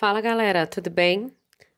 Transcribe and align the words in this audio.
Fala 0.00 0.22
galera, 0.22 0.66
tudo 0.66 0.88
bem? 0.88 1.30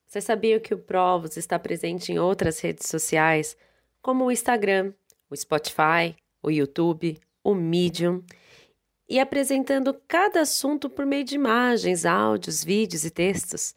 Você 0.06 0.21
sabia 0.21 0.60
que 0.60 0.72
o 0.72 0.78
Provos 0.78 1.36
está 1.36 1.59
presente 1.59 2.13
em 2.13 2.21
outras 2.21 2.60
redes 2.60 2.89
sociais, 2.89 3.56
como 4.01 4.25
o 4.25 4.30
Instagram, 4.30 4.93
o 5.29 5.34
Spotify, 5.34 6.14
o 6.40 6.48
YouTube, 6.48 7.19
o 7.43 7.53
Medium, 7.53 8.22
e 9.08 9.19
apresentando 9.19 9.93
cada 10.06 10.43
assunto 10.43 10.88
por 10.88 11.04
meio 11.04 11.24
de 11.24 11.35
imagens, 11.35 12.06
áudios, 12.06 12.62
vídeos 12.62 13.04
e 13.04 13.11
textos? 13.11 13.74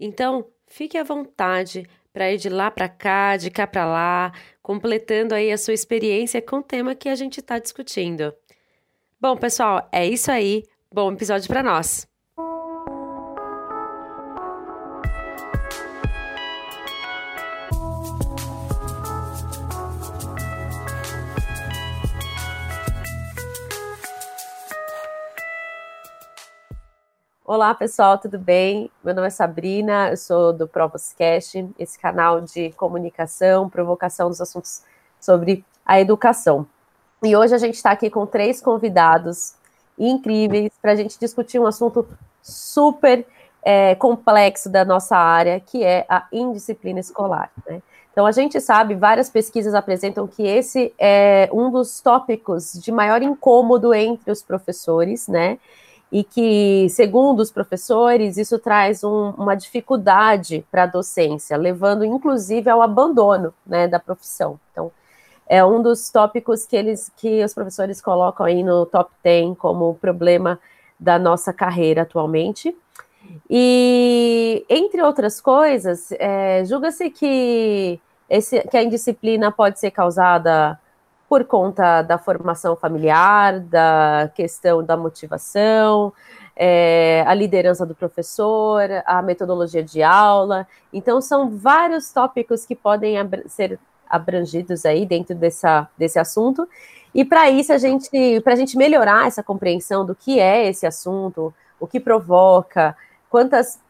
Então, 0.00 0.44
fique 0.66 0.98
à 0.98 1.04
vontade 1.04 1.88
para 2.12 2.32
ir 2.32 2.38
de 2.38 2.48
lá 2.48 2.72
para 2.72 2.88
cá, 2.88 3.36
de 3.36 3.48
cá 3.48 3.64
para 3.64 3.86
lá, 3.86 4.32
completando 4.60 5.36
aí 5.36 5.52
a 5.52 5.56
sua 5.56 5.72
experiência 5.72 6.42
com 6.42 6.56
o 6.56 6.62
tema 6.64 6.96
que 6.96 7.08
a 7.08 7.14
gente 7.14 7.38
está 7.38 7.60
discutindo. 7.60 8.34
Bom, 9.20 9.36
pessoal, 9.36 9.88
é 9.92 10.04
isso 10.04 10.32
aí. 10.32 10.64
Bom 10.92 11.12
episódio 11.12 11.46
para 11.46 11.62
nós. 11.62 12.12
Olá, 27.54 27.72
pessoal, 27.72 28.18
tudo 28.18 28.36
bem? 28.36 28.90
Meu 29.04 29.14
nome 29.14 29.28
é 29.28 29.30
Sabrina, 29.30 30.10
eu 30.10 30.16
sou 30.16 30.52
do 30.52 30.66
Provoscast, 30.66 31.64
esse 31.78 31.96
canal 31.96 32.40
de 32.40 32.72
comunicação, 32.72 33.70
provocação 33.70 34.28
dos 34.28 34.40
assuntos 34.40 34.82
sobre 35.20 35.64
a 35.86 36.00
educação. 36.00 36.66
E 37.22 37.36
hoje 37.36 37.54
a 37.54 37.58
gente 37.58 37.76
está 37.76 37.92
aqui 37.92 38.10
com 38.10 38.26
três 38.26 38.60
convidados 38.60 39.54
incríveis 39.96 40.72
para 40.82 40.90
a 40.90 40.94
gente 40.96 41.16
discutir 41.16 41.60
um 41.60 41.66
assunto 41.68 42.04
super 42.42 43.24
é, 43.62 43.94
complexo 43.94 44.68
da 44.68 44.84
nossa 44.84 45.16
área, 45.16 45.60
que 45.60 45.84
é 45.84 46.04
a 46.08 46.26
indisciplina 46.32 46.98
escolar. 46.98 47.52
Né? 47.68 47.80
Então, 48.10 48.26
a 48.26 48.32
gente 48.32 48.60
sabe, 48.60 48.96
várias 48.96 49.30
pesquisas 49.30 49.74
apresentam 49.74 50.26
que 50.26 50.42
esse 50.42 50.92
é 50.98 51.48
um 51.52 51.70
dos 51.70 52.00
tópicos 52.00 52.72
de 52.72 52.90
maior 52.90 53.22
incômodo 53.22 53.94
entre 53.94 54.32
os 54.32 54.42
professores, 54.42 55.28
né? 55.28 55.56
E 56.14 56.22
que, 56.22 56.86
segundo 56.90 57.40
os 57.40 57.50
professores, 57.50 58.36
isso 58.36 58.56
traz 58.56 59.02
um, 59.02 59.30
uma 59.30 59.56
dificuldade 59.56 60.64
para 60.70 60.84
a 60.84 60.86
docência, 60.86 61.56
levando 61.56 62.04
inclusive 62.04 62.70
ao 62.70 62.80
abandono 62.80 63.52
né, 63.66 63.88
da 63.88 63.98
profissão. 63.98 64.60
Então, 64.70 64.92
é 65.44 65.64
um 65.64 65.82
dos 65.82 66.08
tópicos 66.10 66.66
que 66.66 66.76
eles 66.76 67.10
que 67.16 67.42
os 67.42 67.52
professores 67.52 68.00
colocam 68.00 68.46
aí 68.46 68.62
no 68.62 68.86
top 68.86 69.10
10 69.24 69.58
como 69.58 69.96
problema 69.96 70.60
da 71.00 71.18
nossa 71.18 71.52
carreira 71.52 72.02
atualmente. 72.02 72.76
E, 73.50 74.64
entre 74.68 75.02
outras 75.02 75.40
coisas, 75.40 76.12
é, 76.12 76.64
julga-se 76.64 77.10
que, 77.10 77.98
esse, 78.30 78.60
que 78.68 78.76
a 78.76 78.84
indisciplina 78.84 79.50
pode 79.50 79.80
ser 79.80 79.90
causada 79.90 80.78
por 81.28 81.44
conta 81.44 82.02
da 82.02 82.18
formação 82.18 82.76
familiar, 82.76 83.60
da 83.60 84.30
questão 84.34 84.84
da 84.84 84.96
motivação, 84.96 86.12
é, 86.56 87.24
a 87.26 87.34
liderança 87.34 87.84
do 87.84 87.94
professor, 87.94 88.88
a 89.06 89.20
metodologia 89.22 89.82
de 89.82 90.02
aula. 90.02 90.66
Então, 90.92 91.20
são 91.20 91.50
vários 91.50 92.12
tópicos 92.12 92.64
que 92.64 92.76
podem 92.76 93.16
ser 93.48 93.78
abrangidos 94.08 94.84
aí 94.84 95.04
dentro 95.04 95.34
dessa, 95.34 95.88
desse 95.98 96.18
assunto. 96.18 96.68
E 97.14 97.24
para 97.24 97.50
isso, 97.50 97.72
a 97.72 97.78
gente, 97.78 98.08
para 98.42 98.52
a 98.52 98.56
gente 98.56 98.76
melhorar 98.76 99.26
essa 99.26 99.42
compreensão 99.42 100.04
do 100.04 100.14
que 100.14 100.38
é 100.38 100.68
esse 100.68 100.86
assunto, 100.86 101.52
o 101.80 101.86
que 101.86 101.98
provoca, 101.98 102.96
quantas 103.28 103.82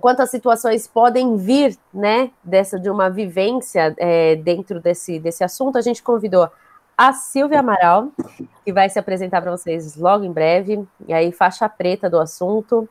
quantas 0.00 0.30
situações 0.30 0.86
podem 0.86 1.36
vir, 1.36 1.76
né, 1.92 2.30
dessa 2.42 2.78
de 2.78 2.90
uma 2.90 3.08
vivência 3.08 3.94
é, 3.96 4.34
dentro 4.36 4.80
desse, 4.80 5.18
desse 5.18 5.44
assunto, 5.44 5.78
a 5.78 5.80
gente 5.80 6.02
convidou 6.02 6.50
a 6.96 7.12
Silvia 7.12 7.60
Amaral, 7.60 8.08
que 8.64 8.72
vai 8.72 8.88
se 8.88 8.98
apresentar 8.98 9.42
para 9.42 9.50
vocês 9.50 9.96
logo 9.96 10.24
em 10.24 10.32
breve, 10.32 10.86
e 11.06 11.12
aí 11.12 11.32
faixa 11.32 11.68
preta 11.68 12.08
do 12.08 12.18
assunto. 12.18 12.88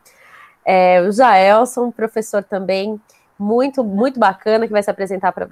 É, 0.66 1.02
o 1.02 1.12
Jaelson, 1.12 1.92
professor 1.92 2.44
também, 2.44 3.00
muito, 3.38 3.84
muito 3.84 4.20
bacana, 4.20 4.68
que 4.68 4.74
vai 4.74 4.84
se 4.84 4.90
apresentar 4.90 5.32
para 5.32 5.48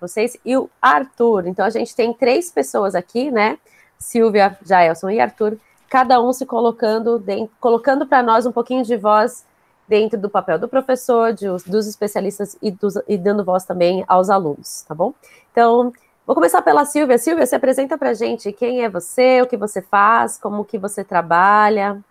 vocês, 0.00 0.36
e 0.44 0.56
o 0.56 0.68
Arthur. 0.80 1.46
Então 1.46 1.64
a 1.64 1.70
gente 1.70 1.94
tem 1.94 2.12
três 2.12 2.50
pessoas 2.50 2.94
aqui, 2.94 3.30
né? 3.30 3.58
Silvia, 3.98 4.56
Jaelson 4.64 5.10
e 5.10 5.20
Arthur, 5.20 5.58
cada 5.88 6.20
um 6.20 6.32
se 6.32 6.44
colocando 6.44 7.18
dentro, 7.18 7.54
colocando 7.60 8.06
para 8.06 8.22
nós 8.22 8.46
um 8.46 8.52
pouquinho 8.52 8.84
de 8.84 8.96
voz 8.96 9.44
dentro 9.88 10.18
do 10.18 10.28
papel 10.28 10.58
do 10.58 10.68
professor, 10.68 11.32
de, 11.32 11.46
dos 11.66 11.86
especialistas 11.86 12.56
e, 12.60 12.70
dos, 12.70 12.94
e 13.08 13.16
dando 13.16 13.44
voz 13.44 13.64
também 13.64 14.04
aos 14.06 14.28
alunos, 14.28 14.82
tá 14.82 14.94
bom? 14.94 15.14
Então, 15.52 15.92
Vou 16.26 16.34
começar 16.34 16.60
pela 16.60 16.84
Silvia. 16.84 17.18
Silvia, 17.18 17.46
se 17.46 17.54
apresenta 17.54 17.96
para 17.96 18.12
gente 18.12 18.52
quem 18.52 18.82
é 18.82 18.90
você, 18.90 19.40
o 19.40 19.46
que 19.46 19.56
você 19.56 19.80
faz, 19.80 20.36
como 20.36 20.64
que 20.64 20.76
você 20.76 21.04
trabalha. 21.04 22.02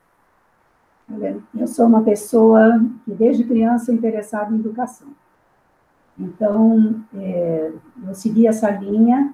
Eu 1.53 1.68
sou 1.68 1.86
uma 1.86 2.02
pessoa 2.02 2.80
que 3.03 3.12
desde 3.12 3.44
criança 3.44 3.92
é 3.92 3.96
interessada 3.96 4.56
em 4.56 4.59
educação. 4.59 5.09
Então, 6.18 7.03
é, 7.14 7.74
eu 8.08 8.16
segui 8.16 8.48
essa 8.48 8.70
linha 8.72 9.34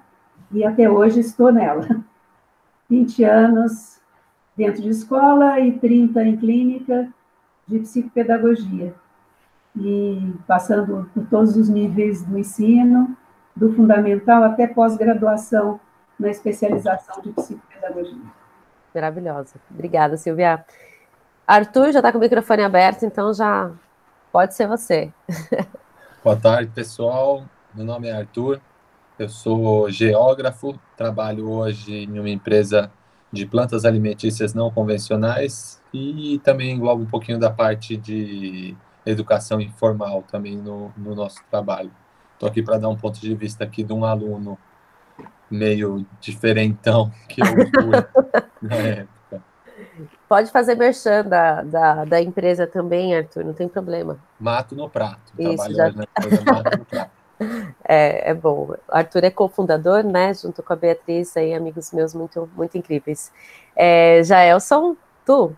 e 0.52 0.66
até 0.66 0.90
hoje 0.90 1.20
estou 1.20 1.52
nela. 1.52 1.88
20 2.90 3.24
anos 3.24 4.02
dentro 4.58 4.82
de 4.82 4.90
escola 4.90 5.60
e 5.60 5.78
30 5.78 6.24
em 6.24 6.38
clínica 6.38 7.08
de 7.68 7.78
psicopedagogia. 7.78 8.96
E 9.78 10.34
passando 10.48 11.08
por 11.14 11.28
todos 11.28 11.56
os 11.56 11.70
níveis 11.70 12.24
do 12.26 12.38
ensino, 12.38 13.16
do 13.56 13.74
fundamental 13.74 14.44
até 14.44 14.68
pós-graduação 14.68 15.80
na 16.20 16.30
especialização 16.30 17.22
de 17.22 17.32
psicopedagogia. 17.32 18.22
Maravilhosa. 18.94 19.56
Obrigada, 19.70 20.18
Silvia. 20.18 20.64
Arthur 21.48 21.92
já 21.92 22.00
está 22.00 22.12
com 22.12 22.18
o 22.18 22.22
microfone 22.22 22.64
aberto, 22.64 23.04
então 23.04 23.34
já 23.34 23.72
pode 24.32 24.54
ser 24.54 24.68
você. 24.68 25.12
Boa 26.24 26.36
tarde, 26.36 26.72
pessoal. 26.74 27.44
Meu 27.74 27.86
nome 27.86 28.08
é 28.08 28.12
Arthur, 28.12 28.60
eu 29.18 29.30
sou 29.30 29.90
geógrafo, 29.90 30.78
trabalho 30.98 31.50
hoje 31.50 32.04
em 32.04 32.20
uma 32.20 32.30
empresa 32.30 32.92
de 33.32 33.46
plantas 33.46 33.86
alimentícias 33.86 34.54
não 34.54 34.70
convencionais 34.70 35.82
e 35.94 36.40
também 36.44 36.72
englobo 36.72 37.04
um 37.04 37.08
pouquinho 37.08 37.40
da 37.40 37.50
parte 37.50 37.96
de 37.96 38.76
educação 39.06 39.62
informal 39.62 40.24
também 40.30 40.58
no, 40.58 40.92
no 40.98 41.16
nosso 41.16 41.42
trabalho. 41.50 41.92
Estou 42.42 42.50
aqui 42.50 42.64
para 42.64 42.80
dar 42.80 42.90
um 42.90 42.96
ponto 42.96 43.22
de 43.22 43.36
vista 43.36 43.64
aqui 43.64 43.84
de 43.84 43.94
um 43.94 44.04
aluno 44.04 44.58
meio 45.48 46.04
diferentão 46.20 47.12
que 47.30 47.40
eu 47.40 47.46
fui 47.46 47.68
na 48.64 48.76
época. 48.78 49.44
Pode 50.28 50.50
fazer 50.50 50.74
merchan 50.74 51.24
da, 51.24 51.62
da, 51.62 52.04
da, 52.04 52.20
empresa 52.20 52.66
também, 52.66 53.16
Arthur, 53.16 53.46
não 53.46 53.54
tem 53.54 53.68
problema. 53.68 54.18
Mato 54.40 54.74
no 54.74 54.90
prato. 54.90 55.32
Isso, 55.38 55.72
já... 55.72 55.92
na 55.92 56.04
empresa 56.04 56.44
Mato 56.44 56.78
no 56.80 56.86
prato. 56.86 57.12
É, 57.84 58.30
é 58.30 58.34
bom. 58.36 58.76
Arthur 58.88 59.24
é 59.24 59.32
cofundador, 59.32 60.04
né, 60.04 60.32
junto 60.32 60.62
com 60.62 60.74
a 60.74 60.76
Beatriz, 60.76 61.36
aí, 61.36 61.56
amigos 61.56 61.92
meus 61.92 62.14
muito, 62.14 62.48
muito 62.56 62.78
incríveis. 62.78 63.32
É, 63.76 64.22
Jaelson, 64.24 64.96
tu? 65.26 65.56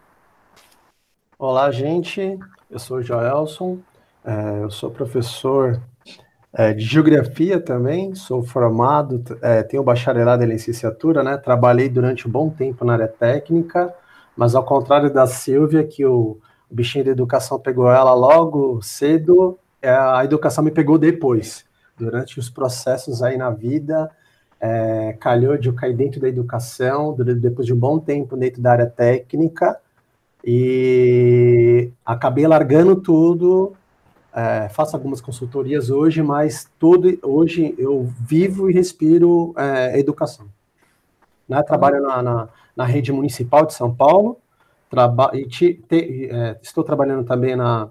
Olá, 1.38 1.70
gente. 1.72 2.40
Eu 2.72 2.80
sou 2.80 2.98
o 2.98 3.04
Jaelson, 3.04 3.80
é, 4.24 4.64
eu 4.64 4.72
sou 4.72 4.90
professor 4.90 5.82
é, 6.56 6.72
de 6.72 6.86
geografia 6.86 7.60
também, 7.60 8.14
sou 8.14 8.44
formado, 8.44 9.24
é, 9.42 9.64
tenho 9.64 9.84
bacharelado 9.84 10.44
em 10.44 10.48
licenciatura, 10.48 11.24
né? 11.24 11.36
Trabalhei 11.36 11.90
durante 11.90 12.28
um 12.28 12.32
bom 12.32 12.50
tempo 12.50 12.86
na 12.86 12.94
área 12.94 13.08
técnica, 13.08 13.94
mas 14.38 14.54
ao 14.54 14.64
contrário 14.64 15.12
da 15.12 15.26
Silvia, 15.26 15.84
que 15.84 16.06
o, 16.06 16.38
o 16.70 16.76
bichinho 16.76 17.06
da 17.06 17.12
educação 17.12 17.60
pegou 17.60 17.90
ela 17.90 18.14
logo 18.14 18.80
cedo, 18.84 19.58
é, 19.82 19.90
a 19.90 20.24
educação 20.24 20.64
me 20.64 20.70
pegou 20.70 21.00
depois, 21.00 21.66
durante 21.98 22.40
os 22.40 22.52
processos 22.52 23.24
aí 23.24 23.36
na 23.36 23.50
vida, 23.50 24.12
é, 24.62 25.18
calhou 25.20 25.58
de 25.58 25.70
eu 25.70 25.74
cair 25.74 25.96
dentro 25.96 26.22
da 26.22 26.30
educação, 26.30 27.16
depois 27.16 27.66
de 27.66 27.74
um 27.74 27.78
bom 27.78 28.00
tempo 28.00 28.38
dentro 28.38 28.62
da 28.62 28.72
área 28.72 28.86
técnica, 28.88 29.78
e 30.46 31.90
acabei 32.06 32.46
largando 32.46 32.96
tudo 32.96 33.74
é, 34.36 34.68
faço 34.70 34.96
algumas 34.96 35.22
consultorias 35.22 35.90
hoje, 35.90 36.24
mas 36.24 36.70
todo 36.80 37.18
hoje 37.22 37.76
eu 37.78 38.10
vivo 38.20 38.70
e 38.70 38.74
respiro 38.74 39.54
é, 39.58 40.00
educação. 40.00 40.48
Né? 41.48 41.62
Trabalho 41.64 42.02
na, 42.02 42.22
na, 42.22 42.50
na, 42.76 42.86
rede 42.86 43.12
municipal 43.12 43.66
de 43.66 43.74
São 43.74 43.94
Paulo, 43.94 44.38
traba 44.90 45.32
e 45.34 45.46
te, 45.46 45.74
te, 45.88 46.30
é, 46.32 46.58
estou 46.62 46.84
trabalhando 46.84 47.26
também 47.26 47.56
na, 47.56 47.90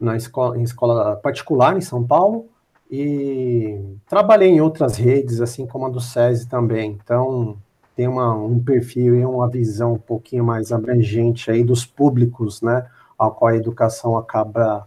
na 0.00 0.16
escola, 0.16 0.58
em 0.58 0.62
escola 0.62 1.16
particular 1.16 1.76
em 1.76 1.80
São 1.80 2.02
Paulo 2.02 2.46
e 2.90 3.78
trabalhei 4.08 4.48
em 4.48 4.60
outras 4.60 4.96
redes, 4.96 5.40
assim 5.40 5.66
como 5.66 5.86
a 5.86 5.90
do 5.90 6.00
SESI 6.00 6.48
também. 6.48 6.98
Então, 7.02 7.56
tem 7.94 8.06
uma, 8.06 8.34
um 8.34 8.58
perfil 8.62 9.16
e 9.16 9.24
uma 9.24 9.48
visão 9.48 9.94
um 9.94 9.98
pouquinho 9.98 10.44
mais 10.44 10.72
abrangente 10.72 11.50
aí 11.50 11.64
dos 11.64 11.84
públicos, 11.84 12.62
né? 12.62 12.86
ao 13.18 13.32
qual 13.32 13.50
a 13.50 13.56
educação 13.56 14.16
acaba 14.16 14.86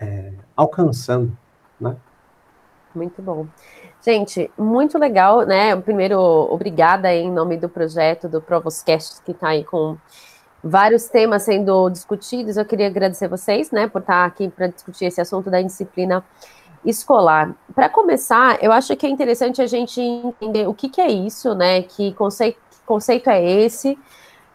é, 0.00 0.32
alcançando, 0.56 1.36
né? 1.80 1.96
Muito 2.94 3.20
bom. 3.20 3.46
Gente, 4.04 4.50
muito 4.56 4.98
legal, 4.98 5.42
né? 5.42 5.76
Primeiro, 5.76 6.18
obrigada 6.20 7.12
em 7.12 7.30
nome 7.30 7.56
do 7.56 7.68
projeto 7.68 8.28
do 8.28 8.40
Provoscast, 8.40 9.22
que 9.22 9.32
está 9.32 9.48
aí 9.48 9.64
com 9.64 9.96
vários 10.62 11.08
temas 11.08 11.42
sendo 11.42 11.88
discutidos. 11.90 12.56
Eu 12.56 12.64
queria 12.64 12.86
agradecer 12.86 13.28
vocês, 13.28 13.70
né, 13.70 13.86
por 13.86 14.00
estar 14.00 14.24
aqui 14.24 14.48
para 14.48 14.68
discutir 14.68 15.06
esse 15.06 15.20
assunto 15.20 15.50
da 15.50 15.60
disciplina 15.60 16.24
escolar. 16.84 17.54
Para 17.74 17.88
começar, 17.88 18.62
eu 18.62 18.72
acho 18.72 18.96
que 18.96 19.06
é 19.06 19.10
interessante 19.10 19.60
a 19.60 19.66
gente 19.66 20.00
entender 20.00 20.66
o 20.68 20.74
que, 20.74 20.88
que 20.88 21.00
é 21.00 21.10
isso, 21.10 21.54
né? 21.54 21.82
Que 21.82 22.12
conceito, 22.14 22.58
que 22.70 22.78
conceito 22.86 23.28
é 23.28 23.44
esse? 23.44 23.98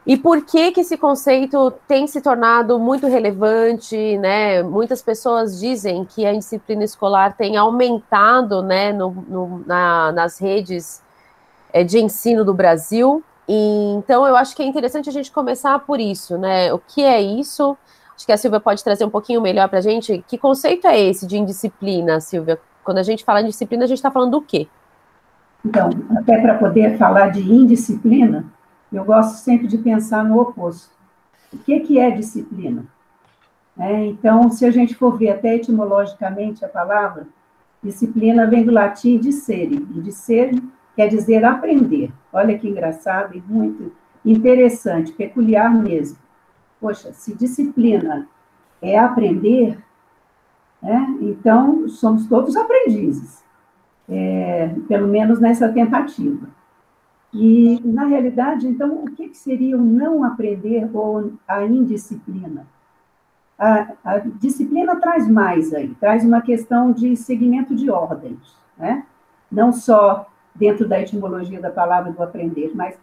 E 0.06 0.18
por 0.18 0.44
que 0.46 0.72
que 0.72 0.82
esse 0.82 0.98
conceito 0.98 1.72
tem 1.88 2.06
se 2.08 2.20
tornado 2.22 2.78
muito 2.78 3.08
relevante, 3.08 4.18
né? 4.18 4.62
Muitas 4.62 5.02
pessoas 5.02 5.60
dizem 5.60 6.04
que 6.04 6.26
a 6.26 6.34
disciplina 6.34 6.84
escolar 6.84 7.38
tem 7.38 7.56
aumentado, 7.56 8.62
né, 8.62 8.92
no, 8.92 9.12
no, 9.12 9.64
na, 9.66 10.12
nas 10.12 10.40
redes 10.40 11.02
é, 11.72 11.86
de 11.86 12.00
ensino 12.00 12.44
do 12.44 12.54
Brasil. 12.54 13.24
E, 13.48 13.94
então, 13.94 14.28
eu 14.28 14.36
acho 14.36 14.56
que 14.56 14.62
é 14.62 14.66
interessante 14.66 15.08
a 15.08 15.12
gente 15.12 15.32
começar 15.32 15.80
por 15.80 16.02
isso, 16.02 16.38
né? 16.38 16.74
O 16.74 16.80
que 16.80 17.02
é 17.02 17.22
isso? 17.22 17.78
Acho 18.16 18.26
que 18.26 18.32
a 18.32 18.38
Silvia 18.38 18.60
pode 18.60 18.84
trazer 18.84 19.06
um 19.06 19.10
pouquinho 19.10 19.42
melhor 19.42 19.70
para 19.70 19.80
a 19.80 19.82
gente. 19.82 20.24
Que 20.28 20.38
conceito 20.38 20.86
é 20.86 21.00
esse 21.00 21.26
de 21.26 21.38
indisciplina, 21.38 22.20
Silvia? 22.20 22.60
Quando 22.84 22.98
a 22.98 23.04
gente 23.04 23.24
fala 23.24 23.42
em 23.42 23.46
disciplina, 23.46 23.86
a 23.86 23.88
gente 23.88 23.98
está 23.98 24.12
falando 24.12 24.32
do 24.32 24.42
quê? 24.42 24.68
Então, 25.66 25.90
até 26.18 26.42
para 26.42 26.56
poder 26.56 26.98
falar 26.98 27.30
de 27.30 27.40
indisciplina, 27.40 28.46
eu 28.94 29.04
gosto 29.04 29.38
sempre 29.38 29.68
de 29.68 29.78
pensar 29.78 30.24
no 30.24 30.40
oposto. 30.40 30.92
O 31.52 31.58
que, 31.58 31.80
que 31.82 32.00
é 32.00 32.12
disciplina? 32.12 32.86
É, 33.78 34.06
então, 34.06 34.52
se 34.52 34.66
a 34.66 34.72
gente 34.72 34.94
for 34.96 35.18
ver 35.18 35.32
até 35.32 35.56
etimologicamente 35.56 36.64
a 36.64 36.70
palavra, 36.70 37.28
disciplina 37.84 38.46
vem 38.46 38.64
do 38.64 38.72
latim 38.72 39.18
discere, 39.18 39.76
e 39.76 40.02
discere 40.02 40.62
quer 40.96 41.08
dizer 41.08 41.44
aprender. 41.44 42.12
Olha 42.32 42.58
que 42.58 42.70
engraçado 42.70 43.36
e 43.36 43.42
muito 43.42 43.92
interessante, 44.24 45.12
peculiar 45.12 45.74
mesmo. 45.74 46.18
Poxa, 46.80 47.12
se 47.14 47.36
disciplina 47.36 48.28
é 48.82 48.98
aprender, 48.98 49.78
né, 50.82 51.18
então 51.22 51.88
somos 51.88 52.28
todos 52.28 52.56
aprendizes, 52.56 53.44
é, 54.10 54.76
pelo 54.88 55.08
menos 55.08 55.40
nessa 55.40 55.70
tentativa. 55.70 56.48
E, 57.34 57.82
na 57.84 58.06
realidade, 58.06 58.68
então, 58.68 59.04
o 59.04 59.12
que, 59.12 59.34
seria 59.34 59.76
o 59.76 59.82
não 59.82 60.24
aprender 60.24 60.88
ou 60.94 61.34
a 61.48 61.64
indisciplina? 61.64 62.68
A, 63.58 63.88
a, 64.04 64.20
disciplina 64.20 64.96
traz 64.98 65.28
mais 65.28 65.74
aí, 65.74 65.96
traz 66.00 66.24
uma 66.24 66.42
questão 66.42 66.92
de 66.92 67.16
seguimento 67.16 67.76
de 67.76 67.90
ordens, 67.90 68.56
né? 68.78 69.06
Não 69.52 69.72
só 69.72 70.28
dentro 70.54 70.88
da 70.88 71.02
etimologia 71.02 71.60
da 71.60 71.72
palavra 71.72 72.12
do 72.12 72.22
aprender, 72.22 72.72
mas 72.76 72.96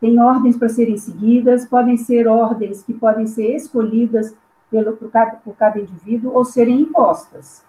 tem 0.00 0.20
ordens 0.20 0.56
para 0.56 0.68
serem 0.68 0.96
seguidas, 0.96 1.66
podem 1.66 1.96
ser 1.96 2.26
ordens 2.26 2.82
que 2.82 2.92
podem 2.92 3.26
ser 3.26 3.54
escolhidas 3.54 4.34
pelo, 4.70 4.96
por, 4.96 5.10
cada, 5.10 5.36
por 5.36 5.56
cada 5.56 5.78
indivíduo 5.78 6.32
ou 6.34 6.44
serem 6.44 6.80
impostas. 6.80 7.64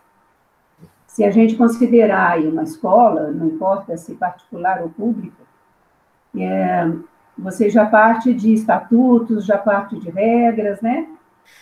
Se 1.06 1.24
a 1.24 1.32
gente 1.32 1.56
considerar 1.56 2.32
aí 2.32 2.48
uma 2.48 2.64
escola, 2.64 3.32
não 3.32 3.48
importa 3.48 3.98
se 3.98 4.16
particular 4.16 4.82
ou 4.82 4.90
pública, 4.90 5.49
é, 6.38 6.92
você 7.38 7.70
já 7.70 7.86
parte 7.86 8.34
de 8.34 8.54
estatutos, 8.54 9.46
já 9.46 9.58
parte 9.58 9.98
de 9.98 10.10
regras, 10.10 10.82
né? 10.82 11.08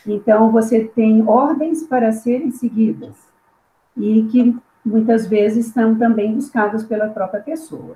Então, 0.06 0.52
você 0.52 0.84
tem 0.84 1.28
ordens 1.28 1.84
para 1.84 2.12
serem 2.12 2.52
seguidas 2.52 3.16
e 3.96 4.24
que 4.24 4.56
muitas 4.86 5.28
vezes 5.28 5.68
são 5.68 5.96
também 5.96 6.34
buscadas 6.34 6.84
pela 6.84 7.10
própria 7.10 7.42
pessoa. 7.42 7.96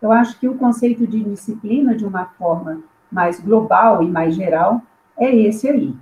Eu 0.00 0.10
acho 0.10 0.38
que 0.38 0.48
o 0.48 0.56
conceito 0.56 1.06
de 1.06 1.22
disciplina, 1.22 1.94
de 1.94 2.04
uma 2.04 2.24
forma 2.24 2.80
mais 3.10 3.38
global 3.40 4.02
e 4.02 4.08
mais 4.08 4.34
geral, 4.34 4.80
é 5.18 5.34
esse 5.34 5.68
aí. 5.68 5.94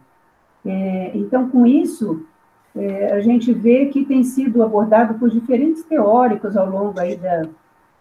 É, 0.65 1.13
então, 1.15 1.49
com 1.49 1.67
isso, 1.67 2.25
é, 2.77 3.13
a 3.13 3.21
gente 3.21 3.53
vê 3.53 3.87
que 3.87 4.05
tem 4.05 4.23
sido 4.23 4.63
abordado 4.63 5.15
por 5.15 5.31
diferentes 5.31 5.83
teóricos 5.83 6.57
ao 6.57 6.69
longo 6.69 7.01
aí 7.01 7.17
da, 7.17 7.43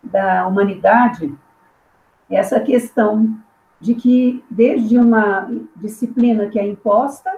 da 0.04 0.48
humanidade, 0.48 1.34
essa 2.30 2.60
questão 2.60 3.38
de 3.80 3.94
que, 3.94 4.44
desde 4.50 4.98
uma 4.98 5.50
disciplina 5.76 6.48
que 6.48 6.60
é 6.60 6.68
imposta, 6.68 7.32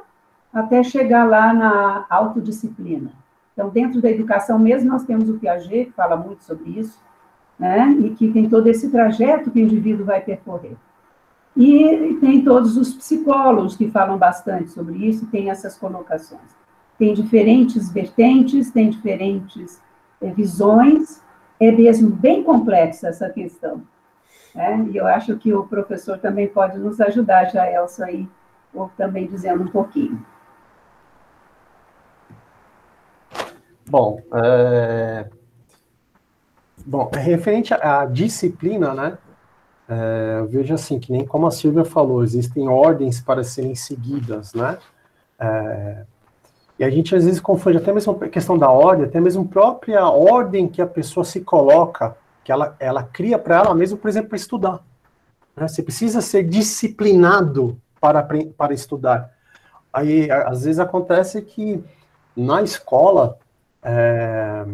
até 0.53 0.81
chegar 0.83 1.25
lá 1.25 1.53
na 1.53 2.05
autodisciplina. 2.09 3.11
Então, 3.53 3.69
dentro 3.69 4.01
da 4.01 4.09
educação 4.09 4.57
mesmo, 4.57 4.89
nós 4.89 5.03
temos 5.03 5.29
o 5.29 5.37
Piaget, 5.37 5.87
que 5.87 5.91
fala 5.91 6.15
muito 6.15 6.43
sobre 6.43 6.79
isso, 6.79 6.97
né? 7.57 7.89
e 7.99 8.11
que 8.11 8.31
tem 8.31 8.47
todo 8.49 8.67
esse 8.67 8.89
trajeto 8.89 9.51
que 9.51 9.59
o 9.59 9.63
indivíduo 9.63 10.05
vai 10.05 10.21
percorrer. 10.21 10.77
E 11.57 12.17
tem 12.21 12.41
todos 12.41 12.77
os 12.77 12.93
psicólogos 12.93 13.75
que 13.75 13.91
falam 13.91 14.17
bastante 14.17 14.71
sobre 14.71 15.05
isso, 15.05 15.27
tem 15.27 15.49
essas 15.49 15.77
colocações. 15.77 16.57
Tem 16.97 17.13
diferentes 17.13 17.91
vertentes, 17.91 18.71
tem 18.71 18.89
diferentes 18.89 19.81
é, 20.21 20.31
visões, 20.31 21.21
é 21.59 21.71
mesmo 21.71 22.09
bem 22.09 22.43
complexa 22.43 23.09
essa 23.09 23.29
questão. 23.29 23.81
Né? 24.53 24.87
E 24.91 24.97
eu 24.97 25.07
acho 25.07 25.37
que 25.37 25.53
o 25.53 25.65
professor 25.65 26.17
também 26.17 26.47
pode 26.47 26.77
nos 26.77 26.99
ajudar, 26.99 27.45
já, 27.45 27.69
Elsa, 27.71 28.05
aí, 28.05 28.27
ou 28.73 28.89
também 28.97 29.27
dizendo 29.27 29.63
um 29.63 29.67
pouquinho. 29.67 30.23
Bom, 33.89 34.21
é... 34.33 35.27
Bom, 36.85 37.09
referente 37.13 37.73
à 37.73 38.05
disciplina, 38.05 38.93
né? 38.93 39.17
É, 39.87 40.37
eu 40.39 40.47
vejo 40.47 40.73
assim, 40.73 40.99
que 40.99 41.11
nem 41.11 41.25
como 41.25 41.47
a 41.47 41.51
Silvia 41.51 41.83
falou, 41.83 42.23
existem 42.23 42.69
ordens 42.69 43.19
para 43.19 43.43
serem 43.43 43.73
seguidas, 43.73 44.53
né? 44.53 44.77
É, 45.39 46.03
e 46.77 46.83
a 46.83 46.89
gente 46.89 47.15
às 47.15 47.25
vezes 47.25 47.39
confunde 47.39 47.77
até 47.77 47.91
mesmo 47.91 48.17
a 48.21 48.29
questão 48.29 48.57
da 48.57 48.69
ordem, 48.69 49.05
até 49.05 49.19
mesmo 49.19 49.43
a 49.43 49.47
própria 49.47 50.07
ordem 50.07 50.67
que 50.67 50.81
a 50.81 50.87
pessoa 50.87 51.23
se 51.23 51.41
coloca 51.41 52.15
que 52.43 52.51
ela, 52.51 52.75
ela 52.79 53.03
cria 53.03 53.37
para 53.37 53.57
ela 53.57 53.75
mesmo, 53.75 53.97
por 53.97 54.07
exemplo, 54.07 54.29
para 54.29 54.37
estudar. 54.37 54.79
Né? 55.55 55.67
Você 55.67 55.83
precisa 55.83 56.21
ser 56.21 56.43
disciplinado 56.43 57.79
para, 57.99 58.25
para 58.57 58.73
estudar. 58.73 59.31
Aí, 59.91 60.29
às 60.31 60.63
vezes, 60.63 60.79
acontece 60.79 61.41
que 61.41 61.83
na 62.35 62.61
escola 62.61 63.37
é, 63.83 64.65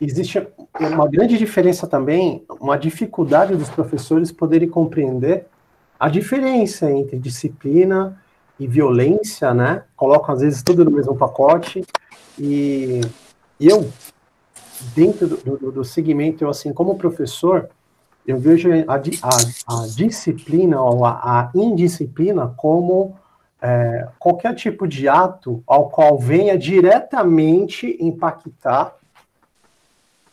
existe 0.00 0.46
uma 0.78 1.08
grande 1.08 1.36
diferença 1.36 1.86
também, 1.86 2.44
uma 2.60 2.78
dificuldade 2.78 3.56
dos 3.56 3.68
professores 3.68 4.30
poderem 4.30 4.68
compreender 4.68 5.46
a 5.98 6.08
diferença 6.08 6.90
entre 6.90 7.18
disciplina 7.18 8.20
e 8.58 8.66
violência, 8.66 9.52
né? 9.52 9.84
Colocam, 9.96 10.34
às 10.34 10.40
vezes, 10.40 10.62
tudo 10.62 10.84
no 10.84 10.90
mesmo 10.90 11.16
pacote. 11.16 11.84
E 12.38 13.00
eu, 13.60 13.90
dentro 14.94 15.28
do, 15.28 15.56
do, 15.56 15.72
do 15.72 15.84
segmento, 15.84 16.44
eu, 16.44 16.50
assim, 16.50 16.72
como 16.72 16.98
professor, 16.98 17.68
eu 18.26 18.38
vejo 18.38 18.68
a, 18.86 18.94
a, 18.94 19.82
a 19.82 19.86
disciplina 19.86 20.80
ou 20.80 21.04
a, 21.04 21.12
a 21.12 21.50
indisciplina 21.54 22.52
como 22.56 23.16
é, 23.60 24.08
qualquer 24.18 24.54
tipo 24.54 24.86
de 24.86 25.08
ato 25.08 25.62
ao 25.66 25.88
qual 25.88 26.18
venha 26.18 26.56
diretamente 26.56 27.96
impactar 28.00 28.94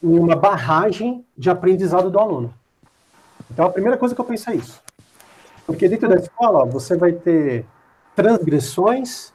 em 0.04 0.20
uma 0.20 0.36
barragem 0.36 1.26
de 1.38 1.50
aprendizado 1.50 2.12
do 2.12 2.20
aluno. 2.20 2.54
Então, 3.50 3.66
a 3.66 3.70
primeira 3.70 3.98
coisa 3.98 4.14
que 4.14 4.22
eu 4.22 4.26
penso 4.26 4.50
é 4.50 4.56
isso. 4.56 4.82
Porque 5.66 5.88
dentro 5.88 6.08
da 6.08 6.16
escola, 6.16 6.66
você 6.66 6.96
vai 6.96 7.14
ter 7.14 7.66
transgressões, 8.16 9.34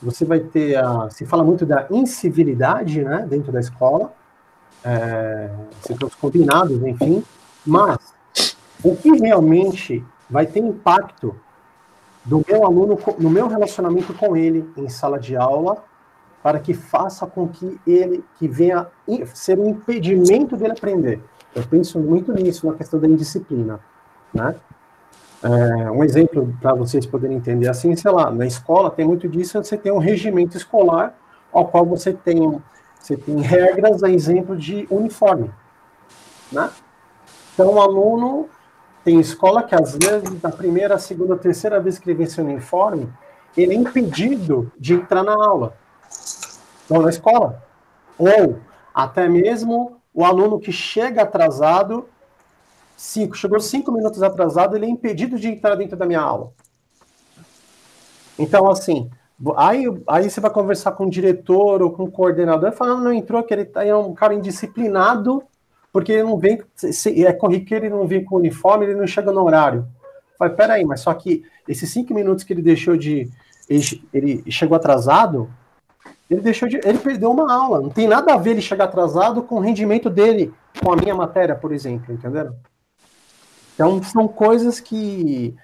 você 0.00 0.24
vai 0.24 0.40
ter, 0.40 0.76
a, 0.76 1.08
se 1.10 1.26
fala 1.26 1.42
muito 1.42 1.66
da 1.66 1.86
incivilidade, 1.90 3.02
né, 3.02 3.26
dentro 3.28 3.50
da 3.50 3.60
escola, 3.60 4.12
é, 4.84 5.50
os 6.02 6.14
combinados, 6.14 6.82
enfim, 6.82 7.24
mas 7.64 7.98
o 8.82 8.94
que 8.94 9.10
realmente 9.12 10.04
vai 10.28 10.46
ter 10.46 10.60
impacto 10.60 11.34
do 12.24 12.44
meu 12.46 12.64
aluno, 12.64 12.98
no 13.18 13.30
meu 13.30 13.48
relacionamento 13.48 14.12
com 14.14 14.36
ele 14.36 14.70
em 14.76 14.88
sala 14.88 15.18
de 15.18 15.36
aula, 15.36 15.82
para 16.42 16.58
que 16.58 16.74
faça 16.74 17.26
com 17.26 17.48
que 17.48 17.80
ele, 17.86 18.22
que 18.38 18.46
venha 18.46 18.86
ser 19.32 19.58
um 19.58 19.70
impedimento 19.70 20.56
dele 20.56 20.72
aprender. 20.72 21.20
Eu 21.54 21.62
penso 21.62 21.98
muito 21.98 22.32
nisso, 22.32 22.66
na 22.66 22.74
questão 22.74 23.00
da 23.00 23.08
indisciplina, 23.08 23.80
né? 24.32 24.54
É, 25.42 25.90
um 25.90 26.02
exemplo 26.02 26.54
para 26.60 26.74
vocês 26.74 27.04
poderem 27.04 27.36
entender 27.36 27.68
assim, 27.68 27.94
sei 27.94 28.10
lá, 28.10 28.30
na 28.30 28.46
escola 28.46 28.90
tem 28.90 29.06
muito 29.06 29.28
disso, 29.28 29.62
você 29.62 29.76
tem 29.76 29.92
um 29.92 29.98
regimento 29.98 30.56
escolar 30.56 31.14
ao 31.52 31.68
qual 31.68 31.84
você 31.84 32.14
tem 32.14 32.60
você 33.04 33.18
tem 33.18 33.38
regras 33.38 34.02
a 34.02 34.08
exemplo 34.08 34.56
de 34.56 34.86
uniforme, 34.90 35.50
né? 36.50 36.70
Então, 37.52 37.74
o 37.74 37.80
aluno 37.80 38.48
tem 39.04 39.20
escola 39.20 39.62
que, 39.62 39.74
às 39.74 39.94
vezes, 39.94 40.40
na 40.40 40.50
primeira, 40.50 40.98
segunda, 40.98 41.36
terceira 41.36 41.78
vez 41.78 41.98
que 41.98 42.08
ele 42.08 42.16
vê 42.16 42.26
seu 42.26 42.42
uniforme, 42.42 43.12
ele 43.54 43.74
é 43.74 43.76
impedido 43.76 44.72
de 44.78 44.94
entrar 44.94 45.22
na 45.22 45.34
aula, 45.34 45.76
ou 46.88 47.02
na 47.02 47.10
escola. 47.10 47.62
Ou 48.16 48.58
até 48.94 49.28
mesmo 49.28 50.00
o 50.14 50.24
aluno 50.24 50.58
que 50.58 50.72
chega 50.72 51.24
atrasado, 51.24 52.08
cinco, 52.96 53.36
chegou 53.36 53.60
cinco 53.60 53.92
minutos 53.92 54.22
atrasado, 54.22 54.76
ele 54.76 54.86
é 54.86 54.88
impedido 54.88 55.38
de 55.38 55.48
entrar 55.48 55.74
dentro 55.74 55.94
da 55.94 56.06
minha 56.06 56.22
aula. 56.22 56.54
Então, 58.38 58.66
assim, 58.70 59.10
aí, 59.56 59.84
aí 60.06 60.30
você 60.30 60.40
vai 60.40 60.50
conversar 60.50 60.92
com 60.92 61.06
o 61.06 61.10
diretor 61.10 61.82
ou 61.82 61.90
com 61.90 62.04
o 62.04 62.10
coordenador, 62.10 62.72
falando, 62.72 63.04
não 63.04 63.12
entrou, 63.12 63.42
que 63.42 63.52
ele 63.52 63.64
tá, 63.64 63.84
é 63.84 63.94
um 63.94 64.14
cara 64.14 64.34
indisciplinado, 64.34 65.42
porque 65.92 66.12
ele 66.12 66.22
não 66.22 66.38
vem, 66.38 66.62
é 67.24 67.32
corriqueiro, 67.32 67.86
ele 67.86 67.94
não 67.94 68.06
vem 68.06 68.24
com 68.24 68.36
uniforme, 68.36 68.86
ele 68.86 68.94
não 68.94 69.06
chega 69.06 69.30
no 69.32 69.44
horário. 69.44 69.86
Falei, 70.38 70.54
peraí, 70.54 70.84
mas 70.84 71.00
só 71.00 71.14
que 71.14 71.44
esses 71.68 71.90
cinco 71.90 72.14
minutos 72.14 72.44
que 72.44 72.52
ele 72.52 72.62
deixou 72.62 72.96
de. 72.96 73.30
Ele, 73.68 73.82
ele 74.12 74.50
chegou 74.50 74.76
atrasado, 74.76 75.48
ele 76.30 76.40
deixou 76.40 76.68
de. 76.68 76.76
Ele 76.84 76.98
perdeu 76.98 77.30
uma 77.30 77.52
aula. 77.52 77.80
Não 77.80 77.90
tem 77.90 78.08
nada 78.08 78.34
a 78.34 78.36
ver 78.36 78.50
ele 78.50 78.60
chegar 78.60 78.84
atrasado 78.84 79.42
com 79.42 79.56
o 79.56 79.60
rendimento 79.60 80.10
dele, 80.10 80.52
com 80.82 80.92
a 80.92 80.96
minha 80.96 81.14
matéria, 81.14 81.54
por 81.54 81.72
exemplo, 81.72 82.12
entenderam? 82.12 82.56
Então, 83.74 84.02
são 84.02 84.26
coisas 84.26 84.80
que. 84.80 85.54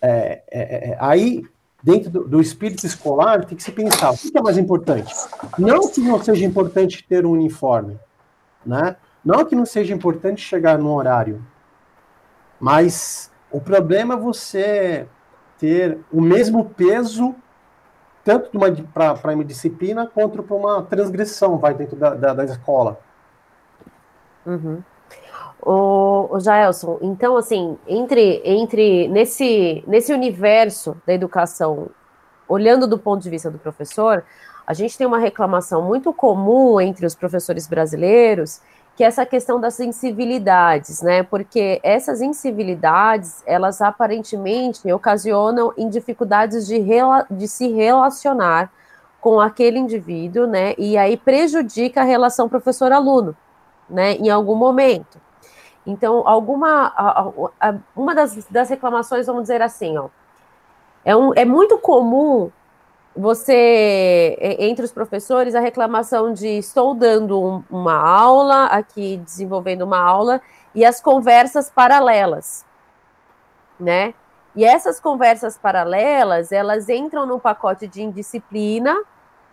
É, 0.00 0.42
é, 0.50 0.90
é, 0.90 0.96
aí, 1.00 1.42
dentro 1.82 2.10
do, 2.10 2.24
do, 2.24 2.40
espírito 2.40 2.84
escolar, 2.84 3.44
tem 3.44 3.56
que 3.56 3.62
se 3.62 3.72
pensar: 3.72 4.10
o 4.10 4.16
que 4.16 4.36
é 4.36 4.42
mais 4.42 4.58
importante? 4.58 5.14
Não 5.58 5.88
que 5.88 6.00
não 6.00 6.22
seja 6.22 6.44
importante 6.44 7.04
ter 7.06 7.24
um 7.24 7.32
uniforme, 7.32 7.98
né? 8.64 8.96
Não 9.24 9.44
que 9.44 9.54
não 9.54 9.66
seja 9.66 9.94
importante 9.94 10.40
chegar 10.40 10.78
no 10.78 10.92
horário, 10.94 11.44
mas 12.60 13.30
o 13.50 13.60
problema 13.60 14.14
é 14.14 14.16
você 14.16 15.06
ter 15.58 15.98
o 16.12 16.20
mesmo 16.20 16.64
peso 16.64 17.34
tanto 18.24 18.50
para 18.92 19.34
uma 19.34 19.44
disciplina 19.44 20.06
quanto 20.06 20.42
para 20.42 20.54
uma 20.54 20.82
transgressão, 20.82 21.56
vai 21.56 21.72
dentro 21.72 21.96
da, 21.96 22.14
da, 22.14 22.34
da 22.34 22.44
escola. 22.44 23.00
Uhum. 24.44 24.82
O, 25.60 26.28
o 26.30 26.40
Jaelson, 26.40 26.98
então 27.02 27.36
assim, 27.36 27.76
entre, 27.86 28.40
entre 28.44 29.08
nesse, 29.08 29.82
nesse 29.86 30.12
universo 30.12 30.96
da 31.06 31.12
educação, 31.12 31.88
olhando 32.48 32.86
do 32.86 32.98
ponto 32.98 33.22
de 33.22 33.28
vista 33.28 33.50
do 33.50 33.58
professor, 33.58 34.24
a 34.66 34.72
gente 34.72 34.96
tem 34.96 35.06
uma 35.06 35.18
reclamação 35.18 35.82
muito 35.82 36.12
comum 36.12 36.80
entre 36.80 37.04
os 37.04 37.14
professores 37.14 37.66
brasileiros 37.66 38.60
que 38.98 39.04
é 39.04 39.06
essa 39.06 39.24
questão 39.24 39.60
das 39.60 39.78
incivilidades, 39.78 41.02
né? 41.02 41.22
Porque 41.22 41.78
essas 41.84 42.20
incivilidades, 42.20 43.44
elas 43.46 43.80
aparentemente 43.80 44.92
ocasionam 44.92 45.72
em 45.78 45.88
dificuldades 45.88 46.66
de, 46.66 46.84
de 47.30 47.46
se 47.46 47.68
relacionar 47.68 48.72
com 49.20 49.38
aquele 49.38 49.78
indivíduo, 49.78 50.48
né? 50.48 50.74
E 50.76 50.98
aí 50.98 51.16
prejudica 51.16 52.00
a 52.00 52.04
relação 52.04 52.48
professor-aluno, 52.48 53.36
né? 53.88 54.14
Em 54.14 54.30
algum 54.30 54.56
momento. 54.56 55.20
Então, 55.88 56.28
alguma 56.28 56.92
uma 57.96 58.14
das, 58.14 58.44
das 58.50 58.68
reclamações, 58.68 59.26
vamos 59.26 59.42
dizer 59.42 59.62
assim, 59.62 59.96
ó, 59.96 60.10
é, 61.02 61.16
um, 61.16 61.32
é 61.34 61.46
muito 61.46 61.78
comum 61.78 62.52
você, 63.16 64.36
entre 64.58 64.84
os 64.84 64.92
professores, 64.92 65.54
a 65.54 65.60
reclamação 65.60 66.34
de 66.34 66.58
estou 66.58 66.94
dando 66.94 67.42
um, 67.42 67.64
uma 67.70 67.96
aula, 67.96 68.66
aqui 68.66 69.16
desenvolvendo 69.16 69.80
uma 69.80 69.98
aula, 69.98 70.42
e 70.74 70.84
as 70.84 71.00
conversas 71.00 71.70
paralelas, 71.70 72.66
né? 73.80 74.12
E 74.54 74.66
essas 74.66 75.00
conversas 75.00 75.56
paralelas, 75.56 76.52
elas 76.52 76.90
entram 76.90 77.24
no 77.24 77.40
pacote 77.40 77.88
de 77.88 78.02
indisciplina, 78.02 78.94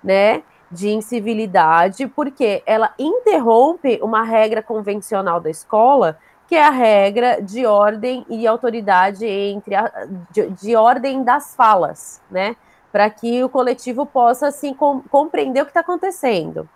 né? 0.04 0.44
De 0.72 0.90
incivilidade, 0.90 2.08
porque 2.08 2.64
ela 2.66 2.94
interrompe 2.98 4.00
uma 4.02 4.24
regra 4.24 4.62
convencional 4.62 5.40
da 5.40 5.50
escola, 5.50 6.18
que 6.48 6.56
é 6.56 6.64
a 6.64 6.72
regra 6.72 7.42
de 7.42 7.66
ordem 7.66 8.26
e 8.30 8.46
autoridade 8.46 9.26
entre 9.26 9.76
a, 9.76 10.08
de, 10.32 10.50
de 10.50 10.76
ordem 10.76 11.24
das 11.24 11.56
falas, 11.56 12.22
né? 12.30 12.56
para 12.96 13.10
que 13.10 13.44
o 13.44 13.50
coletivo 13.50 14.06
possa 14.06 14.48
assim 14.48 14.74
com, 14.74 15.02
compreender 15.02 15.62
o 15.62 15.66
que 15.66 15.72
está 15.72 15.82
acontecendo. 15.82 16.70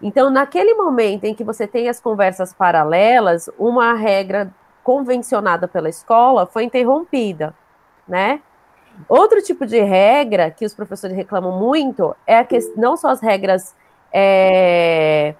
Então, 0.00 0.30
naquele 0.30 0.74
momento 0.74 1.24
em 1.24 1.34
que 1.34 1.42
você 1.42 1.66
tem 1.66 1.88
as 1.88 1.98
conversas 1.98 2.52
paralelas, 2.52 3.50
uma 3.58 3.94
regra 3.94 4.48
convencionada 4.84 5.66
pela 5.66 5.88
escola 5.88 6.46
foi 6.46 6.62
interrompida, 6.62 7.52
né? 8.06 8.40
Outro 9.08 9.42
tipo 9.42 9.66
de 9.66 9.80
regra 9.80 10.50
que 10.50 10.64
os 10.64 10.74
professores 10.74 11.16
reclamam 11.16 11.58
muito 11.58 12.14
é 12.26 12.38
a 12.38 12.44
que 12.44 12.58
não 12.76 12.96
só 12.96 13.08
as 13.08 13.20
regras 13.20 13.74
é, 14.12 15.34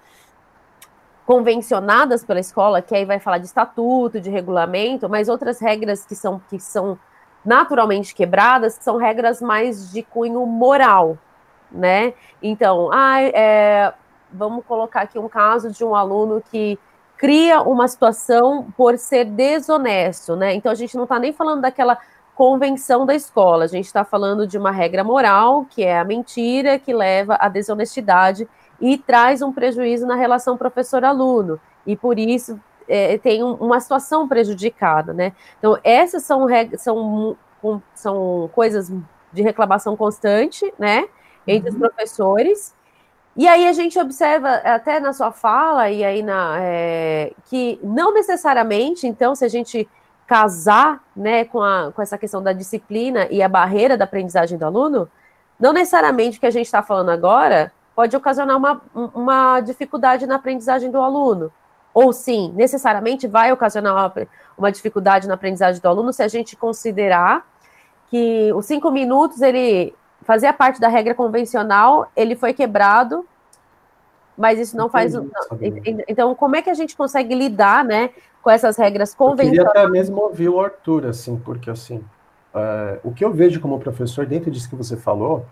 convencionadas 1.24 2.24
pela 2.24 2.38
escola, 2.38 2.82
que 2.82 2.94
aí 2.94 3.04
vai 3.04 3.18
falar 3.18 3.38
de 3.38 3.46
estatuto, 3.46 4.20
de 4.20 4.30
regulamento, 4.30 5.08
mas 5.08 5.28
outras 5.28 5.60
regras 5.60 6.04
que 6.04 6.14
são 6.14 6.40
que 6.48 6.58
são 6.60 6.98
naturalmente 7.44 8.14
quebradas, 8.14 8.76
que 8.76 8.84
são 8.84 8.96
regras 8.96 9.40
mais 9.40 9.90
de 9.92 10.02
cunho 10.02 10.44
moral, 10.46 11.16
né? 11.70 12.12
Então, 12.42 12.90
ah, 12.92 13.22
é, 13.22 13.94
vamos 14.32 14.64
colocar 14.64 15.02
aqui 15.02 15.18
um 15.18 15.28
caso 15.28 15.70
de 15.70 15.84
um 15.84 15.94
aluno 15.94 16.42
que 16.50 16.78
cria 17.16 17.62
uma 17.62 17.88
situação 17.88 18.66
por 18.76 18.98
ser 18.98 19.24
desonesto, 19.24 20.36
né? 20.36 20.54
Então 20.54 20.70
a 20.70 20.74
gente 20.74 20.96
não 20.96 21.04
está 21.04 21.18
nem 21.18 21.32
falando 21.32 21.62
daquela 21.62 21.98
convenção 22.36 23.06
da 23.06 23.14
escola, 23.14 23.64
a 23.64 23.66
gente 23.66 23.86
está 23.86 24.04
falando 24.04 24.46
de 24.46 24.58
uma 24.58 24.70
regra 24.70 25.02
moral, 25.02 25.64
que 25.64 25.82
é 25.82 25.98
a 25.98 26.04
mentira, 26.04 26.78
que 26.78 26.92
leva 26.92 27.34
à 27.40 27.48
desonestidade 27.48 28.46
e 28.78 28.98
traz 28.98 29.40
um 29.40 29.50
prejuízo 29.50 30.06
na 30.06 30.14
relação 30.14 30.54
professor-aluno. 30.54 31.58
E 31.86 31.96
por 31.96 32.18
isso 32.18 32.60
é, 32.86 33.16
tem 33.16 33.42
um, 33.42 33.54
uma 33.54 33.80
situação 33.80 34.28
prejudicada, 34.28 35.14
né? 35.14 35.32
Então, 35.58 35.78
essas 35.82 36.24
são, 36.24 36.46
são, 36.76 37.36
são 37.94 38.50
coisas 38.54 38.92
de 39.32 39.42
reclamação 39.42 39.96
constante, 39.96 40.70
né? 40.78 41.08
Entre 41.46 41.70
uhum. 41.70 41.74
os 41.74 41.80
professores. 41.80 42.74
E 43.34 43.48
aí 43.48 43.66
a 43.66 43.72
gente 43.72 43.98
observa 43.98 44.56
até 44.56 45.00
na 45.00 45.14
sua 45.14 45.32
fala 45.32 45.90
e 45.90 46.04
aí 46.04 46.22
na 46.22 46.56
é, 46.60 47.32
que 47.46 47.80
não 47.82 48.12
necessariamente, 48.12 49.06
então, 49.06 49.34
se 49.34 49.44
a 49.44 49.48
gente 49.48 49.88
casar, 50.26 51.02
né, 51.14 51.44
com, 51.44 51.62
a, 51.62 51.92
com 51.92 52.02
essa 52.02 52.18
questão 52.18 52.42
da 52.42 52.52
disciplina 52.52 53.28
e 53.30 53.42
a 53.42 53.48
barreira 53.48 53.96
da 53.96 54.04
aprendizagem 54.04 54.58
do 54.58 54.64
aluno, 54.64 55.08
não 55.58 55.72
necessariamente 55.72 56.38
o 56.38 56.40
que 56.40 56.46
a 56.46 56.50
gente 56.50 56.66
está 56.66 56.82
falando 56.82 57.10
agora 57.10 57.72
pode 57.94 58.14
ocasionar 58.16 58.56
uma, 58.56 58.82
uma 58.94 59.60
dificuldade 59.60 60.26
na 60.26 60.34
aprendizagem 60.34 60.90
do 60.90 61.00
aluno 61.00 61.50
ou 61.96 62.12
sim, 62.12 62.52
necessariamente 62.54 63.26
vai 63.26 63.50
ocasionar 63.50 63.94
uma, 63.94 64.28
uma 64.58 64.70
dificuldade 64.70 65.26
na 65.26 65.32
aprendizagem 65.32 65.80
do 65.80 65.88
aluno 65.88 66.12
se 66.12 66.22
a 66.22 66.28
gente 66.28 66.54
considerar 66.54 67.46
que 68.10 68.52
os 68.52 68.66
cinco 68.66 68.90
minutos 68.90 69.40
ele 69.40 69.94
fazia 70.20 70.52
parte 70.52 70.78
da 70.78 70.88
regra 70.88 71.14
convencional, 71.14 72.12
ele 72.14 72.36
foi 72.36 72.52
quebrado, 72.52 73.26
mas 74.36 74.58
isso 74.58 74.76
não 74.76 74.90
faz. 74.90 75.14
Então, 76.06 76.34
como 76.34 76.54
é 76.54 76.60
que 76.60 76.68
a 76.68 76.74
gente 76.74 76.94
consegue 76.94 77.34
lidar, 77.34 77.82
né, 77.82 78.10
com 78.46 78.50
essas 78.52 78.76
regras 78.76 79.12
convencionais? 79.12 79.58
Eu 79.58 79.66
queria 79.66 79.82
até 79.82 79.90
mesmo 79.90 80.20
ouvir 80.20 80.48
o 80.48 80.60
Arthur, 80.60 81.06
assim, 81.06 81.36
porque 81.36 81.68
assim, 81.68 81.96
uh, 82.54 83.00
o 83.02 83.12
que 83.12 83.24
eu 83.24 83.32
vejo 83.32 83.58
como 83.58 83.80
professor 83.80 84.24
dentro 84.24 84.52
disso 84.52 84.70
que 84.70 84.76
você 84.76 84.96
falou, 84.96 85.44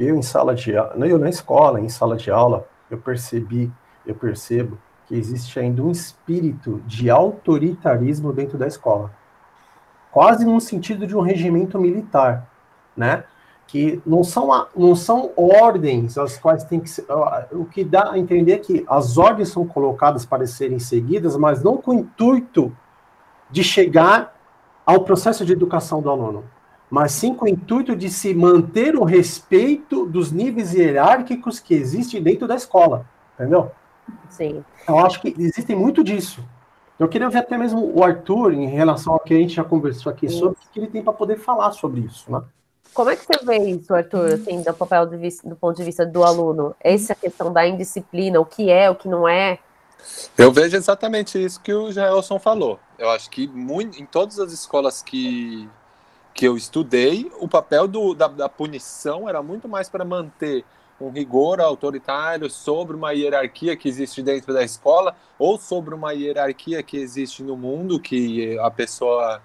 eu 0.00 0.16
em 0.16 0.22
sala 0.22 0.54
de 0.54 0.74
aula, 0.74 1.06
eu 1.06 1.18
na 1.18 1.28
escola, 1.28 1.78
em 1.78 1.90
sala 1.90 2.16
de 2.16 2.30
aula, 2.30 2.66
eu 2.90 2.96
percebi, 2.96 3.70
eu 4.06 4.14
percebo 4.14 4.78
que 5.06 5.14
existe 5.14 5.60
ainda 5.60 5.82
um 5.82 5.90
espírito 5.90 6.80
de 6.86 7.10
autoritarismo 7.10 8.32
dentro 8.32 8.56
da 8.56 8.66
escola, 8.66 9.10
quase 10.10 10.46
no 10.46 10.58
sentido 10.62 11.06
de 11.06 11.14
um 11.14 11.20
regimento 11.20 11.78
militar, 11.78 12.48
né? 12.96 13.24
Que 13.66 14.00
não 14.06 14.22
são, 14.22 14.66
não 14.76 14.94
são 14.94 15.32
ordens 15.36 16.16
as 16.16 16.38
quais 16.38 16.64
tem 16.64 16.78
que 16.78 16.88
ser. 16.88 17.06
O 17.50 17.64
que 17.64 17.82
dá 17.82 18.12
a 18.12 18.18
entender 18.18 18.52
é 18.52 18.58
que 18.58 18.84
as 18.88 19.18
ordens 19.18 19.48
são 19.48 19.66
colocadas 19.66 20.24
para 20.24 20.46
serem 20.46 20.78
seguidas, 20.78 21.36
mas 21.36 21.62
não 21.62 21.76
com 21.76 21.90
o 21.90 21.94
intuito 21.94 22.76
de 23.50 23.64
chegar 23.64 24.34
ao 24.86 25.00
processo 25.00 25.44
de 25.44 25.52
educação 25.52 26.02
do 26.02 26.10
aluno, 26.10 26.44
mas 26.90 27.12
sim 27.12 27.34
com 27.34 27.46
o 27.46 27.48
intuito 27.48 27.96
de 27.96 28.10
se 28.10 28.34
manter 28.34 28.96
o 28.96 29.04
respeito 29.04 30.06
dos 30.06 30.30
níveis 30.30 30.74
hierárquicos 30.74 31.58
que 31.58 31.74
existem 31.74 32.22
dentro 32.22 32.46
da 32.46 32.54
escola, 32.54 33.06
entendeu? 33.34 33.70
Sim. 34.28 34.64
Eu 34.86 34.98
acho 34.98 35.20
que 35.20 35.34
existem 35.38 35.74
muito 35.74 36.04
disso. 36.04 36.44
Eu 36.98 37.08
queria 37.08 37.28
ver 37.28 37.38
até 37.38 37.58
mesmo 37.58 37.92
o 37.96 38.04
Arthur, 38.04 38.52
em 38.52 38.66
relação 38.66 39.14
ao 39.14 39.20
que 39.20 39.34
a 39.34 39.36
gente 39.36 39.54
já 39.54 39.64
conversou 39.64 40.12
aqui 40.12 40.28
Sim. 40.28 40.38
sobre, 40.38 40.58
o 40.58 40.70
que 40.70 40.78
ele 40.78 40.86
tem 40.86 41.02
para 41.02 41.12
poder 41.12 41.38
falar 41.38 41.72
sobre 41.72 42.00
isso, 42.00 42.30
né? 42.30 42.42
Como 42.94 43.10
é 43.10 43.16
que 43.16 43.26
você 43.26 43.44
vê 43.44 43.58
isso, 43.58 43.92
Arthur, 43.92 44.34
assim, 44.34 44.62
do 44.62 44.72
papel 44.72 45.06
do, 45.06 45.18
do 45.18 45.56
ponto 45.56 45.76
de 45.76 45.82
vista 45.82 46.06
do 46.06 46.22
aluno? 46.22 46.76
Essa 46.80 47.14
questão 47.14 47.52
da 47.52 47.66
indisciplina, 47.66 48.40
o 48.40 48.46
que 48.46 48.70
é, 48.70 48.88
o 48.88 48.94
que 48.94 49.08
não 49.08 49.28
é? 49.28 49.58
Eu 50.38 50.52
vejo 50.52 50.76
exatamente 50.76 51.42
isso 51.42 51.60
que 51.60 51.74
o 51.74 51.90
Gelson 51.90 52.38
falou. 52.38 52.78
Eu 52.98 53.10
acho 53.10 53.28
que 53.30 53.48
muito, 53.48 54.00
em 54.00 54.06
todas 54.06 54.38
as 54.38 54.52
escolas 54.52 55.02
que 55.02 55.68
que 56.34 56.46
eu 56.48 56.56
estudei, 56.56 57.30
o 57.38 57.46
papel 57.46 57.86
do, 57.86 58.12
da, 58.12 58.26
da 58.26 58.48
punição 58.48 59.28
era 59.28 59.40
muito 59.40 59.68
mais 59.68 59.88
para 59.88 60.04
manter 60.04 60.64
um 61.00 61.08
rigor 61.10 61.60
autoritário 61.60 62.50
sobre 62.50 62.96
uma 62.96 63.12
hierarquia 63.12 63.76
que 63.76 63.88
existe 63.88 64.20
dentro 64.20 64.52
da 64.52 64.64
escola 64.64 65.14
ou 65.38 65.56
sobre 65.56 65.94
uma 65.94 66.12
hierarquia 66.12 66.82
que 66.82 66.96
existe 66.96 67.42
no 67.42 67.56
mundo 67.56 68.00
que 68.00 68.58
a 68.58 68.70
pessoa 68.70 69.40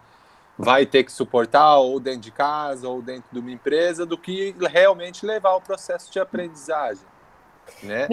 vai 0.60 0.86
ter 0.86 1.06
que 1.06 1.12
suportar 1.12 1.78
ou 1.78 2.02
dentro 2.02 2.20
de 2.20 2.32
casa 2.32 2.86
ou 2.90 3.02
dentro 3.02 3.24
de 3.32 3.40
uma 3.40 3.50
empresa 3.50 4.06
do 4.06 4.18
que 4.18 4.54
realmente 4.60 5.26
levar 5.26 5.56
o 5.56 5.62
processo 5.62 6.12
de 6.12 6.20
aprendizagem. 6.20 7.06
Né? 7.82 8.10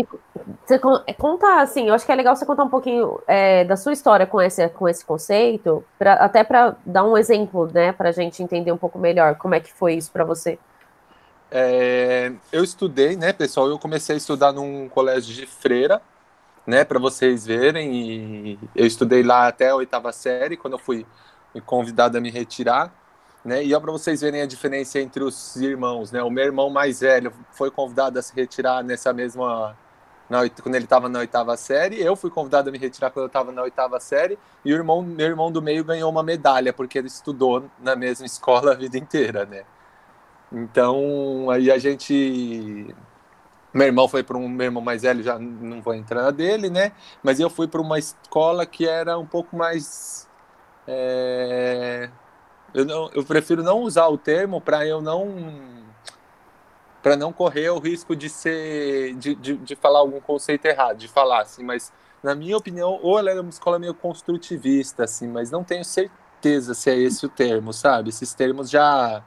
Você 0.64 0.80
é, 1.08 1.12
conta 1.12 1.60
assim, 1.60 1.88
eu 1.88 1.94
acho 1.94 2.06
que 2.06 2.12
é 2.12 2.14
legal 2.14 2.36
você 2.36 2.46
contar 2.46 2.62
um 2.62 2.68
pouquinho 2.68 3.18
é, 3.26 3.64
da 3.64 3.76
sua 3.76 3.92
história 3.92 4.26
com 4.26 4.40
esse, 4.40 4.68
com 4.68 4.88
esse 4.88 5.04
conceito, 5.04 5.84
pra, 5.98 6.12
até 6.12 6.44
para 6.44 6.76
dar 6.86 7.02
um 7.02 7.16
exemplo, 7.16 7.68
né, 7.74 7.90
para 7.90 8.10
a 8.10 8.12
gente 8.12 8.40
entender 8.40 8.70
um 8.70 8.76
pouco 8.76 8.96
melhor 8.96 9.34
como 9.34 9.56
é 9.56 9.60
que 9.60 9.72
foi 9.72 9.94
isso 9.94 10.12
para 10.12 10.24
você. 10.24 10.56
É, 11.50 12.30
eu 12.52 12.62
estudei, 12.62 13.16
né, 13.16 13.32
pessoal? 13.32 13.66
Eu 13.66 13.78
comecei 13.78 14.14
a 14.14 14.18
estudar 14.18 14.52
num 14.52 14.88
colégio 14.88 15.34
de 15.34 15.46
freira, 15.46 16.00
né, 16.64 16.84
para 16.84 17.00
vocês 17.00 17.44
verem. 17.44 17.92
E 17.92 18.58
eu 18.74 18.86
estudei 18.86 19.24
lá 19.24 19.48
até 19.48 19.70
a 19.70 19.74
oitava 19.74 20.12
série, 20.12 20.56
quando 20.56 20.74
eu 20.74 20.78
fui 20.78 21.04
convidado 21.60 22.18
a 22.18 22.20
me 22.20 22.30
retirar, 22.30 22.92
né? 23.44 23.64
E 23.64 23.74
ó, 23.74 23.80
para 23.80 23.92
vocês 23.92 24.20
verem 24.20 24.42
a 24.42 24.46
diferença 24.46 25.00
entre 25.00 25.22
os 25.22 25.56
irmãos, 25.56 26.12
né? 26.12 26.22
O 26.22 26.30
meu 26.30 26.44
irmão 26.44 26.70
mais 26.70 27.00
velho 27.00 27.32
foi 27.52 27.70
convidado 27.70 28.18
a 28.18 28.22
se 28.22 28.34
retirar 28.34 28.82
nessa 28.82 29.12
mesma 29.12 29.76
na, 30.28 30.48
quando 30.48 30.74
ele 30.74 30.84
estava 30.84 31.08
na 31.08 31.20
oitava 31.20 31.56
série, 31.56 32.00
eu 32.02 32.16
fui 32.16 32.30
convidado 32.30 32.68
a 32.68 32.72
me 32.72 32.78
retirar 32.78 33.10
quando 33.10 33.24
eu 33.24 33.28
estava 33.28 33.52
na 33.52 33.62
oitava 33.62 33.98
série, 34.00 34.38
e 34.64 34.72
o 34.72 34.76
irmão, 34.76 35.02
meu 35.02 35.26
irmão 35.26 35.52
do 35.52 35.62
meio 35.62 35.84
ganhou 35.84 36.10
uma 36.10 36.22
medalha, 36.22 36.72
porque 36.72 36.98
ele 36.98 37.06
estudou 37.06 37.70
na 37.78 37.94
mesma 37.94 38.26
escola 38.26 38.72
a 38.72 38.74
vida 38.74 38.98
inteira, 38.98 39.46
né? 39.46 39.64
Então, 40.52 41.50
aí 41.50 41.70
a 41.70 41.78
gente. 41.78 42.94
Meu 43.72 43.86
irmão 43.86 44.08
foi 44.08 44.22
para 44.22 44.36
um. 44.36 44.48
Meu 44.48 44.66
irmão 44.66 44.82
mais 44.82 45.02
velho, 45.02 45.22
já 45.22 45.38
não 45.38 45.82
vou 45.82 45.94
entrar 45.94 46.22
na 46.22 46.30
dele, 46.30 46.70
né? 46.70 46.92
Mas 47.22 47.40
eu 47.40 47.50
fui 47.50 47.68
para 47.68 47.80
uma 47.80 47.98
escola 47.98 48.64
que 48.66 48.86
era 48.88 49.18
um 49.18 49.26
pouco 49.26 49.56
mais. 49.56 50.25
É... 50.86 52.08
Eu, 52.74 52.84
não, 52.84 53.10
eu 53.14 53.24
prefiro 53.24 53.62
não 53.62 53.80
usar 53.80 54.06
o 54.08 54.18
termo 54.18 54.60
para 54.60 54.86
eu 54.86 55.00
não. 55.00 55.34
Para 57.02 57.16
não 57.16 57.32
correr 57.32 57.70
o 57.70 57.78
risco 57.78 58.14
de 58.14 58.28
ser. 58.28 59.14
De, 59.14 59.34
de, 59.34 59.56
de 59.56 59.76
falar 59.76 60.00
algum 60.00 60.20
conceito 60.20 60.66
errado, 60.66 60.98
de 60.98 61.08
falar 61.08 61.42
assim, 61.42 61.64
mas 61.64 61.92
na 62.22 62.34
minha 62.34 62.56
opinião, 62.56 62.98
ou 63.02 63.18
ela 63.18 63.30
era 63.30 63.40
uma 63.40 63.50
escola 63.50 63.78
meio 63.78 63.94
construtivista, 63.94 65.04
assim, 65.04 65.28
mas 65.28 65.50
não 65.50 65.62
tenho 65.62 65.84
certeza 65.84 66.74
se 66.74 66.90
é 66.90 66.96
esse 66.96 67.24
o 67.24 67.28
termo, 67.28 67.72
sabe? 67.72 68.08
Esses 68.08 68.34
termos 68.34 68.68
já 68.68 69.22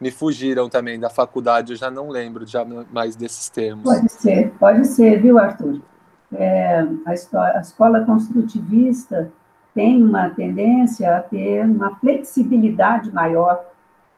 me 0.00 0.10
fugiram 0.10 0.68
também 0.68 0.98
da 0.98 1.10
faculdade, 1.10 1.72
eu 1.72 1.76
já 1.76 1.90
não 1.90 2.08
lembro 2.08 2.46
já 2.46 2.64
mais 2.64 3.16
desses 3.16 3.48
termos. 3.48 3.84
Pode 3.84 4.12
ser, 4.12 4.50
pode 4.58 4.86
ser, 4.86 5.20
viu, 5.20 5.38
Arthur? 5.38 5.80
É, 6.32 6.80
a, 7.06 7.10
a 7.10 7.60
escola 7.60 8.04
construtivista 8.04 9.30
tem 9.78 10.02
uma 10.02 10.28
tendência 10.30 11.16
a 11.16 11.20
ter 11.20 11.64
uma 11.64 11.94
flexibilidade 12.00 13.14
maior 13.14 13.64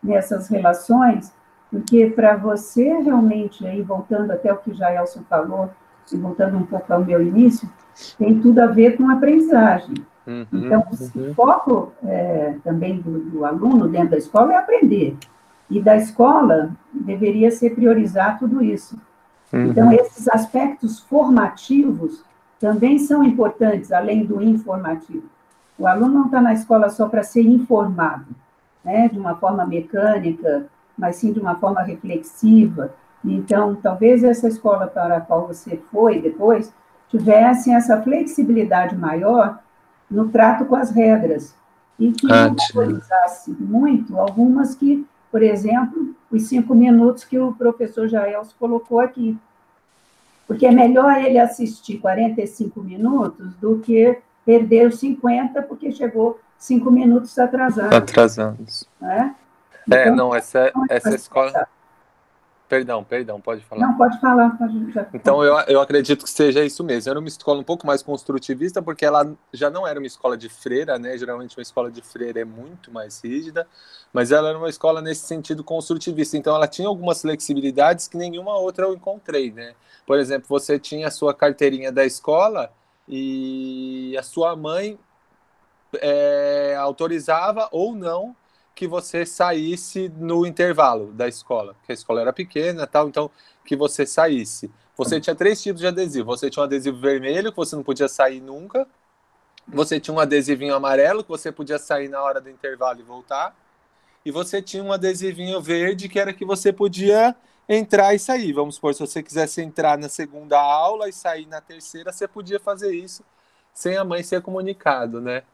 nessas 0.03 0.49
relações, 0.49 1.35
porque 1.71 2.07
para 2.07 2.35
você 2.35 2.89
realmente, 3.01 3.67
aí 3.67 3.83
voltando 3.83 4.31
até 4.31 4.51
o 4.51 4.57
que 4.57 4.73
Jaelson 4.73 5.21
falou, 5.29 5.69
e 6.11 6.17
voltando 6.17 6.57
um 6.57 6.65
pouco 6.65 6.91
ao 6.91 7.05
meu 7.05 7.23
início, 7.23 7.69
tem 8.17 8.41
tudo 8.41 8.59
a 8.61 8.69
ver 8.69 8.97
com 8.97 9.11
aprendizagem. 9.11 9.93
Uhum, 10.27 10.47
então, 10.51 10.83
uhum. 11.15 11.31
o 11.31 11.35
foco 11.35 11.93
é, 12.05 12.55
também 12.65 12.99
do, 12.99 13.19
do 13.19 13.45
aluno 13.45 13.87
dentro 13.87 14.13
da 14.13 14.17
escola 14.17 14.55
é 14.55 14.57
aprender. 14.57 15.15
E 15.69 15.79
da 15.79 15.95
escola 15.95 16.71
deveria 16.91 17.51
ser 17.51 17.75
priorizar 17.75 18.39
tudo 18.39 18.63
isso. 18.63 18.99
Uhum. 19.53 19.67
Então, 19.67 19.93
esses 19.93 20.27
aspectos 20.27 21.01
formativos 21.01 22.25
também 22.59 22.99
são 22.99 23.23
importantes, 23.23 23.93
além 23.93 24.25
do 24.25 24.41
informativo. 24.41 25.29
O 25.81 25.87
aluno 25.87 26.13
não 26.13 26.27
está 26.27 26.41
na 26.41 26.53
escola 26.53 26.89
só 26.89 27.09
para 27.09 27.23
ser 27.23 27.43
informado, 27.43 28.27
né, 28.85 29.09
de 29.09 29.19
uma 29.19 29.35
forma 29.35 29.67
mecânica, 29.67 30.67
mas 30.97 31.17
sim 31.17 31.33
de 31.33 31.41
uma 31.41 31.57
forma 31.57 31.83
reflexiva. 31.83 32.95
Então, 33.25 33.75
talvez 33.75 34.23
essa 34.23 34.47
escola 34.47 34.87
para 34.87 35.17
a 35.17 35.21
qual 35.21 35.47
você 35.47 35.77
foi 35.91 36.21
depois 36.21 36.73
tivesse 37.09 37.73
essa 37.73 38.01
flexibilidade 38.01 38.95
maior 38.95 39.59
no 40.09 40.29
trato 40.29 40.65
com 40.65 40.77
as 40.77 40.91
regras 40.91 41.55
e 41.99 42.13
que 42.13 42.31
ah, 42.31 42.55
valorizasse 42.73 43.51
muito 43.51 44.17
algumas 44.17 44.77
que 44.77 45.05
por 45.31 45.43
exemplo, 45.43 46.15
os 46.31 46.43
cinco 46.45 46.75
minutos 46.75 47.25
que 47.25 47.39
o 47.39 47.53
professor 47.53 48.09
Jaels 48.09 48.53
colocou 48.59 49.01
aqui. 49.01 49.39
Porque 50.47 50.67
é 50.67 50.73
melhor 50.73 51.17
ele 51.19 51.39
assistir 51.39 51.99
45 51.99 52.83
minutos 52.83 53.55
do 53.57 53.79
que 53.79 54.19
perder 54.45 54.89
os 54.89 54.99
50 54.99 55.63
porque 55.63 55.93
chegou 55.93 56.41
cinco 56.59 56.91
minutos 56.91 57.39
atrasado. 57.39 57.95
Atrasados. 57.95 58.89
Né? 59.01 59.35
É, 59.91 60.03
então, 60.03 60.17
não, 60.17 60.35
essa, 60.35 60.71
essa 60.89 61.15
escola. 61.15 61.67
Perdão, 62.69 63.03
perdão, 63.03 63.41
pode 63.41 63.65
falar. 63.65 63.85
Não, 63.85 63.97
pode 63.97 64.21
falar. 64.21 64.57
Pode, 64.57 64.93
já... 64.93 65.05
Então, 65.13 65.43
eu, 65.43 65.59
eu 65.67 65.81
acredito 65.81 66.23
que 66.23 66.31
seja 66.31 66.65
isso 66.65 66.85
mesmo. 66.85 67.11
Era 67.11 67.19
uma 67.19 67.27
escola 67.27 67.59
um 67.59 67.65
pouco 67.65 67.85
mais 67.85 68.01
construtivista, 68.01 68.81
porque 68.81 69.05
ela 69.05 69.35
já 69.53 69.69
não 69.69 69.85
era 69.85 69.99
uma 69.99 70.07
escola 70.07 70.37
de 70.37 70.49
freira, 70.49 70.97
né? 70.97 71.19
Geralmente, 71.19 71.59
uma 71.59 71.63
escola 71.63 71.91
de 71.91 72.01
freira 72.01 72.39
é 72.39 72.45
muito 72.45 72.93
mais 72.93 73.21
rígida, 73.25 73.67
mas 74.13 74.31
ela 74.31 74.51
era 74.51 74.59
uma 74.59 74.69
escola 74.69 75.03
nesse 75.03 75.27
sentido 75.27 75.65
construtivista. 75.65 76.37
Então, 76.37 76.55
ela 76.55 76.69
tinha 76.69 76.87
algumas 76.87 77.23
flexibilidades 77.23 78.07
que 78.07 78.17
nenhuma 78.17 78.57
outra 78.57 78.87
eu 78.87 78.95
encontrei, 78.95 79.51
né? 79.51 79.75
Por 80.07 80.17
exemplo, 80.17 80.47
você 80.49 80.79
tinha 80.79 81.09
a 81.09 81.11
sua 81.11 81.35
carteirinha 81.35 81.91
da 81.91 82.05
escola 82.05 82.71
e 83.11 84.17
a 84.17 84.23
sua 84.23 84.55
mãe 84.55 84.97
é, 86.01 86.77
autorizava 86.79 87.69
ou 87.73 87.93
não 87.93 88.37
que 88.73 88.87
você 88.87 89.27
saísse 89.27 90.09
no 90.17 90.47
intervalo 90.47 91.13
da 91.13 91.27
escola, 91.27 91.75
que 91.85 91.91
a 91.91 91.95
escola 91.95 92.21
era 92.21 92.33
pequena, 92.33 92.87
tal, 92.87 93.09
então 93.09 93.29
que 93.65 93.75
você 93.75 94.07
saísse. 94.07 94.71
Você 94.97 95.21
tinha 95.21 95.35
três 95.35 95.61
tipos 95.63 95.81
de 95.81 95.87
adesivo. 95.87 96.27
Você 96.27 96.49
tinha 96.49 96.63
um 96.63 96.67
adesivo 96.67 96.99
vermelho 96.99 97.51
que 97.51 97.57
você 97.57 97.75
não 97.75 97.83
podia 97.83 98.07
sair 98.07 98.41
nunca. 98.41 98.87
Você 99.67 99.99
tinha 99.99 100.15
um 100.15 100.21
adesivinho 100.21 100.75
amarelo 100.75 101.23
que 101.23 101.29
você 101.29 101.51
podia 101.51 101.79
sair 101.79 102.09
na 102.09 102.23
hora 102.23 102.41
do 102.41 102.51
intervalo 102.51 103.01
e 103.01 103.03
voltar. 103.03 103.57
E 104.25 104.31
você 104.31 104.61
tinha 104.61 104.83
um 104.83 104.93
adesivinho 104.93 105.61
verde 105.61 106.09
que 106.09 106.19
era 106.19 106.33
que 106.33 106.45
você 106.45 106.73
podia 106.73 107.35
entrar 107.71 108.15
e 108.15 108.19
sair. 108.19 108.53
Vamos 108.53 108.75
supor, 108.75 108.93
se 108.95 109.01
você 109.01 109.23
quisesse 109.23 109.63
entrar 109.63 109.97
na 109.97 110.09
segunda 110.09 110.61
aula 110.61 111.09
e 111.09 111.13
sair 111.13 111.47
na 111.47 111.61
terceira, 111.61 112.13
você 112.13 112.27
podia 112.27 112.59
fazer 112.59 112.93
isso 112.93 113.25
sem 113.73 113.97
a 113.97 114.05
mãe 114.05 114.23
ser 114.23 114.43
comunicado, 114.43 115.21
né? 115.21 115.45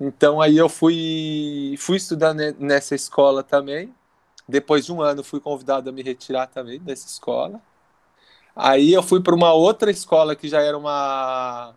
Então 0.00 0.40
aí 0.40 0.56
eu 0.56 0.68
fui, 0.68 1.76
fui 1.78 1.96
estudar 1.96 2.34
nessa 2.34 2.94
escola 2.94 3.42
também. 3.44 3.94
Depois 4.48 4.84
de 4.86 4.92
um 4.92 5.00
ano 5.00 5.22
fui 5.22 5.40
convidado 5.40 5.88
a 5.88 5.92
me 5.92 6.02
retirar 6.02 6.48
também 6.48 6.80
dessa 6.80 7.06
escola. 7.06 7.60
Aí 8.56 8.92
eu 8.92 9.02
fui 9.02 9.22
para 9.22 9.34
uma 9.34 9.52
outra 9.52 9.90
escola 9.90 10.34
que 10.34 10.48
já 10.48 10.60
era 10.60 10.76
uma 10.76 11.74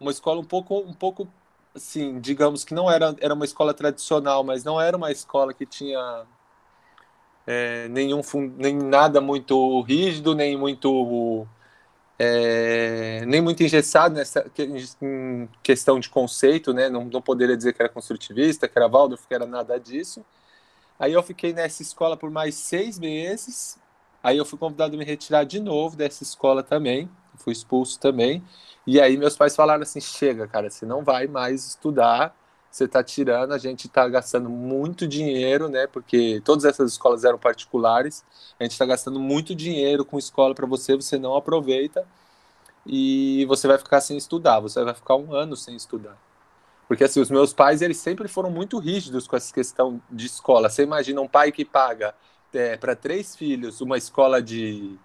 uma 0.00 0.10
escola 0.10 0.40
um 0.40 0.44
pouco 0.44 0.78
um 0.80 0.94
pouco 0.94 1.28
assim, 1.74 2.20
digamos 2.20 2.64
que 2.64 2.74
não 2.74 2.90
era 2.90 3.14
era 3.20 3.34
uma 3.34 3.44
escola 3.44 3.74
tradicional, 3.74 4.42
mas 4.44 4.64
não 4.64 4.80
era 4.80 4.96
uma 4.96 5.12
escola 5.12 5.52
que 5.52 5.66
tinha 5.66 6.26
é, 7.46 7.88
nenhum 7.88 8.20
nem 8.56 8.76
nada 8.76 9.20
muito 9.20 9.80
rígido, 9.82 10.34
nem 10.34 10.56
muito 10.56 11.46
é, 12.18 13.24
nem 13.26 13.40
muito 13.40 13.62
engessado 13.62 14.14
nessa 14.14 14.50
em 14.58 15.48
questão 15.62 16.00
de 16.00 16.08
conceito, 16.08 16.72
né? 16.72 16.88
Não, 16.88 17.04
não 17.04 17.22
poderia 17.22 17.56
dizer 17.56 17.72
que 17.74 17.82
era 17.82 17.88
construtivista, 17.88 18.66
que 18.68 18.78
era 18.78 18.88
Waldorf, 18.88 19.26
que 19.26 19.34
era 19.34 19.46
nada 19.46 19.78
disso. 19.78 20.24
Aí 20.98 21.12
eu 21.12 21.22
fiquei 21.22 21.52
nessa 21.52 21.82
escola 21.82 22.16
por 22.16 22.30
mais 22.30 22.54
seis 22.54 22.98
meses. 22.98 23.78
Aí 24.22 24.38
eu 24.38 24.44
fui 24.44 24.58
convidado 24.58 24.94
a 24.96 24.98
me 24.98 25.04
retirar 25.04 25.44
de 25.44 25.60
novo 25.60 25.96
dessa 25.96 26.22
escola 26.22 26.62
também. 26.62 27.08
Fui 27.36 27.52
expulso 27.52 28.00
também. 28.00 28.42
E 28.86 29.00
aí 29.00 29.16
meus 29.16 29.36
pais 29.36 29.54
falaram 29.54 29.82
assim: 29.82 30.00
chega, 30.00 30.48
cara, 30.48 30.70
você 30.70 30.86
não 30.86 31.04
vai 31.04 31.26
mais 31.26 31.66
estudar 31.66 32.34
você 32.70 32.84
está 32.84 33.02
tirando, 33.02 33.52
a 33.52 33.58
gente 33.58 33.86
está 33.86 34.08
gastando 34.08 34.48
muito 34.50 35.06
dinheiro, 35.06 35.68
né? 35.68 35.86
Porque 35.86 36.42
todas 36.44 36.64
essas 36.64 36.92
escolas 36.92 37.24
eram 37.24 37.38
particulares, 37.38 38.24
a 38.58 38.64
gente 38.64 38.72
está 38.72 38.84
gastando 38.84 39.18
muito 39.18 39.54
dinheiro 39.54 40.04
com 40.04 40.18
escola 40.18 40.54
para 40.54 40.66
você, 40.66 40.94
você 40.94 41.18
não 41.18 41.34
aproveita 41.34 42.06
e 42.84 43.44
você 43.46 43.66
vai 43.66 43.78
ficar 43.78 44.00
sem 44.00 44.16
estudar, 44.16 44.60
você 44.60 44.82
vai 44.84 44.94
ficar 44.94 45.16
um 45.16 45.34
ano 45.34 45.56
sem 45.56 45.74
estudar. 45.74 46.16
Porque 46.86 47.04
assim, 47.04 47.20
os 47.20 47.30
meus 47.30 47.52
pais, 47.52 47.82
eles 47.82 47.96
sempre 47.96 48.28
foram 48.28 48.50
muito 48.50 48.78
rígidos 48.78 49.26
com 49.26 49.36
essa 49.36 49.52
questão 49.52 50.00
de 50.10 50.26
escola. 50.26 50.68
Você 50.68 50.82
imagina 50.82 51.20
um 51.20 51.26
pai 51.26 51.50
que 51.50 51.64
paga 51.64 52.14
é, 52.52 52.76
para 52.76 52.94
três 52.94 53.34
filhos 53.34 53.80
uma 53.80 53.98
escola 53.98 54.40
de, 54.40 54.96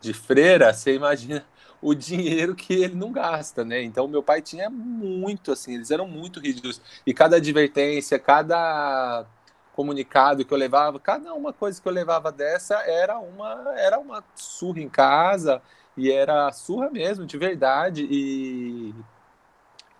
de 0.00 0.12
freira, 0.12 0.72
você 0.72 0.94
imagina 0.94 1.44
o 1.82 1.94
dinheiro 1.94 2.54
que 2.54 2.72
ele 2.72 2.94
não 2.94 3.10
gasta, 3.12 3.64
né? 3.64 3.82
Então 3.82 4.06
meu 4.08 4.22
pai 4.22 4.40
tinha 4.40 4.70
muito 4.70 5.52
assim, 5.52 5.74
eles 5.74 5.90
eram 5.90 6.06
muito 6.06 6.40
rígidos 6.40 6.80
e 7.06 7.12
cada 7.12 7.36
advertência, 7.36 8.18
cada 8.18 9.26
comunicado 9.74 10.44
que 10.44 10.52
eu 10.52 10.58
levava, 10.58 11.00
cada 11.00 11.34
uma 11.34 11.52
coisa 11.52 11.80
que 11.82 11.88
eu 11.88 11.92
levava 11.92 12.30
dessa 12.30 12.76
era 12.86 13.18
uma 13.18 13.74
era 13.76 13.98
uma 13.98 14.22
surra 14.34 14.80
em 14.80 14.88
casa 14.88 15.60
e 15.96 16.10
era 16.10 16.52
surra 16.52 16.88
mesmo, 16.90 17.26
de 17.26 17.36
verdade 17.38 18.06
e 18.10 18.94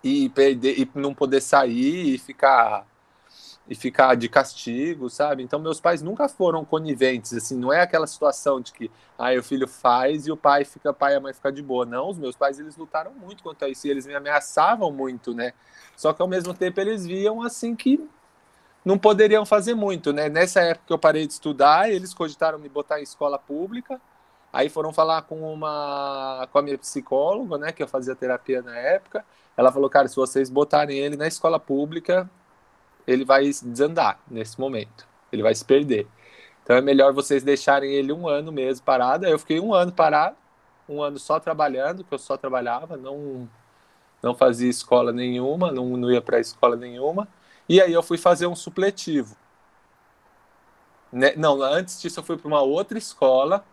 e 0.04 0.28
perder 0.30 0.78
e 0.78 0.88
não 0.94 1.14
poder 1.14 1.40
sair 1.40 2.14
e 2.14 2.18
ficar 2.18 2.86
e 3.68 3.74
ficar 3.74 4.16
de 4.16 4.28
castigo, 4.28 5.08
sabe? 5.08 5.42
Então 5.42 5.58
meus 5.60 5.80
pais 5.80 6.02
nunca 6.02 6.28
foram 6.28 6.64
coniventes, 6.64 7.32
assim, 7.32 7.56
não 7.56 7.72
é 7.72 7.80
aquela 7.80 8.06
situação 8.06 8.60
de 8.60 8.72
que 8.72 8.90
ah, 9.18 9.32
o 9.38 9.42
filho 9.42 9.68
faz 9.68 10.26
e 10.26 10.32
o 10.32 10.36
pai 10.36 10.64
fica, 10.64 10.92
pai 10.92 11.14
e 11.14 11.16
a 11.16 11.20
mãe 11.20 11.32
fica 11.32 11.52
de 11.52 11.62
boa. 11.62 11.86
Não, 11.86 12.08
os 12.10 12.18
meus 12.18 12.36
pais 12.36 12.58
eles 12.58 12.76
lutaram 12.76 13.12
muito 13.12 13.42
contra 13.42 13.68
isso 13.68 13.86
e 13.86 13.90
eles 13.90 14.06
me 14.06 14.14
ameaçavam 14.14 14.90
muito, 14.90 15.32
né? 15.34 15.52
Só 15.96 16.12
que 16.12 16.20
ao 16.20 16.28
mesmo 16.28 16.52
tempo 16.54 16.80
eles 16.80 17.06
viam 17.06 17.42
assim 17.42 17.76
que 17.76 18.08
não 18.84 18.98
poderiam 18.98 19.46
fazer 19.46 19.74
muito, 19.74 20.12
né? 20.12 20.28
Nessa 20.28 20.60
época 20.60 20.86
que 20.88 20.92
eu 20.92 20.98
parei 20.98 21.26
de 21.26 21.32
estudar, 21.34 21.90
eles 21.90 22.12
cogitaram 22.12 22.58
me 22.58 22.68
botar 22.68 23.00
em 23.00 23.04
escola 23.04 23.38
pública. 23.38 24.00
Aí 24.52 24.68
foram 24.68 24.92
falar 24.92 25.22
com 25.22 25.40
uma 25.52 26.46
com 26.52 26.58
a 26.58 26.62
minha 26.62 26.76
psicóloga, 26.78 27.56
né, 27.58 27.72
que 27.72 27.82
eu 27.82 27.88
fazia 27.88 28.14
terapia 28.14 28.60
na 28.62 28.76
época. 28.76 29.24
Ela 29.56 29.72
falou: 29.72 29.88
"Cara, 29.88 30.08
se 30.08 30.16
vocês 30.16 30.50
botarem 30.50 30.98
ele 30.98 31.16
na 31.16 31.26
escola 31.28 31.58
pública, 31.60 32.28
ele 33.06 33.24
vai 33.24 33.44
desandar 33.44 34.20
nesse 34.30 34.58
momento. 34.58 35.06
Ele 35.32 35.42
vai 35.42 35.54
se 35.54 35.64
perder. 35.64 36.06
Então 36.62 36.76
é 36.76 36.80
melhor 36.80 37.12
vocês 37.12 37.42
deixarem 37.42 37.92
ele 37.92 38.12
um 38.12 38.28
ano 38.28 38.52
mesmo 38.52 38.84
parado. 38.84 39.26
Eu 39.26 39.38
fiquei 39.38 39.58
um 39.58 39.74
ano 39.74 39.92
parado, 39.92 40.36
um 40.88 41.02
ano 41.02 41.18
só 41.18 41.40
trabalhando, 41.40 42.04
que 42.04 42.14
eu 42.14 42.18
só 42.18 42.36
trabalhava, 42.36 42.96
não 42.96 43.48
não 44.22 44.34
fazia 44.36 44.70
escola 44.70 45.12
nenhuma, 45.12 45.72
não, 45.72 45.96
não 45.96 46.10
ia 46.10 46.22
para 46.22 46.38
escola 46.38 46.76
nenhuma. 46.76 47.26
E 47.68 47.80
aí 47.80 47.92
eu 47.92 48.02
fui 48.02 48.16
fazer 48.16 48.46
um 48.46 48.54
supletivo. 48.54 49.36
Né? 51.12 51.34
Não, 51.36 51.60
antes 51.60 52.00
disso 52.00 52.20
eu 52.20 52.24
fui 52.24 52.36
para 52.36 52.46
uma 52.46 52.62
outra 52.62 52.96
escola. 52.96 53.64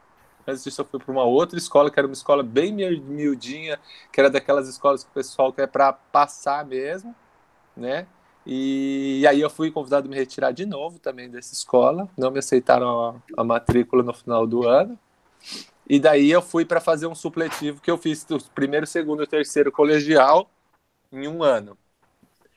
Antes 0.47 0.63
disso 0.63 0.81
eu 0.81 0.85
fui 0.85 0.99
para 0.99 1.11
uma 1.11 1.23
outra 1.23 1.57
escola, 1.59 1.91
que 1.91 1.99
era 1.99 2.07
uma 2.07 2.13
escola 2.13 2.41
bem 2.41 2.73
miudinha, 2.73 3.79
que 4.11 4.19
era 4.19 4.29
daquelas 4.29 4.67
escolas 4.67 5.03
que 5.03 5.09
o 5.11 5.13
pessoal 5.13 5.53
quer 5.53 5.67
para 5.67 5.93
passar 5.93 6.65
mesmo, 6.65 7.15
né? 7.77 8.07
E, 8.51 9.27
aí 9.27 9.39
eu 9.39 9.49
fui 9.49 9.69
convidado 9.69 10.07
a 10.07 10.09
me 10.09 10.15
retirar 10.15 10.51
de 10.51 10.65
novo 10.65 10.97
também 10.97 11.29
dessa 11.29 11.53
escola. 11.53 12.09
Não 12.17 12.31
me 12.31 12.39
aceitaram 12.39 12.99
a, 13.05 13.15
a 13.37 13.43
matrícula 13.43 14.01
no 14.01 14.11
final 14.11 14.47
do 14.47 14.67
ano. 14.67 14.97
E 15.87 15.99
daí 15.99 16.31
eu 16.31 16.41
fui 16.41 16.65
para 16.65 16.81
fazer 16.81 17.05
um 17.05 17.13
supletivo 17.13 17.79
que 17.79 17.91
eu 17.91 17.97
fiz 17.97 18.25
o 18.31 18.39
primeiro, 18.55 18.87
segundo 18.87 19.21
e 19.21 19.27
terceiro 19.27 19.71
colegial 19.71 20.49
em 21.11 21.27
um 21.27 21.43
ano. 21.43 21.77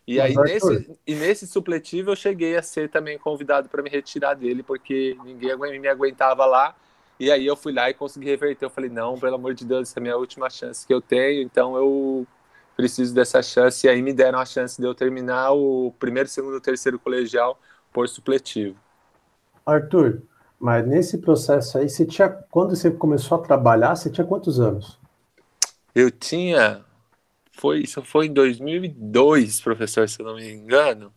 E 0.06 0.18
aí 0.18 0.34
nesse, 0.34 0.98
e 1.06 1.14
nesse 1.14 1.46
supletivo 1.46 2.10
eu 2.10 2.16
cheguei 2.16 2.56
a 2.56 2.62
ser 2.62 2.88
também 2.88 3.18
convidado 3.18 3.68
para 3.68 3.82
me 3.82 3.90
retirar 3.90 4.32
dele, 4.32 4.62
porque 4.62 5.14
ninguém 5.22 5.54
me 5.78 5.88
aguentava 5.88 6.46
lá. 6.46 6.74
E 7.20 7.30
aí 7.30 7.44
eu 7.44 7.54
fui 7.54 7.72
lá 7.72 7.90
e 7.90 7.94
consegui 7.94 8.24
reverter. 8.24 8.64
Eu 8.64 8.70
falei, 8.70 8.88
não, 8.88 9.20
pelo 9.20 9.34
amor 9.34 9.52
de 9.52 9.66
Deus, 9.66 9.90
essa 9.90 9.98
é 9.98 10.00
a 10.00 10.02
minha 10.02 10.16
última 10.16 10.48
chance 10.48 10.86
que 10.86 10.94
eu 10.94 11.02
tenho, 11.02 11.42
então 11.42 11.76
eu 11.76 12.26
preciso 12.76 13.14
dessa 13.14 13.42
chance. 13.42 13.86
E 13.86 13.90
aí 13.90 14.02
me 14.02 14.12
deram 14.12 14.38
a 14.38 14.44
chance 14.44 14.80
de 14.80 14.86
eu 14.86 14.94
terminar 14.94 15.52
o 15.52 15.92
primeiro, 15.98 16.28
segundo, 16.28 16.60
terceiro 16.60 16.98
colegial 16.98 17.58
por 17.92 18.08
supletivo. 18.08 18.76
Arthur, 19.64 20.22
mas 20.58 20.86
nesse 20.86 21.18
processo 21.18 21.78
aí, 21.78 21.88
você 21.88 22.06
tinha, 22.06 22.28
quando 22.28 22.74
você 22.74 22.90
começou 22.90 23.38
a 23.38 23.42
trabalhar, 23.42 23.94
você 23.94 24.10
tinha 24.10 24.26
quantos 24.26 24.60
anos? 24.60 24.98
Eu 25.94 26.10
tinha, 26.10 26.84
foi, 27.52 27.80
isso 27.80 28.02
foi 28.02 28.26
em 28.26 28.32
2002, 28.32 29.60
professor, 29.60 30.08
se 30.08 30.20
eu 30.20 30.26
não 30.26 30.36
me 30.36 30.50
engano. 30.52 31.12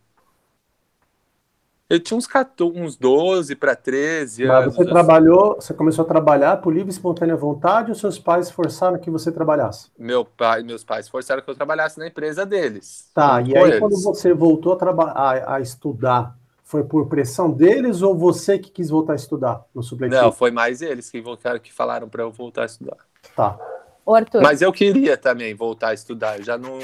Eu 1.88 2.00
tinha 2.00 2.17
uns, 2.17 2.26
14, 2.26 2.80
uns 2.80 2.95
12 2.95 3.56
para 3.56 3.76
13 3.76 4.45
Mas 4.45 4.58
anos. 4.58 4.76
Você 4.76 4.82
assim. 4.82 4.91
trabalhou, 4.91 5.56
você 5.56 5.74
começou 5.74 6.04
a 6.04 6.08
trabalhar 6.08 6.58
por 6.58 6.74
livre 6.74 6.89
e 6.89 6.91
espontânea 6.91 7.36
vontade 7.36 7.91
ou 7.91 7.95
seus 7.95 8.17
pais 8.17 8.50
forçaram 8.50 8.98
que 8.98 9.12
você 9.12 9.32
trabalhasse? 9.32 9.91
Meu 9.98 10.26
pai, 10.26 10.63
meus 10.63 10.84
pais 10.84 11.08
forçaram 11.08 11.43
que 11.43 11.50
eu 11.50 11.54
trabalhasse 11.54 12.00
na 12.00 12.08
empresa 12.08 12.43
deles. 12.43 13.12
Tá, 13.13 13.39
e 13.41 13.56
aí 13.56 13.63
eles. 13.63 13.80
quando 13.80 14.02
você 14.02 14.34
voltou 14.34 14.74
a, 14.74 15.12
a, 15.12 15.56
a, 15.56 15.62
estudar, 15.62 16.36
foi 16.63 16.84
por 16.84 17.08
pressão 17.08 17.52
deles 17.52 18.02
ou 18.02 18.17
você 18.17 18.58
que 18.58 18.71
quis 18.71 18.89
voltar 18.89 19.13
a 19.13 19.17
estudar 19.17 19.63
no 19.74 19.84
supletivo? 19.84 20.19
Não, 20.19 20.32
foi 20.32 20.50
mais 20.50 20.82
eles 20.82 21.12
que 21.12 21.21
voltaram, 21.21 21.60
que 21.60 21.71
falaram 21.71 22.10
para 22.10 22.24
eu 22.24 22.32
voltar 22.32 22.63
a 22.63 22.65
estudar. 22.65 22.98
Tá. 23.36 23.60
Arthur. 24.08 24.41
Mas 24.41 24.63
eu 24.63 24.74
queria 24.74 25.17
também 25.17 25.54
voltar 25.54 25.89
a 25.89 25.93
estudar, 25.93 26.39
eu 26.39 26.43
já 26.43 26.58
não 26.58 26.80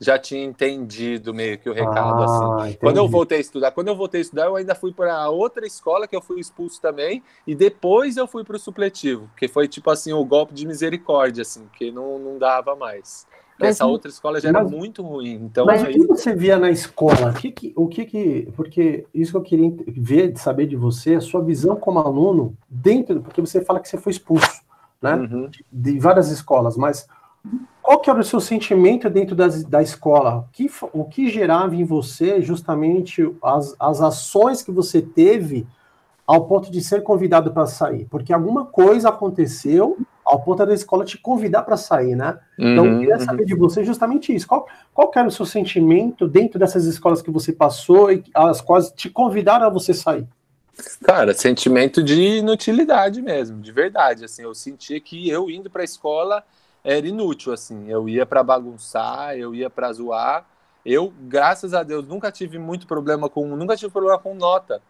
já 0.00 0.18
tinha 0.18 0.42
entendido 0.42 1.34
meio 1.34 1.58
que 1.58 1.68
o 1.68 1.74
recado 1.74 2.22
ah, 2.22 2.24
assim. 2.24 2.60
Entendi. 2.62 2.78
Quando 2.78 2.96
eu 2.96 3.06
voltei 3.06 3.38
a 3.38 3.40
estudar, 3.40 3.70
quando 3.72 3.88
eu 3.88 3.94
voltei 3.94 4.20
a 4.20 4.22
estudar, 4.22 4.46
eu 4.46 4.56
ainda 4.56 4.74
fui 4.74 4.92
para 4.92 5.28
outra 5.28 5.66
escola 5.66 6.08
que 6.08 6.16
eu 6.16 6.22
fui 6.22 6.40
expulso 6.40 6.80
também 6.80 7.22
e 7.46 7.54
depois 7.54 8.16
eu 8.16 8.26
fui 8.26 8.42
para 8.42 8.56
o 8.56 8.58
supletivo, 8.58 9.30
que 9.36 9.46
foi 9.46 9.68
tipo 9.68 9.90
assim 9.90 10.12
o 10.12 10.24
golpe 10.24 10.54
de 10.54 10.66
misericórdia 10.66 11.42
assim, 11.42 11.68
que 11.76 11.92
não, 11.92 12.18
não 12.18 12.38
dava 12.38 12.74
mais. 12.74 13.26
Mas, 13.58 13.70
Essa 13.72 13.84
outra 13.84 14.10
escola 14.10 14.40
já 14.40 14.50
mas, 14.50 14.62
era 14.62 14.70
muito 14.70 15.02
ruim. 15.02 15.34
Então, 15.34 15.66
mas 15.66 15.84
aí... 15.84 15.94
o 15.94 16.00
que 16.00 16.06
você 16.06 16.34
via 16.34 16.58
na 16.58 16.70
escola? 16.70 17.30
O 17.30 17.34
que, 17.34 17.52
que, 17.52 17.72
o 17.76 17.86
que, 17.86 18.06
que 18.06 18.48
porque 18.56 19.04
isso 19.12 19.32
que 19.32 19.36
eu 19.36 19.42
queria 19.42 19.70
ver, 19.86 20.34
saber 20.38 20.66
de 20.66 20.76
você, 20.76 21.16
a 21.16 21.20
sua 21.20 21.42
visão 21.42 21.76
como 21.76 21.98
aluno 21.98 22.56
dentro, 22.66 23.20
porque 23.20 23.42
você 23.42 23.62
fala 23.62 23.78
que 23.78 23.88
você 23.88 23.98
foi 23.98 24.12
expulso, 24.12 24.62
né? 25.02 25.14
Uhum. 25.14 25.50
De 25.70 25.98
várias 25.98 26.30
escolas, 26.30 26.74
mas 26.78 27.06
qual 27.90 27.98
que 27.98 28.08
era 28.08 28.20
o 28.20 28.24
seu 28.24 28.38
sentimento 28.38 29.10
dentro 29.10 29.34
das, 29.34 29.64
da 29.64 29.82
escola? 29.82 30.36
O 30.36 30.44
que, 30.52 30.70
o 30.92 31.04
que 31.04 31.28
gerava 31.28 31.74
em 31.74 31.82
você 31.82 32.40
justamente 32.40 33.28
as, 33.42 33.74
as 33.80 34.00
ações 34.00 34.62
que 34.62 34.70
você 34.70 35.02
teve 35.02 35.66
ao 36.24 36.46
ponto 36.46 36.70
de 36.70 36.80
ser 36.80 37.02
convidado 37.02 37.50
para 37.52 37.66
sair? 37.66 38.06
Porque 38.08 38.32
alguma 38.32 38.64
coisa 38.64 39.08
aconteceu 39.08 39.98
ao 40.24 40.40
ponto 40.40 40.64
da 40.64 40.72
escola 40.72 41.04
te 41.04 41.18
convidar 41.18 41.62
para 41.62 41.76
sair, 41.76 42.14
né? 42.14 42.38
Então, 42.56 42.86
eu 42.86 42.98
queria 43.00 43.16
uhum, 43.16 43.24
saber 43.24 43.42
uhum. 43.42 43.48
de 43.48 43.54
você 43.56 43.82
justamente 43.82 44.32
isso. 44.32 44.46
Qual, 44.46 44.68
qual 44.94 45.10
era 45.16 45.26
o 45.26 45.32
seu 45.32 45.44
sentimento 45.44 46.28
dentro 46.28 46.60
dessas 46.60 46.84
escolas 46.84 47.20
que 47.20 47.30
você 47.32 47.52
passou 47.52 48.12
e 48.12 48.22
as 48.32 48.60
quais 48.60 48.92
te 48.92 49.10
convidaram 49.10 49.66
a 49.66 49.68
você 49.68 49.92
sair? 49.92 50.28
Cara, 51.02 51.34
sentimento 51.34 52.04
de 52.04 52.38
inutilidade 52.38 53.20
mesmo, 53.20 53.60
de 53.60 53.72
verdade. 53.72 54.26
Assim, 54.26 54.42
eu 54.42 54.54
senti 54.54 55.00
que 55.00 55.28
eu 55.28 55.50
indo 55.50 55.68
para 55.68 55.82
a 55.82 55.84
escola 55.84 56.44
era 56.84 57.06
inútil, 57.06 57.52
assim. 57.52 57.88
Eu 57.88 58.08
ia 58.08 58.26
para 58.26 58.42
bagunçar, 58.42 59.36
eu 59.36 59.54
ia 59.54 59.70
para 59.70 59.92
zoar. 59.92 60.46
Eu, 60.84 61.12
graças 61.22 61.74
a 61.74 61.82
Deus, 61.82 62.06
nunca 62.08 62.32
tive 62.32 62.58
muito 62.58 62.86
problema 62.86 63.28
com, 63.28 63.46
nunca 63.56 63.76
tive 63.76 63.92
problema 63.92 64.18
com 64.18 64.34
nota. 64.34 64.82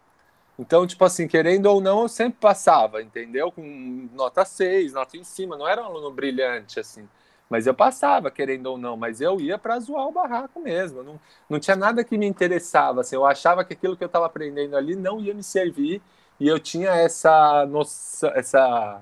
Então, 0.57 0.85
tipo 0.87 1.03
assim, 1.05 1.27
querendo 1.27 1.65
ou 1.67 1.81
não, 1.81 2.03
eu 2.03 2.07
sempre 2.09 2.39
passava, 2.39 3.01
entendeu? 3.01 3.51
Com 3.51 4.09
nota 4.13 4.45
6, 4.45 4.93
nota 4.93 5.17
em 5.17 5.23
cima, 5.23 5.57
não 5.57 5.67
era 5.67 5.81
um 5.81 5.85
aluno 5.85 6.11
brilhante, 6.11 6.79
assim. 6.79 7.07
Mas 7.49 7.67
eu 7.67 7.73
passava, 7.73 8.31
querendo 8.31 8.67
ou 8.67 8.77
não, 8.77 8.95
mas 8.95 9.19
eu 9.19 9.39
ia 9.41 9.57
para 9.57 9.79
zoar 9.79 10.07
o 10.07 10.11
barraco 10.11 10.59
mesmo. 10.61 11.03
Não, 11.03 11.19
não 11.49 11.59
tinha 11.59 11.75
nada 11.75 12.03
que 12.03 12.17
me 12.17 12.25
interessava, 12.25 13.01
assim. 13.01 13.15
Eu 13.15 13.25
achava 13.25 13.65
que 13.65 13.73
aquilo 13.73 13.97
que 13.97 14.03
eu 14.03 14.07
estava 14.07 14.25
aprendendo 14.25 14.77
ali 14.77 14.95
não 14.95 15.19
ia 15.19 15.33
me 15.33 15.43
servir 15.43 16.01
e 16.39 16.47
eu 16.47 16.59
tinha 16.59 16.91
essa 16.91 17.65
noção, 17.65 18.29
essa 18.35 19.01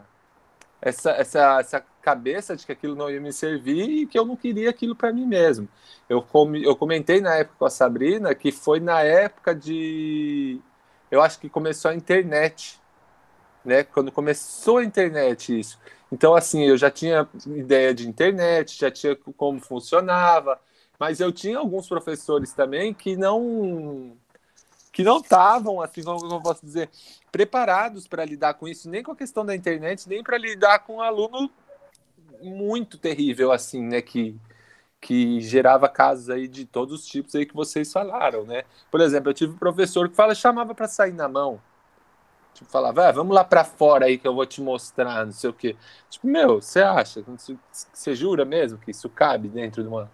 essa, 0.82 1.12
essa, 1.12 1.60
essa 1.60 1.86
cabeça 2.02 2.56
de 2.56 2.66
que 2.66 2.72
aquilo 2.72 2.96
não 2.96 3.10
ia 3.10 3.20
me 3.20 3.32
servir 3.32 3.90
e 3.90 4.08
que 4.08 4.18
eu 4.18 4.26
não 4.26 4.36
queria 4.36 4.70
aquilo 4.70 4.96
para 4.96 5.14
mim 5.14 5.26
mesmo. 5.26 5.68
Eu, 6.08 6.22
com, 6.22 6.56
eu 6.56 6.76
comentei 6.76 7.22
na 7.22 7.36
época 7.36 7.58
com 7.60 7.66
a 7.66 7.70
Sabrina 7.70 8.34
que 8.34 8.52
foi 8.52 8.80
na 8.80 9.02
época 9.02 9.54
de. 9.54 10.60
Eu 11.12 11.22
acho 11.22 11.40
que 11.40 11.50
começou 11.50 11.92
a 11.92 11.96
internet, 11.96 12.80
né? 13.64 13.84
Quando 13.84 14.12
começou 14.12 14.78
a 14.78 14.84
internet 14.84 15.60
isso. 15.60 15.80
Então, 16.12 16.36
assim, 16.36 16.64
eu 16.64 16.78
já 16.78 16.90
tinha 16.90 17.28
ideia 17.46 17.94
de 17.94 18.08
internet, 18.08 18.78
já 18.80 18.90
tinha 18.90 19.16
como 19.16 19.60
funcionava, 19.60 20.60
mas 20.98 21.20
eu 21.20 21.32
tinha 21.32 21.60
alguns 21.60 21.88
professores 21.88 22.52
também 22.54 22.94
que 22.94 23.16
não 23.16 24.18
que 24.92 25.04
não 25.04 25.20
estavam, 25.20 25.82
assim, 25.82 26.04
como 26.04 26.34
eu 26.34 26.42
posso 26.42 26.66
dizer, 26.66 26.90
preparados 27.32 28.08
para 28.08 28.26
lidar 28.26 28.56
com 28.56 28.68
isso, 28.68 28.90
nem 28.90 29.04
com 29.04 29.12
a 29.12 29.16
questão 29.16 29.46
da 29.46 29.56
internet, 29.56 30.10
nem 30.10 30.24
para 30.24 30.38
lidar 30.38 30.80
com 30.80 30.98
um 30.98 31.02
aluno 31.02 31.50
muito 32.42 32.98
terrível, 32.98 33.52
assim, 33.52 33.82
né, 33.84 34.02
que, 34.02 34.36
que 35.00 35.42
gerava 35.42 35.88
casos 35.90 36.30
aí 36.30 36.48
de 36.48 36.66
todos 36.66 37.02
os 37.02 37.08
tipos 37.08 37.36
aí 37.36 37.46
que 37.46 37.56
vocês 37.56 37.92
falaram, 37.92 38.44
né? 38.46 38.64
Por 38.92 39.02
exemplo, 39.02 39.30
eu 39.30 39.34
tive 39.34 39.54
um 39.54 39.58
professor 39.58 40.10
que 40.10 40.16
fala, 40.16 40.36
chamava 40.36 40.74
para 40.76 40.88
sair 40.88 41.14
na 41.14 41.28
mão. 41.28 41.60
Tipo, 42.54 42.70
falava, 42.72 43.08
ah, 43.08 43.12
vamos 43.12 43.34
lá 43.34 43.44
para 43.44 43.64
fora 43.64 44.06
aí 44.06 44.18
que 44.18 44.28
eu 44.28 44.34
vou 44.34 44.46
te 44.46 44.62
mostrar, 44.62 45.26
não 45.26 45.32
sei 45.32 45.50
o 45.50 45.54
quê. 45.54 45.76
Tipo, 46.10 46.28
meu, 46.28 46.62
você 46.62 46.82
acha? 46.82 47.24
Você 47.94 48.16
jura 48.16 48.44
mesmo 48.44 48.78
que 48.80 48.92
isso 48.92 49.10
cabe 49.10 49.48
dentro 49.48 49.82
de 49.82 49.88
uma 49.88 50.10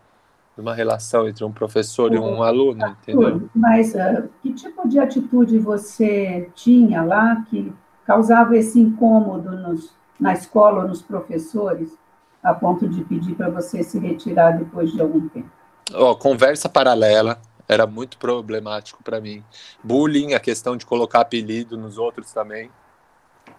de 0.55 0.61
uma 0.61 0.73
relação 0.73 1.27
entre 1.27 1.43
um 1.43 1.51
professor 1.51 2.13
e 2.13 2.17
um 2.17 2.41
aluno, 2.41 2.87
entendeu? 2.87 3.49
Mas 3.53 3.93
uh, 3.93 4.29
que 4.41 4.53
tipo 4.53 4.87
de 4.87 4.97
atitude 4.97 5.59
você 5.59 6.49
tinha 6.55 7.03
lá 7.03 7.43
que 7.49 7.73
causava 8.05 8.55
esse 8.55 8.79
incômodo 8.79 9.51
nos, 9.51 9.93
na 10.17 10.31
escola 10.31 10.85
nos 10.85 11.01
professores, 11.01 11.97
a 12.45 12.53
ponto 12.53 12.87
de 12.87 13.03
pedir 13.03 13.35
para 13.35 13.49
você 13.49 13.83
se 13.83 13.97
retirar 13.97 14.51
depois 14.51 14.91
de 14.91 15.01
algum 15.01 15.27
tempo? 15.27 15.49
Ó, 15.93 16.15
conversa 16.15 16.69
paralela, 16.69 17.41
era 17.67 17.87
muito 17.87 18.17
problemático 18.17 19.03
para 19.03 19.19
mim. 19.19 19.43
Bullying, 19.83 20.33
a 20.33 20.39
questão 20.39 20.77
de 20.77 20.85
colocar 20.85 21.21
apelido 21.21 21.75
nos 21.75 21.97
outros 21.97 22.31
também, 22.31 22.69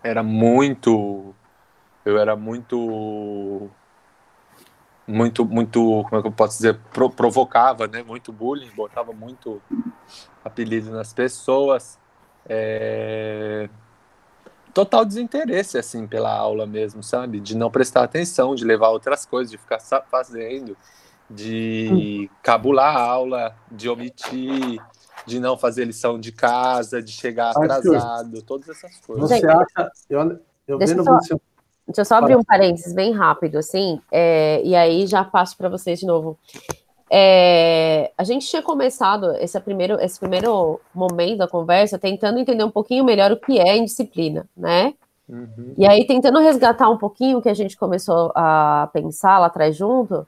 era 0.02 0.22
muito. 0.22 1.34
Eu 2.04 2.18
era 2.18 2.36
muito. 2.36 3.68
Muito, 5.08 5.44
muito, 5.44 6.02
como 6.04 6.16
é 6.18 6.20
que 6.20 6.28
eu 6.28 6.32
posso 6.32 6.56
dizer? 6.56 6.80
Pro, 6.92 7.08
provocava, 7.08 7.86
né? 7.86 8.02
Muito 8.02 8.32
bullying, 8.32 8.70
botava 8.74 9.12
muito 9.12 9.62
apelido 10.44 10.90
nas 10.90 11.12
pessoas. 11.12 11.96
É... 12.48 13.68
Total 14.76 15.06
desinteresse, 15.06 15.78
assim, 15.78 16.06
pela 16.06 16.30
aula 16.30 16.66
mesmo, 16.66 17.02
sabe? 17.02 17.40
De 17.40 17.56
não 17.56 17.70
prestar 17.70 18.04
atenção, 18.04 18.54
de 18.54 18.62
levar 18.62 18.90
outras 18.90 19.24
coisas, 19.24 19.50
de 19.50 19.56
ficar 19.56 19.80
fazendo 20.10 20.76
de 21.30 22.30
cabular 22.42 22.96
a 22.96 23.00
aula, 23.00 23.56
de 23.70 23.88
omitir, 23.88 24.80
de 25.26 25.40
não 25.40 25.56
fazer 25.56 25.84
lição 25.84 26.18
de 26.18 26.30
casa, 26.30 27.02
de 27.02 27.10
chegar 27.10 27.50
atrasado, 27.50 28.42
todas 28.42 28.68
essas 28.68 28.98
coisas. 29.00 29.28
Você 29.28 29.46
acha. 29.46 29.92
Eu, 30.08 30.40
eu 30.68 30.78
deixa, 30.78 31.02
só, 31.02 31.14
você... 31.14 31.34
deixa 31.86 32.00
eu 32.00 32.04
só 32.04 32.16
abrir 32.16 32.36
um 32.36 32.44
parênteses 32.44 32.92
bem 32.92 33.12
rápido, 33.12 33.58
assim, 33.58 34.00
é, 34.10 34.62
e 34.62 34.76
aí 34.76 35.06
já 35.06 35.24
passo 35.24 35.56
para 35.56 35.68
vocês 35.68 35.98
de 35.98 36.06
novo. 36.06 36.38
É, 37.08 38.12
a 38.18 38.24
gente 38.24 38.48
tinha 38.48 38.62
começado 38.62 39.36
esse 39.36 39.58
primeiro, 39.60 40.00
esse 40.00 40.18
primeiro 40.18 40.80
momento 40.92 41.38
da 41.38 41.48
conversa 41.48 41.98
tentando 41.98 42.38
entender 42.38 42.64
um 42.64 42.70
pouquinho 42.70 43.04
melhor 43.04 43.30
o 43.30 43.36
que 43.36 43.60
é 43.60 43.76
indisciplina, 43.76 44.48
né? 44.56 44.94
Uhum. 45.28 45.74
E 45.76 45.86
aí, 45.86 46.06
tentando 46.06 46.38
resgatar 46.40 46.88
um 46.88 46.98
pouquinho 46.98 47.38
o 47.38 47.42
que 47.42 47.48
a 47.48 47.54
gente 47.54 47.76
começou 47.76 48.32
a 48.34 48.88
pensar 48.92 49.38
lá 49.38 49.46
atrás 49.46 49.76
junto, 49.76 50.26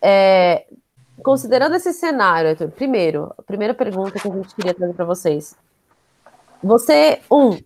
é, 0.00 0.66
considerando 1.22 1.76
esse 1.76 1.92
cenário, 1.92 2.50
Arthur, 2.50 2.70
primeiro, 2.70 3.32
a 3.38 3.42
primeira 3.42 3.72
pergunta 3.72 4.18
que 4.18 4.28
a 4.28 4.32
gente 4.32 4.54
queria 4.54 4.74
trazer 4.74 4.94
para 4.94 5.04
vocês. 5.04 5.56
Você, 6.62 7.20
um, 7.30 7.56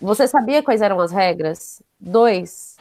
você 0.00 0.26
sabia 0.26 0.62
quais 0.62 0.82
eram 0.82 1.00
as 1.00 1.12
regras? 1.12 1.82
Dois, 1.98 2.76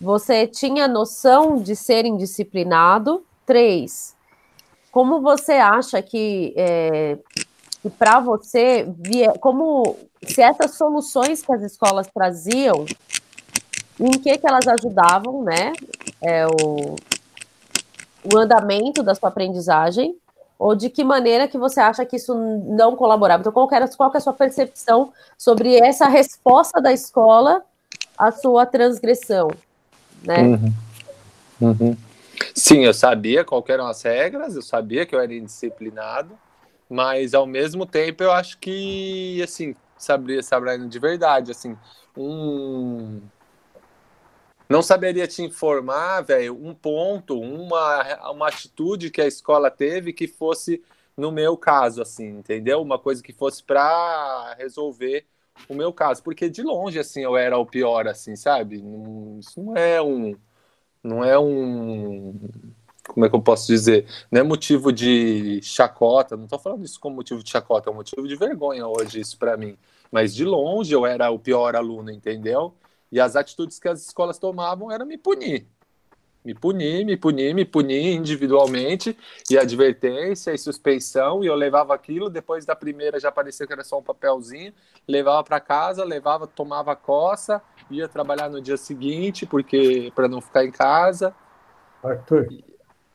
você 0.00 0.46
tinha 0.46 0.86
noção 0.86 1.56
de 1.56 1.74
ser 1.74 2.04
indisciplinado? 2.04 3.25
Três, 3.46 4.14
como 4.90 5.20
você 5.20 5.52
acha 5.52 6.02
que, 6.02 6.52
é, 6.56 7.16
que 7.80 7.88
para 7.90 8.18
você, 8.18 8.86
como 9.40 9.96
se 10.26 10.42
essas 10.42 10.72
soluções 10.72 11.42
que 11.42 11.52
as 11.52 11.62
escolas 11.62 12.08
traziam, 12.12 12.84
em 14.00 14.10
que, 14.10 14.36
que 14.36 14.46
elas 14.46 14.66
ajudavam, 14.66 15.42
né? 15.42 15.72
É, 16.20 16.46
o, 16.46 16.96
o 18.34 18.38
andamento 18.38 19.02
da 19.02 19.14
sua 19.14 19.28
aprendizagem 19.28 20.16
ou 20.58 20.74
de 20.74 20.88
que 20.88 21.04
maneira 21.04 21.46
que 21.46 21.58
você 21.58 21.80
acha 21.80 22.04
que 22.04 22.16
isso 22.16 22.34
não 22.34 22.96
colaborava? 22.96 23.40
Então, 23.40 23.52
qual, 23.52 23.68
era, 23.70 23.88
qual 23.88 24.10
é 24.12 24.16
a 24.16 24.20
sua 24.20 24.32
percepção 24.32 25.12
sobre 25.36 25.76
essa 25.76 26.08
resposta 26.08 26.80
da 26.80 26.92
escola 26.92 27.62
à 28.16 28.32
sua 28.32 28.64
transgressão, 28.64 29.50
né? 30.22 30.42
Uhum. 30.42 30.72
Uhum. 31.60 31.96
Sim, 32.54 32.84
eu 32.84 32.94
sabia 32.94 33.44
qual 33.44 33.64
eram 33.68 33.86
as 33.86 34.02
regras, 34.02 34.56
eu 34.56 34.62
sabia 34.62 35.06
que 35.06 35.14
eu 35.14 35.20
era 35.20 35.34
indisciplinado, 35.34 36.38
mas 36.88 37.34
ao 37.34 37.46
mesmo 37.46 37.86
tempo 37.86 38.22
eu 38.22 38.32
acho 38.32 38.58
que, 38.58 39.40
assim, 39.42 39.74
sabia, 39.96 40.42
Sabrina, 40.42 40.86
de 40.88 40.98
verdade, 40.98 41.50
assim, 41.50 41.76
um 42.16 43.20
não 44.68 44.82
saberia 44.82 45.28
te 45.28 45.42
informar, 45.42 46.22
velho, 46.22 46.54
um 46.54 46.74
ponto, 46.74 47.40
uma, 47.40 48.30
uma 48.32 48.48
atitude 48.48 49.10
que 49.10 49.20
a 49.20 49.26
escola 49.26 49.70
teve 49.70 50.12
que 50.12 50.26
fosse 50.26 50.82
no 51.16 51.30
meu 51.30 51.56
caso, 51.56 52.02
assim, 52.02 52.26
entendeu? 52.26 52.82
Uma 52.82 52.98
coisa 52.98 53.22
que 53.22 53.32
fosse 53.32 53.62
para 53.62 54.54
resolver 54.58 55.24
o 55.68 55.74
meu 55.74 55.92
caso, 55.92 56.22
porque 56.22 56.48
de 56.50 56.62
longe, 56.62 56.98
assim, 56.98 57.22
eu 57.22 57.36
era 57.36 57.56
o 57.56 57.64
pior, 57.64 58.06
assim, 58.08 58.34
sabe? 58.36 58.82
Não, 58.82 59.38
isso 59.38 59.62
não 59.62 59.76
é 59.76 60.02
um, 60.02 60.36
não 61.06 61.24
é 61.24 61.38
um, 61.38 62.34
como 63.08 63.24
é 63.24 63.28
que 63.28 63.34
eu 63.34 63.40
posso 63.40 63.66
dizer? 63.66 64.06
Não 64.30 64.40
é 64.40 64.42
motivo 64.42 64.92
de 64.92 65.60
chacota, 65.62 66.36
não 66.36 66.46
tô 66.46 66.58
falando 66.58 66.84
isso 66.84 66.98
como 67.00 67.16
motivo 67.16 67.42
de 67.42 67.50
chacota, 67.50 67.88
é 67.88 67.92
um 67.92 67.96
motivo 67.96 68.26
de 68.26 68.36
vergonha 68.36 68.86
hoje 68.86 69.20
isso 69.20 69.38
para 69.38 69.56
mim. 69.56 69.76
Mas 70.10 70.34
de 70.34 70.44
longe 70.44 70.92
eu 70.92 71.06
era 71.06 71.30
o 71.30 71.38
pior 71.38 71.76
aluno, 71.76 72.10
entendeu? 72.10 72.74
E 73.10 73.20
as 73.20 73.36
atitudes 73.36 73.78
que 73.78 73.88
as 73.88 74.04
escolas 74.04 74.38
tomavam 74.38 74.90
era 74.90 75.04
me 75.04 75.16
punir. 75.16 75.66
Me 76.44 76.54
punir, 76.54 77.04
me 77.04 77.16
punir, 77.16 77.54
me 77.54 77.64
punir 77.64 78.14
individualmente, 78.14 79.18
e 79.50 79.58
advertência 79.58 80.54
e 80.54 80.58
suspensão, 80.58 81.42
e 81.42 81.48
eu 81.48 81.56
levava 81.56 81.92
aquilo, 81.92 82.30
depois 82.30 82.64
da 82.64 82.76
primeira 82.76 83.18
já 83.18 83.32
parecia 83.32 83.66
que 83.66 83.72
era 83.72 83.82
só 83.82 83.98
um 83.98 84.02
papelzinho, 84.02 84.72
levava 85.08 85.42
para 85.42 85.58
casa, 85.58 86.04
levava, 86.04 86.46
tomava 86.46 86.94
coça, 86.94 87.60
ia 87.90 88.08
trabalhar 88.08 88.48
no 88.48 88.60
dia 88.60 88.76
seguinte, 88.76 89.46
porque 89.46 90.12
para 90.14 90.28
não 90.28 90.40
ficar 90.40 90.64
em 90.64 90.70
casa. 90.70 91.34
Arthur, 92.02 92.48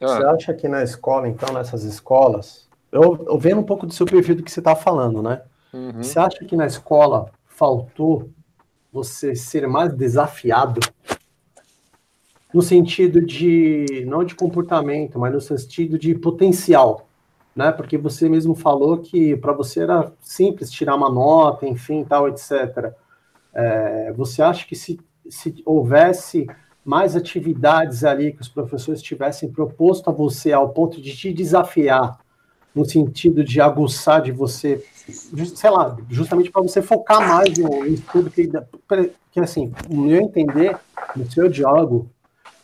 ah. 0.01 0.07
você 0.07 0.25
acha 0.25 0.53
que 0.53 0.67
na 0.67 0.83
escola, 0.83 1.27
então, 1.27 1.53
nessas 1.53 1.83
escolas, 1.83 2.67
eu, 2.91 3.25
eu 3.27 3.37
vendo 3.37 3.61
um 3.61 3.65
pouco 3.65 3.85
do 3.85 3.93
seu 3.93 4.05
perfil 4.05 4.35
do 4.35 4.43
que 4.43 4.51
você 4.51 4.59
está 4.59 4.75
falando, 4.75 5.21
né? 5.21 5.41
Uhum. 5.73 6.03
Você 6.03 6.19
acha 6.19 6.43
que 6.45 6.55
na 6.55 6.65
escola 6.65 7.31
faltou 7.45 8.29
você 8.91 9.35
ser 9.35 9.67
mais 9.67 9.93
desafiado 9.93 10.81
no 12.53 12.61
sentido 12.61 13.25
de 13.25 14.03
não 14.05 14.23
de 14.23 14.35
comportamento, 14.35 15.17
mas 15.17 15.33
no 15.33 15.39
sentido 15.39 15.97
de 15.97 16.13
potencial, 16.13 17.07
né? 17.55 17.71
Porque 17.71 17.97
você 17.97 18.27
mesmo 18.27 18.53
falou 18.55 18.97
que 18.97 19.37
para 19.37 19.53
você 19.53 19.83
era 19.83 20.11
simples 20.19 20.69
tirar 20.69 20.95
uma 20.95 21.09
nota, 21.09 21.65
enfim, 21.65 22.03
tal, 22.03 22.27
etc. 22.27 22.93
É, 23.53 24.11
você 24.13 24.41
acha 24.41 24.65
que 24.65 24.75
se, 24.75 24.99
se 25.29 25.61
houvesse 25.65 26.47
mais 26.83 27.15
atividades 27.15 28.03
ali 28.03 28.33
que 28.33 28.41
os 28.41 28.49
professores 28.49 29.01
tivessem 29.01 29.51
proposto 29.51 30.09
a 30.09 30.13
você 30.13 30.51
ao 30.51 30.69
ponto 30.69 31.01
de 31.01 31.15
te 31.15 31.31
desafiar, 31.31 32.19
no 32.73 32.85
sentido 32.85 33.43
de 33.43 33.59
aguçar 33.59 34.21
de 34.21 34.31
você 34.31 34.83
sei 35.55 35.69
lá, 35.69 35.97
justamente 36.09 36.51
para 36.51 36.61
você 36.61 36.81
focar 36.81 37.19
mais 37.27 37.57
no, 37.57 37.85
estudo 37.85 38.29
que, 38.29 38.49
que 39.31 39.39
assim, 39.39 39.73
no 39.89 40.03
meu 40.03 40.21
entender, 40.21 40.77
no 41.15 41.29
seu 41.29 41.49
diálogo, 41.49 42.09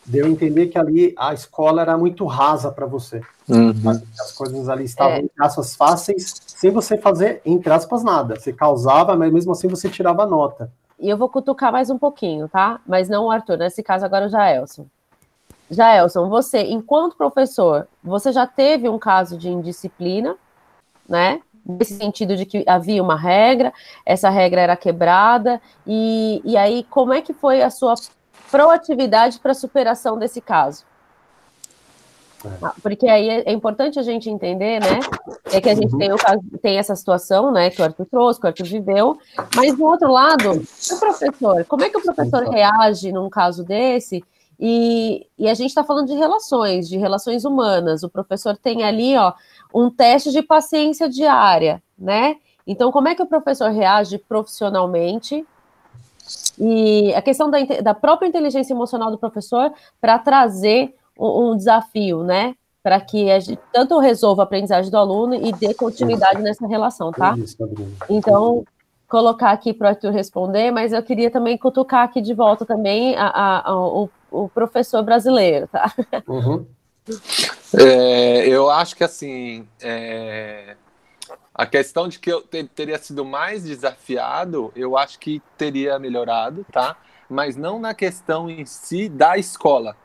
deu 0.07 0.25
entender 0.25 0.67
que 0.67 0.77
ali 0.77 1.13
a 1.17 1.33
escola 1.33 1.81
era 1.81 1.97
muito 1.97 2.25
rasa 2.25 2.71
para 2.71 2.85
você. 2.85 3.21
Uhum. 3.47 3.73
As 4.19 4.31
coisas 4.31 4.69
ali 4.69 4.85
estavam 4.85 5.17
é. 5.17 5.19
entre 5.19 5.43
aspas 5.43 5.75
fáceis, 5.75 6.33
sem 6.47 6.71
você 6.71 6.97
fazer, 6.97 7.41
entre 7.45 7.71
aspas, 7.71 8.03
nada. 8.03 8.39
Você 8.39 8.53
causava, 8.53 9.15
mas 9.15 9.31
mesmo 9.31 9.51
assim 9.51 9.67
você 9.67 9.89
tirava 9.89 10.25
nota. 10.25 10.71
E 10.99 11.09
eu 11.09 11.17
vou 11.17 11.29
cutucar 11.29 11.71
mais 11.71 11.89
um 11.89 11.97
pouquinho, 11.97 12.47
tá? 12.47 12.79
Mas 12.87 13.09
não 13.09 13.25
o 13.25 13.31
Arthur, 13.31 13.57
nesse 13.57 13.83
caso 13.83 14.05
agora 14.05 14.25
o 14.25 14.29
Jaelson. 14.29 14.87
Jaelson, 15.69 16.29
você, 16.29 16.61
enquanto 16.63 17.17
professor, 17.17 17.87
você 18.01 18.31
já 18.31 18.47
teve 18.47 18.87
um 18.87 18.97
caso 18.97 19.37
de 19.37 19.49
indisciplina, 19.49 20.35
né? 21.07 21.41
nesse 21.67 21.95
sentido 21.95 22.37
de 22.37 22.45
que 22.45 22.63
havia 22.65 23.03
uma 23.03 23.17
regra, 23.17 23.73
essa 24.05 24.29
regra 24.29 24.61
era 24.61 24.77
quebrada, 24.77 25.61
e, 25.85 26.41
e 26.45 26.55
aí 26.55 26.85
como 26.89 27.13
é 27.13 27.21
que 27.21 27.33
foi 27.33 27.61
a 27.61 27.69
sua 27.69 27.93
proatividade 28.51 29.39
para 29.39 29.53
superação 29.53 30.17
desse 30.17 30.41
caso? 30.41 30.83
É. 32.45 32.49
Ah, 32.61 32.73
porque 32.81 33.07
aí 33.07 33.29
é, 33.29 33.49
é, 33.49 33.51
importante 33.51 33.99
a 33.99 34.03
gente 34.03 34.29
entender, 34.29 34.79
né? 34.79 34.99
É 35.45 35.59
que 35.59 35.69
a 35.69 35.75
gente 35.75 35.91
uhum. 35.93 35.99
tem, 35.99 36.11
o 36.11 36.17
caso, 36.17 36.41
tem 36.61 36.77
essa 36.77 36.95
situação, 36.95 37.51
né? 37.51 37.69
Que 37.69 37.81
o 37.81 37.85
Arthur 37.85 38.05
trouxe, 38.05 38.39
que 38.39 38.45
o 38.45 38.49
Arthur 38.49 38.65
viveu, 38.65 39.17
mas 39.55 39.75
do 39.75 39.83
outro 39.83 40.11
lado, 40.11 40.51
o 40.51 40.99
professor, 40.99 41.65
como 41.65 41.83
é 41.83 41.89
que 41.89 41.97
o 41.97 42.01
professor 42.01 42.47
reage 42.49 43.11
num 43.11 43.29
caso 43.29 43.63
desse? 43.63 44.23
E, 44.59 45.27
e 45.37 45.47
a 45.47 45.53
gente 45.53 45.69
está 45.69 45.83
falando 45.83 46.07
de 46.07 46.15
relações, 46.15 46.87
de 46.87 46.97
relações 46.97 47.45
humanas. 47.45 48.03
O 48.03 48.09
professor 48.09 48.57
tem 48.57 48.83
ali, 48.83 49.15
ó, 49.15 49.33
um 49.73 49.89
teste 49.89 50.31
de 50.31 50.41
paciência 50.41 51.07
diária, 51.09 51.81
né? 51.97 52.35
Então, 52.65 52.91
como 52.91 53.07
é 53.07 53.15
que 53.15 53.21
o 53.21 53.27
professor 53.27 53.71
reage 53.71 54.17
profissionalmente? 54.17 55.45
E 56.59 57.13
a 57.13 57.21
questão 57.21 57.49
da, 57.49 57.57
da 57.81 57.93
própria 57.93 58.27
inteligência 58.27 58.73
emocional 58.73 59.11
do 59.11 59.17
professor 59.17 59.71
para 60.01 60.17
trazer 60.19 60.95
um, 61.17 61.51
um, 61.51 61.57
desafio, 61.57 62.23
né? 62.23 62.55
Para 62.81 62.99
que 63.01 63.29
a 63.29 63.39
gente 63.39 63.59
tanto 63.73 63.99
resolva 63.99 64.43
a 64.43 64.45
aprendizagem 64.45 64.89
do 64.89 64.97
aluno 64.97 65.35
e 65.35 65.51
dê 65.51 65.73
continuidade 65.73 66.41
nessa 66.41 66.65
relação, 66.67 67.11
tá? 67.11 67.35
Então, 68.09 68.63
colocar 69.07 69.51
aqui 69.51 69.73
para 69.73 69.85
o 69.85 69.89
Arthur 69.89 70.11
responder, 70.11 70.71
mas 70.71 70.93
eu 70.93 71.01
queria 71.01 71.31
também 71.31 71.57
cutucar 71.57 72.03
aqui 72.03 72.21
de 72.21 72.33
volta 72.33 72.65
também 72.65 73.15
a, 73.15 73.27
a, 73.27 73.69
a, 73.69 73.75
o, 73.75 74.09
o, 74.29 74.49
professor 74.49 75.03
brasileiro, 75.03 75.67
tá? 75.67 75.93
Uhum. 76.27 76.65
É, 77.77 78.47
eu 78.47 78.69
acho 78.69 78.95
que 78.95 79.03
assim 79.03 79.65
é, 79.81 80.75
a 81.57 81.65
questão 81.65 82.07
de 82.07 82.19
que 82.19 82.31
eu 82.31 82.43
ter, 82.43 82.67
teria 82.67 82.99
sido 82.99 83.25
mais 83.25 83.63
desafiado, 83.63 84.71
eu 84.75 84.95
acho 84.95 85.17
que 85.17 85.41
teria 85.57 85.97
melhorado, 85.97 86.63
tá? 86.71 86.95
Mas 87.27 87.55
não 87.57 87.79
na 87.79 87.95
questão 87.95 88.47
em 88.47 88.63
si 88.63 89.09
da 89.09 89.39
escola, 89.39 89.97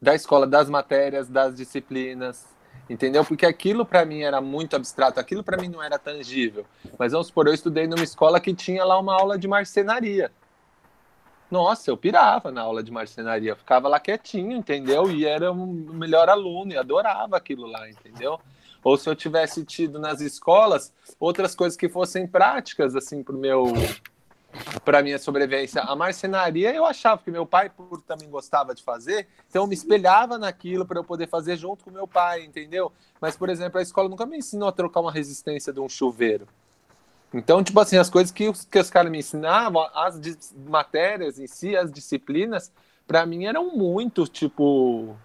da 0.00 0.14
escola, 0.14 0.46
das 0.46 0.70
matérias, 0.70 1.28
das 1.28 1.54
disciplinas. 1.54 2.46
entendeu? 2.88 3.22
Porque 3.22 3.44
aquilo 3.44 3.84
para 3.84 4.06
mim 4.06 4.22
era 4.22 4.40
muito 4.40 4.74
abstrato, 4.74 5.20
aquilo 5.20 5.44
para 5.44 5.58
mim 5.58 5.68
não 5.68 5.82
era 5.82 5.98
tangível. 5.98 6.64
Mas 6.98 7.12
vamos 7.12 7.26
supor, 7.26 7.46
eu 7.46 7.54
estudei 7.54 7.86
numa 7.86 8.02
escola 8.02 8.40
que 8.40 8.54
tinha 8.54 8.82
lá 8.82 8.98
uma 8.98 9.14
aula 9.14 9.38
de 9.38 9.46
marcenaria. 9.46 10.32
Nossa, 11.50 11.90
eu 11.90 11.96
pirava 11.98 12.50
na 12.50 12.62
aula 12.62 12.82
de 12.82 12.90
marcenaria, 12.90 13.54
ficava 13.54 13.88
lá 13.88 14.00
quietinho, 14.00 14.56
entendeu? 14.56 15.10
E 15.10 15.26
era 15.26 15.52
o 15.52 15.66
melhor 15.66 16.30
aluno 16.30 16.72
e 16.72 16.78
adorava 16.78 17.36
aquilo 17.36 17.66
lá, 17.66 17.88
entendeu? 17.88 18.40
Ou 18.86 18.96
se 18.96 19.08
eu 19.08 19.16
tivesse 19.16 19.64
tido 19.64 19.98
nas 19.98 20.20
escolas 20.20 20.92
outras 21.18 21.56
coisas 21.56 21.76
que 21.76 21.88
fossem 21.88 22.24
práticas, 22.24 22.94
assim, 22.94 23.20
pro 23.20 23.36
meu 23.36 23.72
para 24.84 25.02
minha 25.02 25.18
sobrevivência. 25.18 25.82
A 25.82 25.96
marcenaria 25.96 26.72
eu 26.72 26.84
achava 26.84 27.20
que 27.20 27.28
meu 27.28 27.44
pai 27.44 27.68
por, 27.68 28.00
também 28.02 28.30
gostava 28.30 28.76
de 28.76 28.84
fazer, 28.84 29.26
então 29.50 29.64
eu 29.64 29.66
me 29.66 29.74
espelhava 29.74 30.38
naquilo 30.38 30.86
para 30.86 31.00
eu 31.00 31.04
poder 31.04 31.28
fazer 31.28 31.56
junto 31.56 31.82
com 31.82 31.90
meu 31.90 32.06
pai, 32.06 32.44
entendeu? 32.44 32.92
Mas, 33.20 33.36
por 33.36 33.48
exemplo, 33.48 33.80
a 33.80 33.82
escola 33.82 34.08
nunca 34.08 34.24
me 34.24 34.38
ensinou 34.38 34.68
a 34.68 34.72
trocar 34.72 35.00
uma 35.00 35.10
resistência 35.10 35.72
de 35.72 35.80
um 35.80 35.88
chuveiro. 35.88 36.46
Então, 37.34 37.64
tipo 37.64 37.80
assim, 37.80 37.96
as 37.96 38.08
coisas 38.08 38.30
que 38.30 38.48
os, 38.48 38.64
que 38.64 38.78
os 38.78 38.88
caras 38.88 39.10
me 39.10 39.18
ensinavam, 39.18 39.82
as 39.96 40.54
matérias 40.64 41.40
em 41.40 41.48
si, 41.48 41.76
as 41.76 41.90
disciplinas, 41.90 42.70
para 43.04 43.26
mim 43.26 43.46
eram 43.46 43.76
muito, 43.76 44.28
tipo. 44.28 45.16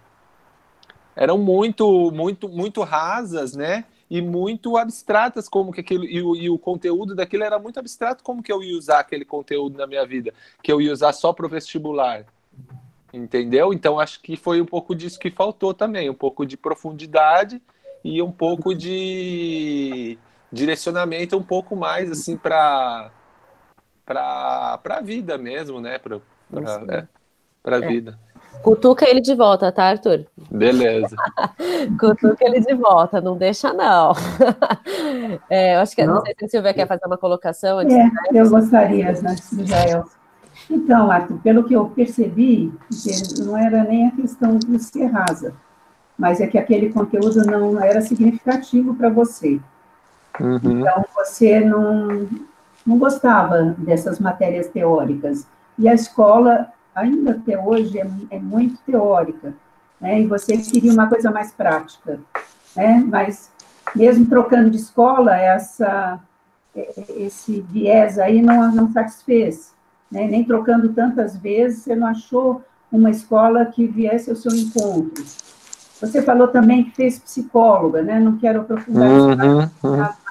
Eram 1.14 1.38
muito, 1.38 2.10
muito, 2.10 2.48
muito 2.48 2.82
rasas, 2.82 3.54
né? 3.54 3.84
E 4.10 4.20
muito 4.20 4.76
abstratas, 4.76 5.48
como 5.48 5.72
que 5.72 5.80
aquilo. 5.80 6.04
E 6.04 6.22
o, 6.22 6.36
e 6.36 6.50
o 6.50 6.58
conteúdo 6.58 7.14
daquilo 7.14 7.44
era 7.44 7.58
muito 7.58 7.78
abstrato, 7.78 8.22
como 8.22 8.42
que 8.42 8.52
eu 8.52 8.62
ia 8.62 8.76
usar 8.76 9.00
aquele 9.00 9.24
conteúdo 9.24 9.78
na 9.78 9.86
minha 9.86 10.04
vida? 10.06 10.34
Que 10.62 10.70
eu 10.70 10.80
ia 10.80 10.92
usar 10.92 11.12
só 11.12 11.32
para 11.32 11.46
o 11.46 11.48
vestibular. 11.48 12.26
Entendeu? 13.12 13.72
Então, 13.72 14.00
acho 14.00 14.20
que 14.20 14.36
foi 14.36 14.60
um 14.60 14.66
pouco 14.66 14.94
disso 14.94 15.18
que 15.18 15.30
faltou 15.30 15.74
também, 15.74 16.08
um 16.08 16.14
pouco 16.14 16.46
de 16.46 16.56
profundidade 16.56 17.60
e 18.04 18.20
um 18.22 18.32
pouco 18.32 18.74
de 18.74 20.18
direcionamento 20.52 21.36
um 21.36 21.42
pouco 21.42 21.74
mais 21.74 22.10
assim 22.10 22.36
para 22.36 23.10
para 24.04 24.80
a 24.84 25.00
vida 25.00 25.38
mesmo, 25.38 25.80
né? 25.80 25.98
Para 25.98 26.20
para 27.62 27.76
é, 27.76 27.84
é. 27.84 27.88
vida. 27.88 28.18
Cutuca 28.62 29.08
ele 29.08 29.20
de 29.20 29.34
volta, 29.34 29.72
tá, 29.72 29.84
Arthur? 29.84 30.24
Beleza. 30.50 31.16
Cutuca 31.98 32.44
ele 32.44 32.60
de 32.60 32.74
volta, 32.74 33.20
não 33.20 33.36
deixa, 33.36 33.72
não. 33.72 34.12
É, 35.48 35.76
eu 35.76 35.80
acho 35.80 35.94
que 35.94 36.04
não. 36.04 36.16
não 36.16 36.22
sei 36.22 36.34
se 36.38 36.44
a 36.44 36.48
Silvia 36.48 36.74
quer 36.74 36.86
fazer 36.86 37.06
uma 37.06 37.18
colocação. 37.18 37.78
Antes, 37.78 37.94
é, 37.94 38.08
eu 38.32 38.48
gostaria, 38.48 39.10
antes 39.10 39.52
do 39.52 39.66
Jael. 39.66 40.04
Então, 40.70 41.10
Arthur, 41.10 41.38
pelo 41.38 41.64
que 41.64 41.74
eu 41.74 41.86
percebi, 41.86 42.72
não 43.38 43.56
era 43.56 43.82
nem 43.84 44.08
a 44.08 44.10
questão 44.12 44.56
de 44.58 44.78
ser 44.78 45.06
rasa, 45.06 45.54
mas 46.16 46.40
é 46.40 46.46
que 46.46 46.58
aquele 46.58 46.92
conteúdo 46.92 47.44
não 47.44 47.80
era 47.80 48.00
significativo 48.00 48.94
para 48.94 49.08
você. 49.08 49.60
Uhum. 50.40 50.80
Então, 50.80 51.04
você 51.14 51.60
não, 51.60 52.28
não 52.86 52.98
gostava 52.98 53.74
dessas 53.78 54.18
matérias 54.18 54.68
teóricas. 54.68 55.46
E 55.78 55.88
a 55.88 55.94
escola, 55.94 56.68
ainda 56.94 57.32
até 57.32 57.58
hoje, 57.58 57.98
é, 57.98 58.06
é 58.30 58.38
muito 58.38 58.78
teórica. 58.86 59.54
Né? 60.00 60.20
E 60.20 60.26
você 60.26 60.56
queria 60.56 60.92
uma 60.92 61.08
coisa 61.08 61.30
mais 61.30 61.52
prática. 61.52 62.18
Né? 62.76 63.04
Mas, 63.06 63.50
mesmo 63.94 64.26
trocando 64.26 64.70
de 64.70 64.76
escola, 64.76 65.36
essa, 65.36 66.18
esse 67.16 67.60
viés 67.60 68.18
aí 68.18 68.42
não, 68.42 68.72
não 68.72 68.92
satisfez. 68.92 69.72
Né? 70.10 70.26
Nem 70.26 70.44
trocando 70.44 70.92
tantas 70.92 71.36
vezes, 71.36 71.84
você 71.84 71.94
não 71.94 72.06
achou 72.06 72.62
uma 72.90 73.10
escola 73.10 73.64
que 73.66 73.86
viesse 73.86 74.28
ao 74.30 74.36
seu 74.36 74.52
encontro. 74.54 75.24
Você 76.00 76.20
falou 76.20 76.48
também 76.48 76.84
que 76.84 76.96
fez 76.96 77.18
psicóloga, 77.18 78.02
né? 78.02 78.18
Não 78.18 78.36
quero 78.36 78.62
aprofundar 78.62 79.08
uhum, 79.08 79.62
isso 79.62 79.86
uhum 79.86 80.22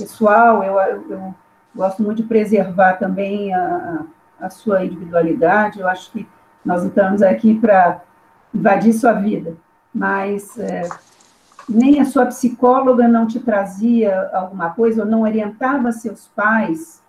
pessoal, 0.00 0.64
eu, 0.64 0.78
eu, 1.10 1.34
gosto 1.74 2.02
muito 2.02 2.22
de 2.22 2.28
preservar 2.28 2.94
também 2.94 3.54
a, 3.54 3.60
a 3.60 4.04
sua 4.48 4.84
individualidade, 4.84 5.80
eu 5.80 5.88
acho 5.88 6.10
que 6.12 6.26
nós 6.64 6.84
estamos 6.84 7.20
aqui 7.20 7.58
para 7.58 8.00
invadir 8.54 8.92
sua 8.92 9.12
vida, 9.12 9.54
mas 9.92 10.58
é, 10.58 10.88
nem 11.68 12.00
a 12.00 12.04
sua 12.04 12.26
psicóloga 12.26 13.06
não 13.06 13.26
te 13.26 13.40
trazia 13.40 14.30
alguma 14.32 14.70
coisa, 14.70 15.02
ou 15.02 15.08
não 15.08 15.22
orientava 15.22 15.92
seus 15.92 16.28
pais 16.28 17.00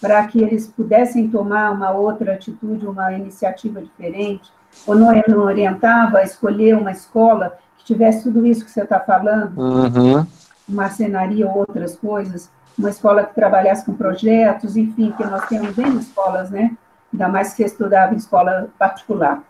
para 0.00 0.26
que 0.26 0.40
eles 0.40 0.66
pudessem 0.66 1.28
tomar 1.28 1.72
uma 1.72 1.90
outra 1.90 2.34
atitude, 2.34 2.86
uma 2.86 3.12
iniciativa 3.12 3.80
diferente, 3.80 4.52
ou 4.86 4.94
não, 4.94 5.10
não 5.26 5.38
orientava 5.38 6.18
a 6.18 6.22
escolher 6.22 6.76
uma 6.76 6.90
escola 6.90 7.56
que 7.78 7.84
tivesse 7.84 8.24
tudo 8.24 8.46
isso 8.46 8.64
que 8.64 8.70
você 8.70 8.82
está 8.82 9.00
falando, 9.00 9.58
uhum. 9.58 10.26
Marcenaria 10.68 11.46
ou 11.46 11.58
outras 11.58 11.96
coisas, 11.96 12.50
uma 12.78 12.90
escola 12.90 13.24
que 13.24 13.34
trabalhasse 13.34 13.84
com 13.84 13.94
projetos, 13.94 14.76
enfim, 14.76 15.12
que 15.16 15.24
nós 15.24 15.46
temos 15.48 15.76
em 15.78 15.98
escolas, 15.98 16.50
né? 16.50 16.76
Ainda 17.12 17.28
mais 17.28 17.54
que 17.54 17.62
estudava 17.62 18.14
em 18.14 18.16
escola 18.16 18.68
particular. 18.78 19.42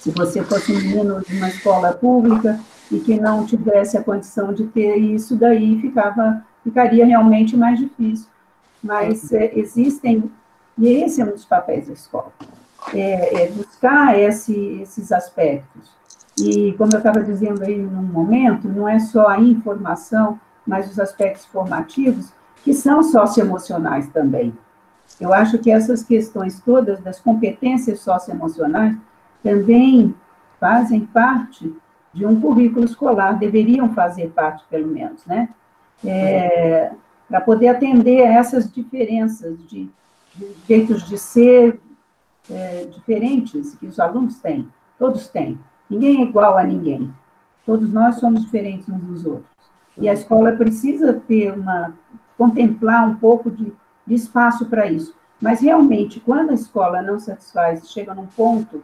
Se 0.00 0.10
você 0.10 0.42
fosse 0.42 0.72
um 0.72 0.76
menino 0.76 1.20
de 1.20 1.36
uma 1.36 1.48
escola 1.48 1.92
pública 1.92 2.58
e 2.90 2.98
que 2.98 3.20
não 3.20 3.46
tivesse 3.46 3.96
a 3.96 4.02
condição 4.02 4.52
de 4.52 4.66
ter 4.66 4.96
isso, 4.96 5.36
daí 5.36 5.80
ficava, 5.80 6.44
ficaria 6.64 7.06
realmente 7.06 7.56
mais 7.56 7.78
difícil. 7.78 8.26
Mas 8.82 9.32
é, 9.32 9.56
existem, 9.56 10.30
e 10.76 10.88
esse 10.88 11.20
é 11.20 11.24
um 11.24 11.30
dos 11.30 11.44
papéis 11.44 11.86
da 11.86 11.92
escola, 11.92 12.32
é, 12.92 13.44
é 13.44 13.48
buscar 13.52 14.18
esse, 14.18 14.80
esses 14.82 15.12
aspectos 15.12 16.02
e, 16.38 16.72
como 16.78 16.90
eu 16.92 16.98
estava 16.98 17.22
dizendo 17.22 17.62
aí 17.62 17.78
no 17.78 18.02
momento, 18.02 18.68
não 18.68 18.88
é 18.88 18.98
só 18.98 19.28
a 19.28 19.38
informação, 19.38 20.40
mas 20.66 20.90
os 20.90 20.98
aspectos 20.98 21.44
formativos, 21.46 22.32
que 22.62 22.72
são 22.72 23.02
socioemocionais 23.02 24.08
também. 24.08 24.56
Eu 25.20 25.32
acho 25.32 25.58
que 25.58 25.70
essas 25.70 26.02
questões 26.02 26.60
todas 26.60 27.00
das 27.00 27.20
competências 27.20 28.00
socioemocionais 28.00 28.96
também 29.42 30.14
fazem 30.58 31.00
parte 31.00 31.74
de 32.12 32.26
um 32.26 32.40
currículo 32.40 32.84
escolar, 32.84 33.38
deveriam 33.38 33.92
fazer 33.94 34.30
parte, 34.30 34.64
pelo 34.68 34.86
menos, 34.86 35.24
né? 35.26 35.48
É, 36.04 36.92
para 37.28 37.40
poder 37.40 37.68
atender 37.68 38.26
a 38.26 38.32
essas 38.34 38.70
diferenças 38.70 39.58
de, 39.66 39.88
de 40.34 40.56
jeitos 40.68 41.08
de 41.08 41.16
ser 41.16 41.80
é, 42.50 42.84
diferentes 42.86 43.74
que 43.76 43.86
os 43.86 43.98
alunos 43.98 44.38
têm, 44.40 44.68
todos 44.98 45.28
têm. 45.28 45.58
Ninguém 45.88 46.20
é 46.20 46.24
igual 46.24 46.58
a 46.58 46.64
ninguém. 46.64 47.12
Todos 47.64 47.90
nós 47.92 48.16
somos 48.16 48.42
diferentes 48.42 48.88
uns 48.88 49.00
dos 49.02 49.24
outros. 49.24 49.51
E 49.96 50.08
a 50.08 50.12
escola 50.12 50.52
precisa 50.52 51.12
ter 51.12 51.52
uma 51.52 51.94
contemplar 52.36 53.08
um 53.08 53.14
pouco 53.14 53.50
de, 53.50 53.72
de 54.06 54.14
espaço 54.14 54.66
para 54.66 54.86
isso. 54.86 55.14
Mas 55.40 55.60
realmente, 55.60 56.20
quando 56.20 56.50
a 56.50 56.54
escola 56.54 57.02
não 57.02 57.18
satisfaz, 57.18 57.90
chega 57.90 58.14
num 58.14 58.26
ponto, 58.26 58.82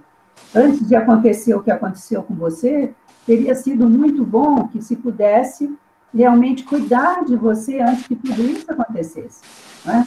antes 0.54 0.86
de 0.86 0.94
acontecer 0.94 1.54
o 1.54 1.62
que 1.62 1.70
aconteceu 1.70 2.22
com 2.22 2.34
você, 2.34 2.94
teria 3.26 3.54
sido 3.54 3.88
muito 3.88 4.24
bom 4.24 4.68
que 4.68 4.82
se 4.82 4.96
pudesse 4.96 5.76
realmente 6.14 6.64
cuidar 6.64 7.24
de 7.24 7.36
você 7.36 7.80
antes 7.80 8.06
que 8.06 8.16
tudo 8.16 8.42
isso 8.42 8.70
acontecesse. 8.70 9.42
Né? 9.84 10.06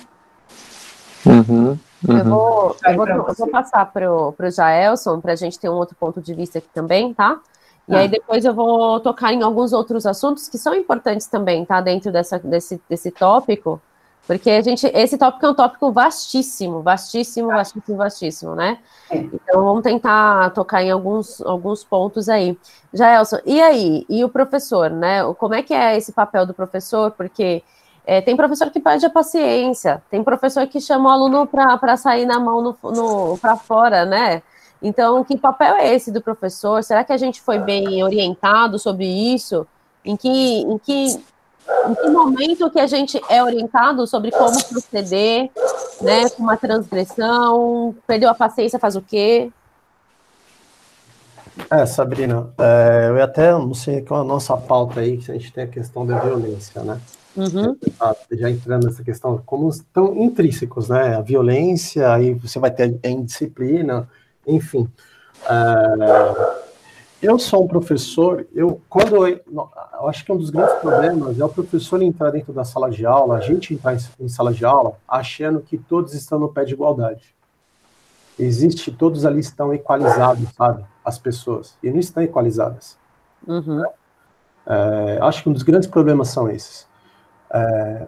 Uhum. 1.25 1.77
Uhum. 2.07 2.17
Eu, 2.17 2.25
vou, 2.25 2.75
eu, 2.83 2.95
vou, 2.95 3.07
eu 3.07 3.35
vou 3.35 3.47
passar 3.47 3.85
para 3.85 4.11
o 4.11 4.33
Jaelson, 4.49 5.21
para 5.21 5.33
a 5.33 5.35
gente 5.35 5.59
ter 5.59 5.69
um 5.69 5.75
outro 5.75 5.95
ponto 5.95 6.19
de 6.19 6.33
vista 6.33 6.57
aqui 6.57 6.69
também, 6.73 7.13
tá? 7.13 7.39
E 7.87 7.95
aí 7.95 8.07
depois 8.07 8.45
eu 8.45 8.53
vou 8.53 8.99
tocar 8.99 9.33
em 9.33 9.41
alguns 9.41 9.73
outros 9.73 10.05
assuntos 10.05 10.47
que 10.47 10.57
são 10.57 10.73
importantes 10.73 11.27
também, 11.27 11.65
tá? 11.65 11.81
Dentro 11.81 12.11
dessa, 12.11 12.39
desse, 12.39 12.81
desse 12.89 13.11
tópico, 13.11 13.81
porque 14.27 14.49
a 14.49 14.61
gente, 14.61 14.87
esse 14.93 15.17
tópico 15.17 15.45
é 15.45 15.49
um 15.49 15.53
tópico 15.53 15.91
vastíssimo, 15.91 16.81
vastíssimo, 16.81 17.47
vastíssimo, 17.47 17.97
vastíssimo, 17.97 18.55
né? 18.55 18.77
É. 19.09 19.17
Então 19.17 19.63
vamos 19.63 19.83
tentar 19.83 20.51
tocar 20.51 20.83
em 20.83 20.91
alguns, 20.91 21.41
alguns 21.41 21.83
pontos 21.83 22.29
aí. 22.29 22.57
Jaelson, 22.93 23.39
e 23.45 23.61
aí? 23.61 24.05
E 24.07 24.23
o 24.23 24.29
professor, 24.29 24.89
né? 24.89 25.21
Como 25.33 25.53
é 25.53 25.61
que 25.61 25.73
é 25.73 25.97
esse 25.97 26.13
papel 26.13 26.45
do 26.45 26.53
professor? 26.53 27.11
Porque 27.11 27.63
é, 28.05 28.21
tem 28.21 28.35
professor 28.35 28.69
que 28.69 28.79
perde 28.79 29.05
a 29.05 29.09
paciência, 29.09 30.01
tem 30.09 30.23
professor 30.23 30.65
que 30.67 30.79
chama 30.79 31.09
o 31.09 31.11
aluno 31.11 31.47
para 31.47 31.97
sair 31.97 32.25
na 32.25 32.39
mão 32.39 32.61
no, 32.61 32.91
no 32.91 33.37
para 33.37 33.57
fora, 33.57 34.05
né? 34.05 34.41
Então, 34.81 35.23
que 35.23 35.37
papel 35.37 35.75
é 35.75 35.93
esse 35.93 36.11
do 36.11 36.21
professor? 36.21 36.83
Será 36.83 37.03
que 37.03 37.13
a 37.13 37.17
gente 37.17 37.39
foi 37.39 37.59
bem 37.59 38.03
orientado 38.03 38.79
sobre 38.79 39.05
isso? 39.05 39.67
Em 40.03 40.17
que, 40.17 40.29
em 40.29 40.77
que, 40.79 41.07
em 41.87 41.95
que 41.95 42.09
momento 42.09 42.69
que 42.71 42.79
a 42.79 42.87
gente 42.87 43.21
é 43.29 43.43
orientado 43.43 44.07
sobre 44.07 44.31
como 44.31 44.63
proceder, 44.65 45.51
né? 46.01 46.29
Com 46.31 46.41
uma 46.41 46.57
transgressão, 46.57 47.95
perdeu 48.07 48.29
a 48.29 48.33
paciência, 48.33 48.79
faz 48.79 48.95
o 48.95 49.01
quê? 49.01 49.51
É, 51.69 51.85
Sabrina, 51.85 52.49
é, 52.57 53.09
eu 53.09 53.23
até 53.23 53.51
não 53.51 53.73
sei 53.73 54.01
qual 54.01 54.21
é 54.21 54.23
a 54.23 54.27
nossa 54.27 54.57
pauta 54.57 55.01
aí, 55.01 55.17
que 55.17 55.29
a 55.29 55.35
gente 55.35 55.53
tem 55.53 55.65
a 55.65 55.67
questão 55.67 56.05
da 56.05 56.17
violência, 56.17 56.81
né? 56.81 56.99
Uhum. 57.35 57.77
Já 58.31 58.49
entrando 58.49 58.85
nessa 58.85 59.03
questão, 59.03 59.41
como 59.45 59.69
estão 59.69 60.17
intrínsecos, 60.17 60.89
né? 60.89 61.15
A 61.15 61.21
violência, 61.21 62.11
aí 62.11 62.33
você 62.33 62.57
vai 62.57 62.71
ter 62.71 62.99
a 63.03 63.07
indisciplina, 63.07 64.09
enfim. 64.45 64.89
É, 65.49 66.61
eu 67.21 67.37
sou 67.37 67.63
um 67.63 67.67
professor, 67.67 68.47
eu 68.53 68.81
quando 68.89 69.27
eu, 69.27 69.39
eu, 69.47 70.09
acho 70.09 70.25
que 70.25 70.31
um 70.31 70.37
dos 70.37 70.49
grandes 70.49 70.73
problemas 70.79 71.39
é 71.39 71.45
o 71.45 71.49
professor 71.49 72.01
entrar 72.01 72.31
dentro 72.31 72.51
da 72.51 72.63
sala 72.63 72.89
de 72.89 73.05
aula, 73.05 73.37
a 73.37 73.41
gente 73.41 73.73
entrar 73.73 73.95
em, 74.19 74.27
sala 74.27 74.51
de 74.51 74.65
aula 74.65 74.97
achando 75.07 75.61
que 75.61 75.77
todos 75.77 76.15
estão 76.15 76.39
no 76.39 76.49
pé 76.49 76.65
de 76.65 76.73
igualdade. 76.73 77.35
Existe, 78.39 78.91
todos 78.91 79.23
ali 79.23 79.39
estão 79.39 79.71
equalizados, 79.71 80.49
sabe? 80.57 80.83
As 81.05 81.19
pessoas. 81.19 81.77
E 81.83 81.91
não 81.91 81.99
estão 81.99 82.23
equalizadas. 82.23 82.97
Uhum. 83.47 83.83
É, 84.65 85.19
acho 85.21 85.43
que 85.43 85.49
um 85.49 85.53
dos 85.53 85.63
grandes 85.63 85.87
problemas 85.87 86.29
são 86.29 86.49
esses. 86.49 86.87
É, 87.53 88.07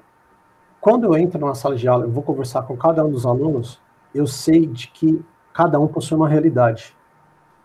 quando 0.81 1.05
eu 1.05 1.15
entro 1.15 1.39
numa 1.39 1.53
sala 1.53 1.75
de 1.75 1.87
aula, 1.87 2.05
eu 2.05 2.11
vou 2.11 2.23
conversar 2.23 2.63
com 2.63 2.75
cada 2.75 3.05
um 3.05 3.11
dos 3.11 3.27
alunos, 3.27 3.79
eu 4.13 4.25
sei 4.25 4.65
de 4.65 4.87
que 4.87 5.23
cada 5.53 5.79
um 5.79 5.87
possui 5.87 6.17
uma 6.17 6.27
realidade 6.27 6.95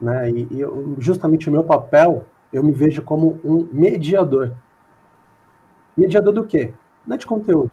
né? 0.00 0.30
E, 0.30 0.48
e 0.50 0.60
eu, 0.60 0.94
justamente 0.98 1.48
o 1.48 1.52
meu 1.52 1.64
papel, 1.64 2.24
eu 2.52 2.62
me 2.62 2.72
vejo 2.72 3.02
como 3.02 3.40
um 3.44 3.68
mediador. 3.72 4.52
Mediador 5.96 6.32
do 6.32 6.44
quê? 6.44 6.72
Não 7.06 7.16
é 7.16 7.18
de 7.18 7.26
conteúdo. 7.26 7.72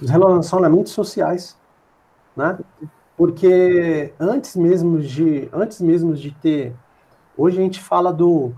Os 0.00 0.08
relacionamentos 0.08 0.92
sociais, 0.92 1.58
né? 2.36 2.58
Porque 3.16 4.12
antes 4.18 4.56
mesmo 4.56 5.00
de 5.00 5.48
antes 5.52 5.80
mesmo 5.80 6.14
de 6.14 6.30
ter 6.30 6.74
hoje 7.36 7.58
a 7.58 7.62
gente 7.62 7.80
fala 7.80 8.12
do 8.12 8.52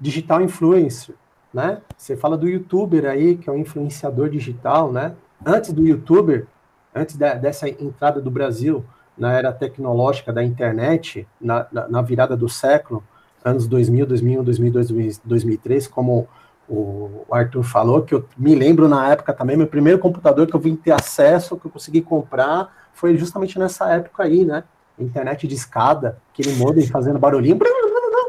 digital 0.00 0.40
influencer, 0.40 1.14
né? 1.52 1.82
Você 1.96 2.16
fala 2.16 2.36
do 2.36 2.48
youtuber 2.48 3.04
aí, 3.04 3.36
que 3.36 3.50
é 3.50 3.52
um 3.52 3.58
influenciador 3.58 4.30
digital, 4.30 4.92
né? 4.92 5.14
Antes 5.44 5.72
do 5.72 5.86
youtuber, 5.86 6.46
antes 6.94 7.16
de, 7.16 7.34
dessa 7.34 7.68
entrada 7.68 8.20
do 8.20 8.30
Brasil 8.30 8.84
na 9.18 9.32
era 9.32 9.52
tecnológica 9.52 10.32
da 10.32 10.42
internet, 10.42 11.26
na, 11.40 11.66
na, 11.72 11.88
na 11.88 12.02
virada 12.02 12.36
do 12.36 12.48
século, 12.48 13.02
anos 13.44 13.66
2000, 13.66 14.06
2001, 14.06 14.44
2002, 14.44 15.20
2003, 15.24 15.86
como 15.88 16.28
o 16.68 17.24
Arthur 17.30 17.62
falou, 17.62 18.02
que 18.02 18.14
eu 18.14 18.26
me 18.36 18.54
lembro 18.54 18.88
na 18.88 19.10
época 19.10 19.32
também, 19.32 19.56
meu 19.56 19.66
primeiro 19.66 19.98
computador 19.98 20.46
que 20.46 20.54
eu 20.54 20.60
vim 20.60 20.76
ter 20.76 20.92
acesso, 20.92 21.56
que 21.56 21.66
eu 21.66 21.70
consegui 21.70 22.02
comprar, 22.02 22.88
foi 22.92 23.16
justamente 23.16 23.58
nessa 23.58 23.90
época 23.90 24.24
aí, 24.24 24.44
né? 24.44 24.64
Internet 24.98 25.46
de 25.46 25.54
escada, 25.54 26.18
aquele 26.32 26.54
modem 26.56 26.86
fazendo 26.86 27.18
barulhinho, 27.18 27.58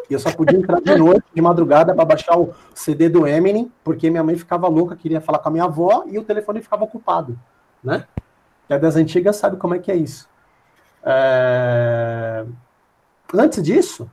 e 0.09 0.13
eu 0.13 0.19
só 0.19 0.31
podia 0.31 0.57
entrar 0.57 0.81
de 0.81 0.95
noite, 0.95 1.25
de 1.33 1.41
madrugada, 1.41 1.93
para 1.93 2.05
baixar 2.05 2.37
o 2.37 2.53
CD 2.73 3.09
do 3.09 3.27
Eminem, 3.27 3.71
porque 3.83 4.09
minha 4.09 4.23
mãe 4.23 4.35
ficava 4.35 4.67
louca, 4.67 4.95
queria 4.95 5.21
falar 5.21 5.39
com 5.39 5.49
a 5.49 5.51
minha 5.51 5.65
avó, 5.65 6.03
e 6.07 6.17
o 6.17 6.23
telefone 6.23 6.61
ficava 6.61 6.83
ocupado, 6.83 7.37
né? 7.83 8.05
Que 8.67 8.73
é 8.73 8.79
das 8.79 8.95
antigas 8.95 9.35
sabe 9.35 9.57
como 9.57 9.75
é 9.75 9.79
que 9.79 9.91
é 9.91 9.95
isso. 9.95 10.29
É... 11.03 12.45
Antes 13.33 13.63
disso, 13.63 14.09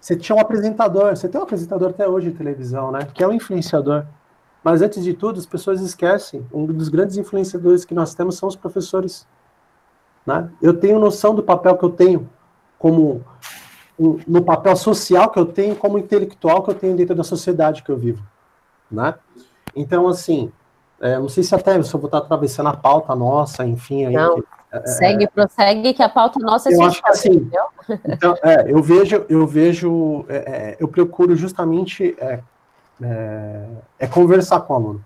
você 0.00 0.16
tinha 0.16 0.36
um 0.36 0.40
apresentador, 0.40 1.16
você 1.16 1.28
tem 1.28 1.40
um 1.40 1.44
apresentador 1.44 1.90
até 1.90 2.06
hoje 2.06 2.30
de 2.30 2.36
televisão, 2.36 2.90
né? 2.90 3.08
Que 3.12 3.22
é 3.24 3.28
um 3.28 3.32
influenciador. 3.32 4.04
Mas 4.62 4.80
antes 4.80 5.04
de 5.04 5.12
tudo, 5.12 5.38
as 5.38 5.46
pessoas 5.46 5.80
esquecem, 5.80 6.46
um 6.52 6.64
dos 6.66 6.88
grandes 6.88 7.16
influenciadores 7.16 7.84
que 7.84 7.94
nós 7.94 8.14
temos 8.14 8.36
são 8.36 8.48
os 8.48 8.56
professores. 8.56 9.26
Né? 10.26 10.50
Eu 10.62 10.78
tenho 10.78 10.98
noção 10.98 11.34
do 11.34 11.42
papel 11.42 11.76
que 11.76 11.84
eu 11.84 11.90
tenho 11.90 12.30
como 12.78 13.22
no 13.98 14.42
papel 14.42 14.76
social 14.76 15.30
que 15.30 15.38
eu 15.38 15.46
tenho, 15.46 15.76
como 15.76 15.98
intelectual 15.98 16.62
que 16.62 16.70
eu 16.70 16.74
tenho 16.74 16.96
dentro 16.96 17.14
da 17.14 17.22
sociedade 17.22 17.82
que 17.82 17.90
eu 17.90 17.96
vivo, 17.96 18.22
né? 18.90 19.14
Então, 19.74 20.08
assim, 20.08 20.50
é, 21.00 21.16
não 21.18 21.28
sei 21.28 21.44
se 21.44 21.54
até 21.54 21.80
se 21.82 21.94
eu 21.94 22.00
vou 22.00 22.08
estar 22.08 22.18
atravessando 22.18 22.68
a 22.68 22.76
pauta 22.76 23.14
nossa, 23.14 23.64
enfim, 23.64 24.06
aí, 24.06 24.14
não, 24.14 24.42
Segue, 24.86 25.28
prossegue, 25.28 25.94
que 25.94 26.02
a 26.02 26.08
pauta 26.08 26.38
nossa 26.40 26.70
é 26.70 26.74
eu 26.74 26.82
acho 26.82 27.02
que 27.02 27.08
assim, 27.08 27.50
então, 28.04 28.34
é, 28.42 28.70
eu 28.70 28.82
vejo, 28.82 29.24
eu 29.28 29.46
vejo, 29.46 30.24
é, 30.28 30.36
é, 30.36 30.76
eu 30.80 30.88
procuro 30.88 31.36
justamente 31.36 32.16
é, 32.18 32.40
é, 33.02 33.66
é, 33.98 34.06
conversar 34.06 34.60
com 34.60 34.72
o 34.72 34.76
aluno. 34.76 35.04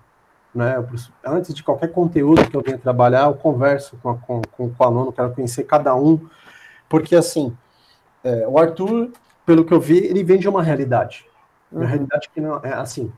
Né? 0.55 0.85
Antes 1.25 1.55
de 1.55 1.63
qualquer 1.63 1.89
conteúdo 1.89 2.49
que 2.49 2.57
eu 2.57 2.63
venha 2.63 2.79
trabalhar, 2.79 3.27
eu 3.27 3.35
converso 3.35 3.99
com, 4.03 4.17
com, 4.19 4.43
com, 4.57 4.71
com 4.71 4.85
o 4.85 4.87
aluno, 4.87 5.13
quero 5.13 5.35
conhecer 5.35 5.65
cada 5.65 5.95
um, 5.95 6.27
porque 6.89 7.15
assim, 7.17 7.57
é, 8.23 8.47
o 8.47 8.59
Arthur, 8.59 9.11
pelo 9.45 9.65
que 9.65 9.73
eu 9.73 9.81
vi, 9.81 9.99
ele 9.99 10.23
vem 10.23 10.39
de 10.39 10.49
uma 10.49 10.63
realidade. 10.63 11.27
Uma 11.71 11.83
uhum. 11.83 11.87
realidade 11.87 12.31
que 12.33 12.41
não 12.41 12.61
é 12.63 12.73
assim, 12.73 13.13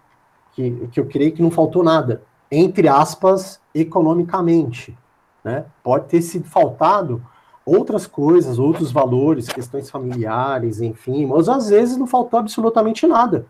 que, 0.52 0.88
que 0.88 1.00
eu 1.00 1.06
creio 1.06 1.32
que 1.32 1.42
não 1.42 1.50
faltou 1.50 1.82
nada, 1.82 2.22
entre 2.50 2.88
aspas, 2.88 3.60
economicamente. 3.74 4.96
Né? 5.42 5.64
Pode 5.82 6.06
ter 6.06 6.22
sido 6.22 6.46
faltado 6.46 7.24
outras 7.64 8.06
coisas, 8.06 8.58
outros 8.58 8.90
valores, 8.90 9.48
questões 9.48 9.90
familiares, 9.90 10.80
enfim, 10.80 11.26
mas 11.26 11.48
às 11.48 11.68
vezes 11.68 11.96
não 11.96 12.06
faltou 12.06 12.40
absolutamente 12.40 13.06
nada. 13.06 13.46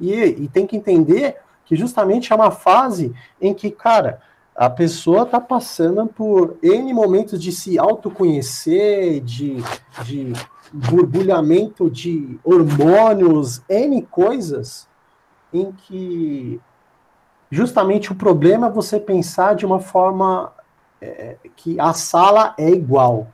E, 0.00 0.14
e 0.14 0.48
tem 0.48 0.66
que 0.66 0.76
entender 0.76 1.36
que 1.64 1.76
justamente 1.76 2.32
é 2.32 2.36
uma 2.36 2.50
fase 2.50 3.12
em 3.40 3.52
que, 3.52 3.70
cara, 3.70 4.20
a 4.56 4.70
pessoa 4.70 5.22
está 5.22 5.40
passando 5.40 6.06
por 6.06 6.56
N 6.62 6.92
momentos 6.92 7.40
de 7.40 7.52
se 7.52 7.78
autoconhecer, 7.78 9.20
de, 9.20 9.62
de 10.04 10.32
borbulhamento 10.72 11.90
de 11.90 12.38
hormônios, 12.42 13.62
N 13.68 14.02
coisas, 14.02 14.88
em 15.52 15.70
que 15.72 16.60
justamente 17.50 18.10
o 18.10 18.16
problema 18.16 18.66
é 18.66 18.70
você 18.70 18.98
pensar 18.98 19.54
de 19.54 19.64
uma 19.64 19.80
forma 19.80 20.52
é, 21.00 21.36
que 21.56 21.78
a 21.80 21.92
sala 21.92 22.54
é 22.58 22.70
igual. 22.70 23.28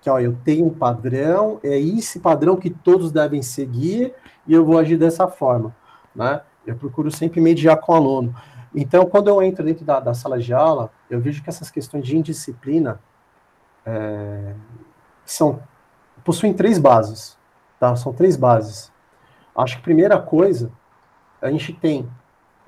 Que 0.00 0.08
ó, 0.08 0.18
eu 0.18 0.36
tenho 0.44 0.66
um 0.66 0.74
padrão, 0.74 1.58
é 1.62 1.78
esse 1.78 2.20
padrão 2.20 2.56
que 2.56 2.70
todos 2.70 3.10
devem 3.10 3.42
seguir 3.42 4.14
e 4.46 4.54
eu 4.54 4.64
vou 4.64 4.78
agir 4.78 4.96
dessa 4.96 5.26
forma. 5.26 5.74
Né? 6.14 6.40
Eu 6.66 6.76
procuro 6.76 7.10
sempre 7.10 7.40
mediar 7.40 7.78
com 7.78 7.92
o 7.92 7.96
aluno. 7.96 8.34
Então, 8.74 9.06
quando 9.06 9.28
eu 9.28 9.42
entro 9.42 9.64
dentro 9.64 9.84
da, 9.84 9.98
da 9.98 10.14
sala 10.14 10.38
de 10.38 10.52
aula, 10.52 10.90
eu 11.10 11.20
vejo 11.20 11.42
que 11.42 11.48
essas 11.48 11.70
questões 11.70 12.04
de 12.04 12.16
indisciplina 12.16 13.00
é, 13.84 14.54
são 15.24 15.60
possuem 16.24 16.52
três 16.52 16.78
bases. 16.78 17.38
Tá? 17.80 17.96
São 17.96 18.12
três 18.12 18.36
bases. 18.36 18.92
Acho 19.56 19.76
que 19.78 19.82
primeira 19.82 20.20
coisa, 20.20 20.70
a 21.40 21.50
gente 21.50 21.72
tem, 21.72 22.08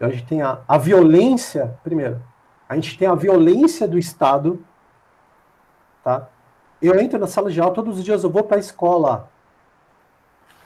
a 0.01 0.09
gente 0.09 0.25
tem 0.25 0.43
a, 0.43 0.61
a 0.67 0.79
violência, 0.79 1.79
primeiro, 1.85 2.23
a 2.71 2.77
gente 2.77 2.97
tem 2.97 3.09
a 3.09 3.17
violência 3.17 3.89
do 3.89 3.99
Estado, 3.99 4.65
tá? 6.05 6.29
Eu 6.81 7.01
entro 7.01 7.19
na 7.19 7.27
sala 7.27 7.51
de 7.51 7.61
aula, 7.61 7.75
todos 7.75 7.99
os 7.99 8.05
dias 8.05 8.23
eu 8.23 8.31
vou 8.31 8.45
para 8.45 8.59
a 8.59 8.61
escola, 8.61 9.29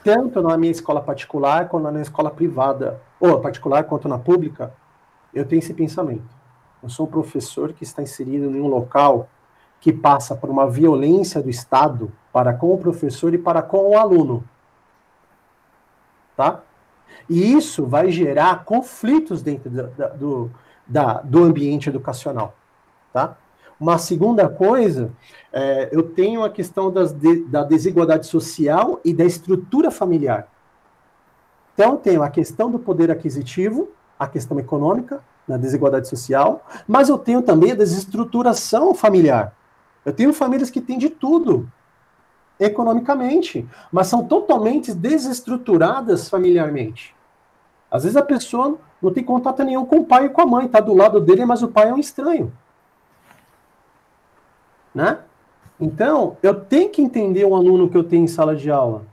tanto 0.03 0.39
na 0.39 0.55
minha 0.55 0.71
escola 0.71 1.01
particular, 1.01 1.67
quanto 1.67 1.81
na 1.81 1.91
minha 1.91 2.03
escola 2.03 2.29
privada, 2.29 3.01
ou 3.19 3.41
particular, 3.41 3.85
quanto 3.85 4.07
na 4.07 4.19
pública, 4.19 4.71
eu 5.33 5.47
tenho 5.47 5.57
esse 5.57 5.73
pensamento. 5.73 6.29
Eu 6.83 6.89
sou 6.89 7.07
um 7.07 7.09
professor 7.09 7.73
que 7.73 7.83
está 7.83 8.03
inserido 8.03 8.55
em 8.55 8.61
um 8.61 8.67
local 8.67 9.27
que 9.81 9.91
passa 9.91 10.35
por 10.35 10.51
uma 10.51 10.69
violência 10.69 11.41
do 11.41 11.49
Estado 11.49 12.11
para 12.31 12.53
com 12.53 12.71
o 12.71 12.77
professor 12.77 13.33
e 13.33 13.39
para 13.39 13.63
com 13.63 13.89
o 13.89 13.97
aluno. 13.97 14.43
Tá? 16.37 16.61
E 17.27 17.51
isso 17.51 17.83
vai 17.83 18.11
gerar 18.11 18.63
conflitos 18.63 19.41
dentro 19.41 19.71
do, 19.71 19.87
do, 20.17 20.51
da, 20.87 21.21
do 21.21 21.43
ambiente 21.43 21.89
educacional, 21.89 22.55
tá? 23.11 23.37
Uma 23.79 23.97
segunda 23.97 24.47
coisa, 24.47 25.11
é, 25.51 25.89
eu 25.91 26.03
tenho 26.03 26.43
a 26.43 26.49
questão 26.49 26.89
das 26.89 27.11
de, 27.11 27.43
da 27.45 27.63
desigualdade 27.63 28.25
social 28.25 29.01
e 29.03 29.13
da 29.13 29.25
estrutura 29.25 29.91
familiar. 29.91 30.47
Então, 31.73 31.97
tenho 31.97 32.23
a 32.23 32.29
questão 32.29 32.71
do 32.71 32.79
poder 32.79 33.11
aquisitivo, 33.11 33.89
a 34.17 34.27
questão 34.27 34.57
econômica, 34.59 35.21
na 35.47 35.57
desigualdade 35.57 36.07
social, 36.07 36.65
mas 36.87 37.09
eu 37.09 37.17
tenho 37.17 37.41
também 37.41 37.71
a 37.71 37.75
desestruturação 37.75 38.95
familiar. 38.95 39.53
Eu 40.03 40.13
tenho 40.13 40.33
famílias 40.33 40.69
que 40.69 40.81
têm 40.81 40.97
de 40.97 41.09
tudo, 41.09 41.69
economicamente, 42.59 43.67
mas 43.91 44.07
são 44.07 44.25
totalmente 44.25 44.93
desestruturadas 44.93 46.29
familiarmente. 46.29 47.13
Às 47.91 48.03
vezes 48.03 48.17
a 48.17 48.21
pessoa 48.21 48.79
não 49.05 49.13
tem 49.13 49.23
contato 49.23 49.63
nenhum 49.63 49.85
com 49.85 49.97
o 49.97 50.05
pai 50.05 50.25
e 50.25 50.29
com 50.29 50.41
a 50.41 50.45
mãe, 50.45 50.65
está 50.65 50.79
do 50.79 50.93
lado 50.93 51.21
dele, 51.21 51.45
mas 51.45 51.61
o 51.61 51.67
pai 51.67 51.89
é 51.89 51.93
um 51.93 51.97
estranho. 51.97 52.51
Né? 54.93 55.19
Então, 55.79 56.37
eu 56.41 56.55
tenho 56.55 56.89
que 56.89 57.01
entender 57.01 57.45
o 57.45 57.55
aluno 57.55 57.89
que 57.89 57.97
eu 57.97 58.03
tenho 58.03 58.23
em 58.23 58.27
sala 58.27 58.55
de 58.55 58.71
aula. 58.71 59.03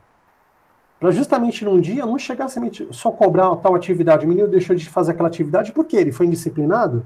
Para 0.99 1.11
justamente 1.11 1.65
num 1.65 1.81
dia 1.81 2.07
não 2.07 2.19
chegar 2.19 2.47
a 2.47 2.93
só 2.93 3.11
cobrar 3.11 3.55
tal 3.57 3.75
atividade. 3.75 4.25
O 4.25 4.29
menino 4.29 4.49
deixou 4.49 4.75
de 4.75 4.89
fazer 4.89 5.13
aquela 5.13 5.29
atividade 5.29 5.73
porque 5.73 5.97
ele 5.97 6.13
foi 6.13 6.27
indisciplinado? 6.27 7.05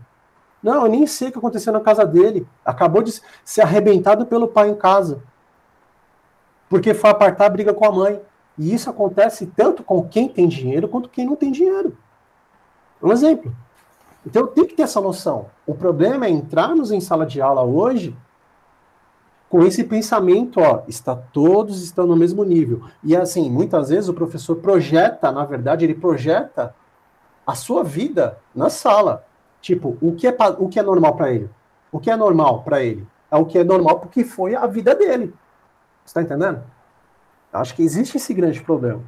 Não, 0.63 0.85
eu 0.85 0.91
nem 0.91 1.07
sei 1.07 1.29
o 1.29 1.33
que 1.33 1.39
aconteceu 1.39 1.73
na 1.73 1.81
casa 1.81 2.05
dele. 2.05 2.47
Acabou 2.65 3.03
de 3.03 3.21
ser 3.45 3.63
arrebentado 3.63 4.27
pelo 4.27 4.49
pai 4.49 4.69
em 4.69 4.75
casa. 4.75 5.23
Porque 6.69 6.93
foi 6.93 7.11
apartar 7.11 7.47
a 7.47 7.51
briga 7.51 7.73
com 7.73 7.87
a 7.87 7.93
mãe. 7.93 8.21
E 8.59 8.73
isso 8.75 8.89
acontece 8.91 9.47
tanto 9.47 9.83
com 9.83 10.07
quem 10.07 10.29
tem 10.29 10.47
dinheiro 10.47 10.89
quanto 10.89 11.09
quem 11.09 11.25
não 11.25 11.35
tem 11.35 11.51
dinheiro. 11.51 11.97
Um 13.03 13.13
exemplo. 13.13 13.55
Então 14.27 14.47
tem 14.47 14.65
que 14.65 14.75
ter 14.75 14.83
essa 14.83 15.01
noção. 15.01 15.47
O 15.67 15.75
problema 15.75 16.27
é 16.27 16.31
entrarmos 16.31 16.91
em 16.91 17.01
sala 17.01 17.25
de 17.25 17.41
aula 17.41 17.63
hoje 17.63 18.17
com 19.49 19.63
esse 19.63 19.85
pensamento, 19.85 20.61
ó, 20.61 20.83
está 20.89 21.15
todos 21.15 21.83
estão 21.83 22.07
no 22.07 22.17
mesmo 22.17 22.43
nível. 22.45 22.83
E 23.03 23.15
assim, 23.17 23.49
muitas 23.49 23.91
vezes 23.91 24.09
o 24.09 24.15
professor 24.15 24.57
projeta, 24.57 25.31
na 25.31 25.45
verdade, 25.45 25.85
ele 25.85 25.95
projeta 25.95 26.75
a 27.47 27.55
sua 27.55 27.85
vida 27.85 28.39
na 28.55 28.69
sala. 28.69 29.25
Tipo, 29.61 29.97
o 30.01 30.15
que 30.15 30.27
é, 30.27 30.37
o 30.59 30.69
que 30.69 30.81
é 30.81 30.83
normal 30.83 31.15
para 31.15 31.31
ele? 31.33 31.49
O 31.93 32.01
que 32.01 32.11
é 32.11 32.17
normal 32.17 32.63
para 32.63 32.83
ele? 32.83 33.07
É 33.31 33.37
o 33.37 33.47
que 33.47 33.59
é 33.59 33.65
normal 33.65 34.01
porque 34.01 34.25
foi 34.25 34.55
a 34.57 34.67
vida 34.67 34.95
dele. 34.95 35.33
Está 36.05 36.23
entendendo? 36.23 36.63
Acho 37.53 37.75
que 37.75 37.83
existe 37.83 38.17
esse 38.17 38.35
grande 38.35 38.61
problema. 38.61 39.03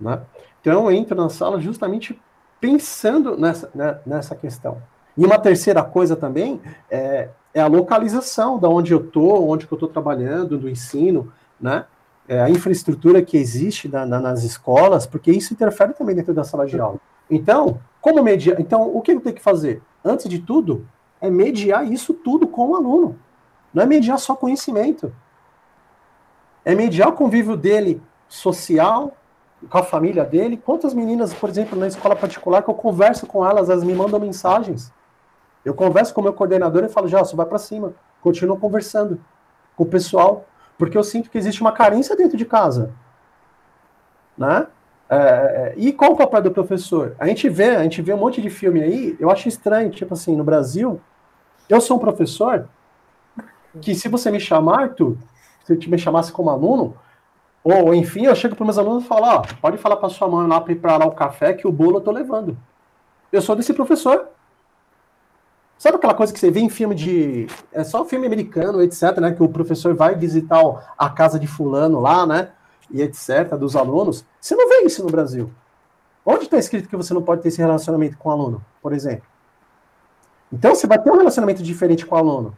Né? 0.00 0.20
Então 0.60 0.72
eu 0.72 0.90
entro 0.90 1.16
na 1.16 1.28
sala 1.28 1.60
justamente 1.60 2.20
pensando 2.60 3.36
nessa, 3.36 3.70
né, 3.74 3.98
nessa 4.06 4.34
questão. 4.34 4.78
E 5.16 5.24
uma 5.24 5.38
terceira 5.38 5.82
coisa 5.82 6.14
também 6.14 6.60
é, 6.90 7.28
é 7.52 7.60
a 7.60 7.66
localização 7.66 8.58
da 8.58 8.68
onde 8.68 8.92
eu 8.92 9.00
estou, 9.00 9.48
onde 9.48 9.66
eu 9.70 9.74
estou 9.74 9.88
trabalhando, 9.88 10.58
do 10.58 10.68
ensino, 10.68 11.32
né? 11.60 11.84
É 12.28 12.40
a 12.40 12.50
infraestrutura 12.50 13.22
que 13.22 13.38
existe 13.38 13.88
na, 13.88 14.04
na, 14.04 14.20
nas 14.20 14.44
escolas, 14.44 15.06
porque 15.06 15.30
isso 15.30 15.54
interfere 15.54 15.94
também 15.94 16.14
dentro 16.14 16.34
da 16.34 16.44
sala 16.44 16.66
de 16.66 16.78
aula. 16.78 17.00
Então, 17.30 17.80
como 18.00 18.22
mediar? 18.22 18.60
Então, 18.60 18.94
o 18.94 19.00
que 19.00 19.12
eu 19.12 19.20
tenho 19.20 19.34
que 19.34 19.42
fazer? 19.42 19.82
Antes 20.04 20.28
de 20.28 20.38
tudo, 20.38 20.86
é 21.20 21.30
mediar 21.30 21.90
isso 21.90 22.12
tudo 22.12 22.46
com 22.46 22.68
o 22.68 22.76
aluno. 22.76 23.18
Não 23.72 23.82
é 23.82 23.86
mediar 23.86 24.18
só 24.18 24.36
conhecimento. 24.36 25.12
É 26.64 26.74
mediar 26.74 27.08
o 27.08 27.12
convívio 27.12 27.56
dele 27.56 28.00
social, 28.28 29.16
com 29.68 29.78
a 29.78 29.82
família 29.82 30.24
dele. 30.24 30.56
Quantas 30.56 30.94
meninas, 30.94 31.32
por 31.34 31.48
exemplo, 31.48 31.78
na 31.78 31.86
escola 31.86 32.14
particular, 32.14 32.62
que 32.62 32.70
eu 32.70 32.74
converso 32.74 33.26
com 33.26 33.44
elas, 33.44 33.68
elas 33.68 33.84
me 33.84 33.94
mandam 33.94 34.20
mensagens. 34.20 34.92
Eu 35.64 35.74
converso 35.74 36.14
com 36.14 36.20
o 36.20 36.24
meu 36.24 36.32
coordenador 36.32 36.84
e 36.84 36.88
falo, 36.88 37.08
já, 37.08 37.18
você 37.18 37.34
vai 37.34 37.46
para 37.46 37.58
cima. 37.58 37.92
Continuo 38.20 38.58
conversando 38.58 39.20
com 39.76 39.84
o 39.84 39.86
pessoal, 39.86 40.46
porque 40.76 40.96
eu 40.96 41.04
sinto 41.04 41.30
que 41.30 41.38
existe 41.38 41.60
uma 41.60 41.72
carência 41.72 42.16
dentro 42.16 42.36
de 42.36 42.44
casa. 42.44 42.92
Né? 44.36 44.66
É, 45.10 45.16
é, 45.16 45.74
e 45.76 45.92
qual 45.92 46.12
o 46.12 46.16
papel 46.16 46.42
do 46.42 46.50
professor? 46.50 47.16
A 47.18 47.26
gente 47.26 47.48
vê, 47.48 47.76
a 47.76 47.82
gente 47.82 48.02
vê 48.02 48.12
um 48.12 48.18
monte 48.18 48.42
de 48.42 48.50
filme 48.50 48.82
aí, 48.82 49.16
eu 49.18 49.30
acho 49.30 49.48
estranho, 49.48 49.90
tipo 49.90 50.14
assim, 50.14 50.36
no 50.36 50.44
Brasil, 50.44 51.00
eu 51.68 51.80
sou 51.80 51.96
um 51.96 52.00
professor 52.00 52.68
que 53.80 53.94
se 53.94 54.08
você 54.08 54.30
me 54.30 54.40
chamar, 54.40 54.82
Arthur, 54.82 55.16
se 55.64 55.72
eu 55.72 55.78
te 55.78 55.90
me 55.90 55.98
chamasse 55.98 56.32
como 56.32 56.50
aluno, 56.50 56.94
ou 57.62 57.94
enfim, 57.94 58.26
eu 58.26 58.34
chego 58.34 58.54
para 58.56 58.64
meus 58.64 58.78
alunos 58.78 59.04
e 59.04 59.06
falo, 59.06 59.26
ó, 59.26 59.42
pode 59.60 59.78
falar 59.78 59.96
para 59.96 60.08
sua 60.08 60.28
mãe 60.28 60.46
lá 60.46 60.60
para 60.60 60.96
lá 60.96 61.06
o 61.06 61.12
café 61.12 61.52
que 61.52 61.66
o 61.66 61.72
bolo 61.72 61.96
eu 61.96 62.00
tô 62.00 62.10
levando. 62.10 62.56
Eu 63.32 63.42
sou 63.42 63.54
desse 63.54 63.74
professor. 63.74 64.28
Sabe 65.76 65.96
aquela 65.96 66.14
coisa 66.14 66.32
que 66.32 66.40
você 66.40 66.50
vê 66.50 66.60
em 66.60 66.68
filme 66.68 66.94
de. 66.94 67.46
É 67.72 67.84
só 67.84 68.04
filme 68.04 68.26
americano, 68.26 68.82
etc., 68.82 69.18
né? 69.18 69.32
Que 69.32 69.42
o 69.42 69.48
professor 69.48 69.94
vai 69.94 70.14
visitar 70.14 70.60
a 70.96 71.10
casa 71.10 71.38
de 71.38 71.46
fulano 71.46 72.00
lá, 72.00 72.26
né? 72.26 72.50
E 72.90 73.00
etc., 73.02 73.54
dos 73.58 73.76
alunos. 73.76 74.24
Você 74.40 74.56
não 74.56 74.68
vê 74.68 74.86
isso 74.86 75.04
no 75.04 75.10
Brasil. 75.10 75.50
Onde 76.24 76.44
está 76.44 76.58
escrito 76.58 76.88
que 76.88 76.96
você 76.96 77.14
não 77.14 77.22
pode 77.22 77.42
ter 77.42 77.48
esse 77.48 77.58
relacionamento 77.58 78.16
com 78.18 78.28
o 78.28 78.32
aluno, 78.32 78.64
por 78.82 78.92
exemplo? 78.92 79.24
Então 80.52 80.74
você 80.74 80.86
vai 80.86 80.98
ter 80.98 81.10
um 81.10 81.16
relacionamento 81.16 81.62
diferente 81.62 82.04
com 82.04 82.14
o 82.14 82.18
aluno 82.18 82.56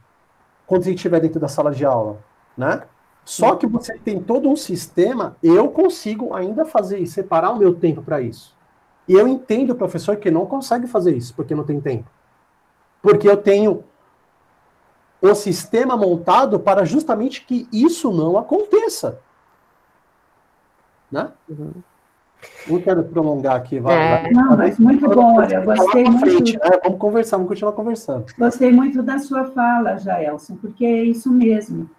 quando 0.66 0.84
ele 0.86 0.94
estiver 0.94 1.20
dentro 1.20 1.40
da 1.40 1.48
sala 1.48 1.72
de 1.72 1.84
aula, 1.84 2.18
né? 2.56 2.82
Só 3.24 3.54
que 3.54 3.66
você 3.66 3.96
tem 3.98 4.20
todo 4.20 4.48
um 4.48 4.56
sistema, 4.56 5.36
eu 5.42 5.68
consigo 5.68 6.34
ainda 6.34 6.64
fazer 6.64 6.98
isso, 6.98 7.14
separar 7.14 7.50
o 7.50 7.58
meu 7.58 7.74
tempo 7.74 8.02
para 8.02 8.20
isso. 8.20 8.56
E 9.06 9.14
eu 9.14 9.28
entendo 9.28 9.70
o 9.70 9.76
professor 9.76 10.16
que 10.16 10.30
não 10.30 10.46
consegue 10.46 10.86
fazer 10.86 11.16
isso, 11.16 11.34
porque 11.34 11.54
não 11.54 11.64
tem 11.64 11.80
tempo. 11.80 12.08
Porque 13.02 13.28
eu 13.28 13.36
tenho 13.36 13.84
o 15.20 15.34
sistema 15.34 15.96
montado 15.96 16.58
para 16.58 16.84
justamente 16.84 17.44
que 17.44 17.68
isso 17.72 18.10
não 18.10 18.38
aconteça. 18.38 19.20
Né? 21.10 21.30
Uhum. 21.48 21.72
Não 22.66 22.80
quero 22.80 23.04
prolongar 23.04 23.56
aqui, 23.56 23.78
vai. 23.78 24.26
É. 24.26 24.30
Não, 24.30 24.56
mas 24.56 24.78
muito 24.78 25.06
bom, 25.08 25.36
olha, 25.36 25.56
eu 25.56 25.64
gostei 25.64 26.04
muito. 26.04 26.20
Frente, 26.20 26.52
né? 26.54 26.70
Vamos 26.82 26.98
conversar, 26.98 27.36
vamos 27.36 27.50
continuar 27.50 27.72
conversando. 27.72 28.26
Gostei 28.38 28.72
muito 28.72 29.02
da 29.02 29.18
sua 29.18 29.44
fala, 29.46 29.98
Jaelson, 29.98 30.56
porque 30.56 30.84
é 30.84 31.04
isso 31.04 31.30
mesmo. 31.30 31.90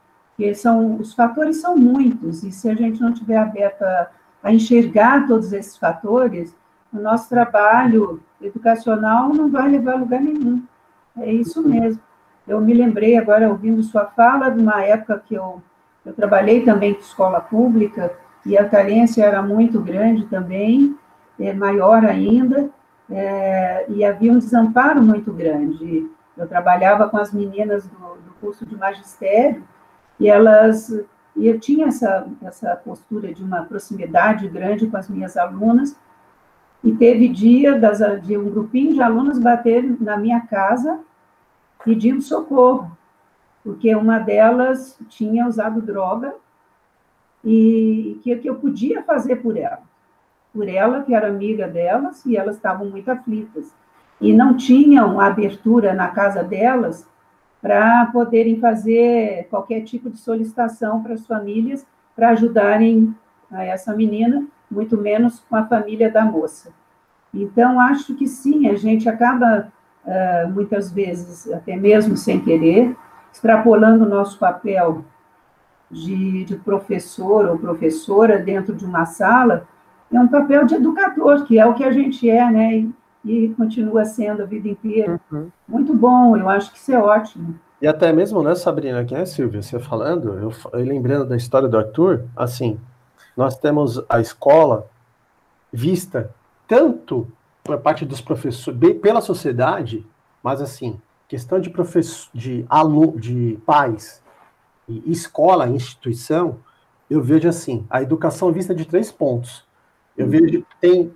Que 0.42 0.56
são, 0.56 0.96
os 0.96 1.14
fatores 1.14 1.62
são 1.62 1.78
muitos, 1.78 2.44
e 2.44 2.52
se 2.52 2.68
a 2.68 2.74
gente 2.74 3.00
não 3.00 3.14
tiver 3.14 3.38
aberto 3.38 3.84
a, 3.84 4.08
a 4.42 4.52
enxergar 4.52 5.28
todos 5.28 5.54
esses 5.54 5.78
fatores, 5.78 6.58
o 6.92 6.98
nosso 6.98 7.30
trabalho 7.30 8.20
educacional 8.42 9.30
não 9.30 9.52
vai 9.52 9.70
levar 9.70 9.94
a 9.94 9.98
lugar 9.98 10.20
nenhum. 10.20 10.64
É 11.16 11.32
isso 11.32 11.62
mesmo. 11.62 12.02
Eu 12.48 12.60
me 12.60 12.74
lembrei 12.74 13.20
agora, 13.20 13.50
ouvindo 13.50 13.84
sua 13.84 14.08
fala, 14.08 14.50
de 14.50 14.60
uma 14.60 14.84
época 14.84 15.22
que 15.28 15.36
eu, 15.36 15.62
eu 16.04 16.12
trabalhei 16.12 16.66
também 16.66 16.96
com 16.96 17.02
escola 17.02 17.40
pública, 17.40 18.12
e 18.44 18.58
a 18.58 18.68
carência 18.68 19.24
era 19.24 19.44
muito 19.44 19.80
grande 19.80 20.26
também, 20.26 20.98
é, 21.40 21.54
maior 21.54 22.04
ainda, 22.04 22.68
é, 23.12 23.86
e 23.90 24.04
havia 24.04 24.34
um 24.34 24.40
desamparo 24.40 25.04
muito 25.04 25.32
grande. 25.32 26.10
Eu 26.36 26.48
trabalhava 26.48 27.08
com 27.08 27.18
as 27.18 27.32
meninas 27.32 27.86
do, 27.86 28.16
do 28.26 28.34
curso 28.42 28.66
de 28.66 28.76
magistério, 28.76 29.64
e 30.22 30.30
elas, 30.30 30.90
e 31.36 31.48
eu 31.48 31.60
tinha 31.60 31.88
essa, 31.88 32.28
essa 32.44 32.76
postura 32.76 33.34
de 33.34 33.44
uma 33.44 33.64
proximidade 33.64 34.48
grande 34.48 34.86
com 34.86 34.96
as 34.96 35.10
minhas 35.10 35.36
alunas, 35.36 35.98
e 36.84 36.92
teve 36.92 37.28
dia 37.28 37.80
das, 37.80 38.00
de 38.22 38.38
um 38.38 38.48
grupinho 38.52 38.94
de 38.94 39.02
alunos 39.02 39.40
bater 39.40 39.84
na 40.00 40.18
minha 40.18 40.42
casa 40.42 41.00
pedindo 41.84 42.22
socorro, 42.22 42.96
porque 43.64 43.96
uma 43.96 44.20
delas 44.20 44.96
tinha 45.10 45.48
usado 45.48 45.82
droga 45.82 46.36
e 47.44 48.20
que, 48.22 48.36
que 48.36 48.48
eu 48.48 48.56
podia 48.58 49.02
fazer 49.02 49.38
por 49.38 49.58
ela. 49.58 49.82
Por 50.54 50.68
ela, 50.68 51.02
que 51.02 51.16
era 51.16 51.30
amiga 51.30 51.68
delas, 51.68 52.24
e 52.28 52.38
elas 52.38 52.58
estavam 52.58 52.88
muito 52.88 53.10
aflitas. 53.10 53.74
E 54.20 54.32
não 54.34 54.56
tinham 54.56 55.20
abertura 55.20 55.94
na 55.94 56.10
casa 56.10 56.44
delas 56.44 57.08
para 57.62 58.08
poderem 58.08 58.60
fazer 58.60 59.48
qualquer 59.50 59.82
tipo 59.82 60.10
de 60.10 60.18
solicitação 60.18 61.04
para 61.04 61.14
as 61.14 61.26
famílias 61.26 61.86
para 62.16 62.30
ajudarem 62.30 63.16
essa 63.52 63.96
menina, 63.96 64.46
muito 64.70 64.98
menos 64.98 65.40
com 65.50 65.56
a 65.56 65.66
família 65.66 66.10
da 66.10 66.24
moça. 66.24 66.72
Então, 67.34 67.80
acho 67.80 68.16
que 68.16 68.28
sim, 68.28 68.68
a 68.68 68.76
gente 68.76 69.08
acaba, 69.08 69.72
muitas 70.54 70.92
vezes, 70.92 71.52
até 71.52 71.76
mesmo 71.76 72.18
sem 72.18 72.40
querer, 72.40 72.96
extrapolando 73.32 74.06
o 74.06 74.10
nosso 74.10 74.38
papel 74.38 75.06
de, 75.90 76.46
de 76.46 76.56
professor 76.58 77.46
ou 77.48 77.58
professora 77.58 78.38
dentro 78.40 78.76
de 78.76 78.86
uma 78.86 79.06
sala, 79.06 79.68
é 80.12 80.20
um 80.20 80.28
papel 80.28 80.66
de 80.66 80.76
educador, 80.76 81.46
que 81.46 81.58
é 81.58 81.66
o 81.66 81.74
que 81.74 81.84
a 81.84 81.92
gente 81.92 82.30
é, 82.30 82.50
né? 82.52 82.88
E 83.24 83.50
continua 83.50 84.06
sendo 84.06 84.44
a 84.44 84.46
vida 84.46 84.68
inteira. 84.68 85.20
Uhum. 85.32 85.50
Muito 85.68 85.94
bom, 85.94 86.36
eu 86.36 86.50
acho 86.50 86.72
que 86.72 86.78
isso 86.78 86.92
é 86.92 87.00
ótimo. 87.00 87.56
E 87.82 87.88
até 87.88 88.12
mesmo, 88.14 88.44
né, 88.44 88.54
Sabrina, 88.56 89.04
quem 89.04 89.18
é 89.18 89.26
Silvia? 89.26 89.62
Você 89.62 89.80
falando, 89.80 90.34
eu, 90.38 90.54
eu 90.74 90.86
lembrando 90.86 91.26
da 91.26 91.36
história 91.36 91.68
do 91.68 91.78
Arthur, 91.78 92.26
assim, 92.36 92.80
nós 93.36 93.58
temos 93.58 94.04
a 94.08 94.20
escola 94.20 94.88
vista 95.72 96.32
tanto 96.68 97.28
por 97.64 97.78
parte 97.80 98.06
dos 98.06 98.22
professores, 98.22 98.80
pela 99.02 99.22
sociedade, 99.22 100.06
mas 100.44 100.62
assim, 100.62 101.00
questão 101.28 101.60
de 101.60 101.70
professor, 101.70 102.30
de 102.34 102.66
aluno, 102.70 103.20
de 103.20 103.58
pais, 103.66 104.22
escola, 105.06 105.68
instituição, 105.68 106.60
eu 107.10 107.22
vejo 107.22 107.48
assim, 107.48 107.86
a 107.90 108.02
educação 108.02 108.52
vista 108.52 108.76
de 108.76 108.86
três 108.86 109.12
pontos. 109.12 109.66
Eu 110.18 110.26
uhum. 110.26 110.32
vejo 110.32 110.62
que 110.62 110.66
tem 110.80 111.14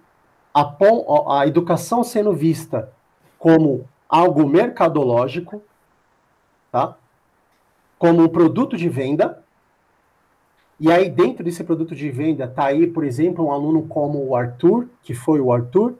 a, 0.55 1.41
a 1.41 1.47
educação 1.47 2.01
sendo 2.01 2.31
vista 2.31 2.89
como 3.37 3.87
algo 4.07 4.47
mercadológico, 4.47 5.61
tá? 6.71 6.95
Como 7.99 8.23
um 8.23 8.29
produto 8.29 8.77
de 8.77 8.87
venda. 8.87 9.43
E 10.79 10.89
aí, 10.91 11.09
dentro 11.09 11.43
desse 11.43 11.63
produto 11.63 11.93
de 11.93 12.09
venda, 12.09 12.47
tá 12.47 12.65
aí, 12.65 12.87
por 12.87 13.03
exemplo, 13.03 13.45
um 13.45 13.51
aluno 13.51 13.83
como 13.87 14.25
o 14.25 14.35
Arthur, 14.35 14.87
que 15.03 15.13
foi 15.13 15.41
o 15.41 15.51
Arthur, 15.51 15.95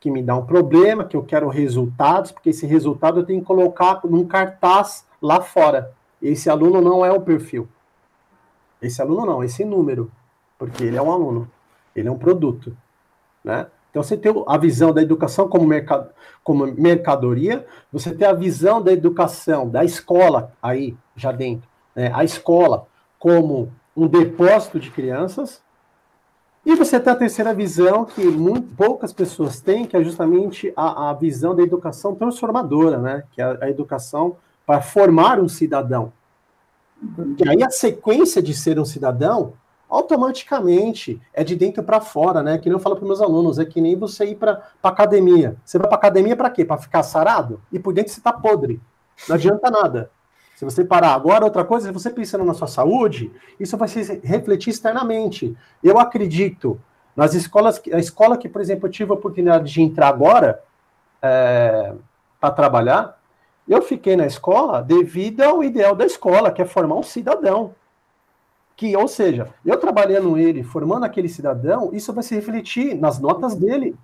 que 0.00 0.10
me 0.10 0.22
dá 0.22 0.36
um 0.36 0.44
problema, 0.44 1.04
que 1.04 1.16
eu 1.16 1.22
quero 1.22 1.48
resultados, 1.48 2.32
porque 2.32 2.50
esse 2.50 2.66
resultado 2.66 3.20
eu 3.20 3.24
tenho 3.24 3.40
que 3.40 3.46
colocar 3.46 4.00
num 4.04 4.26
cartaz 4.26 5.06
lá 5.20 5.40
fora. 5.40 5.92
Esse 6.20 6.50
aluno 6.50 6.80
não 6.80 7.04
é 7.04 7.12
o 7.12 7.20
perfil. 7.20 7.68
Esse 8.80 9.00
aluno 9.00 9.24
não, 9.24 9.44
esse 9.44 9.64
número, 9.64 10.10
porque 10.58 10.82
ele 10.82 10.96
é 10.96 11.02
um 11.02 11.12
aluno, 11.12 11.48
ele 11.94 12.08
é 12.08 12.10
um 12.10 12.18
produto, 12.18 12.76
né? 13.44 13.66
Então 13.92 14.02
você 14.02 14.16
tem 14.16 14.32
a 14.46 14.56
visão 14.56 14.90
da 14.90 15.02
educação 15.02 15.46
como, 15.48 15.68
como 16.42 16.66
mercadoria, 16.66 17.66
você 17.92 18.12
tem 18.14 18.26
a 18.26 18.32
visão 18.32 18.80
da 18.80 18.90
educação, 18.90 19.68
da 19.68 19.84
escola 19.84 20.50
aí 20.62 20.96
já 21.14 21.30
dentro, 21.30 21.68
né? 21.94 22.10
a 22.14 22.24
escola 22.24 22.86
como 23.18 23.70
um 23.94 24.08
depósito 24.08 24.80
de 24.80 24.90
crianças, 24.90 25.62
e 26.64 26.74
você 26.74 26.98
tem 26.98 27.12
a 27.12 27.16
terceira 27.16 27.52
visão 27.52 28.04
que 28.04 28.24
muito, 28.24 28.74
poucas 28.76 29.12
pessoas 29.12 29.60
têm, 29.60 29.84
que 29.84 29.96
é 29.96 30.02
justamente 30.02 30.72
a, 30.74 31.10
a 31.10 31.12
visão 31.12 31.54
da 31.54 31.62
educação 31.62 32.14
transformadora, 32.14 32.98
né? 32.98 33.24
Que 33.32 33.42
é 33.42 33.44
a, 33.44 33.58
a 33.62 33.68
educação 33.70 34.36
para 34.64 34.80
formar 34.80 35.40
um 35.40 35.48
cidadão. 35.48 36.12
E 37.36 37.48
aí 37.48 37.64
a 37.64 37.70
sequência 37.70 38.40
de 38.40 38.54
ser 38.54 38.78
um 38.78 38.84
cidadão 38.84 39.54
automaticamente 39.92 41.20
é 41.34 41.44
de 41.44 41.54
dentro 41.54 41.82
para 41.82 42.00
fora, 42.00 42.42
né? 42.42 42.56
Que 42.56 42.70
nem 42.70 42.76
eu 42.76 42.80
falo 42.80 42.96
para 42.96 43.04
meus 43.04 43.20
alunos, 43.20 43.58
é 43.58 43.64
que 43.66 43.78
nem 43.78 43.94
você 43.94 44.24
ir 44.24 44.36
para 44.36 44.62
academia. 44.82 45.56
Você 45.62 45.78
vai 45.78 45.86
para 45.86 45.98
academia 45.98 46.34
para 46.34 46.48
quê? 46.48 46.64
Para 46.64 46.78
ficar 46.78 47.02
sarado? 47.02 47.60
E 47.70 47.78
por 47.78 47.92
dentro 47.92 48.10
você 48.10 48.18
está 48.18 48.32
podre. 48.32 48.80
Não 49.28 49.36
adianta 49.36 49.70
nada. 49.70 50.10
Se 50.56 50.64
você 50.64 50.82
parar 50.82 51.12
agora, 51.12 51.44
outra 51.44 51.62
coisa, 51.62 51.88
se 51.88 51.92
você 51.92 52.08
pensando 52.08 52.42
na 52.42 52.54
sua 52.54 52.68
saúde, 52.68 53.30
isso 53.60 53.76
vai 53.76 53.86
se 53.86 54.20
refletir 54.24 54.70
externamente. 54.70 55.54
Eu 55.84 55.98
acredito 55.98 56.80
nas 57.14 57.34
escolas, 57.34 57.82
a 57.92 57.98
escola 57.98 58.38
que, 58.38 58.48
por 58.48 58.62
exemplo, 58.62 58.86
eu 58.86 58.90
tive 58.90 59.10
a 59.10 59.14
oportunidade 59.14 59.70
de 59.70 59.82
entrar 59.82 60.08
agora 60.08 60.62
é, 61.20 61.92
para 62.40 62.50
trabalhar, 62.50 63.20
eu 63.68 63.82
fiquei 63.82 64.16
na 64.16 64.26
escola 64.26 64.82
devido 64.82 65.42
ao 65.42 65.62
ideal 65.62 65.94
da 65.94 66.06
escola, 66.06 66.50
que 66.50 66.62
é 66.62 66.64
formar 66.64 66.94
um 66.94 67.02
cidadão. 67.02 67.74
Que, 68.82 68.96
ou 68.96 69.06
seja, 69.06 69.48
eu 69.64 69.78
trabalhando 69.78 70.36
ele, 70.36 70.64
formando 70.64 71.04
aquele 71.04 71.28
cidadão, 71.28 71.90
isso 71.92 72.12
vai 72.12 72.24
se 72.24 72.34
refletir 72.34 72.96
nas 72.96 73.20
notas 73.20 73.54
dele. 73.54 73.94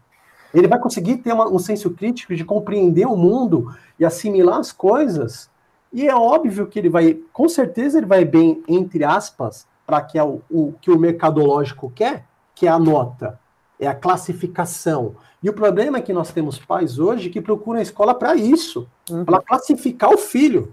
Ele 0.54 0.68
vai 0.68 0.78
conseguir 0.78 1.16
ter 1.16 1.32
uma, 1.32 1.48
um 1.48 1.58
senso 1.58 1.90
crítico 1.90 2.32
de 2.36 2.44
compreender 2.44 3.04
o 3.04 3.16
mundo 3.16 3.74
e 3.98 4.04
assimilar 4.04 4.60
as 4.60 4.70
coisas. 4.70 5.50
E 5.92 6.06
é 6.06 6.14
óbvio 6.14 6.68
que 6.68 6.78
ele 6.78 6.88
vai, 6.88 7.18
com 7.32 7.48
certeza, 7.48 7.98
ele 7.98 8.06
vai 8.06 8.24
bem, 8.24 8.62
entre 8.68 9.02
aspas, 9.02 9.66
para 9.84 10.00
que 10.00 10.16
é 10.16 10.22
o, 10.22 10.42
o 10.48 10.74
que 10.80 10.92
o 10.92 10.98
mercadológico 10.98 11.90
quer, 11.92 12.24
que 12.54 12.68
é 12.68 12.70
a 12.70 12.78
nota, 12.78 13.36
é 13.80 13.88
a 13.88 13.94
classificação. 13.96 15.16
E 15.42 15.50
o 15.50 15.52
problema 15.52 15.98
é 15.98 16.02
que 16.02 16.12
nós 16.12 16.30
temos 16.30 16.56
pais 16.56 17.00
hoje 17.00 17.30
que 17.30 17.40
procuram 17.40 17.80
a 17.80 17.82
escola 17.82 18.14
para 18.14 18.36
isso, 18.36 18.86
uhum. 19.10 19.24
para 19.24 19.42
classificar 19.42 20.10
o 20.10 20.18
filho. 20.18 20.72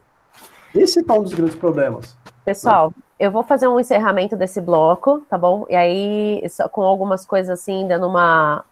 Esse 0.75 0.99
é 0.99 1.11
um 1.11 1.23
dos 1.23 1.33
grandes 1.33 1.55
problemas. 1.55 2.15
Pessoal, 2.45 2.93
eu 3.19 3.31
vou 3.31 3.43
fazer 3.43 3.67
um 3.67 3.79
encerramento 3.79 4.35
desse 4.35 4.59
bloco, 4.59 5.21
tá 5.29 5.37
bom? 5.37 5.65
E 5.69 5.75
aí, 5.75 6.43
com 6.71 6.81
algumas 6.81 7.25
coisas 7.25 7.59
assim, 7.59 7.87
dando 7.87 8.07
uma, 8.07 8.63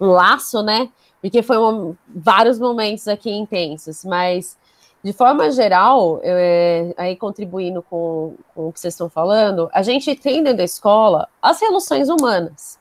um 0.00 0.06
laço, 0.06 0.62
né? 0.62 0.88
Porque 1.20 1.42
foi 1.42 1.58
um, 1.58 1.94
vários 2.08 2.58
momentos 2.58 3.06
aqui 3.08 3.30
intensos, 3.30 4.04
mas 4.04 4.56
de 5.02 5.12
forma 5.12 5.50
geral, 5.50 6.20
eu, 6.22 6.36
é, 6.36 6.94
aí 6.96 7.16
contribuindo 7.16 7.82
com, 7.82 8.34
com, 8.54 8.68
o 8.68 8.72
que 8.72 8.80
vocês 8.80 8.94
estão 8.94 9.08
falando, 9.08 9.68
a 9.72 9.82
gente 9.82 10.14
tem 10.16 10.42
dentro 10.42 10.58
da 10.58 10.64
escola 10.64 11.28
as 11.40 11.60
relações 11.60 12.08
humanas. 12.08 12.78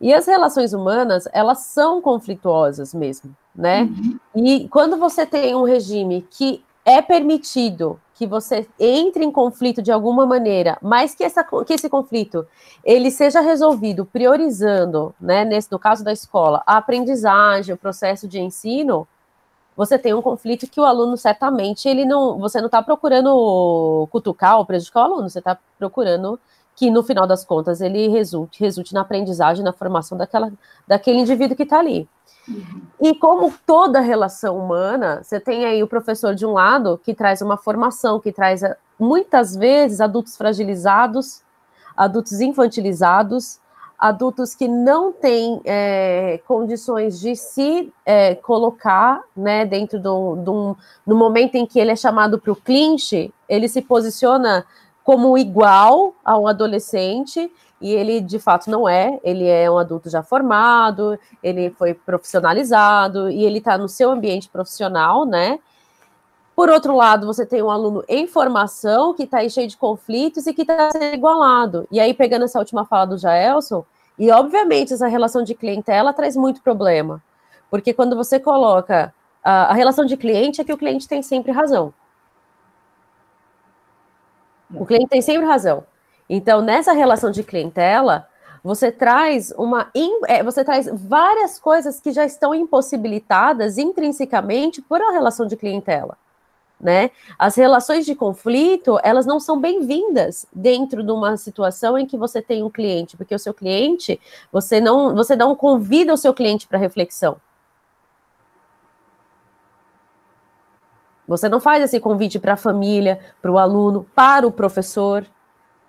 E 0.00 0.12
as 0.12 0.26
relações 0.26 0.72
humanas, 0.72 1.26
elas 1.32 1.60
são 1.60 2.00
conflituosas 2.00 2.94
mesmo, 2.94 3.34
né? 3.54 3.82
Uhum. 3.82 4.18
E 4.36 4.68
quando 4.68 4.96
você 4.96 5.26
tem 5.26 5.54
um 5.54 5.64
regime 5.64 6.26
que 6.30 6.62
é 6.84 7.02
permitido 7.02 8.00
que 8.18 8.26
você 8.26 8.66
entre 8.80 9.24
em 9.24 9.30
conflito 9.30 9.80
de 9.80 9.92
alguma 9.92 10.26
maneira, 10.26 10.76
mas 10.82 11.14
que, 11.14 11.22
essa, 11.22 11.44
que 11.44 11.72
esse 11.72 11.88
conflito 11.88 12.44
ele 12.84 13.12
seja 13.12 13.40
resolvido 13.40 14.04
priorizando, 14.04 15.14
né, 15.20 15.44
nesse, 15.44 15.70
no 15.70 15.78
caso 15.78 16.02
da 16.02 16.12
escola, 16.12 16.60
a 16.66 16.78
aprendizagem, 16.78 17.72
o 17.72 17.78
processo 17.78 18.26
de 18.26 18.40
ensino, 18.40 19.06
você 19.76 19.96
tem 19.96 20.12
um 20.12 20.20
conflito 20.20 20.68
que 20.68 20.80
o 20.80 20.84
aluno 20.84 21.16
certamente 21.16 21.88
ele 21.88 22.04
não, 22.04 22.36
você 22.40 22.58
não 22.58 22.66
está 22.66 22.82
procurando 22.82 24.08
cutucar 24.10 24.58
ou 24.58 24.66
prejudicar 24.66 25.02
o 25.02 25.12
aluno, 25.12 25.30
você 25.30 25.38
está 25.38 25.56
procurando 25.78 26.40
que 26.78 26.92
no 26.92 27.02
final 27.02 27.26
das 27.26 27.44
contas 27.44 27.80
ele 27.80 28.06
resulte, 28.06 28.60
resulte 28.60 28.94
na 28.94 29.00
aprendizagem, 29.00 29.64
na 29.64 29.72
formação 29.72 30.16
daquela, 30.16 30.52
daquele 30.86 31.18
indivíduo 31.18 31.56
que 31.56 31.64
está 31.64 31.80
ali. 31.80 32.08
Uhum. 32.46 32.82
E 33.00 33.14
como 33.16 33.52
toda 33.66 33.98
relação 33.98 34.56
humana, 34.56 35.20
você 35.20 35.40
tem 35.40 35.64
aí 35.64 35.82
o 35.82 35.88
professor 35.88 36.36
de 36.36 36.46
um 36.46 36.52
lado 36.52 36.96
que 37.02 37.12
traz 37.12 37.42
uma 37.42 37.56
formação, 37.56 38.20
que 38.20 38.30
traz 38.30 38.62
eh, 38.62 38.76
muitas 38.96 39.56
vezes 39.56 40.00
adultos 40.00 40.36
fragilizados, 40.36 41.42
adultos 41.96 42.40
infantilizados, 42.40 43.58
adultos 43.98 44.54
que 44.54 44.68
não 44.68 45.12
têm 45.12 45.60
é, 45.64 46.40
condições 46.46 47.18
de 47.18 47.34
se 47.34 47.92
é, 48.06 48.36
colocar 48.36 49.20
né, 49.36 49.66
dentro 49.66 49.98
do, 49.98 50.36
do, 50.36 50.76
no 51.04 51.16
momento 51.16 51.56
em 51.56 51.66
que 51.66 51.80
ele 51.80 51.90
é 51.90 51.96
chamado 51.96 52.38
para 52.38 52.52
o 52.52 52.56
clinch, 52.56 53.34
ele 53.48 53.68
se 53.68 53.82
posiciona 53.82 54.64
como 55.08 55.38
igual 55.38 56.14
a 56.22 56.36
um 56.36 56.46
adolescente 56.46 57.50
e 57.80 57.94
ele 57.94 58.20
de 58.20 58.38
fato 58.38 58.68
não 58.68 58.86
é, 58.86 59.18
ele 59.24 59.46
é 59.46 59.70
um 59.70 59.78
adulto 59.78 60.10
já 60.10 60.22
formado, 60.22 61.18
ele 61.42 61.70
foi 61.70 61.94
profissionalizado 61.94 63.30
e 63.30 63.42
ele 63.42 63.56
está 63.56 63.78
no 63.78 63.88
seu 63.88 64.10
ambiente 64.10 64.50
profissional, 64.50 65.24
né? 65.24 65.60
Por 66.54 66.68
outro 66.68 66.94
lado, 66.94 67.26
você 67.26 67.46
tem 67.46 67.62
um 67.62 67.70
aluno 67.70 68.04
em 68.06 68.26
formação 68.26 69.14
que 69.14 69.22
está 69.22 69.48
cheio 69.48 69.66
de 69.66 69.78
conflitos 69.78 70.46
e 70.46 70.52
que 70.52 70.60
está 70.60 70.90
sendo 70.90 71.14
igualado. 71.14 71.88
E 71.90 71.98
aí, 72.00 72.12
pegando 72.12 72.44
essa 72.44 72.58
última 72.58 72.84
fala 72.84 73.06
do 73.06 73.16
Jaelson, 73.16 73.86
e 74.18 74.30
obviamente 74.30 74.92
essa 74.92 75.06
relação 75.06 75.42
de 75.42 75.54
clientela 75.54 76.12
traz 76.12 76.36
muito 76.36 76.60
problema. 76.60 77.22
Porque 77.70 77.94
quando 77.94 78.14
você 78.14 78.38
coloca 78.38 79.14
a, 79.42 79.70
a 79.70 79.72
relação 79.72 80.04
de 80.04 80.18
cliente 80.18 80.60
é 80.60 80.64
que 80.64 80.72
o 80.72 80.76
cliente 80.76 81.08
tem 81.08 81.22
sempre 81.22 81.50
razão. 81.50 81.94
O 84.74 84.84
cliente 84.84 85.08
tem 85.08 85.22
sempre 85.22 85.46
razão. 85.46 85.84
Então, 86.28 86.60
nessa 86.60 86.92
relação 86.92 87.30
de 87.30 87.42
clientela, 87.42 88.28
você 88.62 88.90
traz 88.92 89.52
uma 89.56 89.90
é, 90.26 90.42
você 90.42 90.64
traz 90.64 90.88
várias 90.92 91.58
coisas 91.58 92.00
que 92.00 92.12
já 92.12 92.24
estão 92.24 92.54
impossibilitadas 92.54 93.78
intrinsecamente 93.78 94.82
por 94.82 95.00
a 95.00 95.10
relação 95.10 95.46
de 95.46 95.56
clientela. 95.56 96.16
Né? 96.80 97.10
As 97.36 97.56
relações 97.56 98.06
de 98.06 98.14
conflito, 98.14 99.00
elas 99.02 99.26
não 99.26 99.40
são 99.40 99.58
bem-vindas 99.58 100.46
dentro 100.52 101.02
de 101.02 101.10
uma 101.10 101.36
situação 101.36 101.98
em 101.98 102.06
que 102.06 102.16
você 102.16 102.40
tem 102.40 102.62
um 102.62 102.70
cliente, 102.70 103.16
porque 103.16 103.34
o 103.34 103.38
seu 103.38 103.52
cliente, 103.52 104.20
você 104.52 104.80
não, 104.80 105.12
você 105.12 105.34
não 105.34 105.56
convida 105.56 106.14
o 106.14 106.16
seu 106.16 106.32
cliente 106.32 106.68
para 106.68 106.78
reflexão. 106.78 107.36
Você 111.28 111.46
não 111.46 111.60
faz 111.60 111.82
esse 111.84 112.00
convite 112.00 112.38
para 112.38 112.54
a 112.54 112.56
família, 112.56 113.20
para 113.42 113.52
o 113.52 113.58
aluno, 113.58 114.06
para 114.14 114.46
o 114.46 114.50
professor, 114.50 115.26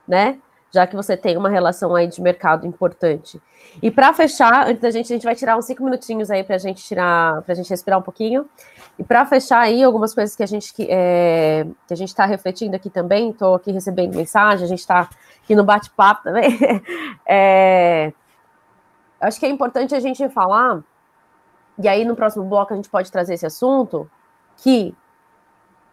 né? 0.05 0.37
Já 0.69 0.85
que 0.85 0.95
você 0.95 1.15
tem 1.15 1.37
uma 1.37 1.49
relação 1.49 1.95
aí 1.95 2.07
de 2.07 2.21
mercado 2.21 2.67
importante. 2.67 3.41
E 3.81 3.89
para 3.89 4.13
fechar, 4.13 4.67
antes 4.67 4.81
da 4.81 4.91
gente, 4.91 5.05
a 5.05 5.15
gente 5.15 5.23
vai 5.23 5.35
tirar 5.35 5.57
uns 5.57 5.65
cinco 5.65 5.83
minutinhos 5.83 6.29
aí 6.29 6.43
para 6.43 6.55
a 6.55 6.59
gente 6.59 6.83
tirar, 6.83 7.41
para 7.43 7.53
a 7.53 7.55
gente 7.55 7.69
respirar 7.69 7.97
um 7.97 8.01
pouquinho. 8.01 8.47
E 8.99 9.03
para 9.03 9.25
fechar 9.25 9.61
aí 9.61 9.81
algumas 9.81 10.13
coisas 10.13 10.35
que 10.35 10.43
a 10.43 10.45
gente 10.45 10.73
é, 10.89 11.65
que 11.87 11.93
a 11.93 11.97
gente 11.97 12.09
está 12.09 12.25
refletindo 12.25 12.75
aqui 12.75 12.89
também, 12.89 13.29
estou 13.29 13.55
aqui 13.55 13.71
recebendo 13.71 14.15
mensagem, 14.15 14.65
a 14.65 14.67
gente 14.67 14.79
está 14.79 15.09
aqui 15.41 15.55
no 15.55 15.63
bate-papo 15.63 16.23
também. 16.23 16.59
é, 17.25 18.11
acho 19.21 19.39
que 19.39 19.45
é 19.45 19.49
importante 19.49 19.95
a 19.95 19.99
gente 20.01 20.27
falar, 20.29 20.83
e 21.77 21.87
aí 21.87 22.03
no 22.03 22.15
próximo 22.15 22.43
bloco 22.43 22.73
a 22.73 22.75
gente 22.75 22.89
pode 22.89 23.09
trazer 23.09 23.35
esse 23.35 23.45
assunto, 23.45 24.09
que 24.57 24.93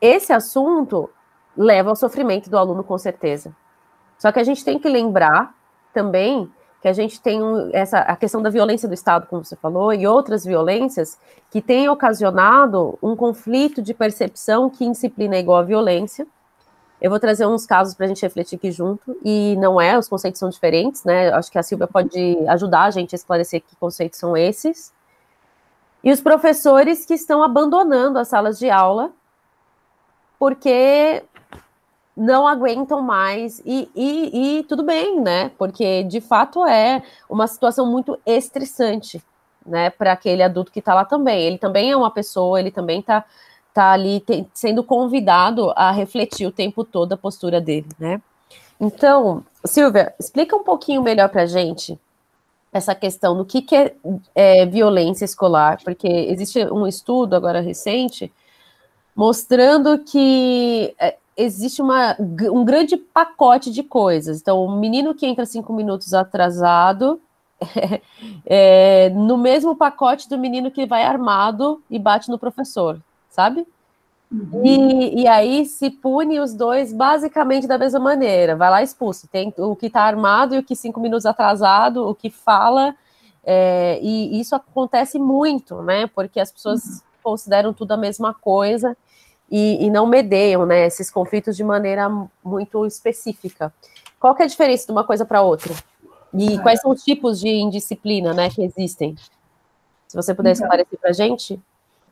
esse 0.00 0.32
assunto 0.32 1.10
leva 1.56 1.90
ao 1.90 1.96
sofrimento 1.96 2.50
do 2.50 2.58
aluno 2.58 2.84
com 2.84 2.98
certeza. 2.98 3.54
Só 4.18 4.30
que 4.32 4.38
a 4.38 4.44
gente 4.44 4.64
tem 4.64 4.78
que 4.78 4.88
lembrar 4.88 5.54
também 5.92 6.50
que 6.80 6.88
a 6.88 6.92
gente 6.92 7.20
tem 7.20 7.42
um, 7.42 7.70
essa 7.72 7.98
a 7.98 8.14
questão 8.16 8.42
da 8.42 8.50
violência 8.50 8.88
do 8.88 8.94
Estado, 8.94 9.26
como 9.26 9.44
você 9.44 9.56
falou, 9.56 9.92
e 9.92 10.06
outras 10.06 10.44
violências 10.44 11.18
que 11.50 11.60
têm 11.60 11.88
ocasionado 11.88 12.98
um 13.02 13.16
conflito 13.16 13.82
de 13.82 13.94
percepção 13.94 14.70
que 14.70 14.88
disciplina 14.88 15.36
é 15.36 15.40
igual 15.40 15.58
a 15.58 15.62
violência. 15.62 16.26
Eu 17.00 17.10
vou 17.10 17.20
trazer 17.20 17.46
uns 17.46 17.66
casos 17.66 17.94
para 17.94 18.06
a 18.06 18.08
gente 18.08 18.22
refletir 18.22 18.56
aqui 18.56 18.70
junto, 18.70 19.18
e 19.24 19.56
não 19.56 19.80
é, 19.80 19.98
os 19.98 20.08
conceitos 20.08 20.38
são 20.38 20.48
diferentes, 20.48 21.04
né? 21.04 21.30
Acho 21.30 21.50
que 21.50 21.58
a 21.58 21.62
Silvia 21.62 21.86
pode 21.86 22.38
ajudar 22.48 22.84
a 22.84 22.90
gente 22.90 23.14
a 23.14 23.16
esclarecer 23.16 23.62
que 23.62 23.76
conceitos 23.76 24.18
são 24.18 24.36
esses. 24.36 24.94
E 26.04 26.12
os 26.12 26.20
professores 26.20 27.04
que 27.04 27.14
estão 27.14 27.42
abandonando 27.42 28.18
as 28.18 28.28
salas 28.28 28.58
de 28.58 28.70
aula 28.70 29.12
porque 30.38 31.22
não 32.16 32.46
aguentam 32.46 33.02
mais 33.02 33.60
e, 33.64 33.90
e, 33.94 34.58
e, 34.58 34.62
tudo 34.64 34.82
bem, 34.82 35.20
né? 35.20 35.50
Porque 35.58 36.02
de 36.04 36.20
fato 36.20 36.64
é 36.66 37.02
uma 37.28 37.46
situação 37.46 37.90
muito 37.90 38.18
estressante, 38.24 39.22
né? 39.64 39.90
Para 39.90 40.12
aquele 40.12 40.42
adulto 40.42 40.72
que 40.72 40.78
está 40.78 40.94
lá 40.94 41.04
também. 41.04 41.42
Ele 41.42 41.58
também 41.58 41.90
é 41.90 41.96
uma 41.96 42.10
pessoa, 42.10 42.58
ele 42.58 42.70
também 42.70 43.00
está 43.00 43.24
tá 43.74 43.92
ali 43.92 44.20
te, 44.20 44.46
sendo 44.54 44.82
convidado 44.82 45.70
a 45.76 45.90
refletir 45.90 46.46
o 46.46 46.52
tempo 46.52 46.82
todo 46.84 47.12
a 47.12 47.16
postura 47.18 47.60
dele, 47.60 47.88
né? 47.98 48.22
Então, 48.80 49.44
Silvia, 49.64 50.14
explica 50.18 50.56
um 50.56 50.64
pouquinho 50.64 51.02
melhor 51.02 51.28
para 51.28 51.42
a 51.42 51.46
gente 51.46 51.98
essa 52.72 52.94
questão 52.94 53.36
do 53.36 53.44
que, 53.44 53.62
que 53.62 53.74
é, 53.74 53.94
é 54.34 54.66
violência 54.66 55.24
escolar, 55.24 55.78
porque 55.82 56.06
existe 56.06 56.64
um 56.66 56.86
estudo 56.86 57.34
agora 57.34 57.60
recente 57.60 58.32
mostrando 59.16 59.98
que 59.98 60.94
é, 61.00 61.16
existe 61.36 61.80
uma, 61.80 62.14
um 62.52 62.64
grande 62.64 62.98
pacote 62.98 63.72
de 63.72 63.82
coisas. 63.82 64.40
Então, 64.40 64.62
o 64.62 64.78
menino 64.78 65.14
que 65.14 65.26
entra 65.26 65.46
cinco 65.46 65.72
minutos 65.72 66.12
atrasado 66.12 67.18
é, 67.74 68.00
é, 68.44 69.10
no 69.10 69.38
mesmo 69.38 69.74
pacote 69.74 70.28
do 70.28 70.36
menino 70.36 70.70
que 70.70 70.84
vai 70.84 71.02
armado 71.02 71.82
e 71.90 71.98
bate 71.98 72.28
no 72.28 72.38
professor, 72.38 73.00
sabe? 73.30 73.66
Uhum. 74.30 74.62
E, 74.64 75.22
e 75.22 75.28
aí 75.28 75.64
se 75.64 75.88
pune 75.88 76.40
os 76.40 76.52
dois 76.52 76.92
basicamente 76.92 77.66
da 77.66 77.78
mesma 77.78 78.00
maneira. 78.00 78.54
Vai 78.54 78.68
lá 78.68 78.82
expulso. 78.82 79.26
Tem 79.28 79.54
o 79.56 79.74
que 79.74 79.86
está 79.86 80.02
armado 80.02 80.54
e 80.54 80.58
o 80.58 80.62
que 80.62 80.76
cinco 80.76 81.00
minutos 81.00 81.24
atrasado, 81.24 82.06
o 82.06 82.14
que 82.14 82.28
fala. 82.28 82.94
É, 83.44 83.98
e 84.02 84.38
isso 84.40 84.54
acontece 84.54 85.18
muito, 85.18 85.80
né? 85.80 86.06
Porque 86.08 86.40
as 86.40 86.50
pessoas 86.50 86.84
uhum. 86.84 87.00
consideram 87.22 87.72
tudo 87.72 87.92
a 87.92 87.96
mesma 87.96 88.34
coisa 88.34 88.96
e, 89.50 89.86
e, 89.86 89.90
não 89.90 90.06
medeiam, 90.06 90.66
né? 90.66 90.86
Esses 90.86 91.10
conflitos 91.10 91.56
de 91.56 91.62
maneira 91.62 92.08
muito 92.44 92.84
específica. 92.84 93.72
Qual 94.18 94.34
que 94.34 94.42
é 94.42 94.44
a 94.44 94.48
diferença 94.48 94.86
de 94.86 94.92
uma 94.92 95.04
coisa 95.04 95.24
para 95.24 95.42
outra? 95.42 95.72
E 96.34 96.58
quais 96.58 96.80
são 96.80 96.90
os 96.90 97.02
tipos 97.02 97.40
de 97.40 97.48
indisciplina, 97.48 98.34
né, 98.34 98.50
que 98.50 98.62
existem? 98.62 99.14
Se 100.06 100.16
você 100.16 100.34
pudesse 100.34 100.60
então, 100.60 100.68
esclarecer 100.68 100.98
para 100.98 101.10
a 101.10 101.12
gente. 101.12 101.60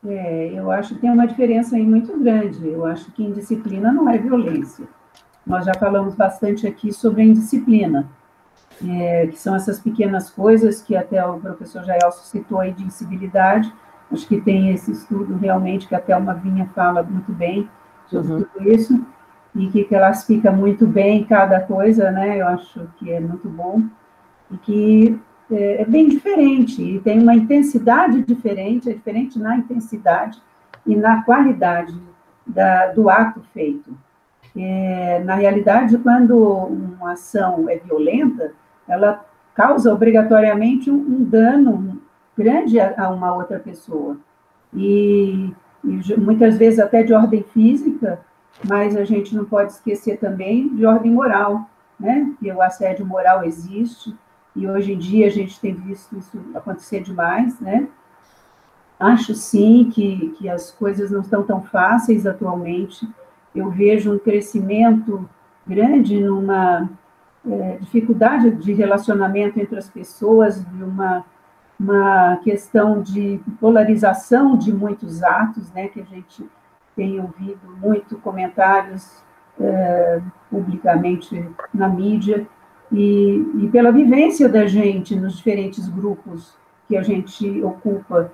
É, 0.07 0.51
eu 0.53 0.71
acho 0.71 0.95
que 0.95 1.01
tem 1.01 1.09
uma 1.09 1.27
diferença 1.27 1.75
aí 1.75 1.83
muito 1.83 2.17
grande. 2.17 2.67
Eu 2.67 2.85
acho 2.85 3.11
que 3.11 3.23
indisciplina 3.23 3.91
não 3.91 4.09
é 4.09 4.17
violência. 4.17 4.87
Nós 5.45 5.65
já 5.65 5.73
falamos 5.75 6.15
bastante 6.15 6.67
aqui 6.67 6.91
sobre 6.91 7.21
a 7.21 7.25
indisciplina, 7.25 8.09
é, 8.83 9.27
que 9.27 9.37
são 9.37 9.55
essas 9.55 9.79
pequenas 9.79 10.29
coisas 10.29 10.81
que 10.81 10.95
até 10.95 11.23
o 11.25 11.39
professor 11.39 11.83
Jaelso 11.83 12.25
citou 12.25 12.59
aí 12.59 12.73
de 12.73 12.83
incivilidade. 12.83 13.71
Acho 14.11 14.27
que 14.27 14.39
tem 14.39 14.73
esse 14.73 14.91
estudo 14.91 15.35
realmente 15.37 15.87
que 15.87 15.95
até 15.95 16.15
uma 16.15 16.33
Vinha 16.33 16.69
fala 16.75 17.03
muito 17.03 17.31
bem 17.31 17.67
sobre 18.07 18.33
uhum. 18.33 18.43
tudo 18.43 18.71
isso 18.71 19.05
e 19.55 19.67
que 19.67 19.85
classifica 19.85 20.51
muito 20.51 20.85
bem 20.85 21.23
cada 21.23 21.59
coisa, 21.61 22.11
né? 22.11 22.41
Eu 22.41 22.47
acho 22.47 22.87
que 22.97 23.11
é 23.11 23.19
muito 23.19 23.47
bom 23.47 23.83
e 24.51 24.57
que 24.57 25.19
é, 25.49 25.81
é, 25.81 25.85
bem 25.85 26.09
diferente 26.09 26.81
e 26.81 26.99
tem 26.99 27.21
uma 27.21 27.35
intensidade 27.35 28.21
diferente, 28.23 28.89
é 28.89 28.93
diferente 28.93 29.39
na 29.39 29.57
intensidade 29.57 30.41
e 30.85 30.95
na 30.95 31.23
qualidade 31.23 31.95
da, 32.45 32.87
do 32.87 33.09
ato 33.09 33.41
feito. 33.53 33.95
É, 34.55 35.21
na 35.23 35.35
realidade, 35.35 35.97
quando 35.97 36.37
uma 36.37 37.13
ação 37.13 37.69
é 37.69 37.77
violenta, 37.77 38.53
ela 38.87 39.25
causa 39.53 39.93
obrigatoriamente 39.93 40.89
um, 40.91 40.95
um 40.95 41.23
dano 41.23 41.94
grande 42.37 42.79
a, 42.79 43.09
uma 43.09 43.33
outra 43.33 43.59
pessoa. 43.59 44.17
E, 44.73 45.53
e 45.83 46.17
muitas 46.17 46.57
vezes 46.57 46.79
até 46.79 47.03
de 47.03 47.13
ordem 47.13 47.43
física, 47.43 48.19
mas 48.67 48.95
a 48.95 49.03
gente 49.03 49.35
não 49.35 49.45
pode 49.45 49.71
esquecer 49.71 50.17
também 50.17 50.73
de 50.75 50.85
ordem 50.85 51.11
moral, 51.11 51.69
né? 51.99 52.33
Que 52.39 52.51
o 52.51 52.61
assédio 52.61 53.05
moral 53.05 53.43
existe, 53.43 54.15
e 54.55 54.67
hoje 54.67 54.93
em 54.93 54.97
dia 54.97 55.27
a 55.27 55.31
gente 55.31 55.59
tem 55.59 55.73
visto 55.73 56.17
isso 56.17 56.39
acontecer 56.53 57.01
demais, 57.01 57.59
né? 57.59 57.87
Acho 58.97 59.33
sim 59.33 59.89
que, 59.93 60.29
que 60.37 60.47
as 60.47 60.71
coisas 60.71 61.11
não 61.11 61.19
estão 61.19 61.43
tão 61.43 61.61
fáceis 61.63 62.25
atualmente. 62.25 63.07
Eu 63.53 63.69
vejo 63.69 64.13
um 64.13 64.19
crescimento 64.19 65.29
grande 65.67 66.21
numa 66.21 66.89
é, 67.45 67.77
dificuldade 67.81 68.51
de 68.51 68.71
relacionamento 68.71 69.59
entre 69.59 69.77
as 69.77 69.89
pessoas, 69.89 70.63
de 70.63 70.83
uma, 70.83 71.25
uma 71.79 72.37
questão 72.37 73.01
de 73.01 73.39
polarização 73.59 74.57
de 74.57 74.73
muitos 74.73 75.21
atos, 75.23 75.71
né? 75.73 75.87
Que 75.87 76.01
a 76.01 76.05
gente 76.05 76.47
tem 76.95 77.19
ouvido 77.19 77.59
muito 77.81 78.17
comentários 78.19 79.23
é, 79.59 80.21
publicamente 80.49 81.47
na 81.73 81.87
mídia 81.87 82.47
e, 82.91 83.43
e 83.61 83.69
pela 83.69 83.91
vivência 83.91 84.47
da 84.47 84.65
gente 84.65 85.15
nos 85.15 85.37
diferentes 85.37 85.87
grupos 85.89 86.57
que 86.87 86.95
a 86.95 87.03
gente 87.03 87.61
ocupa 87.63 88.31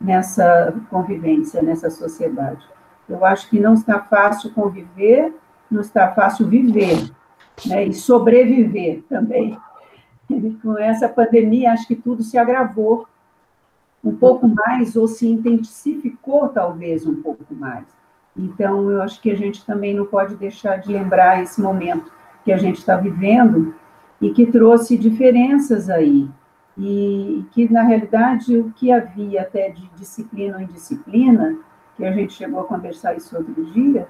nessa 0.00 0.74
convivência, 0.90 1.62
nessa 1.62 1.90
sociedade. 1.90 2.64
Eu 3.08 3.24
acho 3.24 3.48
que 3.48 3.60
não 3.60 3.74
está 3.74 4.00
fácil 4.00 4.52
conviver, 4.52 5.34
não 5.70 5.80
está 5.80 6.08
fácil 6.12 6.46
viver, 6.46 7.10
né? 7.66 7.84
E 7.84 7.94
sobreviver 7.94 9.02
também. 9.08 9.58
E 10.36 10.54
com 10.62 10.78
essa 10.78 11.08
pandemia, 11.08 11.72
acho 11.72 11.86
que 11.86 11.96
tudo 11.96 12.22
se 12.22 12.36
agravou 12.38 13.06
um 14.02 14.14
pouco 14.14 14.46
mais, 14.46 14.96
ou 14.96 15.08
se 15.08 15.26
intensificou, 15.26 16.48
talvez, 16.48 17.06
um 17.06 17.22
pouco 17.22 17.54
mais. 17.54 17.86
Então, 18.36 18.90
eu 18.90 19.00
acho 19.00 19.20
que 19.20 19.30
a 19.30 19.36
gente 19.36 19.64
também 19.64 19.94
não 19.94 20.04
pode 20.04 20.36
deixar 20.36 20.76
de 20.76 20.92
lembrar 20.92 21.42
esse 21.42 21.60
momento 21.60 22.12
que 22.44 22.52
a 22.52 22.58
gente 22.58 22.78
está 22.78 22.96
vivendo, 22.96 23.74
e 24.20 24.30
que 24.30 24.46
trouxe 24.46 24.96
diferenças 24.96 25.90
aí. 25.90 26.28
E 26.76 27.44
que, 27.52 27.70
na 27.70 27.82
realidade, 27.82 28.56
o 28.56 28.72
que 28.72 28.90
havia 28.90 29.42
até 29.42 29.68
de 29.68 29.88
disciplina 29.96 30.56
ou 30.56 30.62
indisciplina, 30.62 31.56
que 31.96 32.04
a 32.04 32.10
gente 32.10 32.32
chegou 32.32 32.60
a 32.60 32.64
conversar 32.64 33.14
isso 33.16 33.36
outro 33.36 33.64
dia, 33.66 34.08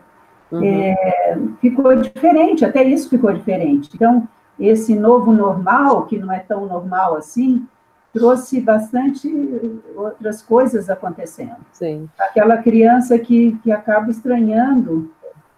uhum. 0.51 0.63
é, 0.65 1.39
ficou 1.61 1.95
diferente, 1.97 2.65
até 2.65 2.83
isso 2.85 3.11
ficou 3.11 3.33
diferente. 3.33 3.91
Então, 3.95 4.27
esse 4.59 4.95
novo 4.95 5.33
normal, 5.33 6.07
que 6.07 6.19
não 6.19 6.33
é 6.33 6.39
tão 6.39 6.67
normal 6.67 7.17
assim, 7.17 7.67
trouxe 8.13 8.61
bastante 8.61 9.29
outras 9.97 10.41
coisas 10.41 10.89
acontecendo. 10.89 11.57
Sim. 11.73 12.09
Aquela 12.19 12.59
criança 12.59 13.19
que, 13.19 13.59
que 13.63 13.73
acaba 13.73 14.11
estranhando 14.11 15.11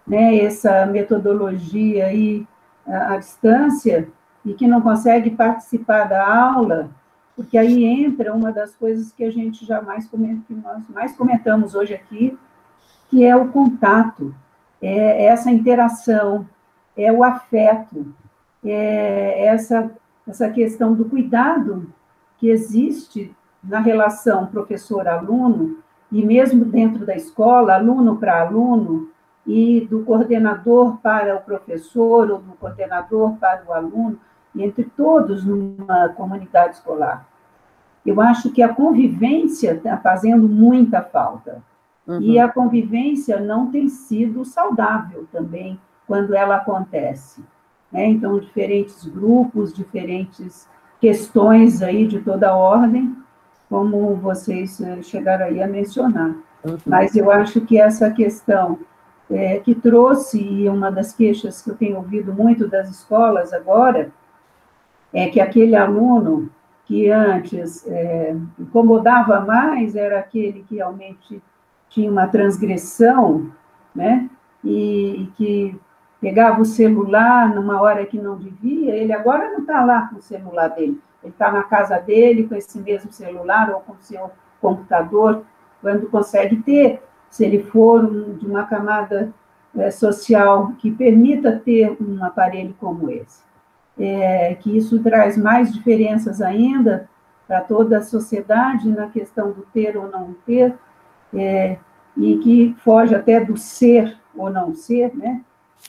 né, 0.07 0.39
essa 0.39 0.87
metodologia 0.87 2.07
aí 2.07 2.47
à 2.87 3.17
distância, 3.19 4.09
e 4.47 4.55
que 4.55 4.69
não 4.69 4.81
consegue 4.81 5.31
participar 5.31 6.05
da 6.05 6.25
aula, 6.25 6.89
porque 7.35 7.59
aí 7.59 7.85
entra 7.85 8.33
uma 8.33 8.53
das 8.53 8.77
coisas 8.77 9.13
que 9.13 9.25
a 9.25 9.31
gente 9.31 9.67
jamais 9.67 10.07
comenta, 10.07 10.43
que 10.47 10.55
nós 10.55 10.89
mais 10.89 11.17
comentamos 11.17 11.75
hoje 11.75 11.93
aqui, 11.93 12.39
que 13.11 13.25
é 13.25 13.35
o 13.35 13.49
contato, 13.49 14.33
é 14.81 15.25
essa 15.25 15.51
interação, 15.51 16.49
é 16.97 17.13
o 17.13 17.25
afeto, 17.25 18.15
é 18.71 19.47
essa, 19.47 19.91
essa 20.27 20.49
questão 20.51 20.95
do 20.95 21.05
cuidado 21.05 21.87
que 22.39 22.49
existe 22.49 23.35
na 23.62 23.81
relação 23.81 24.47
professor-aluno, 24.47 25.79
e 26.11 26.25
mesmo 26.25 26.64
dentro 26.64 27.05
da 27.05 27.17
escola, 27.17 27.75
aluno 27.75 28.17
para 28.17 28.41
aluno, 28.41 29.11
e 29.47 29.87
do 29.89 30.05
coordenador 30.05 30.99
para 30.99 31.37
o 31.37 31.41
professor, 31.41 32.31
ou 32.31 32.39
do 32.39 32.53
coordenador 32.55 33.37
para 33.37 33.64
o 33.67 33.73
aluno, 33.73 34.19
entre 34.55 34.85
todos 34.85 35.45
numa 35.45 36.09
comunidade 36.11 36.77
escolar. 36.77 37.27
Eu 38.05 38.21
acho 38.21 38.51
que 38.51 38.62
a 38.62 38.73
convivência 38.73 39.73
está 39.73 39.97
fazendo 39.97 40.49
muita 40.49 41.03
falta. 41.03 41.62
Uhum. 42.07 42.21
E 42.21 42.39
a 42.39 42.49
convivência 42.49 43.41
não 43.41 43.71
tem 43.71 43.89
sido 43.89 44.45
saudável 44.45 45.27
também 45.33 45.79
quando 46.07 46.35
ela 46.35 46.57
acontece. 46.57 47.45
Né? 47.93 48.07
Então, 48.07 48.39
diferentes 48.39 49.07
grupos, 49.07 49.72
diferentes 49.72 50.68
questões 51.01 51.82
aí 51.82 52.07
de 52.07 52.20
toda 52.20 52.55
ordem, 52.55 53.16
como 53.68 54.14
vocês 54.16 54.80
eh, 54.80 55.03
chegaram 55.03 55.47
aí 55.47 55.62
a 55.62 55.66
mencionar. 55.66 56.34
Uhum. 56.64 56.78
Mas 56.87 57.14
eu 57.14 57.30
acho 57.30 57.61
que 57.61 57.78
essa 57.78 58.11
questão 58.11 58.78
é, 59.30 59.59
que 59.59 59.74
trouxe, 59.74 60.41
e 60.41 60.68
uma 60.68 60.91
das 60.91 61.12
queixas 61.12 61.61
que 61.61 61.70
eu 61.70 61.76
tenho 61.76 61.97
ouvido 61.97 62.32
muito 62.32 62.68
das 62.68 62.89
escolas 62.89 63.53
agora, 63.53 64.11
é 65.12 65.28
que 65.28 65.41
aquele 65.41 65.74
aluno 65.74 66.51
que 66.84 67.11
antes 67.11 67.84
é, 67.87 68.37
incomodava 68.59 69.41
mais 69.41 69.97
era 69.97 70.20
aquele 70.20 70.62
que 70.62 70.76
realmente 70.76 71.43
tinha 71.89 72.11
uma 72.11 72.28
transgressão, 72.28 73.51
né? 73.95 74.28
E, 74.62 75.22
e, 75.22 75.26
que 75.37 75.80
pegava 76.21 76.61
o 76.61 76.64
celular 76.64 77.55
numa 77.55 77.81
hora 77.81 78.07
que 78.07 78.19
não 78.19 78.37
devia, 78.37 78.95
ele 78.95 79.12
agora 79.12 79.51
não 79.51 79.61
está 79.61 79.85
lá 79.85 80.09
com 80.09 80.17
o 80.17 80.23
celular 80.23 80.69
dele, 80.69 81.01
ele 81.23 81.33
está 81.33 81.51
na 81.53 81.62
casa 81.62 81.99
dele 81.99 82.47
com 82.47 82.55
esse 82.55 82.79
mesmo 82.79 83.12
celular 83.12 83.71
ou 83.71 83.81
com 83.81 83.93
o 83.93 84.01
seu 84.01 84.31
computador, 84.61 85.45
quando 85.81 86.09
consegue 86.09 86.57
ter, 86.57 87.03
se 87.31 87.45
ele 87.45 87.62
for 87.62 88.05
um, 88.05 88.35
de 88.35 88.47
uma 88.47 88.64
camada 88.64 89.33
é, 89.77 89.91
social 89.91 90.73
que 90.79 90.91
permita 90.91 91.61
ter 91.64 91.97
um 92.01 92.25
aparelho 92.25 92.75
como 92.81 93.11
esse 93.11 93.47
é, 93.99 94.55
que 94.57 94.77
isso 94.77 95.03
traz 95.03 95.37
mais 95.37 95.73
diferenças 95.73 96.41
ainda 96.41 97.09
para 97.47 97.61
toda 97.61 97.99
a 97.99 98.03
sociedade 98.03 98.89
na 98.91 99.09
questão 99.09 99.53
do 99.53 99.62
ter 99.73 99.97
ou 99.97 100.11
não 100.11 100.35
ter, 100.45 100.75
é, 101.35 101.79
e 102.17 102.37
que 102.39 102.77
foge 102.79 103.14
até 103.14 103.41
do 103.41 103.57
ser 103.57 104.19
ou 104.35 104.51
não 104.51 104.75
ser, 104.75 105.14
né? 105.17 105.43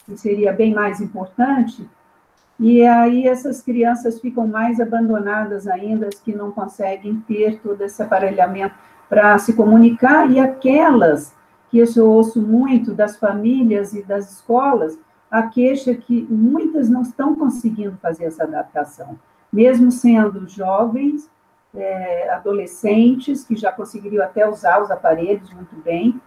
Que 0.07 0.17
seria 0.17 0.51
bem 0.51 0.73
mais 0.73 0.99
importante, 0.99 1.87
e 2.59 2.83
aí 2.83 3.27
essas 3.27 3.61
crianças 3.61 4.19
ficam 4.19 4.47
mais 4.47 4.79
abandonadas 4.79 5.67
ainda, 5.67 6.07
as 6.07 6.15
que 6.15 6.33
não 6.33 6.51
conseguem 6.51 7.23
ter 7.27 7.59
todo 7.59 7.79
esse 7.83 8.01
aparelhamento 8.01 8.73
para 9.07 9.37
se 9.37 9.53
comunicar, 9.53 10.31
e 10.31 10.39
aquelas 10.39 11.35
que 11.69 11.77
eu 11.79 12.09
ouço 12.09 12.41
muito 12.41 12.93
das 12.93 13.17
famílias 13.17 13.93
e 13.93 14.01
das 14.01 14.31
escolas, 14.31 14.97
a 15.29 15.43
queixa 15.43 15.93
que 15.93 16.25
muitas 16.29 16.89
não 16.89 17.01
estão 17.01 17.35
conseguindo 17.35 17.97
fazer 18.01 18.23
essa 18.23 18.43
adaptação, 18.43 19.19
mesmo 19.51 19.91
sendo 19.91 20.47
jovens, 20.47 21.29
é, 21.75 22.31
adolescentes, 22.31 23.43
que 23.43 23.55
já 23.55 23.71
conseguiriam 23.71 24.23
até 24.23 24.49
usar 24.49 24.81
os 24.81 24.89
aparelhos 24.89 25.51
muito 25.53 25.75
bem, 25.83 26.19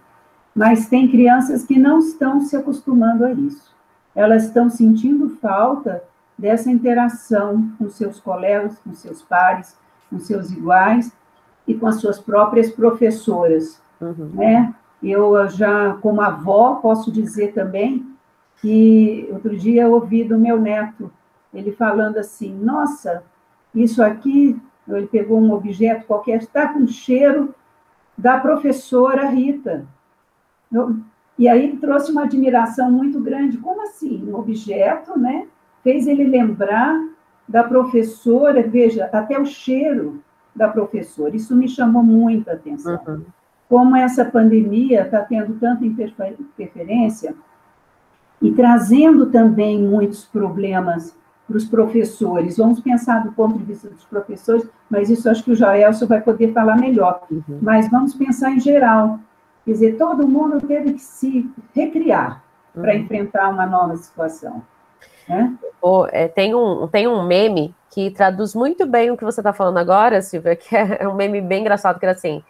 Mas 0.53 0.87
tem 0.87 1.09
crianças 1.09 1.63
que 1.65 1.79
não 1.79 1.99
estão 1.99 2.41
se 2.41 2.55
acostumando 2.55 3.25
a 3.25 3.31
isso. 3.31 3.70
Elas 4.15 4.45
estão 4.45 4.69
sentindo 4.69 5.37
falta 5.41 6.03
dessa 6.37 6.71
interação 6.71 7.71
com 7.77 7.89
seus 7.89 8.19
colegas, 8.19 8.77
com 8.79 8.93
seus 8.93 9.21
pares, 9.21 9.77
com 10.09 10.19
seus 10.19 10.51
iguais 10.51 11.11
e 11.67 11.73
com 11.73 11.87
as 11.87 11.95
suas 11.95 12.19
próprias 12.19 12.71
professoras, 12.71 13.81
uhum. 13.99 14.31
né? 14.33 14.73
Eu 15.01 15.47
já, 15.49 15.95
como 15.95 16.21
avó, 16.21 16.75
posso 16.75 17.11
dizer 17.11 17.53
também 17.53 18.05
que 18.57 19.27
outro 19.31 19.57
dia 19.57 19.83
eu 19.83 19.93
ouvi 19.93 20.23
do 20.23 20.37
meu 20.37 20.59
neto, 20.59 21.11
ele 21.51 21.71
falando 21.71 22.17
assim, 22.17 22.53
nossa, 22.53 23.23
isso 23.73 24.03
aqui, 24.03 24.59
ele 24.87 25.07
pegou 25.07 25.39
um 25.39 25.51
objeto 25.53 26.05
qualquer, 26.05 26.37
está 26.39 26.67
com 26.67 26.85
cheiro 26.85 27.53
da 28.17 28.39
professora 28.39 29.27
Rita. 29.29 29.85
E 31.41 31.49
aí 31.49 31.75
trouxe 31.77 32.11
uma 32.11 32.25
admiração 32.25 32.91
muito 32.91 33.19
grande. 33.19 33.57
Como 33.57 33.81
assim? 33.81 34.23
Um 34.29 34.35
objeto, 34.35 35.17
né? 35.17 35.47
Fez 35.83 36.05
ele 36.05 36.23
lembrar 36.23 37.03
da 37.49 37.63
professora, 37.63 38.61
veja, 38.61 39.09
até 39.11 39.39
o 39.39 39.43
cheiro 39.43 40.21
da 40.55 40.67
professora. 40.67 41.35
Isso 41.35 41.55
me 41.55 41.67
chamou 41.67 42.03
muita 42.03 42.51
atenção. 42.51 42.99
Uhum. 43.07 43.23
Como 43.67 43.95
essa 43.95 44.23
pandemia 44.23 45.01
está 45.01 45.21
tendo 45.21 45.55
tanta 45.55 45.83
interferência 45.83 47.33
e 48.39 48.51
trazendo 48.51 49.31
também 49.31 49.81
muitos 49.81 50.23
problemas 50.23 51.17
para 51.47 51.57
os 51.57 51.65
professores. 51.65 52.57
Vamos 52.57 52.81
pensar 52.81 53.23
do 53.23 53.31
ponto 53.31 53.57
de 53.57 53.63
vista 53.63 53.89
dos 53.89 54.05
professores, 54.05 54.69
mas 54.87 55.09
isso 55.09 55.27
acho 55.27 55.43
que 55.43 55.53
o 55.53 55.55
Joelso 55.55 56.05
vai 56.05 56.21
poder 56.21 56.53
falar 56.53 56.77
melhor. 56.77 57.23
Uhum. 57.31 57.57
Mas 57.63 57.89
vamos 57.89 58.13
pensar 58.13 58.51
em 58.51 58.59
geral. 58.59 59.19
Quer 59.65 59.71
dizer, 59.71 59.97
todo 59.97 60.27
mundo 60.27 60.65
teve 60.65 60.93
que 60.93 61.01
se 61.01 61.49
recriar 61.73 62.43
uhum. 62.75 62.81
para 62.81 62.95
enfrentar 62.95 63.49
uma 63.49 63.65
nova 63.65 63.95
situação. 63.97 64.61
Né? 65.27 65.53
Oh, 65.81 66.05
é, 66.11 66.27
tem, 66.27 66.53
um, 66.55 66.87
tem 66.87 67.07
um 67.07 67.23
meme 67.23 67.75
que 67.89 68.11
traduz 68.11 68.55
muito 68.55 68.85
bem 68.85 69.11
o 69.11 69.17
que 69.17 69.23
você 69.23 69.39
está 69.39 69.53
falando 69.53 69.77
agora, 69.77 70.21
Silvia, 70.21 70.55
que 70.55 70.75
é 70.75 71.07
um 71.07 71.13
meme 71.13 71.41
bem 71.41 71.61
engraçado, 71.61 71.99
que 71.99 72.05
era 72.05 72.15
assim, 72.15 72.43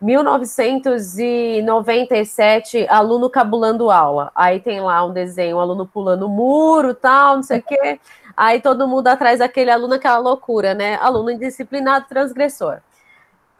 1997, 0.00 2.86
aluno 2.88 3.28
cabulando 3.30 3.90
aula. 3.90 4.30
Aí 4.34 4.60
tem 4.60 4.80
lá 4.80 5.04
um 5.04 5.12
desenho, 5.12 5.56
um 5.56 5.60
aluno 5.60 5.86
pulando 5.86 6.28
muro, 6.28 6.94
tal, 6.94 7.36
não 7.36 7.42
sei 7.42 7.60
o 7.60 7.62
quê. 7.62 7.98
Aí 8.36 8.60
todo 8.60 8.86
mundo 8.86 9.08
atrás 9.08 9.38
daquele 9.38 9.70
aluno, 9.70 9.94
aquela 9.94 10.18
loucura, 10.18 10.74
né? 10.74 10.96
Aluno 10.96 11.30
indisciplinado, 11.30 12.04
transgressor. 12.08 12.80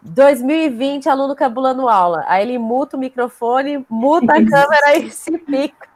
2020, 0.06 1.08
aluno 1.08 1.34
cabulando 1.34 1.88
aula. 1.88 2.24
Aí 2.28 2.42
ele 2.42 2.58
muta 2.58 2.96
o 2.96 3.00
microfone, 3.00 3.84
muta 3.88 4.34
a 4.34 4.44
câmera 4.44 4.96
e 4.98 5.10
se 5.10 5.36
pica 5.36 5.88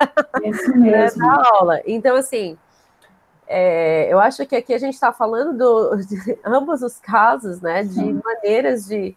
Isso 0.42 0.76
mesmo. 0.76 1.24
na 1.24 1.42
aula. 1.48 1.80
Então, 1.86 2.16
assim, 2.16 2.58
é, 3.46 4.12
eu 4.12 4.18
acho 4.18 4.44
que 4.46 4.56
aqui 4.56 4.74
a 4.74 4.78
gente 4.78 4.94
está 4.94 5.12
falando 5.12 5.56
do, 5.56 5.96
de 5.96 6.38
ambos 6.44 6.82
os 6.82 6.98
casos, 6.98 7.60
né? 7.60 7.82
De 7.82 7.94
Sim. 7.94 8.20
maneiras 8.24 8.86
de 8.86 9.16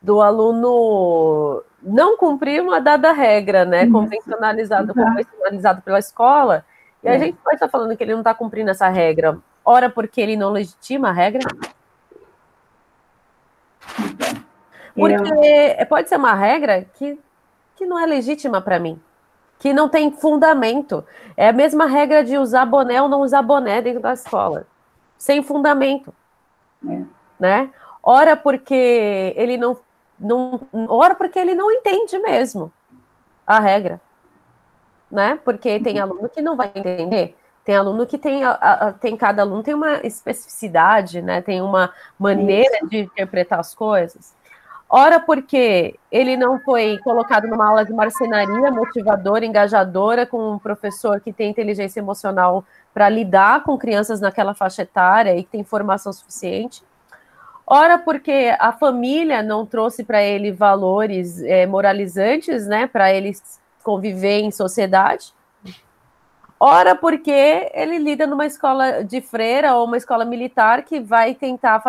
do 0.00 0.20
aluno 0.20 1.62
não 1.80 2.16
cumprir 2.16 2.60
uma 2.60 2.80
dada 2.80 3.12
regra, 3.12 3.64
né? 3.64 3.88
Convencionalizado, 3.88 4.92
convencionalizado 4.92 5.82
pela 5.82 6.00
escola. 6.00 6.64
E 7.02 7.08
a 7.08 7.14
é. 7.14 7.18
gente 7.18 7.38
pode 7.42 7.56
estar 7.56 7.68
falando 7.68 7.96
que 7.96 8.02
ele 8.02 8.12
não 8.12 8.20
está 8.20 8.34
cumprindo 8.34 8.70
essa 8.70 8.88
regra. 8.88 9.38
Ora, 9.64 9.88
porque 9.88 10.20
ele 10.20 10.36
não 10.36 10.50
legitima 10.50 11.10
a 11.10 11.12
regra? 11.12 11.48
Porque 14.94 15.86
pode 15.88 16.08
ser 16.08 16.16
uma 16.16 16.34
regra 16.34 16.86
que, 16.94 17.18
que 17.76 17.86
não 17.86 17.98
é 17.98 18.06
legítima 18.06 18.60
para 18.60 18.78
mim, 18.78 19.00
que 19.58 19.72
não 19.72 19.88
tem 19.88 20.10
fundamento. 20.10 21.04
É 21.36 21.48
a 21.48 21.52
mesma 21.52 21.86
regra 21.86 22.22
de 22.22 22.36
usar 22.36 22.66
boné 22.66 23.00
ou 23.00 23.08
não 23.08 23.22
usar 23.22 23.42
boné 23.42 23.80
dentro 23.80 24.00
da 24.00 24.12
escola, 24.12 24.66
sem 25.16 25.42
fundamento, 25.42 26.12
é. 26.86 27.02
né? 27.38 27.70
Ora 28.02 28.36
porque 28.36 29.32
ele 29.36 29.56
não, 29.56 29.78
não, 30.18 30.60
ora 30.88 31.14
porque 31.14 31.38
ele 31.38 31.54
não 31.54 31.70
entende 31.70 32.18
mesmo 32.18 32.72
a 33.46 33.60
regra, 33.60 34.00
né? 35.10 35.38
Porque 35.44 35.80
tem 35.80 36.00
aluno 36.00 36.28
que 36.28 36.42
não 36.42 36.56
vai 36.56 36.70
entender. 36.74 37.36
Tem 37.64 37.76
aluno 37.76 38.06
que 38.06 38.18
tem, 38.18 38.42
a, 38.42 38.50
a, 38.52 38.92
tem 38.92 39.16
cada 39.16 39.42
aluno 39.42 39.62
tem 39.62 39.74
uma 39.74 40.04
especificidade, 40.04 41.22
né? 41.22 41.40
Tem 41.40 41.62
uma 41.62 41.92
maneira 42.18 42.78
Isso. 42.78 42.88
de 42.88 42.98
interpretar 42.98 43.60
as 43.60 43.74
coisas. 43.74 44.34
Ora, 44.94 45.18
porque 45.18 45.98
ele 46.10 46.36
não 46.36 46.60
foi 46.60 46.98
colocado 46.98 47.46
numa 47.48 47.66
aula 47.66 47.82
de 47.82 47.94
marcenaria 47.94 48.70
motivadora, 48.70 49.46
engajadora, 49.46 50.26
com 50.26 50.52
um 50.52 50.58
professor 50.58 51.18
que 51.18 51.32
tem 51.32 51.50
inteligência 51.50 51.98
emocional 51.98 52.62
para 52.92 53.08
lidar 53.08 53.62
com 53.62 53.78
crianças 53.78 54.20
naquela 54.20 54.52
faixa 54.52 54.82
etária 54.82 55.34
e 55.34 55.44
que 55.44 55.50
tem 55.50 55.64
formação 55.64 56.12
suficiente. 56.12 56.82
Ora, 57.66 57.96
porque 57.96 58.54
a 58.58 58.70
família 58.70 59.42
não 59.42 59.64
trouxe 59.64 60.04
para 60.04 60.22
ele 60.22 60.52
valores 60.52 61.40
é, 61.42 61.64
moralizantes, 61.64 62.66
né, 62.66 62.86
para 62.86 63.10
ele 63.14 63.32
conviver 63.82 64.40
em 64.40 64.50
sociedade. 64.50 65.32
Ora, 66.64 66.94
porque 66.94 67.68
ele 67.74 67.98
lida 67.98 68.24
numa 68.24 68.46
escola 68.46 69.02
de 69.02 69.20
freira 69.20 69.74
ou 69.74 69.84
uma 69.84 69.96
escola 69.96 70.24
militar 70.24 70.84
que 70.84 71.00
vai 71.00 71.34
tentar 71.34 71.82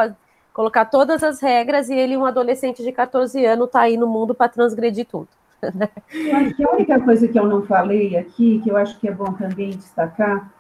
colocar 0.52 0.86
todas 0.86 1.22
as 1.22 1.40
regras 1.40 1.90
e 1.90 1.94
ele, 1.94 2.18
um 2.18 2.26
adolescente 2.26 2.82
de 2.82 2.92
14 2.92 3.46
anos, 3.46 3.68
está 3.68 3.82
aí 3.82 3.98
no 3.98 4.08
mundo 4.08 4.34
para 4.34 4.50
transgredir 4.50 5.06
tudo. 5.06 5.28
Acho 5.62 6.56
que 6.56 6.66
a 6.66 6.72
única 6.72 7.00
coisa 7.00 7.28
que 7.28 7.38
eu 7.38 7.46
não 7.46 7.62
falei 7.62 8.18
aqui, 8.18 8.62
que 8.64 8.70
eu 8.72 8.76
acho 8.76 9.00
que 9.00 9.08
é 9.08 9.12
bom 9.12 9.32
também 9.34 9.70
destacar, 9.70 10.52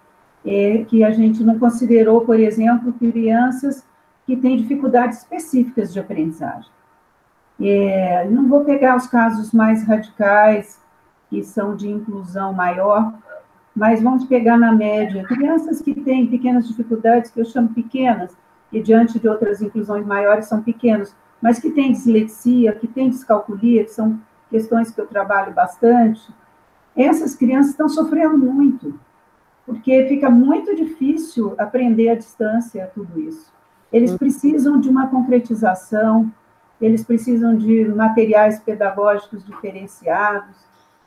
é 0.45 0.85
que 0.87 1.03
a 1.03 1.09
gente 1.09 1.43
não 1.43 1.57
considerou, 1.57 2.21
por 2.21 2.39
exemplo, 2.39 2.93
crianças 2.93 3.83
que 4.27 4.37
têm 4.37 4.57
dificuldades 4.57 5.23
específicas 5.23 5.91
de 5.91 5.99
aprendizagem. 5.99 6.69
É, 7.59 8.27
não 8.29 8.47
vou 8.47 8.63
pegar 8.63 8.95
os 8.95 9.07
casos 9.07 9.51
mais 9.51 9.83
radicais, 9.87 10.79
que 11.31 11.43
são 11.43 11.75
de 11.75 11.89
inclusão 11.89 12.53
maior, 12.53 13.11
mas 13.75 14.01
vamos 14.01 14.25
pegar 14.25 14.57
na 14.57 14.71
média 14.71 15.23
crianças 15.23 15.81
que 15.81 15.93
têm 15.93 16.27
pequenas 16.27 16.67
dificuldades, 16.67 17.31
que 17.31 17.39
eu 17.39 17.45
chamo 17.45 17.69
pequenas, 17.69 18.35
e 18.71 18.81
diante 18.81 19.19
de 19.19 19.27
outras 19.27 19.61
inclusões 19.61 20.05
maiores 20.05 20.45
são 20.45 20.61
pequenos, 20.61 21.15
mas 21.41 21.59
que 21.59 21.69
têm 21.69 21.91
dislexia, 21.91 22.73
que 22.73 22.87
têm 22.87 23.09
descalculia, 23.09 23.83
que 23.83 23.91
são 23.91 24.19
questões 24.49 24.91
que 24.91 25.01
eu 25.01 25.07
trabalho 25.07 25.53
bastante, 25.53 26.33
essas 26.95 27.35
crianças 27.35 27.71
estão 27.71 27.89
sofrendo 27.89 28.37
muito, 28.37 28.99
porque 29.65 30.05
fica 30.07 30.29
muito 30.29 30.75
difícil 30.75 31.55
aprender 31.57 32.09
à 32.09 32.15
distância 32.15 32.91
tudo 32.93 33.19
isso. 33.19 33.51
Eles 33.91 34.11
uhum. 34.11 34.17
precisam 34.17 34.79
de 34.79 34.89
uma 34.89 35.07
concretização, 35.07 36.31
eles 36.79 37.03
precisam 37.03 37.55
de 37.55 37.85
materiais 37.85 38.59
pedagógicos 38.59 39.43
diferenciados, 39.43 40.55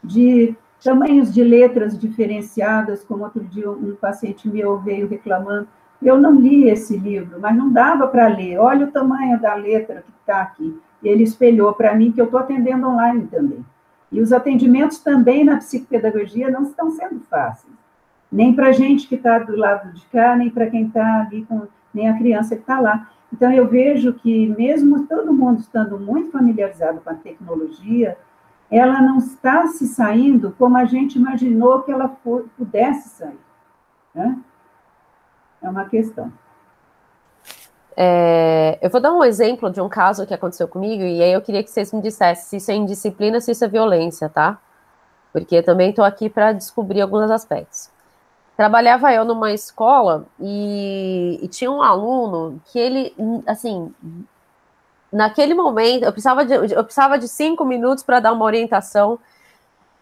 de 0.02 0.56
tamanhos 0.86 1.34
de 1.34 1.42
letras 1.42 1.98
diferenciadas, 1.98 3.02
como 3.02 3.24
outro 3.24 3.42
dia 3.42 3.68
um 3.68 3.96
paciente 3.96 4.48
meu 4.48 4.78
veio 4.78 5.08
reclamando, 5.08 5.66
eu 6.00 6.16
não 6.16 6.34
li 6.34 6.68
esse 6.68 6.96
livro, 6.96 7.40
mas 7.40 7.56
não 7.56 7.72
dava 7.72 8.06
para 8.06 8.28
ler. 8.28 8.58
Olha 8.58 8.86
o 8.86 8.92
tamanho 8.92 9.40
da 9.40 9.54
letra 9.54 10.02
que 10.02 10.12
está 10.20 10.42
aqui. 10.42 10.78
Ele 11.02 11.24
espelhou 11.24 11.72
para 11.72 11.94
mim 11.94 12.12
que 12.12 12.20
eu 12.20 12.26
estou 12.26 12.38
atendendo 12.38 12.86
online 12.86 13.26
também. 13.26 13.64
E 14.12 14.20
os 14.20 14.32
atendimentos 14.32 14.98
também 14.98 15.44
na 15.44 15.56
psicopedagogia 15.56 16.50
não 16.50 16.62
estão 16.62 16.90
sendo 16.92 17.20
fáceis. 17.28 17.74
Nem 18.30 18.54
para 18.54 18.68
a 18.68 18.72
gente 18.72 19.08
que 19.08 19.16
está 19.16 19.40
do 19.40 19.56
lado 19.56 19.92
de 19.92 20.06
cá, 20.06 20.36
nem 20.36 20.50
para 20.50 20.70
quem 20.70 20.86
está 20.86 21.22
ali, 21.22 21.44
com, 21.46 21.62
nem 21.92 22.08
a 22.08 22.16
criança 22.16 22.54
que 22.54 22.62
está 22.62 22.78
lá. 22.78 23.10
Então, 23.32 23.50
eu 23.50 23.66
vejo 23.66 24.12
que, 24.12 24.46
mesmo 24.56 25.06
todo 25.08 25.32
mundo 25.32 25.58
estando 25.58 25.98
muito 25.98 26.30
familiarizado 26.30 27.00
com 27.00 27.10
a 27.10 27.14
tecnologia, 27.14 28.16
ela 28.70 29.00
não 29.00 29.18
está 29.18 29.66
se 29.66 29.86
saindo 29.86 30.54
como 30.58 30.76
a 30.76 30.84
gente 30.84 31.16
imaginou 31.16 31.82
que 31.82 31.92
ela 31.92 32.08
pudesse 32.56 33.10
sair. 33.10 33.38
Né? 34.14 34.38
é 35.66 35.68
uma 35.68 35.84
questão. 35.86 36.32
É, 37.96 38.78
eu 38.82 38.90
vou 38.90 39.00
dar 39.00 39.12
um 39.12 39.24
exemplo 39.24 39.70
de 39.70 39.80
um 39.80 39.88
caso 39.88 40.26
que 40.26 40.34
aconteceu 40.34 40.68
comigo, 40.68 41.02
e 41.02 41.22
aí 41.22 41.32
eu 41.32 41.40
queria 41.40 41.62
que 41.62 41.70
vocês 41.70 41.92
me 41.92 42.02
dissessem 42.02 42.44
se 42.44 42.56
isso 42.56 42.70
é 42.70 42.74
indisciplina, 42.74 43.40
se 43.40 43.50
isso 43.50 43.64
é 43.64 43.68
violência, 43.68 44.28
tá? 44.28 44.58
Porque 45.32 45.62
também 45.62 45.90
estou 45.90 46.04
aqui 46.04 46.28
para 46.28 46.52
descobrir 46.52 47.00
alguns 47.00 47.30
aspectos. 47.30 47.90
Trabalhava 48.56 49.12
eu 49.12 49.24
numa 49.24 49.52
escola 49.52 50.26
e, 50.40 51.38
e, 51.42 51.48
tinha 51.48 51.70
um 51.70 51.82
aluno 51.82 52.60
que 52.66 52.78
ele, 52.78 53.14
assim, 53.46 53.94
naquele 55.16 55.54
momento, 55.54 56.04
eu 56.04 56.12
precisava 56.12 56.44
de, 56.44 56.54
eu 56.54 56.84
precisava 56.84 57.18
de 57.18 57.28
cinco 57.28 57.64
minutos 57.64 58.04
para 58.04 58.20
dar 58.20 58.32
uma 58.32 58.44
orientação 58.44 59.18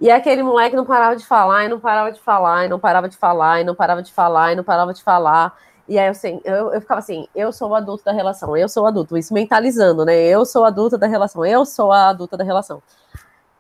e 0.01 0.11
aquele 0.11 0.43
moleque 0.43 0.77
não 0.77 0.85
parava 0.85 1.17
de 1.17 1.25
falar, 1.25 1.65
e 1.65 1.69
não 1.69 1.79
parava 1.81 2.11
de 2.13 2.21
falar, 2.21 2.67
e 2.67 2.69
não 2.69 2.79
parava 2.81 3.09
de 3.09 3.17
falar, 3.17 3.61
e 3.61 3.65
não 3.65 3.75
parava 3.75 4.03
de 4.03 4.13
falar, 4.13 4.53
e 4.53 4.57
não 4.57 4.65
parava 4.65 4.93
de 4.93 5.03
falar. 5.03 5.57
E 5.89 5.99
aí 5.99 6.09
assim, 6.09 6.41
eu, 6.45 6.73
eu 6.73 6.81
ficava 6.81 6.99
assim, 6.99 7.29
eu 7.35 7.53
sou 7.53 7.71
o 7.71 7.75
adulto 7.75 8.05
da 8.05 8.13
relação, 8.13 8.57
eu 8.57 8.69
sou 8.69 8.85
o 8.85 8.87
adulto, 8.87 9.17
isso 9.17 9.33
mentalizando, 9.33 10.05
né? 10.05 10.15
Eu 10.15 10.45
sou 10.45 10.63
o 10.63 10.65
adulto 10.65 10.99
da 10.99 11.07
relação, 11.07 11.45
eu 11.45 11.65
sou 11.65 11.93
a 11.93 12.09
adulta 12.09 12.37
da 12.37 12.45
relação. 12.45 12.83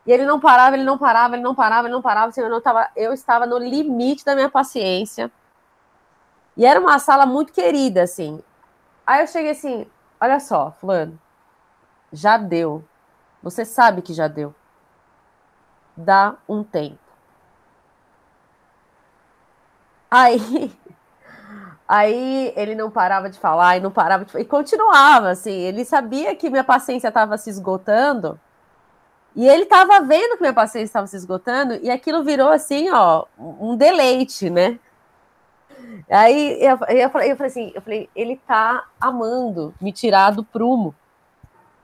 E 0.07 0.13
ele 0.13 0.27
não 0.27 0.39
parava, 0.41 0.77
ele 0.77 0.85
não 0.85 0.99
parava, 0.99 1.35
ele 1.35 1.43
não 1.43 1.55
parava, 1.55 1.87
ele 1.87 1.95
não 1.95 2.03
parava. 2.03 2.29
Assim, 2.29 2.43
eu, 2.43 2.51
não 2.51 2.61
tava, 2.61 2.89
eu 2.97 3.13
estava 3.13 3.47
no 3.47 3.59
limite 3.59 4.25
da 4.25 4.35
minha 4.35 4.51
paciência. 4.51 5.31
E 6.57 6.67
era 6.67 6.79
uma 6.81 6.99
sala 6.99 7.25
muito 7.27 7.53
querida, 7.53 8.03
assim. 8.03 8.43
Aí 9.07 9.23
eu 9.23 9.27
cheguei 9.27 9.53
assim: 9.53 9.87
olha 10.21 10.39
só, 10.41 10.73
Fulano, 10.81 11.19
já 12.15 12.37
deu. 12.37 12.85
Você 13.43 13.65
sabe 13.65 14.01
que 14.01 14.15
já 14.15 14.29
deu. 14.29 14.55
Dá 15.97 16.37
um 16.49 16.63
tempo. 16.65 16.99
Aí, 20.11 20.73
aí 21.87 22.53
ele 22.57 22.75
não 22.75 22.91
parava 22.91 23.29
de 23.29 23.39
falar 23.39 23.77
e 23.77 23.81
não 23.81 23.91
parava 23.91 24.25
de 24.25 24.39
e 24.39 24.45
continuava 24.45 25.31
assim. 25.31 25.53
Ele 25.53 25.85
sabia 25.85 26.35
que 26.35 26.49
minha 26.49 26.65
paciência 26.65 27.09
estava 27.09 27.37
se 27.37 27.51
esgotando 27.51 28.41
e 29.37 29.49
ele 29.49 29.65
estava 29.65 30.01
vendo 30.01 30.37
que 30.37 30.43
minha 30.43 30.53
paciência 30.53 30.85
estava 30.85 31.07
se 31.07 31.17
esgotando 31.17 31.75
e 31.83 31.91
aquilo 31.91 32.23
virou 32.23 32.51
assim, 32.51 32.89
ó, 32.91 33.27
um 33.39 33.77
deleite, 33.77 34.49
né? 34.49 34.79
Aí 36.09 36.59
eu, 36.61 36.79
eu, 36.89 37.11
falei, 37.11 37.33
eu 37.33 37.37
falei 37.37 37.51
assim, 37.51 37.73
eu 37.75 37.83
falei, 37.83 38.09
ele 38.15 38.41
tá 38.47 38.85
amando 39.01 39.75
me 39.81 39.93
tirar 39.93 40.31
do 40.31 40.45
prumo, 40.45 40.95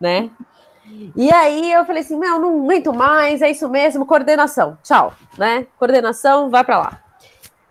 né? 0.00 0.30
E 1.14 1.32
aí 1.32 1.72
eu 1.72 1.84
falei 1.84 2.02
assim, 2.02 2.18
meu, 2.18 2.38
não 2.40 2.64
aguento 2.64 2.92
mais, 2.92 3.42
é 3.42 3.50
isso 3.50 3.68
mesmo, 3.68 4.06
coordenação, 4.06 4.76
tchau, 4.82 5.12
né? 5.38 5.66
Coordenação, 5.78 6.50
vai 6.50 6.64
para 6.64 6.78
lá. 6.78 7.02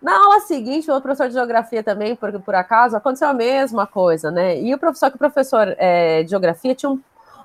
Na 0.00 0.16
aula 0.16 0.40
seguinte, 0.40 0.90
o 0.90 1.00
professor 1.00 1.28
de 1.28 1.34
geografia 1.34 1.82
também, 1.82 2.16
por, 2.16 2.40
por 2.40 2.54
acaso, 2.54 2.96
aconteceu 2.96 3.28
a 3.28 3.34
mesma 3.34 3.86
coisa, 3.86 4.30
né? 4.30 4.58
E 4.58 4.72
o 4.72 4.78
professor, 4.78 5.10
que 5.10 5.16
o 5.16 5.18
professor 5.18 5.74
é, 5.76 6.22
de 6.22 6.30
geografia 6.30 6.74
tinha 6.74 6.90
um, 6.90 6.98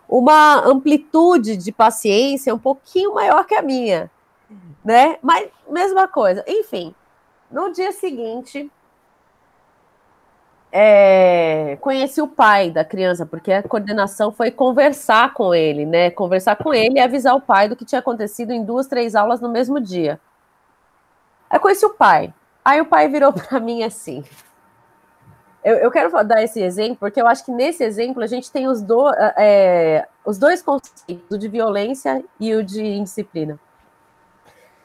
uma 0.08 0.66
amplitude 0.66 1.58
de 1.58 1.72
paciência 1.72 2.56
um 2.56 2.60
pouquinho 2.60 3.14
maior 3.14 3.46
que 3.46 3.56
a 3.56 3.62
minha, 3.62 4.10
né? 4.84 5.18
Mas 5.22 5.50
mesma 5.70 6.08
coisa. 6.08 6.46
Enfim, 6.48 6.96
no 7.52 7.74
dia 7.74 7.92
seguinte, 7.92 8.72
é, 10.78 11.78
conheci 11.80 12.22
o 12.22 12.28
pai 12.28 12.70
da 12.70 12.84
criança, 12.84 13.26
porque 13.26 13.50
a 13.50 13.64
coordenação 13.64 14.30
foi 14.30 14.52
conversar 14.52 15.34
com 15.34 15.56
ele, 15.56 15.86
né? 15.86 16.12
Conversar 16.12 16.58
com 16.58 16.74
ele 16.74 16.96
e 16.96 17.00
avisar 17.00 17.34
o 17.34 17.40
pai 17.40 17.70
do 17.70 17.78
que 17.78 17.86
tinha 17.86 18.00
acontecido 18.00 18.52
em 18.52 18.62
duas, 18.62 18.86
três 18.86 19.16
aulas 19.16 19.40
no 19.40 19.48
mesmo 19.48 19.80
dia. 19.80 20.20
Aí 21.50 21.58
conheci 21.60 21.86
o 21.86 21.92
pai. 21.92 22.34
Aí 22.64 22.82
o 22.82 22.86
pai 22.86 23.08
virou 23.08 23.32
para 23.32 23.58
mim 23.58 23.84
assim. 23.84 24.22
Eu, 25.64 25.76
eu, 25.78 25.90
quero 25.90 26.12
dar 26.26 26.44
esse 26.44 26.62
exemplo, 26.62 26.98
porque 27.00 27.22
eu 27.22 27.28
acho 27.28 27.46
que 27.46 27.54
nesse 27.54 27.82
exemplo 27.82 28.22
a 28.22 28.28
gente 28.28 28.52
tem 28.52 28.68
os, 28.68 28.82
do, 28.82 29.10
é, 29.38 30.06
os 30.26 30.38
dois 30.38 30.62
conceitos, 30.62 31.24
o 31.32 31.38
de 31.38 31.48
violência 31.48 32.22
e 32.38 32.54
o 32.54 32.62
de 32.62 32.84
indisciplina. 32.84 33.58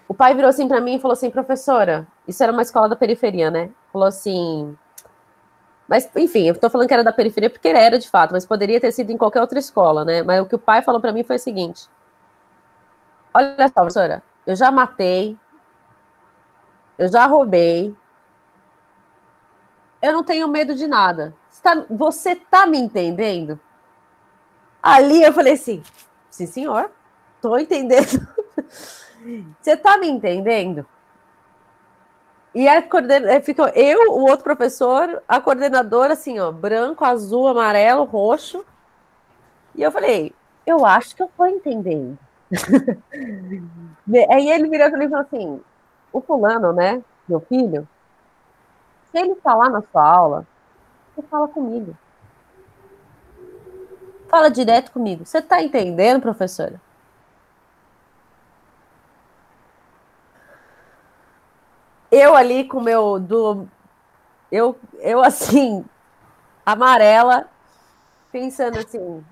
O 0.07 0.15
pai 0.15 0.37
virou 0.37 0.49
assim 0.49 0.69
para 0.69 0.81
mim 0.81 0.95
e 0.95 1.01
falou 1.01 1.15
assim, 1.15 1.31
professora, 1.31 2.07
isso 2.29 2.41
era 2.45 2.53
uma 2.53 2.63
escola 2.63 2.89
da 2.89 2.95
periferia, 2.95 3.51
né? 3.51 3.71
Falou 3.93 4.07
assim, 4.07 4.77
mas, 5.91 6.09
enfim, 6.15 6.47
eu 6.47 6.55
estou 6.55 6.71
falando 6.71 6.87
que 6.87 6.95
era 6.95 7.03
da 7.03 7.13
periferia 7.13 7.51
porque 7.51 7.67
era 7.67 7.99
de 7.99 8.09
fato, 8.09 8.31
mas 8.31 8.47
poderia 8.47 8.81
ter 8.81 8.93
sido 8.93 9.11
em 9.11 9.17
qualquer 9.17 9.41
outra 9.41 9.59
escola, 9.59 10.05
né? 10.05 10.23
Mas 10.23 10.41
o 10.41 10.47
que 10.47 10.55
o 10.55 10.59
pai 10.59 10.83
falou 10.83 11.01
para 11.01 11.13
mim 11.13 11.25
foi 11.25 11.35
o 11.35 11.41
seguinte: 11.41 11.89
Olha 13.35 13.57
só, 13.67 13.75
professora, 13.75 14.23
eu 14.47 14.55
já 14.55 14.71
matei, 14.71 15.37
eu 16.97 17.09
já 17.09 17.27
roubei. 17.27 17.93
Eu 20.01 20.13
não 20.13 20.23
tenho 20.23 20.47
medo 20.47 20.77
de 20.77 20.87
nada. 20.87 21.35
Você 21.89 22.37
tá, 22.37 22.67
me 22.67 22.79
entendendo? 22.79 23.59
Ali 24.81 25.25
eu 25.25 25.33
falei 25.33 25.55
assim: 25.55 25.83
sim, 26.31 26.47
senhor, 26.47 26.89
tô 27.43 27.59
entendendo. 27.59 28.29
Você 29.61 29.77
tá 29.77 29.99
me 29.99 30.09
entendendo? 30.09 30.87
E 32.55 32.69
a 32.69 32.83
coordenadora, 32.83 33.41
ficou 33.41 33.69
eu, 33.69 34.13
o 34.13 34.23
outro 34.23 34.43
professor, 34.43 35.23
a 35.29 35.41
coordenadora, 35.41 36.15
assim, 36.15 36.41
ó, 36.41 36.51
branco, 36.51 37.05
azul, 37.05 37.47
amarelo, 37.47 38.05
roxo. 38.05 38.65
E 39.75 39.83
eu 39.83 39.93
falei, 39.93 40.35
eu 40.67 40.85
acho 40.85 41.15
que 41.15 41.23
eu 41.23 41.31
tô 41.37 41.47
entendendo. 41.47 42.19
Aí 44.31 44.51
ele 44.51 44.69
virou 44.69 44.89
e 44.89 44.91
falou 45.09 45.17
assim: 45.19 45.61
o 46.13 46.21
fulano, 46.21 46.73
né, 46.73 47.03
meu 47.29 47.41
filho, 47.41 47.89
se 49.11 49.19
ele 49.19 49.37
falar 49.37 49.69
na 49.69 49.83
sua 49.83 50.05
aula, 50.05 50.47
você 51.15 51.23
fala 51.23 51.47
comigo. 51.47 51.97
Fala 54.29 54.49
direto 54.49 54.93
comigo. 54.93 55.25
Você 55.25 55.43
tá 55.43 55.63
entendendo, 55.63 56.21
professora? 56.21 56.81
Eu 62.11 62.35
ali 62.35 62.65
com 62.65 62.81
meu 62.81 63.19
do 63.19 63.69
eu 64.51 64.77
eu 64.99 65.23
assim 65.23 65.85
amarela 66.65 67.49
pensando 68.33 68.79
assim, 68.79 69.25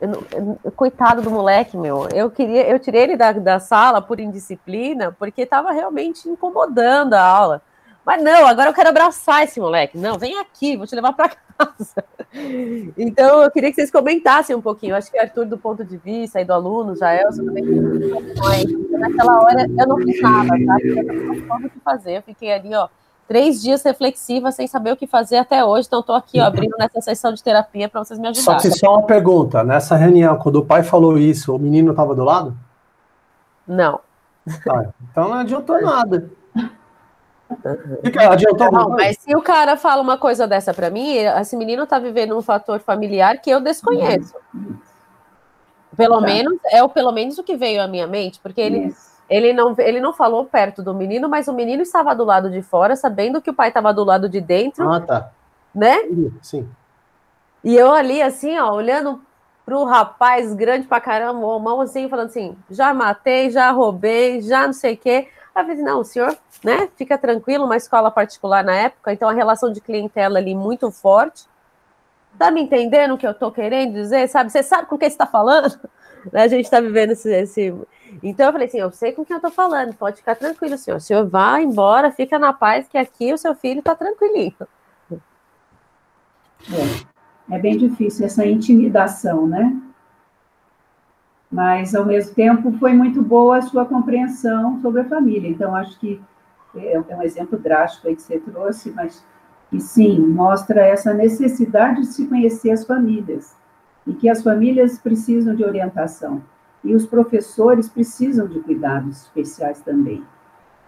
eu, 0.00 0.58
eu, 0.64 0.72
coitado 0.72 1.22
do 1.22 1.30
moleque, 1.30 1.76
meu. 1.76 2.08
Eu 2.14 2.30
queria, 2.30 2.68
eu 2.68 2.78
tirei 2.78 3.02
ele 3.02 3.16
da, 3.16 3.32
da 3.32 3.58
sala 3.58 4.00
por 4.00 4.20
indisciplina, 4.20 5.14
porque 5.18 5.42
estava 5.42 5.72
realmente 5.72 6.28
incomodando 6.28 7.14
a 7.14 7.22
aula. 7.22 7.62
Mas 8.08 8.24
não, 8.24 8.46
agora 8.46 8.70
eu 8.70 8.72
quero 8.72 8.88
abraçar 8.88 9.44
esse 9.44 9.60
moleque. 9.60 9.98
Não, 9.98 10.18
vem 10.18 10.38
aqui, 10.38 10.78
vou 10.78 10.86
te 10.86 10.94
levar 10.94 11.12
para 11.12 11.28
casa. 11.28 12.04
Então, 12.96 13.42
eu 13.42 13.50
queria 13.50 13.70
que 13.70 13.76
vocês 13.76 13.90
comentassem 13.90 14.54
um 14.54 14.60
pouquinho. 14.60 14.94
Acho 14.94 15.10
que 15.10 15.18
Arthur, 15.18 15.46
do 15.46 15.56
ponto 15.56 15.82
de 15.82 15.96
vista 15.96 16.38
aí 16.38 16.44
do 16.44 16.52
aluno, 16.52 16.94
já 16.94 17.10
é, 17.10 17.24
também 17.24 17.64
naquela 18.90 19.42
hora 19.42 19.62
eu 19.62 19.86
não 19.86 19.96
nada, 19.96 20.48
sabe? 20.48 20.88
Eu 20.88 21.04
não 21.48 21.56
o 21.56 21.70
que 21.70 21.80
fazer. 21.80 22.18
Eu 22.18 22.22
fiquei 22.22 22.52
ali, 22.52 22.74
ó, 22.74 22.88
três 23.26 23.62
dias 23.62 23.82
reflexiva, 23.82 24.52
sem 24.52 24.66
saber 24.66 24.92
o 24.92 24.96
que 24.96 25.06
fazer 25.06 25.38
até 25.38 25.64
hoje. 25.64 25.88
Então, 25.88 26.00
estou 26.00 26.14
aqui 26.14 26.38
ó, 26.38 26.44
abrindo 26.44 26.76
nessa 26.78 27.00
sessão 27.00 27.32
de 27.32 27.42
terapia 27.42 27.88
para 27.88 28.04
vocês 28.04 28.20
me 28.20 28.28
ajudarem. 28.28 28.60
Só 28.60 28.68
que 28.68 28.78
só 28.78 28.92
uma 28.92 29.06
pergunta: 29.06 29.64
nessa 29.64 29.96
reunião, 29.96 30.36
quando 30.38 30.56
o 30.56 30.64
pai 30.64 30.82
falou 30.82 31.18
isso, 31.18 31.56
o 31.56 31.58
menino 31.58 31.92
estava 31.92 32.14
do 32.14 32.24
lado? 32.24 32.56
Não. 33.66 34.00
Ah, 34.70 34.86
então 35.10 35.28
não 35.28 35.34
adiantou 35.34 35.80
nada. 35.80 36.30
Adiantou 38.30 38.70
não, 38.70 38.90
mas 38.90 39.18
se 39.18 39.34
o 39.34 39.40
cara 39.40 39.76
fala 39.76 40.02
uma 40.02 40.18
coisa 40.18 40.46
dessa 40.46 40.74
para 40.74 40.90
mim, 40.90 41.14
esse 41.16 41.56
menino 41.56 41.84
está 41.84 41.98
vivendo 41.98 42.36
um 42.36 42.42
fator 42.42 42.78
familiar 42.80 43.40
que 43.40 43.50
eu 43.50 43.60
desconheço. 43.60 44.34
Pelo 45.96 46.20
tá. 46.20 46.26
menos 46.26 46.58
é 46.70 46.82
o 46.82 46.88
pelo 46.88 47.10
menos 47.10 47.38
o 47.38 47.42
que 47.42 47.56
veio 47.56 47.82
à 47.82 47.88
minha 47.88 48.06
mente, 48.06 48.38
porque 48.40 48.60
ele 48.60 48.94
ele 49.28 49.52
não, 49.52 49.74
ele 49.78 50.00
não 50.00 50.12
falou 50.12 50.46
perto 50.46 50.82
do 50.82 50.94
menino, 50.94 51.28
mas 51.28 51.48
o 51.48 51.52
menino 51.52 51.82
estava 51.82 52.14
do 52.14 52.24
lado 52.24 52.50
de 52.50 52.62
fora, 52.62 52.96
sabendo 52.96 53.42
que 53.42 53.50
o 53.50 53.54
pai 53.54 53.68
estava 53.68 53.92
do 53.92 54.02
lado 54.02 54.28
de 54.28 54.40
dentro. 54.40 54.90
Ah, 54.90 55.00
tá. 55.00 55.30
Né? 55.74 55.98
Sim. 56.40 56.66
E 57.62 57.76
eu 57.76 57.92
ali, 57.92 58.22
assim, 58.22 58.58
ó, 58.58 58.72
olhando 58.72 59.20
pro 59.66 59.84
rapaz 59.84 60.54
grande 60.54 60.86
pra 60.86 60.98
caramba, 60.98 61.58
mão 61.58 61.80
assim, 61.82 62.08
falando 62.08 62.28
assim: 62.28 62.56
já 62.70 62.94
matei, 62.94 63.50
já 63.50 63.70
roubei, 63.70 64.40
já 64.40 64.64
não 64.66 64.72
sei 64.72 64.94
o 64.94 64.96
quê. 64.96 65.28
Eu 65.60 65.66
falei, 65.66 65.82
não, 65.82 66.00
o 66.00 66.04
senhor, 66.04 66.36
né, 66.64 66.88
fica 66.96 67.18
tranquilo, 67.18 67.64
uma 67.64 67.76
escola 67.76 68.10
particular 68.10 68.64
na 68.64 68.74
época, 68.74 69.12
então 69.12 69.28
a 69.28 69.32
relação 69.32 69.72
de 69.72 69.80
clientela 69.80 70.38
ali 70.38 70.54
muito 70.54 70.90
forte. 70.90 71.44
Tá 72.38 72.50
me 72.50 72.62
entendendo 72.62 73.14
o 73.14 73.18
que 73.18 73.26
eu 73.26 73.34
tô 73.34 73.50
querendo 73.50 73.94
dizer? 73.94 74.28
Sabe? 74.28 74.50
Você 74.50 74.62
sabe 74.62 74.86
com 74.86 74.96
quem 74.96 75.10
você 75.10 75.16
tá 75.16 75.26
falando? 75.26 75.78
A 76.32 76.48
gente 76.48 76.68
tá 76.68 76.80
vivendo 76.80 77.12
esse, 77.12 77.32
esse 77.32 77.74
então 78.22 78.46
eu 78.46 78.52
falei 78.52 78.66
assim: 78.66 78.78
eu 78.78 78.90
sei 78.90 79.12
com 79.12 79.24
quem 79.24 79.36
eu 79.36 79.40
tô 79.40 79.50
falando, 79.50 79.94
pode 79.94 80.16
ficar 80.16 80.34
tranquilo, 80.34 80.76
senhor. 80.76 80.96
O 80.96 81.00
senhor 81.00 81.26
vai 81.28 81.62
embora, 81.62 82.10
fica 82.10 82.38
na 82.38 82.52
paz, 82.52 82.88
que 82.88 82.98
aqui 82.98 83.32
o 83.32 83.38
seu 83.38 83.54
filho 83.54 83.82
tá 83.82 83.94
tranquilinho. 83.94 84.54
É, 87.50 87.56
é 87.56 87.58
bem 87.58 87.78
difícil 87.78 88.26
essa 88.26 88.44
intimidação, 88.44 89.46
né? 89.46 89.76
Mas, 91.50 91.94
ao 91.94 92.04
mesmo 92.04 92.34
tempo, 92.34 92.72
foi 92.72 92.92
muito 92.92 93.22
boa 93.22 93.58
a 93.58 93.62
sua 93.62 93.84
compreensão 93.84 94.80
sobre 94.82 95.00
a 95.00 95.04
família. 95.04 95.48
Então, 95.48 95.74
acho 95.74 95.98
que 95.98 96.20
é, 96.76 96.94
é 96.94 97.16
um 97.16 97.22
exemplo 97.22 97.58
drástico 97.58 98.08
aí 98.08 98.16
que 98.16 98.22
você 98.22 98.38
trouxe, 98.38 98.90
mas 98.90 99.24
que 99.70 99.80
sim, 99.80 100.18
mostra 100.18 100.80
essa 100.80 101.12
necessidade 101.12 102.00
de 102.00 102.06
se 102.06 102.26
conhecer 102.26 102.70
as 102.70 102.84
famílias 102.84 103.56
e 104.06 104.12
que 104.12 104.28
as 104.28 104.42
famílias 104.42 104.98
precisam 104.98 105.54
de 105.54 105.64
orientação. 105.64 106.42
E 106.84 106.94
os 106.94 107.06
professores 107.06 107.88
precisam 107.88 108.46
de 108.46 108.60
cuidados 108.60 109.22
especiais 109.22 109.80
também. 109.80 110.22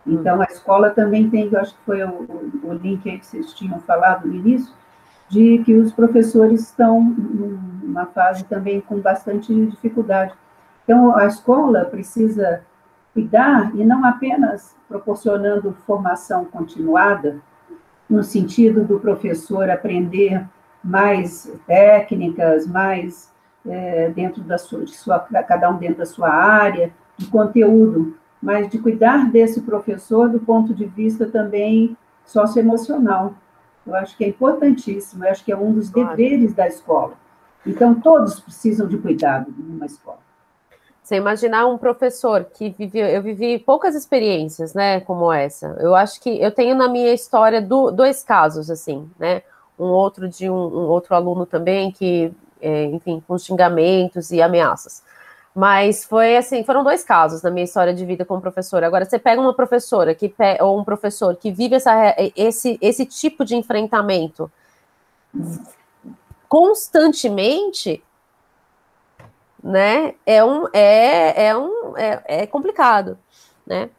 Então, 0.07 0.41
a 0.41 0.45
escola 0.45 0.91
também 0.91 1.29
tem, 1.29 1.49
eu 1.53 1.61
acho 1.61 1.75
que 1.75 1.85
foi 1.85 2.03
o, 2.03 2.51
o 2.65 2.73
link 2.73 3.03
que 3.03 3.27
vocês 3.27 3.53
tinham 3.53 3.79
falado 3.81 4.27
no 4.27 4.35
início, 4.35 4.73
de 5.29 5.63
que 5.65 5.75
os 5.75 5.93
professores 5.93 6.63
estão 6.63 7.03
numa 7.03 8.07
fase 8.07 8.45
também 8.45 8.81
com 8.81 8.99
bastante 8.99 9.55
dificuldade. 9.67 10.33
Então, 10.91 11.17
a 11.17 11.25
escola 11.25 11.85
precisa 11.85 12.63
cuidar 13.15 13.71
e 13.77 13.85
não 13.85 14.05
apenas 14.05 14.75
proporcionando 14.89 15.73
formação 15.87 16.45
continuada, 16.45 17.41
no 18.09 18.25
sentido 18.25 18.83
do 18.83 18.99
professor 18.99 19.71
aprender 19.71 20.45
mais 20.83 21.49
técnicas, 21.65 22.67
mais 22.67 23.33
é, 23.65 24.09
dentro 24.09 24.43
da 24.43 24.59
sua, 24.59 24.85
de 24.85 24.91
sua, 24.91 25.21
cada 25.21 25.71
um 25.71 25.79
dentro 25.79 25.99
da 25.99 26.07
sua 26.07 26.29
área, 26.29 26.93
de 27.17 27.27
conteúdo, 27.29 28.17
mas 28.43 28.69
de 28.69 28.81
cuidar 28.81 29.31
desse 29.31 29.61
professor 29.61 30.29
do 30.29 30.41
ponto 30.41 30.75
de 30.75 30.87
vista 30.87 31.25
também 31.25 31.97
socioemocional. 32.25 33.35
Eu 33.87 33.95
acho 33.95 34.17
que 34.17 34.25
é 34.25 34.29
importantíssimo, 34.29 35.25
eu 35.25 35.31
acho 35.31 35.45
que 35.45 35.53
é 35.53 35.57
um 35.57 35.73
dos 35.73 35.89
deveres 35.89 36.53
da 36.53 36.67
escola. 36.67 37.15
Então, 37.65 37.95
todos 37.95 38.41
precisam 38.41 38.89
de 38.89 38.99
cuidado 38.99 39.55
numa 39.57 39.87
escola. 39.87 40.30
Você 41.03 41.17
imaginar 41.17 41.67
um 41.67 41.77
professor 41.77 42.45
que 42.45 42.71
vive, 42.71 43.01
eu 43.01 43.23
vivi 43.23 43.59
poucas 43.59 43.95
experiências, 43.95 44.75
né, 44.75 45.01
como 45.01 45.33
essa. 45.33 45.77
Eu 45.81 45.95
acho 45.95 46.21
que 46.21 46.41
eu 46.41 46.53
tenho 46.53 46.75
na 46.75 46.89
minha 46.89 47.13
história 47.13 47.61
do, 47.61 47.91
dois 47.91 48.23
casos, 48.23 48.71
assim, 48.71 49.11
né, 49.19 49.43
um 49.79 49.87
outro 49.87 50.29
de 50.29 50.49
um, 50.49 50.55
um 50.55 50.89
outro 50.89 51.15
aluno 51.15 51.47
também 51.47 51.91
que, 51.91 52.33
é, 52.61 52.85
enfim, 52.85 53.23
com 53.27 53.37
xingamentos 53.39 54.31
e 54.31 54.41
ameaças. 54.41 55.03
Mas 55.55 56.05
foi 56.05 56.37
assim, 56.37 56.63
foram 56.63 56.85
dois 56.85 57.03
casos 57.03 57.43
na 57.43 57.51
minha 57.51 57.65
história 57.65 57.93
de 57.93 58.05
vida 58.05 58.25
como 58.25 58.41
professora. 58.41 58.87
Agora, 58.87 59.05
você 59.05 59.19
pega 59.19 59.41
uma 59.41 59.53
professora 59.53 60.15
que 60.15 60.33
ou 60.61 60.79
um 60.79 60.85
professor 60.85 61.35
que 61.35 61.51
vive 61.51 61.75
essa, 61.75 62.15
esse, 62.37 62.79
esse 62.81 63.05
tipo 63.05 63.45
de 63.45 63.57
enfrentamento 63.57 64.51
constantemente, 66.49 68.03
né? 69.63 70.15
É 70.25 70.45
um 70.45 70.67
é, 70.73 71.47
é 71.47 71.57
um 71.57 71.97
é, 71.97 72.23
é 72.43 72.47
complicado, 72.47 73.19
né? 73.67 73.91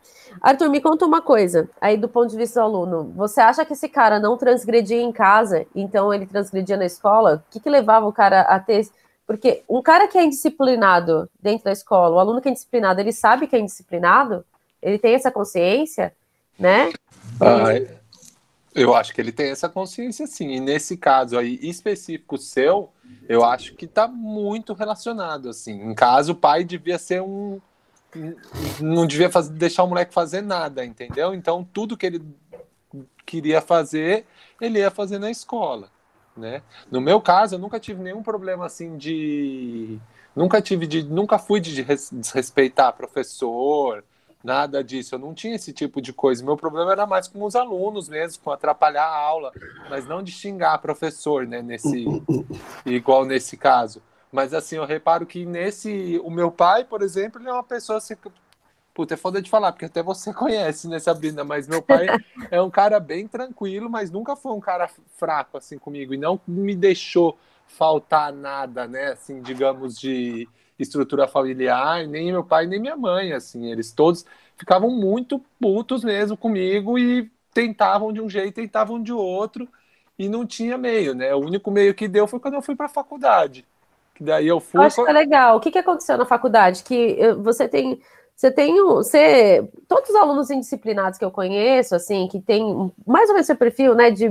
Arthur, 0.42 0.70
me 0.70 0.80
conta 0.80 1.06
uma 1.06 1.22
coisa, 1.22 1.70
aí 1.80 1.98
do 1.98 2.08
ponto 2.08 2.30
de 2.30 2.38
vista 2.38 2.62
do 2.62 2.66
aluno, 2.66 3.12
você 3.16 3.42
acha 3.42 3.66
que 3.66 3.74
esse 3.74 3.90
cara 3.90 4.20
não 4.20 4.38
transgredia 4.38 5.02
em 5.02 5.12
casa, 5.12 5.66
então 5.76 6.14
ele 6.14 6.26
transgredia 6.26 6.78
na 6.78 6.86
escola? 6.86 7.44
O 7.48 7.52
que, 7.52 7.60
que 7.60 7.70
levava 7.70 8.08
o 8.08 8.14
cara 8.14 8.42
a 8.42 8.60
ter. 8.60 8.88
Porque 9.28 9.64
um 9.70 9.82
cara 9.82 10.08
que 10.08 10.18
é 10.18 10.24
indisciplinado 10.24 11.30
dentro 11.40 11.66
da 11.66 11.72
escola, 11.72 12.16
o 12.16 12.20
aluno 12.20 12.42
que 12.42 12.48
é 12.48 12.52
indisciplinado, 12.52 13.02
ele 13.02 13.12
sabe 13.12 13.48
que 13.48 13.56
é 13.56 13.60
indisciplinado? 13.60 14.46
Ele 14.82 14.98
tem 14.98 15.14
essa 15.14 15.32
consciência, 15.32 16.14
né? 16.58 16.92
Ah, 17.40 18.01
eu 18.74 18.96
acho 18.96 19.14
que 19.14 19.20
ele 19.20 19.32
tem 19.32 19.50
essa 19.50 19.68
consciência 19.68 20.26
sim. 20.26 20.52
E 20.52 20.60
nesse 20.60 20.96
caso 20.96 21.38
aí 21.38 21.60
específico 21.62 22.38
seu, 22.38 22.92
eu 23.28 23.44
acho 23.44 23.76
que 23.76 23.86
está 23.86 24.08
muito 24.08 24.74
relacionado 24.74 25.50
assim. 25.50 25.74
Em 25.74 25.94
caso 25.94 26.32
o 26.34 26.36
pai 26.36 26.64
devia 26.64 26.98
ser 26.98 27.22
um 27.22 27.60
não 28.82 29.08
devia 29.08 29.30
fazer, 29.30 29.54
deixar 29.54 29.84
o 29.84 29.88
moleque 29.88 30.14
fazer 30.14 30.42
nada, 30.42 30.84
entendeu? 30.86 31.34
Então 31.34 31.68
tudo 31.72 31.96
que 31.96 32.06
ele 32.06 32.22
queria 33.26 33.62
fazer, 33.62 34.26
ele 34.60 34.80
ia 34.80 34.92
fazer 34.92 35.18
na 35.18 35.32
escola, 35.32 35.90
né? 36.36 36.62
No 36.90 37.00
meu 37.00 37.22
caso, 37.22 37.56
eu 37.56 37.60
nunca 37.60 37.80
tive 37.80 38.02
nenhum 38.02 38.22
problema 38.22 38.66
assim 38.66 38.98
de 38.98 39.98
nunca 40.36 40.62
tive 40.62 40.88
de 40.88 41.04
nunca 41.04 41.38
fui 41.38 41.60
de 41.60 41.84
desrespeitar 41.84 42.94
professor, 42.94 44.04
nada 44.44 44.84
disso. 44.84 45.16
Eu 45.16 45.20
não 45.20 45.34
tinha 45.34 45.56
esse 45.56 45.72
tipo 45.74 46.02
de 46.02 46.14
coisa. 46.14 46.44
Meu 46.44 46.58
problema 46.58 46.92
era 46.92 47.06
mais 47.06 47.28
com 47.28 47.44
os 47.44 47.56
alunos 47.56 48.10
mesmo, 48.10 48.44
com 48.44 48.52
atrapalhar 48.52 49.06
a 49.06 49.18
aula, 49.18 49.52
mas 49.90 50.06
não 50.08 50.24
de 50.24 50.32
xingar 50.32 50.78
professor, 50.80 51.48
né? 51.48 51.62
Nesse, 51.62 52.06
igual 52.86 53.26
nesse 53.26 53.58
caso. 53.58 54.02
Mas 54.32 54.54
assim, 54.54 54.78
eu 54.78 54.86
reparo 54.86 55.26
que 55.26 55.46
nesse. 55.46 56.20
O 56.24 56.30
meu 56.30 56.52
pai, 56.52 56.84
por 56.84 57.02
exemplo, 57.02 57.42
ele 57.42 57.50
é 57.50 57.54
uma 57.54 57.64
pessoa 57.64 57.98
assim. 57.98 58.16
Puta, 58.94 59.14
é 59.14 59.18
foda 59.18 59.42
de 59.42 59.50
falar, 59.50 59.72
porque 59.72 59.86
até 59.86 60.04
você 60.04 60.34
conhece, 60.34 60.88
né, 60.88 61.00
Sabrina? 61.00 61.44
Mas 61.44 61.68
meu 61.68 61.82
pai 61.82 62.08
é 62.50 62.62
um 62.62 62.70
cara 62.70 63.00
bem 63.00 63.28
tranquilo, 63.28 63.90
mas 63.90 64.12
nunca 64.12 64.36
foi 64.36 64.52
um 64.52 64.60
cara 64.60 64.90
fraco 65.18 65.58
assim 65.58 65.78
comigo. 65.78 66.14
E 66.14 66.18
não 66.18 66.40
me 66.48 66.76
deixou 66.76 67.38
faltar 67.68 68.34
nada, 68.34 68.88
né? 68.88 69.12
Assim, 69.12 69.42
digamos, 69.42 69.98
de 70.00 70.48
estrutura 70.84 71.28
familiar, 71.28 72.08
nem 72.08 72.32
meu 72.32 72.44
pai 72.44 72.68
nem 72.68 72.80
minha 72.80 72.96
mãe, 72.96 73.34
assim, 73.34 73.72
eles 73.72 73.92
todos 73.92 74.26
ficavam 74.58 74.90
muito 74.90 75.42
putos 75.60 76.04
mesmo 76.04 76.38
comigo 76.38 76.98
e 76.98 77.30
tentavam 77.54 78.14
de 78.14 78.22
um 78.22 78.30
jeito, 78.30 78.56
tentavam 78.56 79.02
de 79.02 79.12
outro 79.12 79.68
e 80.18 80.30
não 80.30 80.46
tinha 80.46 80.78
meio, 80.78 81.14
né? 81.16 81.34
O 81.34 81.40
único 81.40 81.72
meio 81.72 81.94
que 81.94 82.08
deu 82.08 82.28
foi 82.28 82.40
quando 82.40 82.54
eu 82.56 82.62
fui 82.62 82.76
para 82.76 82.86
a 82.86 82.90
faculdade. 82.90 83.66
Que 84.14 84.24
daí 84.24 84.48
eu 84.48 84.60
fui. 84.60 84.80
Eu 84.80 84.84
acho 84.84 85.04
que 85.04 85.10
é 85.10 85.14
legal. 85.14 85.58
O 85.58 85.60
que, 85.60 85.72
que 85.72 85.80
aconteceu 85.80 86.18
na 86.18 86.26
faculdade? 86.26 86.84
Que 86.84 87.34
você 87.42 87.68
tem 87.68 88.00
você 88.36 88.50
tem 88.52 88.76
você 88.84 89.68
todos 89.88 90.10
os 90.10 90.16
alunos 90.16 90.50
indisciplinados 90.50 91.20
que 91.20 91.26
eu 91.26 91.32
conheço, 91.32 91.94
assim, 91.94 92.28
que 92.28 92.40
tem 92.40 92.92
mais 93.06 93.30
ou 93.30 93.36
menos 93.36 93.46
seu 93.46 93.56
perfil, 93.56 93.94
né, 93.94 94.10
de 94.10 94.30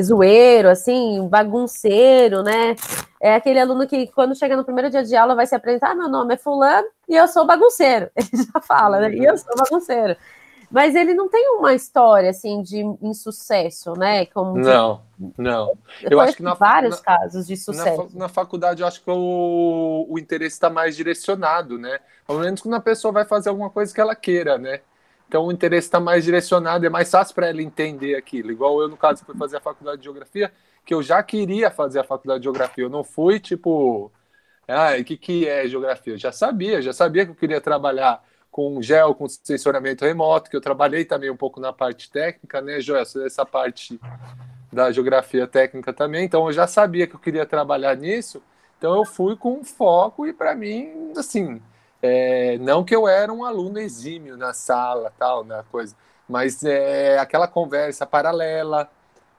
zoeiro, 0.00 0.68
assim, 0.68 1.26
bagunceiro, 1.28 2.42
né? 2.42 2.76
É 3.20 3.34
aquele 3.34 3.60
aluno 3.60 3.86
que, 3.86 4.06
quando 4.08 4.34
chega 4.34 4.56
no 4.56 4.64
primeiro 4.64 4.90
dia 4.90 5.04
de 5.04 5.14
aula, 5.14 5.34
vai 5.34 5.46
se 5.46 5.54
apresentar: 5.54 5.90
ah, 5.90 5.94
meu 5.94 6.08
nome 6.08 6.34
é 6.34 6.36
Fulano 6.36 6.88
e 7.08 7.14
eu 7.14 7.28
sou 7.28 7.46
bagunceiro. 7.46 8.10
Ele 8.16 8.42
já 8.42 8.60
fala, 8.60 9.00
né? 9.00 9.14
E 9.14 9.24
eu 9.24 9.36
sou 9.36 9.54
bagunceiro. 9.56 10.16
Mas 10.72 10.94
ele 10.94 11.12
não 11.12 11.28
tem 11.28 11.50
uma 11.50 11.74
história, 11.74 12.30
assim, 12.30 12.62
de 12.62 12.80
insucesso, 13.02 13.92
né? 13.92 14.24
Como 14.24 14.56
não, 14.56 15.02
não. 15.36 15.76
Eu, 16.00 16.12
eu 16.12 16.20
acho 16.20 16.34
que 16.34 16.42
na, 16.42 16.54
vários 16.54 16.96
na, 16.96 17.02
casos 17.02 17.46
de 17.46 17.58
sucesso. 17.58 18.08
Na, 18.14 18.20
na, 18.20 18.28
faculdade, 18.28 18.80
eu 18.80 18.88
acho 18.88 19.04
que 19.04 19.10
o, 19.10 20.06
o 20.08 20.18
interesse 20.18 20.54
está 20.54 20.70
mais 20.70 20.96
direcionado, 20.96 21.76
né? 21.76 22.00
Ao 22.26 22.38
menos 22.38 22.62
quando 22.62 22.72
a 22.72 22.80
pessoa 22.80 23.12
vai 23.12 23.26
fazer 23.26 23.50
alguma 23.50 23.68
coisa 23.68 23.92
que 23.92 24.00
ela 24.00 24.14
queira, 24.14 24.56
né? 24.56 24.80
Então 25.32 25.46
o 25.46 25.50
interesse 25.50 25.86
está 25.86 25.98
mais 25.98 26.24
direcionado, 26.24 26.84
é 26.84 26.90
mais 26.90 27.10
fácil 27.10 27.34
para 27.34 27.46
ela 27.48 27.62
entender 27.62 28.16
aquilo. 28.16 28.50
Igual 28.52 28.82
eu, 28.82 28.88
no 28.88 28.98
caso, 28.98 29.24
fui 29.24 29.34
fazer 29.34 29.56
a 29.56 29.60
faculdade 29.60 29.96
de 29.96 30.04
geografia, 30.04 30.52
que 30.84 30.92
eu 30.92 31.02
já 31.02 31.22
queria 31.22 31.70
fazer 31.70 32.00
a 32.00 32.04
faculdade 32.04 32.40
de 32.40 32.44
geografia. 32.44 32.84
Eu 32.84 32.90
não 32.90 33.02
fui 33.02 33.40
tipo, 33.40 34.12
ah, 34.68 34.90
o 35.00 35.02
que, 35.02 35.16
que 35.16 35.48
é 35.48 35.66
geografia? 35.66 36.12
Eu 36.12 36.18
já 36.18 36.32
sabia, 36.32 36.82
já 36.82 36.92
sabia 36.92 37.24
que 37.24 37.30
eu 37.30 37.34
queria 37.34 37.62
trabalhar 37.62 38.22
com 38.50 38.82
gel, 38.82 39.14
com 39.14 39.26
sensoramento 39.26 40.04
remoto, 40.04 40.50
que 40.50 40.56
eu 40.56 40.60
trabalhei 40.60 41.06
também 41.06 41.30
um 41.30 41.36
pouco 41.36 41.58
na 41.58 41.72
parte 41.72 42.10
técnica, 42.10 42.60
né, 42.60 42.78
Joel? 42.82 43.00
Essa 43.24 43.46
parte 43.46 43.98
da 44.70 44.92
geografia 44.92 45.46
técnica 45.46 45.94
também. 45.94 46.26
Então 46.26 46.46
eu 46.46 46.52
já 46.52 46.66
sabia 46.66 47.06
que 47.06 47.14
eu 47.14 47.20
queria 47.20 47.46
trabalhar 47.46 47.96
nisso. 47.96 48.42
Então 48.76 48.94
eu 48.96 49.06
fui 49.06 49.34
com 49.34 49.64
foco 49.64 50.26
e 50.26 50.32
para 50.34 50.54
mim, 50.54 51.14
assim, 51.16 51.58
é, 52.02 52.58
não 52.58 52.82
que 52.82 52.94
eu 52.94 53.06
era 53.06 53.32
um 53.32 53.44
aluno 53.44 53.78
exímio 53.78 54.36
na 54.36 54.52
sala, 54.52 55.12
tal, 55.16 55.44
na 55.44 55.62
coisa, 55.62 55.94
mas 56.28 56.64
é, 56.64 57.16
aquela 57.18 57.46
conversa 57.46 58.04
paralela, 58.04 58.90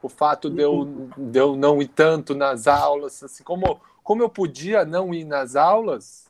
o 0.02 0.08
fato 0.08 0.48
de 0.48 0.62
eu, 0.62 1.10
de 1.16 1.38
eu 1.38 1.56
não 1.56 1.82
ir 1.82 1.88
tanto 1.88 2.34
nas 2.34 2.66
aulas, 2.66 3.22
assim, 3.22 3.44
como, 3.44 3.80
como 4.02 4.22
eu 4.22 4.30
podia 4.30 4.84
não 4.84 5.12
ir 5.12 5.24
nas 5.24 5.56
aulas, 5.56 6.26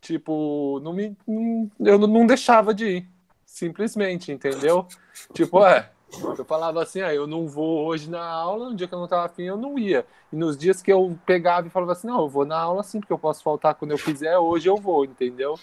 tipo, 0.00 0.78
não 0.82 0.92
me, 0.92 1.16
não, 1.26 1.70
eu 1.80 1.98
não 1.98 2.26
deixava 2.26 2.74
de 2.74 2.86
ir, 2.98 3.08
simplesmente, 3.46 4.30
entendeu? 4.30 4.86
Tipo, 5.32 5.64
é, 5.64 5.90
eu 6.36 6.44
falava 6.44 6.82
assim, 6.82 7.00
ah, 7.00 7.14
eu 7.14 7.26
não 7.26 7.46
vou 7.46 7.86
hoje 7.86 8.10
na 8.10 8.24
aula, 8.24 8.70
no 8.70 8.76
dia 8.76 8.86
que 8.88 8.94
eu 8.94 8.98
não 8.98 9.06
estava 9.06 9.26
afim, 9.26 9.44
eu 9.44 9.56
não 9.56 9.78
ia. 9.78 10.06
E 10.32 10.36
nos 10.36 10.56
dias 10.56 10.82
que 10.82 10.92
eu 10.92 11.18
pegava 11.24 11.66
e 11.66 11.70
falava 11.70 11.92
assim, 11.92 12.06
não, 12.06 12.20
eu 12.20 12.28
vou 12.28 12.44
na 12.44 12.58
aula 12.58 12.82
sim, 12.82 13.00
porque 13.00 13.12
eu 13.12 13.18
posso 13.18 13.42
faltar 13.42 13.74
quando 13.74 13.92
eu 13.92 13.98
quiser, 13.98 14.38
hoje 14.38 14.68
eu 14.68 14.76
vou, 14.76 15.04
entendeu? 15.04 15.58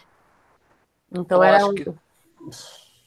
Então 1.17 1.37
eu 1.37 1.43
era 1.43 1.57
acho 1.57 1.73
que, 1.73 1.93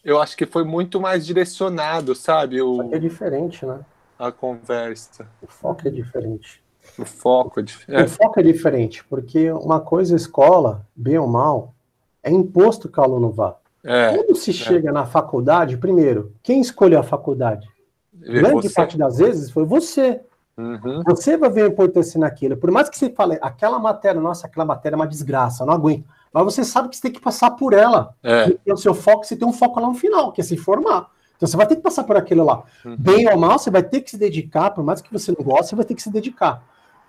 eu 0.04 0.20
acho 0.20 0.36
que 0.36 0.46
foi 0.46 0.64
muito 0.64 1.00
mais 1.00 1.26
direcionado, 1.26 2.14
sabe? 2.14 2.60
O, 2.60 2.94
é 2.94 2.98
diferente, 2.98 3.64
né? 3.66 3.80
A 4.18 4.32
conversa. 4.32 5.28
O 5.42 5.46
foco 5.46 5.86
é 5.86 5.90
diferente. 5.90 6.62
O 6.98 7.04
foco 7.04 7.60
é 7.60 7.62
diferente. 7.62 8.04
O 8.04 8.08
foco 8.08 8.40
é 8.40 8.42
diferente, 8.42 9.04
porque 9.04 9.50
uma 9.52 9.80
coisa 9.80 10.16
escola, 10.16 10.86
bem 10.96 11.18
ou 11.18 11.28
mal, 11.28 11.74
é 12.22 12.30
imposto 12.30 12.88
que 12.88 12.98
o 12.98 13.02
aluno 13.02 13.30
vá. 13.30 13.56
É, 13.84 14.16
Quando 14.16 14.36
se 14.36 14.50
é. 14.50 14.54
chega 14.54 14.90
na 14.90 15.06
faculdade, 15.06 15.76
primeiro, 15.76 16.32
quem 16.42 16.60
escolheu 16.60 16.98
a 16.98 17.04
faculdade? 17.04 17.68
Grande 18.12 18.68
você. 18.68 18.74
parte 18.74 18.98
das 18.98 19.18
vezes 19.18 19.50
foi 19.50 19.64
você. 19.64 20.20
Uhum. 20.56 21.02
Você 21.06 21.36
vai 21.36 21.48
ver 21.50 21.62
a 21.62 21.68
importância 21.68 22.18
naquilo. 22.18 22.56
Por 22.56 22.70
mais 22.70 22.88
que 22.88 22.98
você 22.98 23.10
fale, 23.10 23.38
aquela 23.40 23.78
matéria, 23.78 24.20
nossa, 24.20 24.46
aquela 24.46 24.66
matéria 24.66 24.96
é 24.96 24.98
uma 24.98 25.06
desgraça, 25.06 25.64
não 25.64 25.72
aguento. 25.72 26.04
Mas 26.44 26.54
você 26.54 26.64
sabe 26.64 26.88
que 26.88 26.96
você 26.96 27.02
tem 27.02 27.12
que 27.12 27.20
passar 27.20 27.50
por 27.52 27.72
ela. 27.72 28.14
É. 28.22 28.56
E 28.64 28.72
o 28.72 28.76
seu 28.76 28.94
foco, 28.94 29.24
você 29.24 29.36
tem 29.36 29.46
um 29.46 29.52
foco 29.52 29.80
lá 29.80 29.88
no 29.88 29.94
final, 29.94 30.32
que 30.32 30.40
é 30.40 30.44
se 30.44 30.56
formar. 30.56 31.10
Então 31.36 31.46
você 31.46 31.56
vai 31.56 31.66
ter 31.66 31.76
que 31.76 31.82
passar 31.82 32.04
por 32.04 32.16
aquilo 32.16 32.44
lá. 32.44 32.64
Uhum. 32.84 32.96
Bem 32.98 33.28
ou 33.28 33.38
mal, 33.38 33.58
você 33.58 33.70
vai 33.70 33.82
ter 33.82 34.00
que 34.00 34.10
se 34.10 34.18
dedicar, 34.18 34.70
por 34.70 34.82
mais 34.82 35.00
que 35.00 35.12
você 35.12 35.32
não 35.36 35.44
goste, 35.44 35.70
você 35.70 35.76
vai 35.76 35.84
ter 35.84 35.94
que 35.94 36.02
se 36.02 36.10
dedicar. 36.10 36.62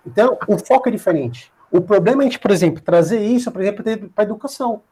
Então, 0.06 0.38
o 0.48 0.56
foco 0.56 0.88
é 0.88 0.92
diferente. 0.92 1.52
O 1.70 1.80
problema 1.80 2.22
é 2.22 2.26
a 2.26 2.28
gente, 2.28 2.38
por 2.38 2.50
exemplo, 2.50 2.82
trazer 2.82 3.20
isso, 3.20 3.50
por 3.50 3.60
exemplo, 3.60 3.84
para 4.14 4.22
a 4.22 4.26
educação. 4.26 4.82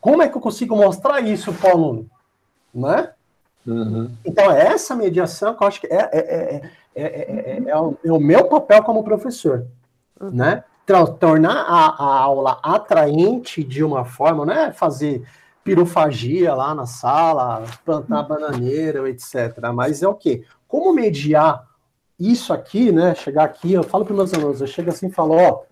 Como 0.00 0.22
é 0.22 0.28
que 0.28 0.36
eu 0.36 0.40
consigo 0.40 0.76
mostrar 0.76 1.20
isso 1.20 1.52
para 1.52 1.70
o 1.70 1.72
aluno? 1.72 2.10
Né? 2.74 3.10
Uhum. 3.66 4.10
Então, 4.24 4.50
é 4.52 4.66
essa 4.66 4.94
mediação 4.94 5.54
que 5.54 5.62
eu 5.62 5.68
acho 5.68 5.80
que 5.80 5.86
é, 5.86 6.10
é, 6.12 6.62
é, 6.94 7.62
é, 7.66 7.76
o, 7.78 7.96
é 8.04 8.12
o 8.12 8.20
meu 8.20 8.44
papel 8.44 8.82
como 8.82 9.02
professor. 9.02 9.66
Uhum. 10.20 10.30
Né? 10.30 10.62
Tornar 11.18 11.64
a, 11.66 11.86
a, 11.86 12.18
aula 12.20 12.58
atraente 12.62 13.64
de 13.64 13.82
uma 13.82 14.04
forma, 14.04 14.44
não 14.44 14.52
é 14.52 14.72
fazer 14.72 15.22
pirofagia 15.62 16.54
lá 16.54 16.74
na 16.74 16.84
sala, 16.84 17.64
plantar 17.84 18.22
bananeira, 18.24 19.08
etc. 19.08 19.58
Mas 19.74 20.02
é 20.02 20.08
o 20.08 20.14
quê? 20.14 20.44
Como 20.68 20.92
mediar 20.92 21.64
isso 22.20 22.52
aqui, 22.52 22.92
né? 22.92 23.14
Chegar 23.14 23.44
aqui, 23.44 23.72
eu 23.72 23.82
falo 23.82 24.04
para 24.04 24.14
meus 24.14 24.34
alunos, 24.34 24.60
eu 24.60 24.66
chego 24.66 24.90
assim 24.90 25.06
e 25.06 25.12
falo, 25.12 25.34
ó, 25.34 25.62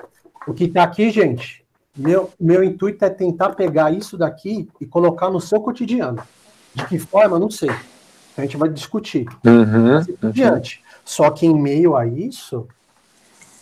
O 0.46 0.54
que 0.54 0.64
está 0.64 0.82
aqui, 0.82 1.10
gente, 1.10 1.62
meu, 1.96 2.30
meu 2.40 2.64
intuito 2.64 3.04
é 3.04 3.10
tentar 3.10 3.50
pegar 3.50 3.92
isso 3.92 4.16
daqui 4.16 4.68
e 4.80 4.86
colocar 4.86 5.30
no 5.30 5.40
seu 5.40 5.60
cotidiano. 5.60 6.22
De 6.74 6.86
que 6.86 6.98
forma, 6.98 7.38
não 7.38 7.50
sei. 7.50 7.70
A 8.36 8.40
gente 8.40 8.56
vai 8.56 8.70
discutir. 8.70 9.26
Uhum, 9.44 9.98
uhum. 9.98 10.30
Diante. 10.30 10.82
Só 11.04 11.30
que 11.30 11.46
em 11.46 11.54
meio 11.54 11.94
a 11.94 12.06
isso, 12.06 12.66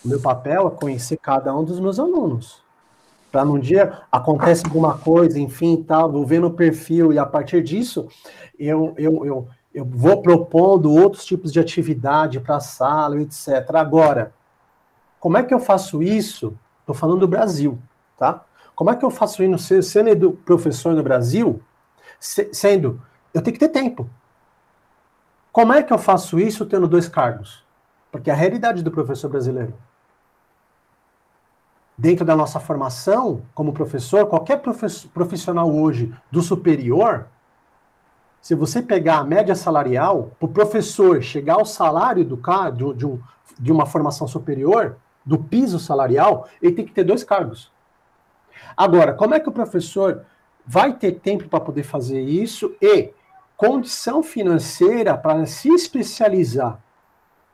o 0.05 0.09
meu 0.09 0.21
papel 0.21 0.69
é 0.69 0.71
conhecer 0.71 1.17
cada 1.17 1.55
um 1.55 1.65
dos 1.65 1.79
meus 1.79 1.99
alunos. 1.99 2.63
Para 3.31 3.45
num 3.45 3.59
dia 3.59 4.03
acontece 4.11 4.65
alguma 4.65 4.99
coisa, 4.99 5.39
enfim, 5.39 5.83
tal, 5.83 6.11
vou 6.11 6.27
ver 6.27 6.41
no 6.41 6.51
perfil, 6.51 7.13
e 7.13 7.19
a 7.19 7.25
partir 7.25 7.63
disso 7.63 8.09
eu, 8.59 8.93
eu, 8.97 9.25
eu, 9.25 9.49
eu 9.73 9.85
vou 9.85 10.21
propondo 10.21 10.93
outros 10.93 11.25
tipos 11.25 11.53
de 11.53 11.61
atividade 11.61 12.41
para 12.41 12.57
a 12.57 12.61
sala, 12.61 13.21
etc. 13.21 13.49
Agora, 13.75 14.33
como 15.21 15.37
é 15.37 15.43
que 15.43 15.55
eu 15.55 15.61
faço 15.61 16.03
isso? 16.03 16.59
Estou 16.81 16.95
falando 16.95 17.21
do 17.21 17.29
Brasil, 17.29 17.79
tá? 18.19 18.45
Como 18.75 18.91
é 18.91 18.97
que 18.97 19.05
eu 19.05 19.11
faço 19.11 19.43
isso 19.45 19.83
sendo 19.83 20.33
professor 20.33 20.95
no 20.95 21.03
Brasil, 21.03 21.63
sendo, 22.19 23.01
eu 23.33 23.43
tenho 23.43 23.55
que 23.55 23.61
ter 23.61 23.69
tempo. 23.69 24.09
Como 25.53 25.73
é 25.73 25.83
que 25.83 25.93
eu 25.93 25.99
faço 25.99 26.41
isso 26.41 26.65
tendo 26.65 26.89
dois 26.89 27.09
cargos? 27.09 27.63
Porque 28.11 28.31
é 28.31 28.33
a 28.33 28.37
realidade 28.37 28.83
do 28.83 28.91
professor 28.91 29.29
brasileiro. 29.29 29.75
Dentro 32.01 32.25
da 32.25 32.35
nossa 32.35 32.59
formação 32.59 33.43
como 33.55 33.75
professor, 33.75 34.27
qualquer 34.27 34.63
profissional 35.13 35.71
hoje 35.71 36.11
do 36.31 36.41
superior, 36.41 37.27
se 38.41 38.55
você 38.55 38.81
pegar 38.81 39.19
a 39.19 39.25
média 39.25 39.55
salarial, 39.55 40.31
para 40.39 40.47
o 40.47 40.53
professor 40.53 41.23
chegar 41.23 41.55
ao 41.55 41.67
salário 41.67 42.25
do 42.25 42.37
de, 42.37 42.95
de, 42.95 43.07
um, 43.07 43.21
de 43.59 43.71
uma 43.71 43.85
formação 43.85 44.27
superior, 44.27 44.97
do 45.27 45.37
piso 45.37 45.79
salarial, 45.79 46.49
ele 46.63 46.75
tem 46.75 46.87
que 46.87 46.93
ter 46.93 47.05
dois 47.05 47.23
cargos. 47.23 47.71
Agora, 48.75 49.13
como 49.13 49.35
é 49.35 49.41
que 49.41 49.51
o 49.51 49.53
professor 49.53 50.25
vai 50.67 50.95
ter 50.95 51.21
tempo 51.21 51.49
para 51.49 51.61
poder 51.61 51.83
fazer 51.83 52.23
isso 52.23 52.75
e 52.81 53.13
condição 53.61 54.23
financeira 54.23 55.19
para 55.19 55.45
se 55.45 55.69
especializar. 55.69 56.81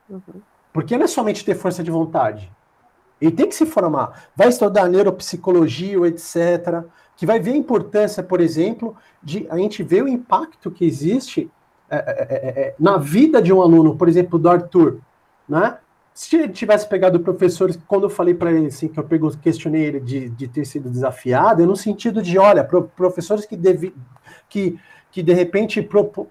Uhum. 0.08 0.40
Porque 0.72 0.96
não 0.96 1.04
é 1.04 1.08
somente 1.08 1.44
ter 1.44 1.56
força 1.56 1.82
de 1.82 1.90
vontade. 1.90 2.48
Ele 3.20 3.32
tem 3.32 3.48
que 3.48 3.54
se 3.54 3.66
formar. 3.66 4.28
Vai 4.34 4.48
estudar 4.48 4.88
neuropsicologia, 4.88 6.06
etc. 6.06 6.84
Que 7.16 7.24
vai 7.24 7.40
ver 7.40 7.52
a 7.52 7.56
importância, 7.56 8.22
por 8.22 8.40
exemplo, 8.40 8.96
de 9.22 9.46
a 9.48 9.56
gente 9.56 9.82
ver 9.82 10.02
o 10.02 10.08
impacto 10.08 10.70
que 10.70 10.84
existe 10.84 11.50
é, 11.88 11.96
é, 11.96 12.00
é, 12.00 12.60
é 12.60 12.74
na 12.78 12.98
vida 12.98 13.40
de 13.40 13.52
um 13.52 13.62
aluno, 13.62 13.96
por 13.96 14.08
exemplo, 14.08 14.38
do 14.38 14.48
Arthur. 14.48 14.98
Né? 15.48 15.78
Se 16.12 16.36
ele 16.36 16.48
tivesse 16.48 16.88
pegado 16.88 17.20
professores, 17.20 17.78
quando 17.86 18.04
eu 18.04 18.10
falei 18.10 18.34
para 18.34 18.50
ele 18.50 18.66
assim, 18.66 18.88
que 18.88 18.98
eu 18.98 19.06
questionei 19.42 19.84
ele 19.84 20.00
de, 20.00 20.28
de 20.28 20.48
ter 20.48 20.64
sido 20.64 20.90
desafiado, 20.90 21.62
é 21.62 21.66
no 21.66 21.76
sentido 21.76 22.22
de, 22.22 22.38
olha, 22.38 22.64
professores 22.64 23.46
que, 23.46 23.56
devi, 23.56 23.94
que 24.48 24.78
que 25.16 25.22
de 25.22 25.32
repente 25.32 25.80
propo... 25.80 26.28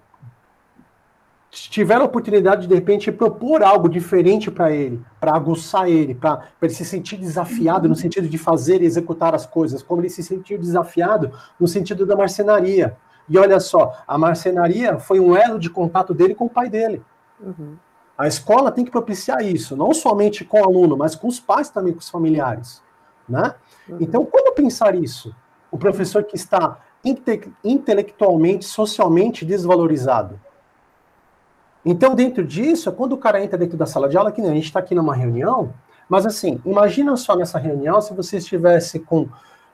tiveram 1.50 2.02
a 2.02 2.06
oportunidade 2.06 2.62
de 2.62 2.68
de 2.68 2.74
repente 2.74 3.10
propor 3.10 3.62
algo 3.62 3.88
diferente 3.88 4.50
para 4.50 4.70
ele, 4.70 5.00
para 5.20 5.34
aguçar 5.34 5.88
ele, 5.88 6.14
para 6.14 6.42
ele 6.60 6.72
se 6.72 6.84
sentir 6.84 7.16
desafiado 7.16 7.88
no 7.88 7.94
sentido 7.94 8.28
de 8.28 8.36
fazer 8.36 8.82
e 8.82 8.84
executar 8.84 9.34
as 9.34 9.46
coisas, 9.46 9.82
como 9.82 10.00
ele 10.00 10.10
se 10.10 10.22
sentiu 10.22 10.58
desafiado 10.58 11.32
no 11.58 11.66
sentido 11.66 12.04
da 12.04 12.16
marcenaria. 12.16 12.96
E 13.28 13.38
olha 13.38 13.58
só, 13.58 13.92
a 14.06 14.18
marcenaria 14.18 14.98
foi 14.98 15.18
um 15.18 15.36
elo 15.36 15.58
de 15.58 15.70
contato 15.70 16.14
dele 16.14 16.34
com 16.34 16.46
o 16.46 16.50
pai 16.50 16.68
dele. 16.68 17.02
Uhum. 17.40 17.76
A 18.16 18.26
escola 18.26 18.70
tem 18.70 18.84
que 18.84 18.90
propiciar 18.90 19.42
isso, 19.42 19.76
não 19.76 19.92
somente 19.92 20.44
com 20.44 20.60
o 20.60 20.64
aluno, 20.64 20.96
mas 20.96 21.14
com 21.14 21.28
os 21.28 21.40
pais 21.40 21.68
também, 21.68 21.92
com 21.92 22.00
os 22.00 22.08
familiares. 22.08 22.82
Né? 23.28 23.54
Uhum. 23.88 23.98
Então, 24.00 24.24
como 24.24 24.54
pensar 24.54 24.94
isso? 24.94 25.34
O 25.70 25.76
professor 25.76 26.24
que 26.24 26.36
está 26.36 26.78
inte 27.04 27.52
intelectualmente, 27.62 28.64
socialmente 28.64 29.44
desvalorizado. 29.44 30.40
Então, 31.88 32.16
dentro 32.16 32.44
disso, 32.44 32.88
é 32.88 32.92
quando 32.92 33.12
o 33.12 33.16
cara 33.16 33.40
entra 33.40 33.56
dentro 33.56 33.76
da 33.76 33.86
sala 33.86 34.08
de 34.08 34.18
aula, 34.18 34.32
que 34.32 34.42
nem 34.42 34.50
a 34.50 34.54
gente 34.54 34.64
está 34.64 34.80
aqui 34.80 34.92
numa 34.92 35.14
reunião, 35.14 35.72
mas 36.08 36.26
assim, 36.26 36.60
imagina 36.66 37.16
só 37.16 37.36
nessa 37.36 37.60
reunião 37.60 38.00
se 38.00 38.12
você 38.12 38.38
estivesse 38.38 38.98
com 38.98 39.28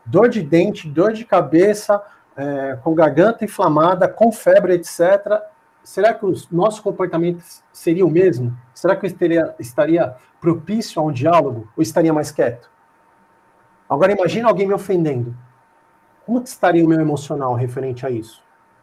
dor 0.04 0.28
de 0.28 0.42
dente, 0.42 0.86
dor 0.86 1.14
de 1.14 1.24
cabeça, 1.24 2.02
é, 2.36 2.78
com 2.82 2.94
garganta 2.94 3.46
inflamada, 3.46 4.06
com 4.06 4.30
febre, 4.30 4.74
etc. 4.74 5.40
Será 5.82 6.12
que 6.12 6.26
o 6.26 6.34
nosso 6.50 6.82
comportamento 6.82 7.42
seria 7.72 8.04
o 8.04 8.10
mesmo? 8.10 8.54
Será 8.74 8.94
que 8.94 9.06
eu 9.06 9.08
estaria, 9.08 9.54
estaria 9.58 10.14
propício 10.38 11.00
a 11.00 11.04
um 11.06 11.12
diálogo 11.12 11.66
ou 11.74 11.82
estaria 11.82 12.12
mais 12.12 12.30
quieto? 12.30 12.70
Agora 13.88 14.12
imagina 14.12 14.48
alguém 14.48 14.66
me 14.66 14.74
ofendendo. 14.74 15.34
Como 16.26 16.42
estaria 16.42 16.84
o 16.84 16.88
meu 16.88 17.00
emocional 17.00 17.54
referente 17.54 18.04
a 18.04 18.10
isso? 18.10 18.41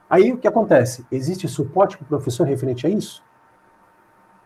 Aí 0.10 0.34
o 0.34 0.38
que 0.38 0.48
acontece? 0.48 1.06
Existe 1.11 1.48
suporte 1.48 1.98
para 1.98 2.06
o 2.06 2.07
professor 2.07 2.48
referente 2.48 2.88
a 2.88 2.90
isso? 2.90 3.23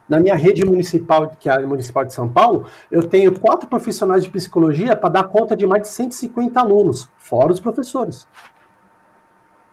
Na 0.08 0.20
minha 0.20 0.36
rede 0.36 0.66
municipal, 0.66 1.30
que 1.40 1.48
é 1.48 1.54
a 1.54 1.66
Municipal 1.66 2.04
de 2.04 2.14
São 2.14 2.28
Paulo, 2.28 2.68
eu 2.92 3.08
tenho 3.08 3.40
quatro 3.40 3.68
profissionais 3.70 4.24
de 4.24 4.30
psicologia 4.30 4.96
para 4.96 5.10
dar 5.10 5.24
conta 5.24 5.56
de 5.56 5.66
mais 5.66 5.84
de 5.84 5.88
150 5.90 6.60
alunos, 6.60 7.10
fora 7.18 7.54
os 7.54 7.60
professores. 7.62 8.28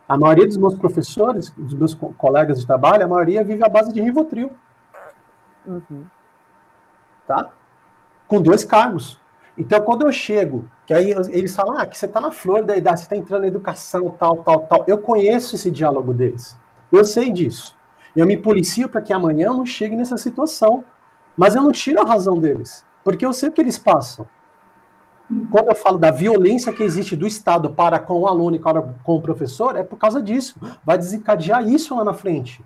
A 0.09 0.17
maioria 0.17 0.47
dos 0.47 0.57
meus 0.57 0.75
professores, 0.77 1.51
dos 1.51 1.75
meus 1.75 1.95
colegas 1.95 2.61
de 2.61 2.67
trabalho, 2.67 3.05
a 3.05 3.09
maioria 3.09 3.43
vive 3.43 3.65
à 3.65 3.69
base 3.69 3.93
de 3.93 4.01
Rivotril. 4.01 4.51
Uhum. 5.67 6.05
Tá? 7.27 7.51
Com 8.27 8.41
dois 8.41 8.65
cargos. 8.65 9.21
Então, 9.57 9.81
quando 9.81 10.07
eu 10.07 10.13
chego, 10.13 10.69
que 10.87 10.95
aí 10.95 11.11
eles 11.11 11.55
falam, 11.55 11.79
ah, 11.79 11.87
que 11.87 11.97
você 11.97 12.07
está 12.07 12.21
na 12.21 12.31
flor 12.31 12.65
da 12.65 12.77
idade, 12.77 13.01
você 13.01 13.05
está 13.05 13.17
entrando 13.17 13.43
na 13.43 13.49
educação, 13.49 14.11
tal, 14.19 14.39
tal, 14.39 14.61
tal. 14.61 14.85
Eu 14.87 14.99
conheço 14.99 15.55
esse 15.55 15.71
diálogo 15.71 16.15
deles. 16.15 16.57
Eu 16.91 17.05
sei 17.05 17.31
disso. 17.31 17.77
Eu 18.15 18.27
me 18.27 18.37
policio 18.37 18.89
para 18.89 19.03
que 19.03 19.13
amanhã 19.13 19.47
eu 19.47 19.55
não 19.55 19.67
chegue 19.67 19.95
nessa 19.97 20.17
situação. 20.17 20.85
Mas 21.37 21.55
eu 21.55 21.63
não 21.63 21.73
tiro 21.73 22.03
a 22.03 22.05
razão 22.05 22.39
deles, 22.39 22.85
porque 23.03 23.25
eu 23.25 23.33
sei 23.33 23.49
o 23.49 23.53
que 23.53 23.61
eles 23.61 23.79
passam. 23.79 24.27
Quando 25.51 25.69
eu 25.69 25.75
falo 25.75 25.97
da 25.97 26.11
violência 26.11 26.73
que 26.73 26.83
existe 26.83 27.17
do 27.17 27.27
Estado 27.27 27.71
para 27.71 27.99
com 27.99 28.21
o 28.21 28.27
aluno 28.27 28.57
e 28.57 28.59
para 28.59 28.83
com 29.03 29.17
o 29.17 29.23
professor, 29.23 29.77
é 29.77 29.83
por 29.83 29.97
causa 29.97 30.21
disso. 30.21 30.61
Vai 30.85 30.99
desencadear 30.99 31.67
isso 31.67 31.97
lá 31.97 32.05
na 32.05 32.13
frente. 32.13 32.63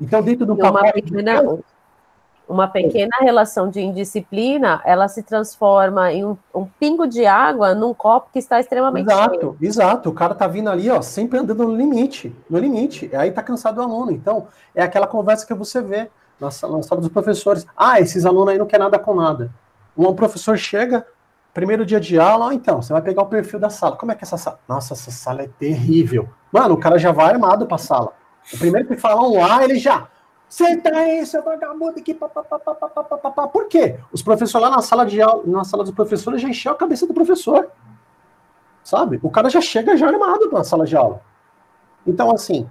Então, 0.00 0.22
dentro 0.22 0.46
do 0.46 0.56
pacote... 0.56 1.02
Pequena, 1.02 1.58
uma 2.48 2.68
pequena 2.68 3.16
relação 3.20 3.68
de 3.68 3.80
indisciplina, 3.80 4.80
ela 4.84 5.08
se 5.08 5.22
transforma 5.22 6.12
em 6.12 6.24
um, 6.24 6.36
um, 6.54 6.64
pingo 6.64 7.06
de 7.06 7.26
água 7.26 7.74
num 7.74 7.92
copo 7.92 8.30
que 8.32 8.38
está 8.38 8.60
extremamente 8.60 9.10
exato, 9.10 9.34
cheio. 9.34 9.56
Exato, 9.60 10.08
o 10.10 10.12
cara 10.12 10.34
tá 10.34 10.46
vindo 10.46 10.70
ali, 10.70 10.88
ó, 10.88 11.02
sempre 11.02 11.38
andando 11.38 11.66
no 11.66 11.76
limite, 11.76 12.34
no 12.48 12.58
limite. 12.58 13.10
Aí 13.14 13.32
tá 13.32 13.42
cansado 13.42 13.76
do 13.76 13.82
aluno. 13.82 14.12
Então, 14.12 14.46
é 14.74 14.82
aquela 14.82 15.06
conversa 15.06 15.46
que 15.46 15.54
você 15.54 15.82
vê 15.82 16.08
na, 16.40 16.46
na 16.46 16.50
sala 16.82 17.00
dos 17.00 17.08
professores. 17.08 17.66
Ah, 17.76 18.00
esses 18.00 18.24
alunos 18.24 18.50
aí 18.50 18.58
não 18.58 18.66
quer 18.66 18.78
nada 18.78 18.98
com 18.98 19.14
nada. 19.14 19.50
Um 19.96 20.14
professor 20.14 20.56
chega, 20.56 21.04
primeiro 21.52 21.84
dia 21.84 21.98
de 21.98 22.18
aula, 22.18 22.46
ó, 22.46 22.52
então, 22.52 22.80
você 22.80 22.92
vai 22.92 23.02
pegar 23.02 23.22
o 23.22 23.26
perfil 23.26 23.58
da 23.58 23.70
sala. 23.70 23.96
Como 23.96 24.12
é 24.12 24.14
que 24.14 24.22
é 24.22 24.26
essa 24.26 24.36
sala? 24.36 24.60
Nossa, 24.68 24.94
essa 24.94 25.10
sala 25.10 25.42
é 25.42 25.48
terrível. 25.58 26.28
Mano, 26.52 26.74
o 26.74 26.78
cara 26.78 26.96
já 26.96 27.10
vai 27.10 27.32
armado 27.32 27.66
pra 27.66 27.78
sala. 27.78 28.12
O 28.54 28.58
primeiro 28.58 28.86
que 28.86 28.96
fala 28.96 29.26
um 29.28 29.44
A, 29.44 29.64
ele 29.64 29.78
já 29.78 30.06
Senta 30.48 30.90
aí, 30.96 31.26
seu 31.26 31.42
vagabundo 31.42 31.98
aqui, 31.98 32.14
papapá. 32.14 33.48
Por 33.48 33.66
quê? 33.66 33.98
Os 34.12 34.22
professores 34.22 34.68
lá 34.68 34.74
na 34.74 34.82
sala 34.82 35.04
de 35.04 35.20
aula, 35.20 35.42
na 35.44 35.64
sala 35.64 35.82
dos 35.82 35.92
professores 35.92 36.40
já 36.40 36.48
encheu 36.48 36.72
a 36.72 36.76
cabeça 36.76 37.06
do 37.06 37.12
professor. 37.12 37.70
Sabe? 38.84 39.18
O 39.22 39.30
cara 39.30 39.50
já 39.50 39.60
chega 39.60 39.96
já 39.96 40.06
armado 40.06 40.50
na 40.52 40.62
sala 40.62 40.86
de 40.86 40.96
aula. 40.96 41.20
Então, 42.06 42.30
assim, 42.30 42.68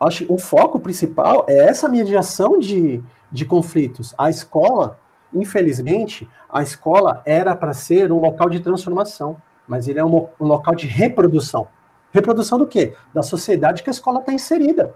acho 0.00 0.24
que 0.24 0.32
o 0.32 0.38
foco 0.38 0.78
principal 0.78 1.44
é 1.48 1.58
essa 1.68 1.88
mediação 1.88 2.58
de, 2.58 3.02
de 3.30 3.44
conflitos. 3.44 4.14
A 4.16 4.30
escola, 4.30 5.00
infelizmente, 5.34 6.28
a 6.48 6.62
escola 6.62 7.20
era 7.26 7.56
para 7.56 7.72
ser 7.72 8.12
um 8.12 8.20
local 8.20 8.48
de 8.48 8.60
transformação, 8.60 9.36
mas 9.66 9.88
ele 9.88 9.98
é 9.98 10.04
um, 10.04 10.28
um 10.40 10.46
local 10.46 10.76
de 10.76 10.86
reprodução. 10.86 11.66
Reprodução 12.12 12.56
do 12.56 12.68
quê? 12.68 12.94
Da 13.12 13.22
sociedade 13.22 13.82
que 13.82 13.90
a 13.90 13.92
escola 13.92 14.20
está 14.20 14.32
inserida. 14.32 14.94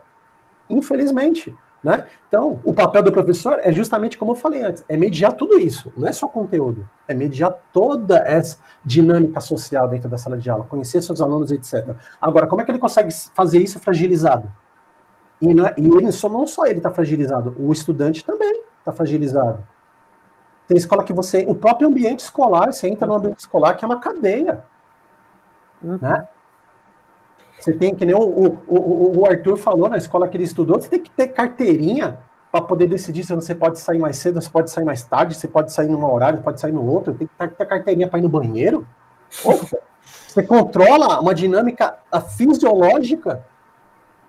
Infelizmente. 0.71 1.55
Né? 1.83 2.07
Então, 2.29 2.61
o 2.63 2.73
papel 2.73 3.03
do 3.03 3.11
professor 3.11 3.59
é 3.61 3.73
justamente 3.73 4.17
como 4.17 4.33
eu 4.33 4.37
falei 4.37 4.63
antes, 4.63 4.85
é 4.89 4.97
mediar 4.97 5.33
tudo 5.33 5.59
isso, 5.59 5.93
não 5.97 6.07
é 6.07 6.13
só 6.13 6.29
conteúdo, 6.29 6.89
é 7.09 7.15
mediar 7.15 7.53
toda 7.73 8.19
essa 8.19 8.59
dinâmica 8.85 9.41
social 9.41 9.89
dentro 9.89 10.09
da 10.09 10.17
sala 10.17 10.39
de 10.39 10.49
aula, 10.49 10.65
conhecer 10.65 11.03
seus 11.03 11.21
alunos, 11.21 11.51
etc. 11.51 11.97
Agora, 12.21 12.47
como 12.47 12.63
é 12.63 12.65
que 12.65 12.71
ele 12.71 12.79
consegue 12.79 13.13
fazer 13.35 13.59
isso 13.59 13.81
fragilizado? 13.81 14.49
E, 15.41 15.53
não, 15.53 15.67
é, 15.67 15.75
e 15.77 15.89
ele, 15.89 16.13
só, 16.13 16.29
não 16.29 16.47
só 16.47 16.67
ele 16.67 16.79
está 16.79 16.91
fragilizado, 16.93 17.57
o 17.59 17.73
estudante 17.73 18.25
também 18.25 18.63
está 18.79 18.93
fragilizado. 18.93 19.67
Tem 20.69 20.77
escola 20.77 21.03
que 21.03 21.13
você, 21.13 21.45
o 21.49 21.55
próprio 21.55 21.89
ambiente 21.89 22.21
escolar, 22.21 22.73
você 22.73 22.89
entra 22.89 23.09
no 23.09 23.15
ambiente 23.15 23.41
escolar 23.41 23.75
que 23.75 23.85
é 23.85 23.89
uma 23.89 23.99
cadeia, 23.99 24.65
uhum. 25.83 25.99
né? 26.01 26.29
Você 27.63 27.73
tem, 27.73 27.95
que 27.95 28.05
nem 28.05 28.13
o, 28.13 28.21
o, 28.67 29.21
o, 29.21 29.25
Arthur 29.25 29.57
falou 29.57 29.89
na 29.89 29.97
escola 29.97 30.27
que 30.27 30.37
ele 30.37 30.43
estudou, 30.43 30.81
você 30.81 30.89
tem 30.89 31.01
que 31.01 31.11
ter 31.13 31.29
carteirinha 31.29 32.19
para 32.51 32.61
poder 32.61 32.89
decidir 32.89 33.25
se 33.25 33.33
você 33.33 33.55
pode 33.55 33.79
sair 33.79 34.01
mais 34.01 34.17
cedo, 34.17 34.43
se 34.43 34.51
pode 34.51 34.69
sair 34.69 34.85
mais 34.85 35.05
tarde, 35.05 35.37
se 35.37 35.47
pode 35.47 35.73
sair 35.73 35.87
num 35.89 36.05
horário, 36.05 36.43
pode 36.43 36.61
sair 36.61 36.73
no 36.73 36.85
outro, 36.85 37.15
tem 37.15 37.29
que 37.29 37.57
ter 37.57 37.65
carteirinha 37.65 38.09
para 38.09 38.19
ir 38.19 38.23
no 38.23 38.29
banheiro. 38.29 38.85
Você 40.27 40.43
controla 40.43 41.21
uma 41.21 41.33
dinâmica 41.33 41.99
fisiológica. 42.37 43.47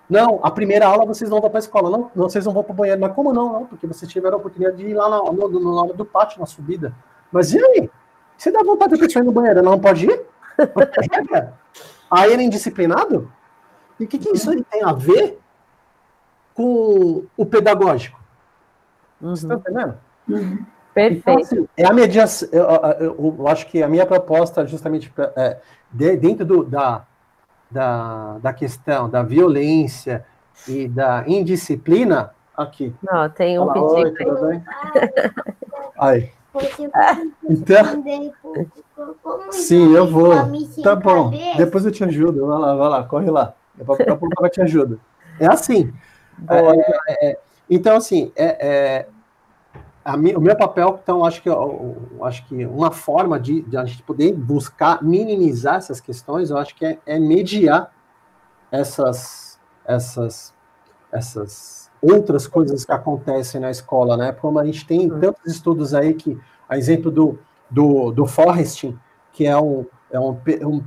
Não, 0.08 0.38
a 0.40 0.50
primeira 0.52 0.86
aula 0.86 1.04
vocês 1.04 1.28
não 1.28 1.40
vão 1.40 1.50
para 1.50 1.58
a 1.58 1.64
escola, 1.64 1.90
não, 1.90 2.10
vocês 2.14 2.46
não 2.46 2.52
vão 2.52 2.62
para 2.62 2.72
o 2.72 2.76
banheiro. 2.76 3.00
Mas 3.00 3.12
como 3.14 3.32
não? 3.32 3.52
Não, 3.52 3.66
porque 3.66 3.84
vocês 3.84 4.08
tiveram 4.08 4.36
a 4.36 4.38
oportunidade 4.38 4.76
de 4.76 4.86
ir 4.90 4.94
lá 4.94 5.08
na, 5.08 5.18
no, 5.32 5.48
no, 5.48 5.74
hora 5.74 5.92
do 5.92 6.04
pátio, 6.04 6.38
na 6.38 6.46
subida. 6.46 6.94
Mas 7.32 7.52
e 7.52 7.58
aí? 7.58 7.90
Você 8.38 8.52
dá 8.52 8.62
vontade 8.62 8.94
de 8.94 9.00
pessoa 9.00 9.24
ir 9.24 9.26
no 9.26 9.32
banheiro, 9.32 9.60
não 9.60 9.80
pode 9.80 10.06
ir? 10.06 10.24
aí 12.14 12.32
ele 12.32 12.42
é 12.42 12.46
indisciplinado? 12.46 13.30
E 13.98 14.04
o 14.04 14.08
que, 14.08 14.18
que 14.18 14.30
isso 14.30 14.50
aí 14.50 14.62
tem 14.64 14.82
a 14.82 14.92
ver 14.92 15.38
com 16.54 17.24
o 17.36 17.46
pedagógico? 17.46 18.20
Uhum. 19.20 19.36
Você 19.36 19.46
está 19.46 19.54
entendendo? 19.54 19.96
Uhum. 20.28 20.64
Perfeito. 20.92 21.22
Então, 21.28 21.38
assim, 21.38 21.68
é 21.76 21.84
a 21.84 21.92
mediação. 21.92 22.48
Eu, 22.52 22.64
eu, 23.00 23.36
eu, 23.38 23.48
acho 23.48 23.66
que 23.66 23.82
a 23.82 23.88
minha 23.88 24.06
proposta, 24.06 24.64
justamente 24.64 25.12
é, 25.36 25.58
de, 25.92 26.16
dentro 26.16 26.44
do, 26.44 26.64
da, 26.64 27.04
da, 27.68 28.38
da 28.38 28.52
questão 28.52 29.10
da 29.10 29.22
violência 29.22 30.24
e 30.68 30.86
da 30.86 31.24
indisciplina, 31.26 32.32
aqui. 32.56 32.94
Não, 33.02 33.28
tem 33.28 33.58
um 33.58 33.66
pedido. 33.66 33.86
Oi, 33.86 34.12
tudo 34.12 34.46
bem? 34.46 34.64
Aí. 35.98 36.30
Então, 37.48 38.04
sim, 39.50 39.94
eu 39.94 40.06
vou. 40.06 40.32
Tá 40.82 40.94
bom. 40.94 41.30
Depois 41.56 41.84
eu 41.84 41.90
te 41.90 42.04
ajudo. 42.04 42.46
Vai 42.46 42.58
lá, 42.58 42.74
vai 42.74 42.88
lá, 42.88 43.04
corre 43.04 43.30
lá. 43.30 43.54
Daqui 43.74 44.10
a 44.10 44.16
pouco 44.16 44.44
eu 44.44 44.50
te 44.50 44.62
ajudo. 44.62 45.00
É 45.40 45.46
assim. 45.46 45.92
É, 46.48 46.58
é, 46.58 47.30
é, 47.30 47.38
então, 47.68 47.96
assim, 47.96 48.32
é, 48.36 49.06
é 50.04 50.16
mi, 50.16 50.34
o 50.36 50.40
meu 50.40 50.56
papel, 50.56 51.00
então, 51.02 51.24
acho 51.24 51.42
que, 51.42 51.48
eu, 51.48 51.96
eu, 52.12 52.24
acho 52.24 52.46
que 52.46 52.66
uma 52.66 52.90
forma 52.90 53.40
de, 53.40 53.62
de, 53.62 53.76
a 53.76 53.84
gente 53.84 54.02
poder 54.02 54.32
buscar 54.32 55.02
minimizar 55.02 55.76
essas 55.76 56.00
questões, 56.00 56.50
eu 56.50 56.58
acho 56.58 56.74
que 56.74 56.84
é, 56.84 56.98
é 57.06 57.18
mediar 57.18 57.90
essas, 58.70 59.58
essas, 59.86 60.54
essas 61.10 61.83
outras 62.12 62.46
coisas 62.46 62.84
que 62.84 62.92
acontecem 62.92 63.60
na 63.60 63.70
escola, 63.70 64.16
né? 64.16 64.32
Como 64.32 64.58
a 64.58 64.64
gente 64.64 64.86
tem 64.86 65.08
tantos 65.08 65.46
estudos 65.46 65.94
aí 65.94 66.14
que, 66.14 66.38
a 66.68 66.76
exemplo 66.76 67.10
do, 67.10 67.38
do, 67.70 68.10
do 68.10 68.26
Forrestin, 68.26 68.98
que 69.32 69.46
é 69.46 69.56
um, 69.56 69.86
é 70.10 70.18
um, 70.20 70.38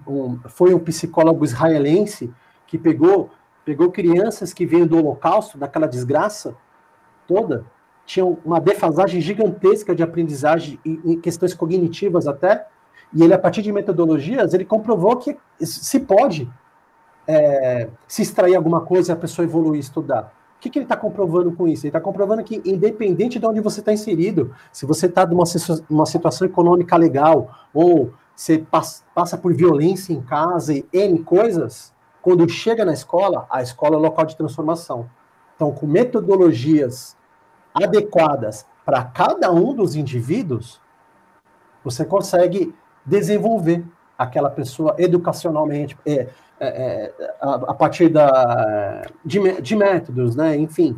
um, 0.07 0.39
foi 0.47 0.73
um 0.73 0.79
psicólogo 0.79 1.43
israelense 1.43 2.31
que 2.67 2.77
pegou, 2.77 3.29
pegou 3.65 3.91
crianças 3.91 4.53
que 4.53 4.65
vêm 4.65 4.85
do 4.85 4.97
holocausto, 4.97 5.57
daquela 5.57 5.87
desgraça 5.87 6.55
toda, 7.27 7.65
tinham 8.05 8.37
uma 8.45 8.59
defasagem 8.59 9.19
gigantesca 9.19 9.93
de 9.93 10.01
aprendizagem 10.01 10.79
e, 10.85 11.01
e 11.03 11.17
questões 11.17 11.53
cognitivas 11.53 12.27
até, 12.27 12.67
e 13.13 13.23
ele, 13.23 13.33
a 13.33 13.39
partir 13.39 13.61
de 13.61 13.71
metodologias, 13.71 14.53
ele 14.53 14.65
comprovou 14.65 15.17
que 15.17 15.37
se 15.59 15.99
pode 15.99 16.49
é, 17.27 17.89
se 18.07 18.21
extrair 18.21 18.55
alguma 18.55 18.81
coisa 18.81 19.11
e 19.11 19.13
a 19.13 19.17
pessoa 19.17 19.45
evoluir 19.45 19.77
e 19.77 19.79
estudar. 19.79 20.33
O 20.57 20.59
que, 20.59 20.71
que 20.71 20.79
ele 20.79 20.85
está 20.85 20.97
comprovando 20.97 21.51
com 21.51 21.67
isso? 21.67 21.85
Ele 21.85 21.89
está 21.89 22.01
comprovando 22.01 22.43
que, 22.43 22.61
independente 22.65 23.37
de 23.37 23.45
onde 23.45 23.61
você 23.61 23.79
está 23.79 23.93
inserido, 23.93 24.55
se 24.71 24.87
você 24.87 25.05
está 25.05 25.23
numa 25.25 25.43
uma 25.87 26.05
situação 26.05 26.47
econômica 26.47 26.97
legal, 26.97 27.51
ou 27.71 28.11
você 28.35 28.65
passa 29.13 29.37
por 29.37 29.53
violência 29.53 30.13
em 30.13 30.21
casa 30.21 30.73
e 30.73 30.85
N 30.91 31.23
coisas, 31.23 31.93
quando 32.23 32.49
chega 32.49 32.83
na 32.83 32.91
escola, 32.91 33.45
a 33.51 33.61
escola 33.61 33.95
é 33.95 33.97
o 33.99 34.01
local 34.01 34.25
de 34.25 34.35
transformação. 34.35 35.07
Então, 35.55 35.71
com 35.71 35.85
metodologias 35.85 37.15
adequadas 37.73 38.65
para 38.83 39.03
cada 39.03 39.51
um 39.51 39.73
dos 39.75 39.95
indivíduos, 39.95 40.81
você 41.83 42.03
consegue 42.03 42.73
desenvolver 43.05 43.85
aquela 44.17 44.49
pessoa 44.49 44.95
educacionalmente, 44.97 45.97
é, 46.05 46.27
é, 46.59 46.67
é, 46.67 47.13
a, 47.39 47.53
a, 47.53 47.73
partir 47.73 48.09
da, 48.09 49.03
de, 49.23 49.61
de, 49.61 49.75
métodos, 49.75 50.35
né? 50.35 50.55
Enfim. 50.55 50.97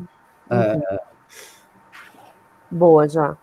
É... 0.49 0.99
Boa, 2.71 3.07
já. 3.09 3.35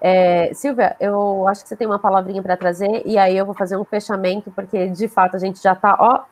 É, 0.00 0.52
Silvia, 0.54 0.96
eu 0.98 1.46
acho 1.46 1.62
que 1.62 1.68
você 1.68 1.76
tem 1.76 1.86
uma 1.86 1.98
palavrinha 1.98 2.42
para 2.42 2.56
trazer, 2.56 3.02
e 3.04 3.18
aí 3.18 3.36
eu 3.36 3.44
vou 3.44 3.54
fazer 3.54 3.76
um 3.76 3.84
fechamento, 3.84 4.50
porque 4.50 4.88
de 4.88 5.06
fato 5.08 5.36
a 5.36 5.38
gente 5.38 5.62
já 5.62 5.74
está 5.74 5.94
ó, 6.00 6.24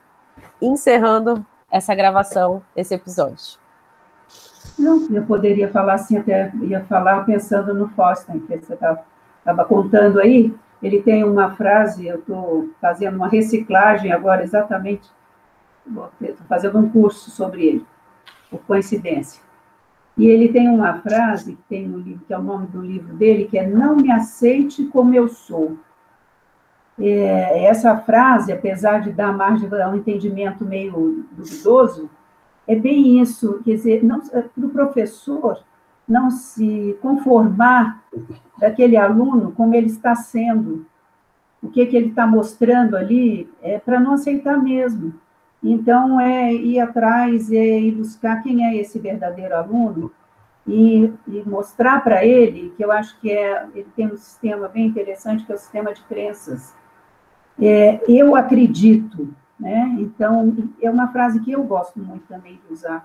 encerrando 0.61 1.45
essa 1.71 1.95
gravação, 1.95 2.63
esse 2.75 2.95
episódio. 2.95 3.59
Não, 4.79 5.07
eu 5.11 5.25
poderia 5.25 5.69
falar 5.69 5.95
assim, 5.95 6.17
até 6.17 6.51
ia 6.63 6.85
falar 6.85 7.25
pensando 7.25 7.75
no 7.75 7.89
Foster, 7.91 8.41
que 8.41 8.57
você 8.59 8.75
estava 8.75 9.65
contando 9.67 10.19
aí. 10.21 10.55
Ele 10.83 11.03
tem 11.03 11.25
uma 11.25 11.51
frase, 11.51 12.07
eu 12.07 12.19
estou 12.19 12.71
fazendo 12.81 13.17
uma 13.17 13.29
reciclagem 13.29 14.13
agora 14.13 14.43
exatamente 14.43 15.11
estou 16.21 16.47
fazendo 16.49 16.79
um 16.79 16.89
curso 16.89 17.31
sobre 17.31 17.67
ele, 17.67 17.87
por 18.51 18.61
coincidência. 18.61 19.43
E 20.17 20.27
ele 20.27 20.49
tem 20.49 20.69
uma 20.69 21.01
frase 21.01 21.55
que 21.55 21.63
tem 21.69 21.87
no 21.87 21.99
livro, 21.99 22.25
que 22.27 22.35
é 22.35 22.39
o 22.39 22.43
nome 22.43 22.67
do 22.67 22.83
livro 22.83 23.15
dele, 23.15 23.47
que 23.47 23.57
é 23.57 23.67
Não 23.67 23.97
me 23.97 24.11
aceite 24.11 24.85
como 24.87 25.15
eu 25.15 25.29
sou. 25.29 25.79
É, 26.99 27.65
essa 27.65 27.97
frase, 27.99 28.53
apesar 28.53 29.01
de 29.01 29.13
dar 29.13 29.33
margem 29.33 29.69
a 29.81 29.89
um 29.89 29.97
entendimento 29.97 30.65
meio 30.65 31.25
duvidoso, 31.31 32.11
é 32.67 32.75
bem 32.75 33.21
isso, 33.21 33.63
quer 33.65 33.77
dizer, 33.77 34.03
para 34.05 34.67
o 34.67 34.71
professor 34.71 35.63
não 36.09 36.31
se 36.31 36.97
conformar 37.03 38.03
daquele 38.59 38.97
aluno 38.97 39.53
como 39.53 39.75
ele 39.75 39.89
está 39.89 40.15
sendo, 40.15 40.87
o 41.63 41.69
que, 41.69 41.85
que 41.87 41.97
ele 41.97 42.09
está 42.09 42.27
mostrando 42.27 42.97
ali, 42.97 43.51
é 43.61 43.79
para 43.79 44.01
não 44.01 44.13
aceitar 44.13 44.57
mesmo. 44.57 45.15
Então, 45.63 46.21
é 46.21 46.53
ir 46.53 46.79
atrás, 46.79 47.51
é 47.53 47.81
ir 47.81 47.93
buscar 47.93 48.43
quem 48.43 48.65
é 48.65 48.77
esse 48.77 48.99
verdadeiro 48.99 49.57
aluno 49.57 50.13
e, 50.67 51.13
e 51.27 51.43
mostrar 51.45 52.03
para 52.03 52.25
ele, 52.25 52.73
que 52.77 52.85
eu 52.85 52.93
acho 52.93 53.19
que 53.21 53.31
é, 53.31 53.67
ele 53.75 53.89
tem 53.97 54.07
um 54.07 54.17
sistema 54.17 54.69
bem 54.69 54.87
interessante, 54.87 55.45
que 55.45 55.51
é 55.51 55.55
o 55.55 55.59
sistema 55.59 55.93
de 55.93 56.03
crenças. 56.03 56.75
É, 57.61 58.01
eu 58.09 58.37
acredito, 58.37 59.35
né? 59.59 59.97
Então, 59.99 60.55
é 60.81 60.89
uma 60.89 61.09
frase 61.09 61.41
que 61.41 61.51
eu 61.51 61.65
gosto 61.65 61.99
muito 61.99 62.25
também 62.29 62.61
de 62.67 62.73
usar. 62.73 63.05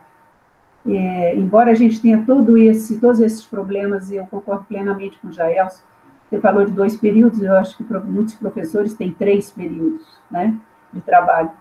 É, 0.85 1.35
embora 1.35 1.71
a 1.71 1.75
gente 1.75 2.01
tenha 2.01 2.23
todo 2.25 2.57
esse, 2.57 2.99
todos 2.99 3.19
esses 3.19 3.45
problemas, 3.45 4.11
e 4.11 4.15
eu 4.15 4.25
concordo 4.25 4.65
plenamente 4.65 5.17
com 5.19 5.29
o 5.29 5.31
Jaelson, 5.31 5.81
você 6.29 6.39
falou 6.39 6.65
de 6.65 6.71
dois 6.71 6.97
períodos, 6.97 7.41
eu 7.41 7.53
acho 7.55 7.77
que 7.77 7.83
muitos 7.83 8.35
professores 8.35 8.93
têm 8.93 9.11
três 9.11 9.51
períodos 9.51 10.05
né, 10.31 10.57
de 10.91 10.99
trabalho 11.01 11.51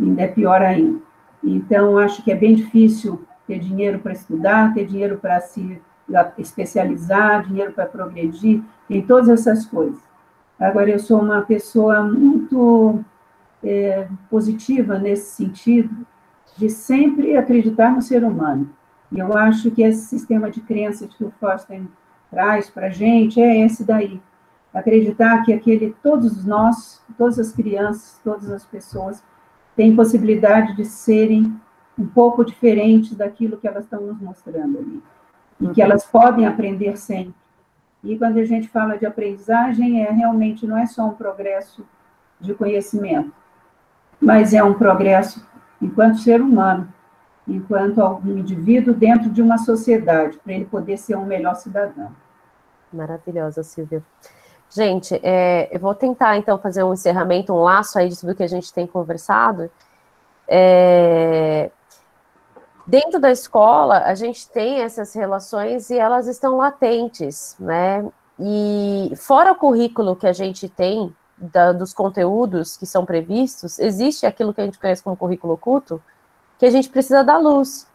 ainda 0.00 0.22
é 0.22 0.28
pior 0.28 0.60
ainda. 0.62 1.00
Então, 1.42 1.98
acho 1.98 2.22
que 2.22 2.30
é 2.30 2.36
bem 2.36 2.54
difícil 2.54 3.24
ter 3.46 3.58
dinheiro 3.58 3.98
para 3.98 4.12
estudar, 4.12 4.72
ter 4.74 4.86
dinheiro 4.86 5.18
para 5.18 5.40
se 5.40 5.80
especializar, 6.38 7.46
dinheiro 7.46 7.72
para 7.72 7.86
progredir, 7.86 8.62
tem 8.88 9.02
todas 9.02 9.28
essas 9.28 9.66
coisas. 9.66 10.00
Agora, 10.58 10.90
eu 10.90 10.98
sou 10.98 11.20
uma 11.20 11.42
pessoa 11.42 12.02
muito 12.02 13.02
é, 13.64 14.06
positiva 14.30 14.98
nesse 14.98 15.34
sentido, 15.34 16.06
de 16.56 16.68
sempre 16.70 17.36
acreditar 17.36 17.92
no 17.92 18.02
ser 18.02 18.24
humano. 18.24 18.70
E 19.10 19.18
eu 19.18 19.36
acho 19.36 19.70
que 19.70 19.82
esse 19.82 20.06
sistema 20.06 20.50
de 20.50 20.60
crenças 20.60 21.12
que 21.14 21.24
o 21.24 21.32
Foster 21.38 21.82
traz 22.30 22.70
para 22.70 22.86
a 22.86 22.90
gente 22.90 23.40
é 23.40 23.64
esse 23.64 23.84
daí. 23.84 24.20
Acreditar 24.72 25.42
que 25.42 25.52
aquele, 25.52 25.94
todos 26.02 26.46
nós, 26.46 27.02
todas 27.18 27.38
as 27.38 27.52
crianças, 27.52 28.18
todas 28.24 28.50
as 28.50 28.64
pessoas 28.64 29.22
têm 29.76 29.94
possibilidade 29.94 30.74
de 30.74 30.84
serem 30.84 31.54
um 31.98 32.06
pouco 32.06 32.42
diferentes 32.42 33.14
daquilo 33.14 33.58
que 33.58 33.68
elas 33.68 33.84
estão 33.84 34.00
nos 34.00 34.18
mostrando 34.18 34.78
ali. 34.78 35.02
E 35.60 35.68
que 35.68 35.82
elas 35.82 36.06
podem 36.06 36.46
aprender 36.46 36.96
sempre. 36.96 37.34
E 38.02 38.16
quando 38.18 38.38
a 38.38 38.44
gente 38.44 38.66
fala 38.66 38.98
de 38.98 39.06
aprendizagem, 39.06 40.02
é 40.02 40.10
realmente 40.10 40.66
não 40.66 40.76
é 40.76 40.86
só 40.86 41.06
um 41.06 41.12
progresso 41.12 41.86
de 42.40 42.52
conhecimento, 42.54 43.32
mas 44.20 44.52
é 44.52 44.62
um 44.62 44.74
progresso 44.74 45.46
enquanto 45.82 46.18
ser 46.18 46.40
humano, 46.40 46.88
enquanto 47.46 48.00
algum 48.00 48.38
indivíduo 48.38 48.94
dentro 48.94 49.28
de 49.28 49.42
uma 49.42 49.58
sociedade, 49.58 50.38
para 50.38 50.52
ele 50.52 50.64
poder 50.64 50.96
ser 50.96 51.16
um 51.16 51.26
melhor 51.26 51.56
cidadão. 51.56 52.12
Maravilhosa, 52.92 53.62
Silvia. 53.62 54.02
Gente, 54.70 55.20
é, 55.22 55.68
eu 55.70 55.80
vou 55.80 55.94
tentar 55.94 56.38
então 56.38 56.56
fazer 56.58 56.82
um 56.82 56.94
encerramento, 56.94 57.52
um 57.52 57.62
laço 57.62 57.98
aí 57.98 58.08
de 58.08 58.18
tudo 58.18 58.34
que 58.34 58.42
a 58.42 58.48
gente 58.48 58.72
tem 58.72 58.86
conversado. 58.86 59.70
É, 60.48 61.70
dentro 62.86 63.20
da 63.20 63.30
escola, 63.30 63.98
a 64.04 64.14
gente 64.14 64.48
tem 64.48 64.80
essas 64.80 65.14
relações 65.14 65.90
e 65.90 65.98
elas 65.98 66.26
estão 66.26 66.56
latentes, 66.56 67.56
né? 67.60 68.06
E 68.38 69.12
fora 69.16 69.52
o 69.52 69.56
currículo 69.56 70.16
que 70.16 70.26
a 70.26 70.32
gente 70.32 70.68
tem 70.68 71.14
da, 71.42 71.72
dos 71.72 71.92
conteúdos 71.92 72.76
que 72.76 72.86
são 72.86 73.04
previstos, 73.04 73.78
existe 73.78 74.24
aquilo 74.26 74.54
que 74.54 74.60
a 74.60 74.64
gente 74.64 74.78
conhece 74.78 75.02
como 75.02 75.16
currículo 75.16 75.54
oculto, 75.54 76.02
que 76.58 76.66
a 76.66 76.70
gente 76.70 76.88
precisa 76.88 77.24
dar 77.24 77.38
luz, 77.38 77.86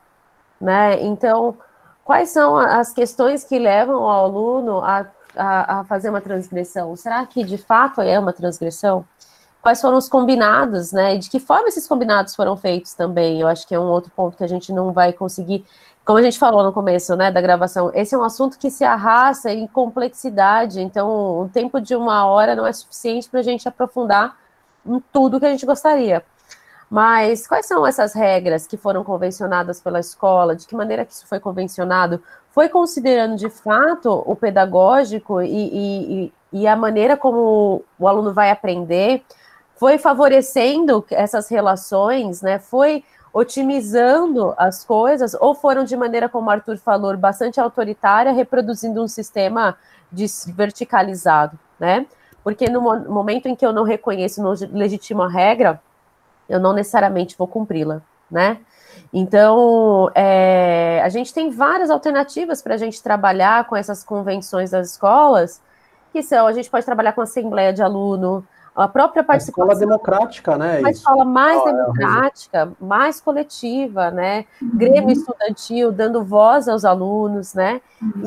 né? 0.60 1.02
Então, 1.04 1.58
quais 2.04 2.30
são 2.30 2.58
as 2.58 2.92
questões 2.92 3.44
que 3.44 3.58
levam 3.58 4.02
o 4.02 4.10
aluno 4.10 4.80
a, 4.80 5.06
a, 5.36 5.80
a 5.80 5.84
fazer 5.86 6.10
uma 6.10 6.22
transgressão? 6.22 6.96
Será 6.96 7.26
que 7.26 7.44
de 7.44 7.58
fato 7.58 8.02
é 8.02 8.20
uma 8.20 8.34
transgressão? 8.34 9.06
quais 9.68 9.82
foram 9.82 9.98
os 9.98 10.08
combinados, 10.08 10.94
né? 10.94 11.16
E 11.16 11.20
de 11.20 11.30
que 11.30 11.42
forma 11.42 11.68
esses 11.68 11.86
combinados 11.86 12.34
foram 12.34 12.56
feitos 12.56 12.94
também. 12.94 13.42
Eu 13.42 13.50
acho 13.50 13.68
que 13.68 13.76
é 13.76 13.80
um 13.80 13.90
outro 13.90 14.10
ponto 14.16 14.38
que 14.38 14.44
a 14.44 14.48
gente 14.48 14.72
não 14.72 14.94
vai 14.94 15.12
conseguir. 15.12 15.66
Como 16.08 16.20
a 16.20 16.22
gente 16.22 16.40
falou 16.40 16.64
no 16.64 16.72
começo, 16.72 17.18
né, 17.18 17.30
da 17.30 17.42
gravação, 17.42 17.92
esse 17.94 18.16
é 18.16 18.18
um 18.18 18.24
assunto 18.24 18.58
que 18.58 18.72
se 18.72 18.86
arrasta 18.86 19.52
em 19.52 19.68
complexidade, 19.68 20.80
então 20.80 21.42
o 21.42 21.50
tempo 21.50 21.82
de 21.82 21.98
uma 21.98 22.26
hora 22.26 22.56
não 22.56 22.66
é 22.66 22.72
suficiente 22.72 23.30
para 23.30 23.42
a 23.42 23.44
gente 23.44 23.68
aprofundar 23.68 24.38
em 24.86 25.04
tudo 25.12 25.38
que 25.38 25.46
a 25.46 25.50
gente 25.50 25.66
gostaria. 25.66 26.24
Mas 26.90 27.46
quais 27.46 27.66
são 27.66 27.86
essas 27.86 28.14
regras 28.14 28.66
que 28.66 28.78
foram 28.78 29.04
convencionadas 29.04 29.82
pela 29.82 30.00
escola? 30.00 30.56
De 30.56 30.66
que 30.66 30.78
maneira 30.78 31.04
que 31.04 31.12
isso 31.12 31.28
foi 31.28 31.42
convencionado? 31.42 32.24
Foi 32.52 32.70
considerando 32.70 33.36
de 33.36 33.50
fato 33.50 34.24
o 34.26 34.34
pedagógico 34.34 35.42
e, 35.42 36.30
e, 36.30 36.34
e 36.54 36.68
a 36.68 36.78
maneira 36.78 37.18
como 37.18 37.84
o 38.00 38.08
aluno 38.08 38.34
vai 38.34 38.50
aprender? 38.50 39.26
foi 39.78 39.98
favorecendo 40.00 41.06
essas 41.12 41.48
relações, 41.50 42.42
né? 42.42 42.58
Foi 42.60 43.04
otimizando 43.34 44.54
as 44.58 44.84
coisas, 44.84 45.36
ou 45.40 45.54
foram 45.54 45.84
de 45.84 45.96
maneira, 45.96 46.28
como 46.30 46.48
o 46.48 46.50
Arthur 46.50 46.78
falou, 46.78 47.16
bastante 47.18 47.60
autoritária, 47.60 48.32
reproduzindo 48.32 49.04
um 49.04 49.08
sistema 49.08 49.78
verticalizado, 50.56 51.58
né? 51.80 52.06
Porque 52.44 52.70
no 52.70 52.82
momento 52.82 53.48
em 53.48 53.56
que 53.56 53.66
eu 53.66 53.74
não 53.74 53.84
reconheço, 53.84 54.42
não 54.42 54.54
legitimo 54.72 55.22
a 55.24 55.30
regra, 55.30 55.82
eu 56.48 56.60
não 56.60 56.74
necessariamente 56.74 57.38
vou 57.38 57.48
cumpri-la, 57.48 58.02
né? 58.32 58.58
Então, 59.14 60.10
é, 60.16 61.02
a 61.04 61.10
gente 61.10 61.34
tem 61.34 61.50
várias 61.50 61.90
alternativas 61.90 62.62
para 62.62 62.76
a 62.76 62.78
gente 62.78 63.02
trabalhar 63.02 63.66
com 63.66 63.76
essas 63.76 64.04
convenções 64.04 64.72
das 64.72 64.92
escolas, 64.92 65.62
que 66.12 66.22
são, 66.24 66.48
a 66.48 66.54
gente 66.54 66.70
pode 66.70 66.86
trabalhar 66.86 67.14
com 67.14 67.22
assembleia 67.22 67.74
de 67.74 67.82
aluno, 67.82 68.46
a 68.78 68.88
própria 68.88 69.24
participação. 69.24 69.70
A 69.70 69.74
escola 69.74 69.80
democrática, 69.80 70.58
né? 70.58 70.80
Uma 70.80 70.92
escola 70.92 71.26
mais 71.26 71.60
oh, 71.62 71.66
democrática, 71.66 72.58
é 72.60 72.84
mais 72.84 73.20
coletiva, 73.20 74.12
né? 74.12 74.46
Uhum. 74.62 74.70
Grêmio 74.76 75.12
estudantil, 75.12 75.92
dando 75.92 76.24
voz 76.24 76.68
aos 76.68 76.86
alunos, 76.86 77.56
né? 77.56 77.82
Uhum. 78.02 78.24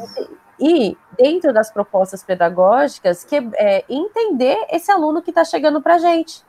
E, 0.58 0.96
dentro 1.16 1.52
das 1.52 1.70
propostas 1.72 2.24
pedagógicas, 2.24 3.24
que 3.24 3.36
é, 3.54 3.84
entender 3.88 4.58
esse 4.70 4.90
aluno 4.90 5.22
que 5.22 5.30
está 5.30 5.44
chegando 5.44 5.80
para 5.80 5.94
a 5.94 5.98
gente. 5.98 6.42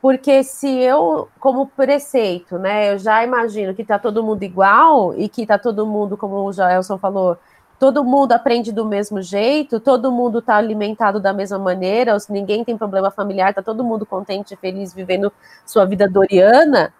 Porque 0.00 0.42
se 0.42 0.68
eu, 0.80 1.28
como 1.38 1.66
preceito, 1.66 2.58
né, 2.58 2.92
eu 2.92 2.98
já 2.98 3.24
imagino 3.24 3.74
que 3.74 3.82
está 3.82 3.98
todo 3.98 4.22
mundo 4.22 4.42
igual 4.42 5.14
e 5.14 5.28
que 5.28 5.42
está 5.42 5.58
todo 5.58 5.86
mundo, 5.86 6.16
como 6.16 6.36
o 6.44 6.52
Jaelson 6.52 6.98
falou, 6.98 7.38
todo 7.84 8.02
mundo 8.02 8.32
aprende 8.32 8.72
do 8.72 8.86
mesmo 8.86 9.20
jeito, 9.20 9.78
todo 9.78 10.10
mundo 10.10 10.38
está 10.38 10.56
alimentado 10.56 11.20
da 11.20 11.34
mesma 11.34 11.58
maneira, 11.58 12.16
ninguém 12.30 12.64
tem 12.64 12.78
problema 12.78 13.10
familiar, 13.10 13.50
está 13.50 13.60
todo 13.60 13.84
mundo 13.84 14.06
contente 14.06 14.54
e 14.54 14.56
feliz 14.56 14.94
vivendo 14.94 15.30
sua 15.66 15.84
vida 15.84 16.08
doriana, 16.08 16.94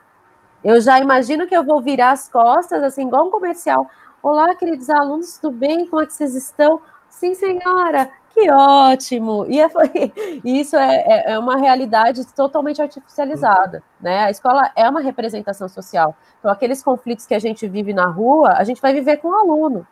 eu 0.62 0.78
já 0.82 1.01
imagino 1.01 1.47
que 1.47 1.56
eu 1.56 1.65
vou 1.65 1.81
virar 1.81 2.11
as 2.11 2.28
costas, 2.28 2.82
assim, 2.82 3.06
igual 3.06 3.28
um 3.28 3.31
comercial. 3.31 3.89
Olá, 4.23 4.55
queridos 4.55 4.90
alunos, 4.90 5.39
tudo 5.39 5.56
bem? 5.56 5.86
Como 5.86 6.02
é 6.02 6.06
que 6.06 6.12
vocês 6.12 6.35
estão? 6.35 6.82
Sim, 7.09 7.35
senhora, 7.35 8.11
que 8.35 8.51
ótimo! 8.51 9.47
E, 9.48 9.62
é, 9.62 9.70
isso 10.44 10.77
é, 10.77 10.97
é, 10.97 11.32
é, 11.32 11.39
uma 11.39 11.56
realidade 11.56 12.27
totalmente 12.35 12.82
artificializada, 12.82 13.82
né? 13.98 14.24
A 14.24 14.31
escola 14.31 14.70
é 14.77 14.86
uma 14.86 15.01
representação 15.01 15.66
social. 15.66 16.15
Então, 16.39 16.51
aqueles 16.51 16.82
conflitos 16.82 17.24
que 17.24 17.35
a 17.35 17.39
gente 17.39 17.66
vive 17.66 17.94
na 17.94 18.05
rua, 18.05 18.51
a 18.51 18.65
gente 18.65 18.82
vai 18.82 18.93
viver 18.93 19.16
com 19.16 19.28
o 19.28 19.35
aluno. 19.35 19.86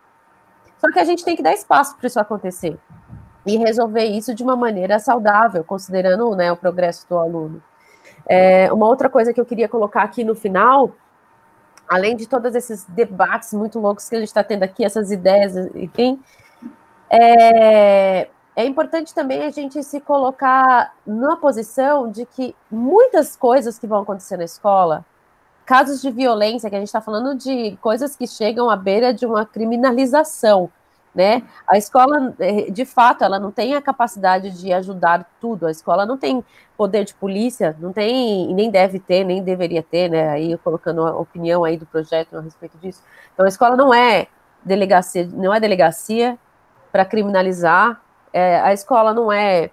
Só 0.82 0.90
que 0.90 0.98
a 0.98 1.04
gente 1.04 1.24
tem 1.24 1.36
que 1.36 1.42
dar 1.44 1.52
espaço 1.52 1.96
para 1.96 2.08
isso 2.08 2.18
acontecer 2.18 2.76
e 3.46 3.56
resolver 3.56 4.04
isso 4.04 4.34
de 4.34 4.42
uma 4.42 4.56
maneira 4.56 4.98
saudável, 4.98 5.62
considerando 5.62 6.34
né, 6.34 6.50
o 6.50 6.56
progresso 6.56 7.08
do 7.08 7.16
aluno. 7.16 7.62
É, 8.26 8.72
uma 8.72 8.86
outra 8.88 9.08
coisa 9.08 9.32
que 9.32 9.40
eu 9.40 9.46
queria 9.46 9.68
colocar 9.68 10.02
aqui 10.02 10.24
no 10.24 10.34
final, 10.34 10.90
além 11.88 12.16
de 12.16 12.26
todos 12.26 12.52
esses 12.56 12.84
debates 12.86 13.52
muito 13.52 13.78
loucos 13.78 14.08
que 14.08 14.16
a 14.16 14.18
gente 14.18 14.28
está 14.28 14.42
tendo 14.42 14.64
aqui, 14.64 14.84
essas 14.84 15.12
ideias, 15.12 15.54
enfim, 15.76 16.20
é, 17.08 18.28
é 18.56 18.64
importante 18.64 19.14
também 19.14 19.44
a 19.44 19.50
gente 19.50 19.80
se 19.84 20.00
colocar 20.00 20.96
na 21.06 21.36
posição 21.36 22.10
de 22.10 22.26
que 22.26 22.56
muitas 22.68 23.36
coisas 23.36 23.78
que 23.78 23.86
vão 23.86 24.02
acontecer 24.02 24.36
na 24.36 24.44
escola 24.44 25.04
casos 25.64 26.02
de 26.02 26.10
violência, 26.10 26.68
que 26.68 26.76
a 26.76 26.78
gente 26.78 26.88
está 26.88 27.00
falando 27.00 27.34
de 27.34 27.76
coisas 27.80 28.16
que 28.16 28.26
chegam 28.26 28.70
à 28.70 28.76
beira 28.76 29.12
de 29.12 29.26
uma 29.26 29.46
criminalização, 29.46 30.70
né? 31.14 31.42
A 31.66 31.76
escola, 31.76 32.34
eh, 32.38 32.70
de 32.70 32.84
fato, 32.84 33.22
ela 33.22 33.38
não 33.38 33.50
tem 33.50 33.74
a 33.74 33.82
capacidade 33.82 34.50
de 34.50 34.72
ajudar 34.72 35.28
tudo. 35.40 35.66
A 35.66 35.70
escola 35.70 36.06
não 36.06 36.16
tem 36.16 36.44
poder 36.76 37.04
de 37.04 37.14
polícia, 37.14 37.76
não 37.78 37.92
tem, 37.92 38.52
nem 38.54 38.70
deve 38.70 38.98
ter, 38.98 39.24
nem 39.24 39.42
deveria 39.42 39.82
ter, 39.82 40.08
né? 40.10 40.30
Aí 40.30 40.56
colocando 40.58 41.06
a 41.06 41.16
opinião 41.16 41.64
aí 41.64 41.76
do 41.76 41.86
projeto 41.86 42.36
a 42.36 42.40
respeito 42.40 42.78
disso. 42.78 43.02
Então, 43.34 43.44
a 43.44 43.48
escola 43.48 43.76
não 43.76 43.92
é 43.92 44.26
delegacia, 44.64 45.28
não 45.32 45.52
é 45.52 45.60
delegacia 45.60 46.38
para 46.90 47.04
criminalizar. 47.04 48.00
É, 48.32 48.60
a 48.60 48.72
escola 48.72 49.12
não 49.12 49.30
é 49.30 49.70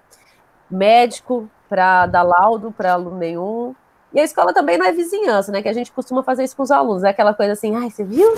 médico 0.69 1.49
para 1.69 2.05
dar 2.05 2.23
laudo 2.23 2.71
para 2.71 2.93
aluno 2.93 3.17
nenhum. 3.17 3.75
E 4.11 4.19
a 4.19 4.23
escola 4.23 4.51
também 4.53 4.77
não 4.77 4.85
é 4.85 4.91
vizinhança, 4.91 5.51
né? 5.51 5.61
Que 5.61 5.69
a 5.69 5.73
gente 5.73 5.91
costuma 5.91 6.23
fazer 6.23 6.43
isso 6.43 6.55
com 6.55 6.63
os 6.63 6.71
alunos. 6.71 7.03
É 7.03 7.09
aquela 7.09 7.33
coisa 7.33 7.53
assim, 7.53 7.75
ai, 7.75 7.91
você 7.91 8.03
viu? 8.03 8.33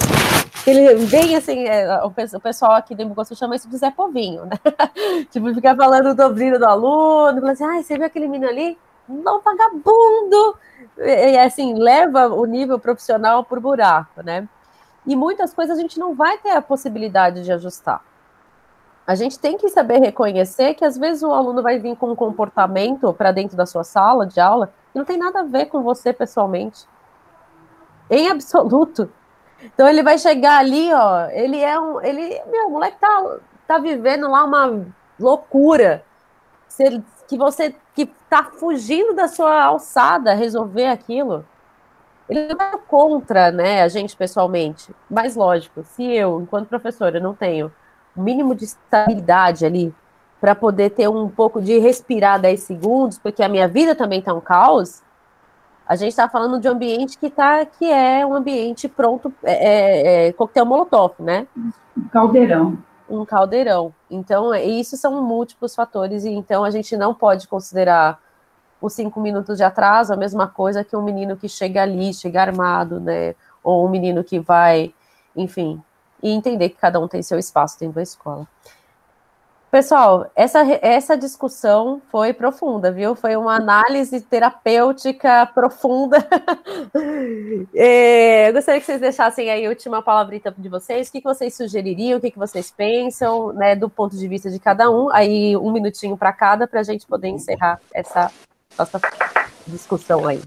Ele 0.68 0.96
vem 1.06 1.36
assim, 1.36 1.66
é, 1.66 2.04
o, 2.04 2.12
pessoal 2.12 2.74
aqui 2.74 2.94
do 2.94 3.02
Imbugosto 3.02 3.36
chama 3.36 3.56
isso 3.56 3.70
de 3.70 3.78
Zé 3.78 3.90
Povinho, 3.90 4.46
né? 4.46 4.60
tipo, 5.32 5.54
ficar 5.54 5.76
falando 5.76 6.14
do 6.14 6.30
brilho 6.30 6.60
do 6.60 6.66
aluno, 6.66 7.40
fala 7.40 7.54
assim, 7.54 7.64
ai, 7.64 7.84
você 7.84 7.96
viu 7.96 8.06
aquele 8.06 8.28
menino 8.28 8.50
ali? 8.50 8.78
Não, 9.08 9.40
vagabundo! 9.42 10.58
E, 10.98 11.38
assim, 11.38 11.74
leva 11.76 12.28
o 12.28 12.46
nível 12.46 12.78
profissional 12.78 13.44
por 13.44 13.60
buraco, 13.60 14.22
né? 14.22 14.48
E 15.08 15.16
muitas 15.16 15.54
coisas 15.54 15.78
a 15.78 15.82
gente 15.82 15.98
não 15.98 16.14
vai 16.14 16.38
ter 16.38 16.52
a 16.52 16.62
possibilidade 16.62 17.44
de 17.44 17.52
ajustar. 17.52 18.04
A 19.08 19.16
gente 19.16 19.40
tem 19.40 19.58
que 19.58 19.68
saber 19.70 20.00
reconhecer 20.00 20.74
que 20.76 20.86
às 20.86 20.98
vezes 20.98 21.24
o 21.24 21.32
aluno 21.32 21.64
vai 21.64 21.80
vir 21.80 21.96
com 21.96 22.12
um 22.12 22.16
comportamento 22.16 23.12
para 23.14 23.32
dentro 23.32 23.58
da 23.58 23.66
sua 23.66 23.84
sala 23.84 24.28
de 24.28 24.40
aula 24.40 24.72
não 24.94 25.06
tem 25.06 25.18
nada 25.18 25.42
a 25.42 25.44
ver 25.44 25.68
com 25.68 25.82
você 25.82 26.12
pessoalmente. 26.12 26.86
Em 28.10 28.30
absoluto. 28.30 29.12
Então 29.64 29.88
ele 29.88 30.04
vai 30.04 30.18
chegar 30.18 30.58
ali, 30.58 30.92
ó, 30.94 31.28
ele 31.30 31.60
é 31.60 31.80
um, 31.80 32.02
ele, 32.02 32.42
meu, 32.48 32.68
o 32.68 32.72
moleque 32.72 32.98
tá, 33.00 33.38
tá 33.68 33.78
vivendo 33.78 34.30
lá 34.30 34.44
uma 34.44 34.86
loucura. 35.20 36.04
Que 37.28 37.38
você 37.38 37.76
que 37.94 38.06
tá 38.30 38.44
fugindo 38.44 39.14
da 39.14 39.28
sua 39.28 39.64
alçada 39.64 40.34
resolver 40.34 40.88
aquilo. 40.88 41.46
Ele 42.28 42.54
não 42.54 42.66
é 42.66 42.78
contra, 42.88 43.52
né, 43.52 43.84
a 43.84 43.88
gente 43.88 44.16
pessoalmente. 44.16 44.94
Mas 45.10 45.36
lógico, 45.36 45.84
se 45.84 46.04
eu, 46.04 46.42
enquanto 46.42 46.70
professora, 46.70 47.20
não 47.20 47.36
tenho 47.36 47.72
o 48.16 48.22
mínimo 48.22 48.56
de 48.56 48.66
estabilidade 48.66 49.66
ali 49.66 49.94
para 50.42 50.56
poder 50.56 50.90
ter 50.90 51.08
um 51.08 51.30
pouco 51.30 51.62
de 51.62 51.78
respirar 51.78 52.42
10 52.42 52.60
segundos, 52.62 53.20
porque 53.20 53.44
a 53.44 53.48
minha 53.48 53.68
vida 53.68 53.94
também 53.94 54.18
está 54.20 54.34
um 54.34 54.42
caos, 54.42 55.04
a 55.88 55.96
gente 55.96 56.10
está 56.10 56.28
falando 56.28 56.60
de 56.60 56.68
um 56.68 56.72
ambiente 56.72 57.18
que, 57.18 57.30
tá, 57.30 57.64
que 57.64 57.86
é 57.86 58.26
um 58.26 58.34
ambiente 58.34 58.88
pronto, 58.88 59.32
é, 59.44 59.54
é, 59.54 60.28
é 60.28 60.34
coquetel 60.34 60.66
molotov, 60.66 61.14
né? 61.20 61.46
Um 61.96 62.08
caldeirão. 62.08 62.78
Um 63.08 63.24
caldeirão. 63.24 63.94
Então, 64.10 64.52
é, 64.52 64.64
isso 64.64 64.98
são 64.98 65.22
múltiplos 65.22 65.76
fatores, 65.76 66.26
e 66.26 66.30
então 66.30 66.64
a 66.64 66.72
gente 66.72 66.98
não 66.98 67.14
pode 67.14 67.48
considerar 67.48 68.20
os 68.82 68.94
cinco 68.94 69.20
minutos 69.20 69.58
de 69.58 69.64
atraso 69.64 70.12
a 70.12 70.18
mesma 70.18 70.48
coisa 70.48 70.84
que 70.84 70.96
um 70.96 71.04
menino 71.04 71.38
que 71.38 71.48
chega 71.48 71.84
ali, 71.84 72.14
chega 72.14 72.42
armado, 72.42 73.00
né? 73.00 73.36
Ou 73.64 73.86
um 73.86 73.90
menino 73.90 74.24
que 74.24 74.40
vai, 74.40 74.92
enfim, 75.36 75.80
e 76.24 76.32
entender 76.32 76.70
que 76.70 76.78
cada 76.78 77.00
um 77.00 77.08
tem 77.08 77.22
seu 77.22 77.38
espaço 77.38 77.80
dentro 77.80 77.96
da 77.96 78.02
escola. 78.02 78.48
Pessoal, 79.72 80.30
essa, 80.36 80.60
essa 80.82 81.16
discussão 81.16 82.02
foi 82.12 82.34
profunda, 82.34 82.92
viu? 82.92 83.16
Foi 83.16 83.38
uma 83.38 83.56
análise 83.56 84.20
terapêutica 84.20 85.46
profunda. 85.46 86.18
é, 87.74 88.50
eu 88.50 88.54
gostaria 88.54 88.82
que 88.82 88.86
vocês 88.86 89.00
deixassem 89.00 89.50
aí 89.50 89.66
a 89.66 89.70
última 89.70 90.02
palavrita 90.02 90.54
de 90.58 90.68
vocês. 90.68 91.08
O 91.08 91.12
que, 91.14 91.22
que 91.22 91.28
vocês 91.28 91.56
sugeririam, 91.56 92.18
o 92.18 92.22
que, 92.22 92.32
que 92.32 92.38
vocês 92.38 92.70
pensam, 92.70 93.54
né, 93.54 93.74
do 93.74 93.90
ponto 93.90 94.18
de 94.18 94.28
vista 94.28 94.52
de 94.52 94.60
cada 94.60 94.92
um. 94.92 95.10
Aí, 95.10 95.56
um 95.56 95.72
minutinho 95.72 96.18
para 96.18 96.34
cada, 96.34 96.68
para 96.68 96.82
a 96.82 96.84
gente 96.84 97.08
poder 97.08 97.30
encerrar 97.30 97.80
essa 97.94 98.30
nossa 98.78 99.00
discussão 99.66 100.28
aí. 100.28 100.42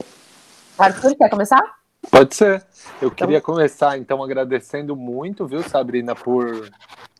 Arthur, 0.79 1.17
quer 1.17 1.31
começar? 1.31 1.63
Pode 2.11 2.35
ser. 2.35 2.63
Eu 3.01 3.09
então... 3.09 3.11
queria 3.13 3.41
começar, 3.41 3.97
então, 3.97 4.23
agradecendo 4.23 4.95
muito, 4.95 5.47
viu, 5.47 5.63
Sabrina, 5.63 6.15
por 6.15 6.69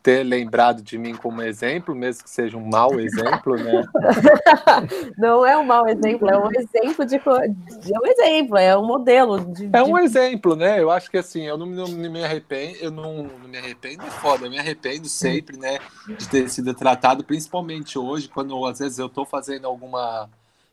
ter 0.05 0.23
lembrado 0.23 0.83
de 0.83 0.99
mim 0.99 1.15
como 1.15 1.41
exemplo, 1.41 1.95
mesmo 1.95 2.25
que 2.25 2.29
seja 2.29 2.55
um 2.55 2.69
mau 2.69 2.99
exemplo, 2.99 3.55
né? 3.55 3.83
Não 5.17 5.43
é 5.43 5.57
um 5.57 5.63
mau 5.63 5.87
exemplo, 5.87 6.29
é 6.29 6.37
um 6.37 6.51
exemplo 6.51 7.03
de, 7.07 7.17
de 7.17 7.91
é 7.91 7.99
um 7.99 8.05
exemplo, 8.05 8.55
é 8.55 8.77
um 8.77 8.85
modelo. 8.85 9.43
De, 9.51 9.67
é 9.73 9.81
um 9.81 9.97
exemplo, 9.97 10.55
né? 10.55 10.79
Eu 10.79 10.91
acho 10.91 11.09
que 11.09 11.17
assim, 11.17 11.47
eu 11.47 11.57
não, 11.57 11.65
não, 11.65 11.87
não 11.87 12.11
me 12.11 12.23
arrependo, 12.23 12.77
eu 12.81 12.91
não, 12.91 13.23
não, 13.23 13.49
me 13.49 13.57
arrependo, 13.57 14.03
é 14.03 14.11
foda, 14.11 14.45
eu 14.45 14.51
me 14.51 14.59
arrependo 14.59 15.09
sempre, 15.09 15.57
né, 15.57 15.79
de 16.07 16.29
ter 16.29 16.47
sido 16.51 16.71
tratado, 16.75 17.23
principalmente 17.23 17.97
hoje, 17.97 18.29
quando 18.29 18.63
às 18.67 18.77
vezes 18.77 18.99
eu 18.99 19.07
estou 19.07 19.25
fazendo 19.25 19.65
alguma 19.65 20.29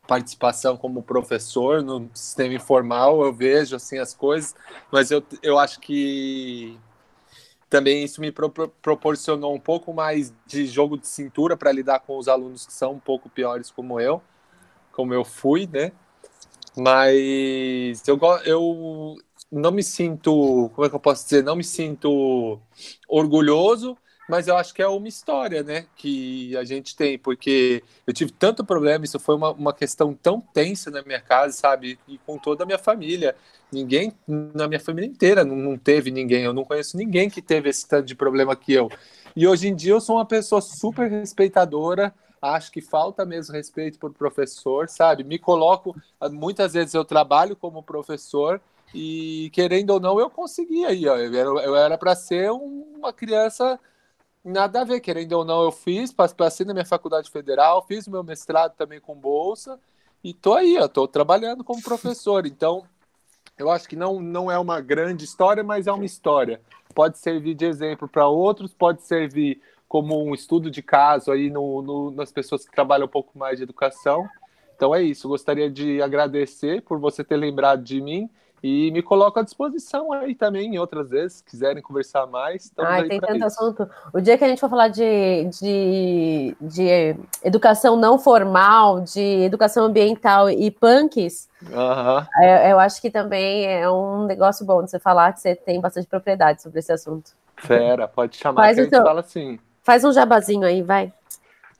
participação 0.06 0.76
como 0.76 1.02
professor 1.02 1.82
no 1.82 2.10
sistema 2.12 2.52
informal, 2.52 3.24
eu 3.24 3.32
vejo 3.32 3.76
assim 3.76 3.96
as 3.96 4.12
coisas, 4.12 4.54
mas 4.90 5.10
eu, 5.10 5.22
eu 5.42 5.58
acho 5.58 5.80
que 5.80 6.78
também 7.72 8.04
isso 8.04 8.20
me 8.20 8.30
pro 8.30 8.50
proporcionou 8.50 9.54
um 9.54 9.58
pouco 9.58 9.94
mais 9.94 10.30
de 10.46 10.66
jogo 10.66 10.98
de 10.98 11.08
cintura 11.08 11.56
para 11.56 11.72
lidar 11.72 12.00
com 12.00 12.18
os 12.18 12.28
alunos 12.28 12.66
que 12.66 12.72
são 12.72 12.92
um 12.92 12.98
pouco 12.98 13.30
piores 13.30 13.70
como 13.70 13.98
eu, 13.98 14.20
como 14.92 15.14
eu 15.14 15.24
fui, 15.24 15.66
né? 15.66 15.90
Mas 16.76 18.06
eu, 18.06 18.20
eu 18.44 19.16
não 19.50 19.72
me 19.72 19.82
sinto, 19.82 20.70
como 20.74 20.86
é 20.86 20.90
que 20.90 20.94
eu 20.94 21.00
posso 21.00 21.24
dizer? 21.24 21.42
Não 21.42 21.56
me 21.56 21.64
sinto 21.64 22.60
orgulhoso, 23.08 23.96
mas 24.28 24.48
eu 24.48 24.56
acho 24.56 24.72
que 24.72 24.80
é 24.80 24.86
uma 24.86 25.08
história, 25.08 25.62
né, 25.62 25.86
que 25.96 26.56
a 26.56 26.64
gente 26.64 26.94
tem, 26.96 27.18
porque 27.18 27.82
eu 28.06 28.12
tive 28.12 28.32
tanto 28.32 28.64
problema, 28.64 29.04
isso 29.04 29.18
foi 29.18 29.34
uma, 29.34 29.50
uma 29.50 29.72
questão 29.72 30.14
tão 30.14 30.40
tensa 30.40 30.90
na 30.90 31.02
minha 31.02 31.20
casa, 31.20 31.52
sabe, 31.54 31.98
e 32.06 32.18
com 32.18 32.38
toda 32.38 32.62
a 32.62 32.66
minha 32.66 32.78
família. 32.78 33.34
Ninguém, 33.70 34.12
na 34.26 34.68
minha 34.68 34.80
família 34.80 35.08
inteira, 35.08 35.44
não, 35.44 35.56
não 35.56 35.76
teve 35.76 36.10
ninguém, 36.10 36.44
eu 36.44 36.52
não 36.52 36.64
conheço 36.64 36.96
ninguém 36.96 37.28
que 37.28 37.42
teve 37.42 37.68
esse 37.68 37.86
tanto 37.86 38.06
de 38.06 38.14
problema 38.14 38.54
que 38.54 38.72
eu. 38.72 38.90
E 39.34 39.46
hoje 39.46 39.68
em 39.68 39.74
dia 39.74 39.92
eu 39.92 40.00
sou 40.00 40.16
uma 40.16 40.26
pessoa 40.26 40.60
super 40.60 41.10
respeitadora, 41.10 42.14
acho 42.40 42.70
que 42.70 42.80
falta 42.80 43.24
mesmo 43.24 43.54
respeito 43.54 43.98
por 43.98 44.12
professor, 44.12 44.88
sabe? 44.88 45.24
Me 45.24 45.38
coloco, 45.38 45.96
muitas 46.32 46.74
vezes 46.74 46.92
eu 46.94 47.04
trabalho 47.04 47.56
como 47.56 47.82
professor 47.82 48.60
e 48.94 49.48
querendo 49.52 49.90
ou 49.90 50.00
não 50.00 50.20
eu 50.20 50.28
consegui 50.28 50.84
aí, 50.84 51.04
eu 51.04 51.76
era 51.76 51.96
para 51.96 52.14
ser 52.14 52.50
uma 52.50 53.12
criança 53.12 53.80
nada 54.44 54.80
a 54.80 54.84
ver, 54.84 55.00
querendo 55.00 55.32
ou 55.32 55.44
não, 55.44 55.62
eu 55.62 55.72
fiz, 55.72 56.12
passei 56.12 56.66
na 56.66 56.72
minha 56.72 56.84
faculdade 56.84 57.30
federal, 57.30 57.82
fiz 57.86 58.08
meu 58.08 58.22
mestrado 58.22 58.74
também 58.76 59.00
com 59.00 59.14
bolsa, 59.14 59.78
e 60.22 60.32
tô 60.32 60.54
aí, 60.54 60.76
eu 60.76 60.88
tô 60.88 61.08
trabalhando 61.08 61.64
como 61.64 61.82
professor. 61.82 62.46
Então, 62.46 62.84
eu 63.58 63.70
acho 63.70 63.88
que 63.88 63.96
não, 63.96 64.20
não 64.20 64.50
é 64.50 64.58
uma 64.58 64.80
grande 64.80 65.24
história, 65.24 65.64
mas 65.64 65.86
é 65.86 65.92
uma 65.92 66.04
história. 66.04 66.60
Pode 66.94 67.18
servir 67.18 67.54
de 67.54 67.64
exemplo 67.64 68.08
para 68.08 68.28
outros, 68.28 68.72
pode 68.72 69.02
servir 69.02 69.60
como 69.88 70.22
um 70.24 70.32
estudo 70.32 70.70
de 70.70 70.82
caso 70.82 71.30
aí 71.30 71.50
no, 71.50 71.82
no, 71.82 72.10
nas 72.12 72.32
pessoas 72.32 72.64
que 72.64 72.72
trabalham 72.72 73.06
um 73.06 73.10
pouco 73.10 73.36
mais 73.38 73.58
de 73.58 73.64
educação. 73.64 74.28
Então 74.74 74.94
é 74.94 75.02
isso, 75.02 75.28
gostaria 75.28 75.70
de 75.70 76.00
agradecer 76.00 76.82
por 76.82 76.98
você 76.98 77.22
ter 77.22 77.36
lembrado 77.36 77.82
de 77.82 78.00
mim 78.00 78.30
e 78.62 78.92
me 78.92 79.02
coloco 79.02 79.40
à 79.40 79.42
disposição 79.42 80.12
aí 80.12 80.36
também, 80.36 80.78
outras 80.78 81.10
vezes, 81.10 81.38
se 81.38 81.44
quiserem 81.44 81.82
conversar 81.82 82.26
mais. 82.28 82.70
Ah, 82.78 83.02
tem 83.02 83.18
tanto 83.18 83.34
isso. 83.34 83.46
assunto. 83.46 83.90
O 84.12 84.20
dia 84.20 84.38
que 84.38 84.44
a 84.44 84.48
gente 84.48 84.60
for 84.60 84.70
falar 84.70 84.86
de, 84.86 85.48
de, 85.60 86.56
de 86.60 87.16
educação 87.42 87.96
não 87.96 88.20
formal, 88.20 89.00
de 89.00 89.20
educação 89.20 89.86
ambiental 89.86 90.48
e 90.48 90.70
punks, 90.70 91.48
uhum. 91.62 92.24
eu, 92.40 92.70
eu, 92.70 92.78
acho 92.78 93.02
que 93.02 93.10
também 93.10 93.66
é 93.66 93.90
um 93.90 94.26
negócio 94.26 94.64
bom 94.64 94.84
de 94.84 94.90
você 94.92 94.98
falar 95.00 95.32
que 95.32 95.40
você 95.40 95.56
tem 95.56 95.80
bastante 95.80 96.06
propriedade 96.06 96.62
sobre 96.62 96.78
esse 96.78 96.92
assunto. 96.92 97.32
Fera, 97.56 98.06
pode 98.06 98.36
chamar 98.36 98.62
faz 98.62 98.76
que 98.76 98.80
a 98.80 98.84
gente 98.84 99.02
fala 99.02 99.20
assim. 99.20 99.58
Faz 99.82 100.04
um 100.04 100.12
jabazinho 100.12 100.64
aí, 100.64 100.82
vai. 100.82 101.12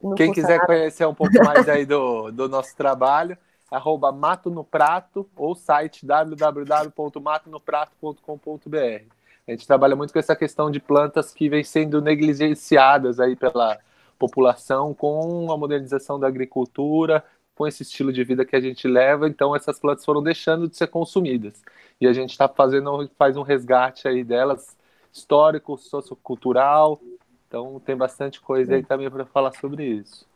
Não 0.03 0.17
Quem 0.17 0.33
quiser 0.33 0.57
nada. 0.57 0.67
conhecer 0.67 1.07
um 1.07 1.15
pouco 1.15 1.33
mais 1.45 1.69
aí 1.69 1.87
do, 1.87 2.33
do 2.33 2.49
nosso 2.49 2.77
trabalho, 2.77 3.39
arroba 3.73 4.13
Mato 4.13 4.51
no 4.51 4.63
Prato 4.63 5.27
ou 5.35 5.55
site 5.55 6.05
www.matonoprato.com.br. 6.05 9.05
A 9.49 9.51
gente 9.51 9.67
trabalha 9.67 9.97
muito 9.97 10.13
com 10.13 10.19
essa 10.19 10.37
questão 10.37 10.71
de 10.71 10.79
plantas 10.79 11.33
que 11.33 11.49
vêm 11.49 11.65
sendo 11.65 12.03
negligenciadas 12.03 13.19
aí 13.19 13.35
pela 13.35 13.79
população 14.19 14.93
com 14.95 15.51
a 15.51 15.57
modernização 15.57 16.21
da 16.21 16.29
agricultura, 16.29 17.25
com 17.55 17.67
esse 17.67 17.83
estilo 17.83 18.13
de 18.13 18.23
vida 18.23 18.45
que 18.45 18.55
a 18.55 18.61
gente 18.61 18.87
leva, 18.87 19.27
então 19.27 19.57
essas 19.57 19.81
plantas 19.81 20.05
foram 20.05 20.23
deixando 20.23 20.69
de 20.69 20.77
ser 20.77 20.89
consumidas. 20.89 21.63
E 22.01 22.07
a 22.07 22.13
gente 22.13 22.31
está 22.31 22.49
fazendo, 22.49 23.11
faz 23.19 23.37
um 23.37 23.43
resgate 23.43 24.07
aí 24.07 24.23
delas, 24.23 24.77
histórico, 25.13 25.77
sociocultural, 25.77 27.01
então 27.49 27.81
tem 27.81 27.97
bastante 27.97 28.41
coisa 28.41 28.75
aí 28.75 28.85
também 28.85 29.11
para 29.11 29.25
falar 29.25 29.53
sobre 29.53 29.85
isso. 29.85 30.31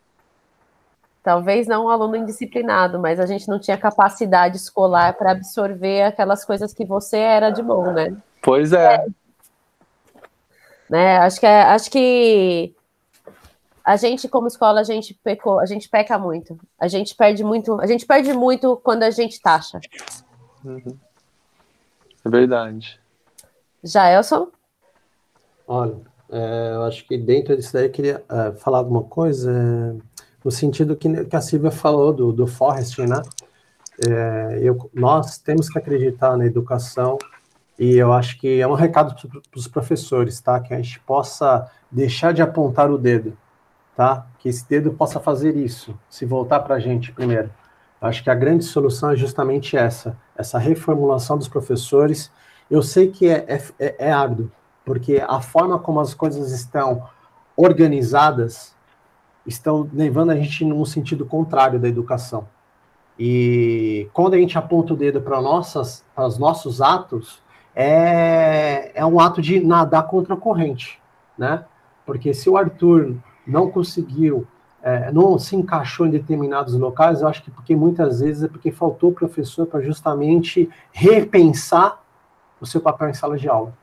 Talvez 1.27 1.67
não 1.67 1.87
um 1.87 1.89
aluno 1.89 2.15
indisciplinado, 2.15 2.99
mas 2.99 3.19
a 3.19 3.25
gente 3.25 3.49
não 3.49 3.59
tinha 3.59 3.77
capacidade 3.77 4.55
escolar 4.55 5.13
para 5.17 5.31
absorver 5.31 6.03
aquelas 6.03 6.45
coisas 6.45 6.73
que 6.73 6.85
você 6.85 7.17
era 7.17 7.49
de 7.49 7.61
bom, 7.61 7.91
né? 7.91 8.15
Pois 8.41 8.71
é. 8.71 8.95
é. 8.95 9.07
Né? 10.89 11.17
Acho 11.17 11.37
que 11.41 11.45
é, 11.45 11.63
acho 11.63 11.91
que 11.91 12.73
a 13.83 13.97
gente 13.97 14.29
como 14.29 14.47
escola 14.47 14.79
a 14.79 14.85
gente 14.85 15.13
pecou, 15.21 15.59
a 15.59 15.65
gente 15.65 15.89
peca 15.89 16.17
muito. 16.17 16.57
A 16.79 16.87
gente 16.87 17.13
perde 17.13 17.43
muito, 17.43 17.77
a 17.81 17.87
gente 17.87 18.05
perde 18.05 18.31
muito 18.31 18.77
quando 18.77 19.03
a 19.03 19.11
gente 19.11 19.41
taxa. 19.41 19.81
Uhum. 20.63 20.97
É 22.23 22.29
verdade. 22.29 23.01
Já 23.83 24.09
Elson? 24.13 24.47
Olha, 25.67 25.97
é, 26.31 26.71
eu 26.73 26.83
acho 26.83 27.05
que 27.05 27.17
dentro 27.17 27.53
disso 27.57 27.73
daí 27.73 27.87
eu 27.87 27.91
queria 27.91 28.23
é, 28.29 28.53
falar 28.53 28.77
alguma 28.77 29.03
coisa. 29.03 29.51
É 29.51 30.16
no 30.43 30.51
sentido 30.51 30.95
que, 30.95 31.25
que 31.25 31.35
a 31.35 31.41
Silvia 31.41 31.71
falou 31.71 32.13
do, 32.13 32.31
do 32.31 32.47
Forrest, 32.47 32.99
né? 32.99 33.21
É, 34.07 34.59
eu, 34.61 34.89
nós 34.93 35.37
temos 35.37 35.69
que 35.69 35.77
acreditar 35.77 36.37
na 36.37 36.45
educação 36.45 37.17
e 37.79 37.95
eu 37.95 38.13
acho 38.13 38.39
que 38.39 38.59
é 38.59 38.67
um 38.67 38.73
recado 38.73 39.15
para 39.15 39.59
os 39.59 39.67
professores, 39.67 40.39
tá? 40.39 40.59
Que 40.59 40.73
a 40.73 40.77
gente 40.77 40.99
possa 41.01 41.69
deixar 41.91 42.33
de 42.33 42.41
apontar 42.41 42.91
o 42.91 42.97
dedo, 42.97 43.37
tá? 43.95 44.27
Que 44.39 44.49
esse 44.49 44.67
dedo 44.67 44.93
possa 44.93 45.19
fazer 45.19 45.55
isso, 45.55 45.97
se 46.09 46.25
voltar 46.25 46.59
para 46.61 46.75
a 46.75 46.79
gente 46.79 47.11
primeiro. 47.11 47.49
Eu 47.99 48.07
acho 48.07 48.23
que 48.23 48.29
a 48.29 48.35
grande 48.35 48.63
solução 48.63 49.11
é 49.11 49.15
justamente 49.15 49.75
essa, 49.75 50.17
essa 50.35 50.59
reformulação 50.59 51.37
dos 51.37 51.47
professores. 51.47 52.31
Eu 52.69 52.83
sei 52.83 53.09
que 53.09 53.27
é, 53.27 53.45
é, 53.47 53.63
é, 53.79 53.95
é 54.07 54.11
árduo, 54.11 54.51
porque 54.85 55.23
a 55.27 55.41
forma 55.41 55.79
como 55.79 55.99
as 55.99 56.13
coisas 56.13 56.51
estão 56.51 57.07
organizadas 57.55 58.76
estão 59.47 59.89
levando 59.93 60.31
a 60.31 60.35
gente 60.35 60.65
num 60.65 60.85
sentido 60.85 61.25
contrário 61.25 61.79
da 61.79 61.87
educação. 61.87 62.47
E 63.17 64.07
quando 64.13 64.35
a 64.35 64.37
gente 64.37 64.57
aponta 64.57 64.93
o 64.93 64.97
dedo 64.97 65.21
para 65.21 65.41
nossas, 65.41 66.05
para 66.13 66.27
os 66.27 66.37
nossos 66.37 66.81
atos, 66.81 67.41
é, 67.75 68.91
é 68.93 69.05
um 69.05 69.19
ato 69.19 69.41
de 69.41 69.59
nadar 69.59 70.07
contra 70.07 70.33
a 70.33 70.37
corrente, 70.37 71.01
né? 71.37 71.65
Porque 72.05 72.33
se 72.33 72.49
o 72.49 72.57
Arthur 72.57 73.15
não 73.45 73.71
conseguiu, 73.71 74.45
é, 74.83 75.11
não 75.11 75.39
se 75.39 75.55
encaixou 75.55 76.05
em 76.05 76.11
determinados 76.11 76.75
locais, 76.75 77.21
eu 77.21 77.27
acho 77.27 77.43
que 77.43 77.49
porque 77.49 77.75
muitas 77.75 78.19
vezes 78.19 78.43
é 78.43 78.47
porque 78.47 78.71
faltou 78.71 79.11
professor 79.11 79.65
para 79.65 79.81
justamente 79.81 80.69
repensar 80.91 82.01
o 82.59 82.65
seu 82.65 82.81
papel 82.81 83.09
em 83.09 83.13
sala 83.13 83.37
de 83.37 83.47
aula, 83.47 83.73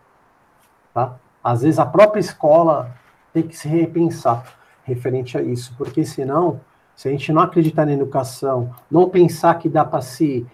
tá? 0.93 1.17
Às 1.43 1.63
vezes 1.63 1.79
a 1.79 1.87
própria 1.87 2.21
escola 2.21 2.95
tem 3.33 3.43
que 3.43 3.57
se 3.57 3.69
repensar 3.69 4.64
referente 4.85 5.37
a 5.37 5.43
isso, 5.43 5.75
porque 5.77 6.05
senão, 6.05 6.61
se 6.95 7.09
a 7.09 7.11
gente 7.11 7.33
não 7.33 7.43
acreditar 7.43 7.85
na 7.87 7.93
educação, 7.93 8.73
não 8.91 9.09
pensar 9.09 9.59
que 9.59 9.69
dá 9.69 9.85
para 9.85 10.01
se, 10.01 10.47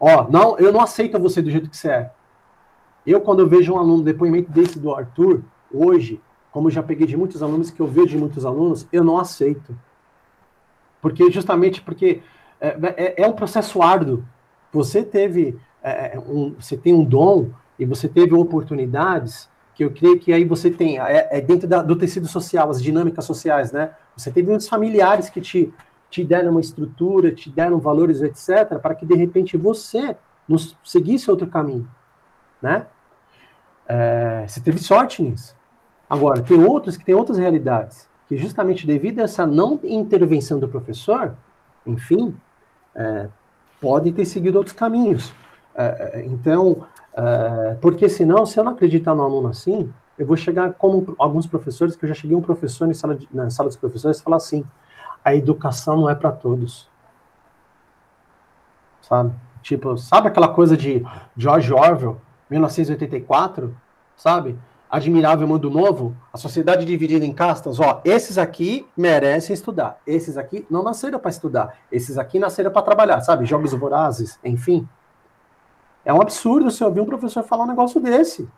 ó, 0.00 0.26
não, 0.28 0.58
eu 0.58 0.72
não 0.72 0.80
aceito 0.80 1.18
você 1.18 1.40
do 1.40 1.50
jeito 1.50 1.70
que 1.70 1.76
você 1.76 1.88
é. 1.88 2.10
Eu 3.06 3.20
quando 3.20 3.40
eu 3.40 3.48
vejo 3.48 3.74
um 3.74 3.78
aluno 3.78 4.02
depoimento 4.02 4.50
desse 4.50 4.78
do 4.78 4.94
Arthur 4.94 5.42
hoje, 5.72 6.20
como 6.50 6.70
já 6.70 6.82
peguei 6.82 7.06
de 7.06 7.16
muitos 7.16 7.42
alunos 7.42 7.70
que 7.70 7.80
eu 7.80 7.86
vejo 7.86 8.08
de 8.08 8.18
muitos 8.18 8.46
alunos, 8.46 8.88
eu 8.90 9.04
não 9.04 9.18
aceito. 9.18 9.76
Porque 11.02 11.30
justamente 11.30 11.82
porque 11.82 12.22
é, 12.60 12.68
é, 12.96 13.22
é 13.22 13.26
um 13.26 13.32
processo 13.32 13.82
árduo. 13.82 14.24
Você 14.72 15.02
teve 15.02 15.58
é, 15.82 16.18
um, 16.18 16.54
você 16.58 16.76
tem 16.76 16.94
um 16.94 17.04
dom 17.04 17.50
e 17.78 17.84
você 17.84 18.08
teve 18.08 18.34
oportunidades 18.34 19.50
que 19.74 19.84
eu 19.84 19.90
creio 19.90 20.18
que 20.18 20.32
aí 20.32 20.44
você 20.44 20.70
tem, 20.70 20.98
é, 20.98 21.28
é 21.30 21.40
dentro 21.40 21.66
da, 21.66 21.82
do 21.82 21.96
tecido 21.96 22.28
social, 22.28 22.70
as 22.70 22.82
dinâmicas 22.82 23.24
sociais, 23.24 23.72
né? 23.72 23.90
Você 24.16 24.30
teve 24.30 24.48
muitos 24.48 24.68
familiares 24.68 25.28
que 25.28 25.40
te, 25.40 25.72
te 26.08 26.22
deram 26.22 26.52
uma 26.52 26.60
estrutura, 26.60 27.32
te 27.32 27.50
deram 27.50 27.78
valores, 27.80 28.22
etc., 28.22 28.78
para 28.80 28.94
que 28.94 29.04
de 29.04 29.14
repente 29.14 29.56
você 29.56 30.16
nos 30.48 30.76
seguisse 30.84 31.30
outro 31.30 31.46
caminho, 31.48 31.88
né? 32.62 32.86
É, 33.86 34.44
você 34.46 34.60
teve 34.60 34.78
sorte 34.78 35.22
nisso. 35.22 35.56
Agora, 36.08 36.40
tem 36.42 36.62
outros 36.62 36.96
que 36.96 37.04
têm 37.04 37.14
outras 37.14 37.38
realidades, 37.38 38.08
que 38.28 38.36
justamente 38.36 38.86
devido 38.86 39.18
a 39.18 39.24
essa 39.24 39.46
não 39.46 39.80
intervenção 39.82 40.58
do 40.58 40.68
professor, 40.68 41.34
enfim, 41.84 42.36
é, 42.94 43.28
podem 43.80 44.12
ter 44.12 44.24
seguido 44.24 44.58
outros 44.58 44.76
caminhos. 44.76 45.32
É, 45.74 46.12
é 46.14 46.24
então, 46.24 46.86
é, 47.16 47.76
porque 47.80 48.08
senão, 48.08 48.44
se 48.44 48.58
eu 48.58 48.64
não 48.64 48.72
acreditar 48.72 49.14
no 49.14 49.22
aluno 49.22 49.48
assim, 49.48 49.92
eu 50.18 50.26
vou 50.26 50.36
chegar 50.36 50.72
como 50.74 51.14
alguns 51.18 51.46
professores, 51.46 51.96
que 51.96 52.04
eu 52.04 52.08
já 52.08 52.14
cheguei 52.14 52.36
um 52.36 52.42
professor 52.42 52.88
em 52.88 52.94
sala 52.94 53.14
de, 53.14 53.28
na 53.32 53.50
sala 53.50 53.68
dos 53.68 53.76
professores 53.76 54.20
falar 54.20 54.36
assim, 54.36 54.64
a 55.24 55.34
educação 55.34 55.96
não 55.96 56.10
é 56.10 56.14
para 56.14 56.32
todos. 56.32 56.88
Sabe? 59.00 59.32
Tipo, 59.62 59.96
sabe 59.96 60.28
aquela 60.28 60.48
coisa 60.48 60.76
de 60.76 61.04
George 61.36 61.72
Orwell, 61.72 62.20
1984? 62.50 63.74
Sabe? 64.16 64.58
Admirável 64.90 65.48
Mundo 65.48 65.70
Novo, 65.70 66.16
a 66.32 66.38
sociedade 66.38 66.84
dividida 66.84 67.24
em 67.24 67.32
castas, 67.32 67.80
ó, 67.80 68.00
esses 68.04 68.38
aqui 68.38 68.86
merecem 68.96 69.52
estudar, 69.52 69.98
esses 70.06 70.36
aqui 70.36 70.64
não 70.70 70.84
nasceram 70.84 71.18
para 71.18 71.30
estudar, 71.30 71.76
esses 71.90 72.16
aqui 72.16 72.38
nasceram 72.38 72.70
para 72.70 72.82
trabalhar, 72.82 73.20
sabe? 73.20 73.44
Jogos 73.44 73.72
vorazes, 73.72 74.38
enfim. 74.44 74.88
É 76.04 76.12
um 76.12 76.20
absurdo 76.20 76.70
você 76.70 76.84
ouvir 76.84 77.00
um 77.00 77.06
professor 77.06 77.42
falar 77.42 77.64
um 77.64 77.68
negócio 77.68 78.00
desse. 78.00 78.48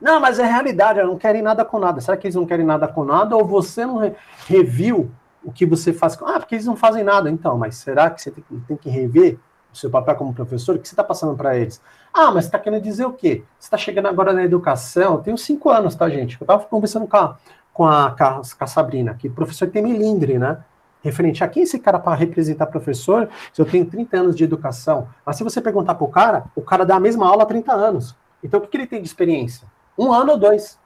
Não, 0.00 0.18
mas 0.18 0.38
é 0.38 0.44
realidade, 0.44 0.98
eles 0.98 1.10
não 1.10 1.18
querem 1.18 1.42
nada 1.42 1.64
com 1.64 1.78
nada. 1.78 2.00
Será 2.00 2.16
que 2.16 2.26
eles 2.26 2.34
não 2.34 2.46
querem 2.46 2.64
nada 2.64 2.88
com 2.88 3.04
nada 3.04 3.36
ou 3.36 3.44
você 3.44 3.84
não 3.84 3.98
re 3.98 4.14
reviu 4.46 5.10
o 5.44 5.52
que 5.52 5.66
você 5.66 5.92
faz? 5.92 6.18
Ah, 6.22 6.38
porque 6.38 6.54
eles 6.54 6.66
não 6.66 6.76
fazem 6.76 7.04
nada. 7.04 7.28
Então, 7.30 7.58
mas 7.58 7.76
será 7.76 8.08
que 8.10 8.22
você 8.22 8.30
tem, 8.30 8.44
tem 8.66 8.76
que 8.76 8.88
rever 8.88 9.38
o 9.72 9.76
seu 9.76 9.90
papel 9.90 10.14
como 10.16 10.32
professor? 10.32 10.76
O 10.76 10.78
que 10.78 10.88
você 10.88 10.94
está 10.94 11.04
passando 11.04 11.36
para 11.36 11.56
eles? 11.56 11.80
Ah, 12.14 12.30
mas 12.30 12.46
está 12.46 12.58
querendo 12.58 12.82
dizer 12.82 13.04
o 13.04 13.12
quê? 13.12 13.44
Você 13.58 13.66
está 13.66 13.76
chegando 13.76 14.08
agora 14.08 14.32
na 14.32 14.42
educação, 14.42 15.14
eu 15.14 15.18
tenho 15.18 15.36
cinco 15.36 15.68
anos, 15.68 15.94
tá, 15.94 16.08
gente? 16.08 16.40
Eu 16.40 16.44
estava 16.44 16.64
conversando 16.64 17.06
com 17.06 17.16
a, 17.16 17.36
com 17.72 17.86
a, 17.86 18.10
com 18.10 18.64
a 18.64 18.66
Sabrina, 18.66 19.14
que 19.14 19.28
professor 19.28 19.68
tem 19.68 19.82
milindre, 19.82 20.38
né? 20.38 20.58
Referente 21.02 21.42
a 21.42 21.48
quem 21.48 21.62
esse 21.62 21.78
cara 21.78 21.98
para 21.98 22.14
representar 22.14 22.66
professor, 22.66 23.28
se 23.52 23.60
eu 23.60 23.66
tenho 23.66 23.86
30 23.86 24.16
anos 24.16 24.36
de 24.36 24.44
educação. 24.44 25.08
Mas 25.24 25.36
se 25.36 25.44
você 25.44 25.60
perguntar 25.60 25.94
para 25.94 26.04
o 26.04 26.10
cara, 26.10 26.44
o 26.54 26.62
cara 26.62 26.84
dá 26.84 26.96
a 26.96 27.00
mesma 27.00 27.26
aula 27.26 27.44
há 27.44 27.46
30 27.46 27.72
anos. 27.72 28.16
Então, 28.42 28.58
o 28.58 28.62
que, 28.62 28.68
que 28.68 28.76
ele 28.76 28.86
tem 28.86 29.00
de 29.00 29.08
experiência? 29.08 29.66
um 30.00 30.12
ano 30.12 30.32
ou 30.32 30.38
dois, 30.38 30.78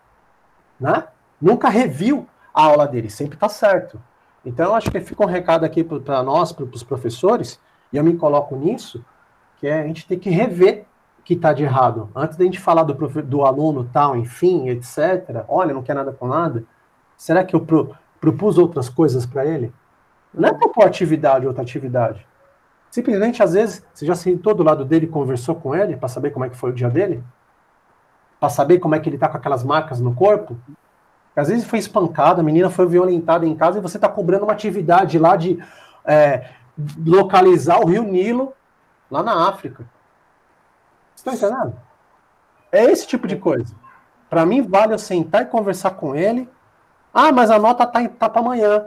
né? 0.79 1.07
Nunca 1.41 1.69
reviu 1.69 2.27
a 2.53 2.65
aula 2.65 2.87
dele, 2.87 3.09
sempre 3.09 3.35
está 3.35 3.49
certo. 3.49 4.01
Então, 4.45 4.75
acho 4.75 4.91
que 4.91 5.01
fica 5.01 5.23
um 5.23 5.29
recado 5.29 5.65
aqui 5.65 5.85
para 5.85 6.23
nós, 6.23 6.53
para 6.53 6.65
os 6.65 6.83
professores, 6.83 7.61
e 7.93 7.97
eu 7.97 8.05
me 8.05 8.17
coloco 8.17 8.57
nisso, 8.57 9.05
que 9.59 9.67
é 9.67 9.81
a 9.81 9.87
gente 9.87 10.07
tem 10.07 10.19
que 10.19 10.31
rever 10.31 10.85
o 11.19 11.23
que 11.23 11.35
está 11.35 11.53
de 11.53 11.63
errado. 11.63 12.11
Antes 12.15 12.37
da 12.37 12.45
gente 12.45 12.59
falar 12.59 12.83
do, 12.83 12.95
do 13.23 13.45
aluno 13.45 13.89
tal, 13.93 14.17
enfim, 14.17 14.69
etc., 14.69 15.45
olha, 15.49 15.73
não 15.73 15.83
quer 15.83 15.95
nada 15.95 16.13
com 16.13 16.27
nada, 16.27 16.65
será 17.17 17.45
que 17.45 17.55
eu 17.55 17.61
pro, 17.61 17.97
propus 18.21 18.59
outras 18.59 18.89
coisas 18.89 19.25
para 19.25 19.47
ele? 19.47 19.73
Não 20.35 20.49
é 20.49 20.53
propor 20.53 20.87
atividade 20.87 21.47
outra 21.47 21.63
atividade. 21.63 22.27
Simplesmente, 22.91 23.43
às 23.43 23.55
vezes, 23.55 23.85
você 23.93 24.05
já 24.07 24.15
sentou 24.15 24.55
do 24.55 24.63
lado 24.63 24.85
dele 24.85 25.07
conversou 25.07 25.55
com 25.55 25.75
ele 25.75 25.97
para 25.97 26.09
saber 26.09 26.31
como 26.31 26.45
é 26.45 26.49
que 26.49 26.57
foi 26.57 26.71
o 26.71 26.75
dia 26.75 26.91
dele? 26.91 27.23
para 28.45 28.51
saber 28.51 28.79
como 28.79 28.95
é 28.95 29.01
que 29.01 29.09
ele 29.09 29.17
tá 29.17 29.27
com 29.27 29.39
aquelas 29.39 29.65
marcas 29.65 30.01
no 30.01 30.15
corpo. 30.15 30.59
Às 31.35 31.49
vezes 31.49 31.65
foi 31.65 31.79
espancado, 31.79 32.41
a 32.41 32.45
menina 32.45 32.69
foi 32.69 32.87
violentada 32.87 33.47
em 33.47 33.57
casa 33.57 33.79
e 33.79 33.83
você 33.83 33.97
está 33.97 34.09
cobrando 34.09 34.45
uma 34.45 34.53
atividade 34.53 35.19
lá 35.19 35.35
de 35.35 35.59
é, 36.05 36.51
localizar 37.05 37.81
o 37.81 37.87
rio 37.87 38.05
Nilo 38.05 38.53
lá 39.11 39.23
na 39.23 39.49
África. 39.49 39.85
Estão 41.17 41.33
entendendo? 41.33 41.75
É 42.71 42.85
esse 42.85 43.07
tipo 43.07 43.27
de 43.27 43.37
coisa. 43.37 43.75
Para 44.29 44.45
mim, 44.45 44.61
vale 44.61 44.93
eu 44.93 44.99
sentar 44.99 45.43
e 45.43 45.47
conversar 45.47 45.93
com 45.93 46.15
ele. 46.15 46.49
Ah, 47.13 47.33
mas 47.33 47.51
a 47.51 47.59
nota 47.59 47.87
tá, 47.87 48.07
tá 48.09 48.29
para 48.29 48.41
amanhã. 48.41 48.85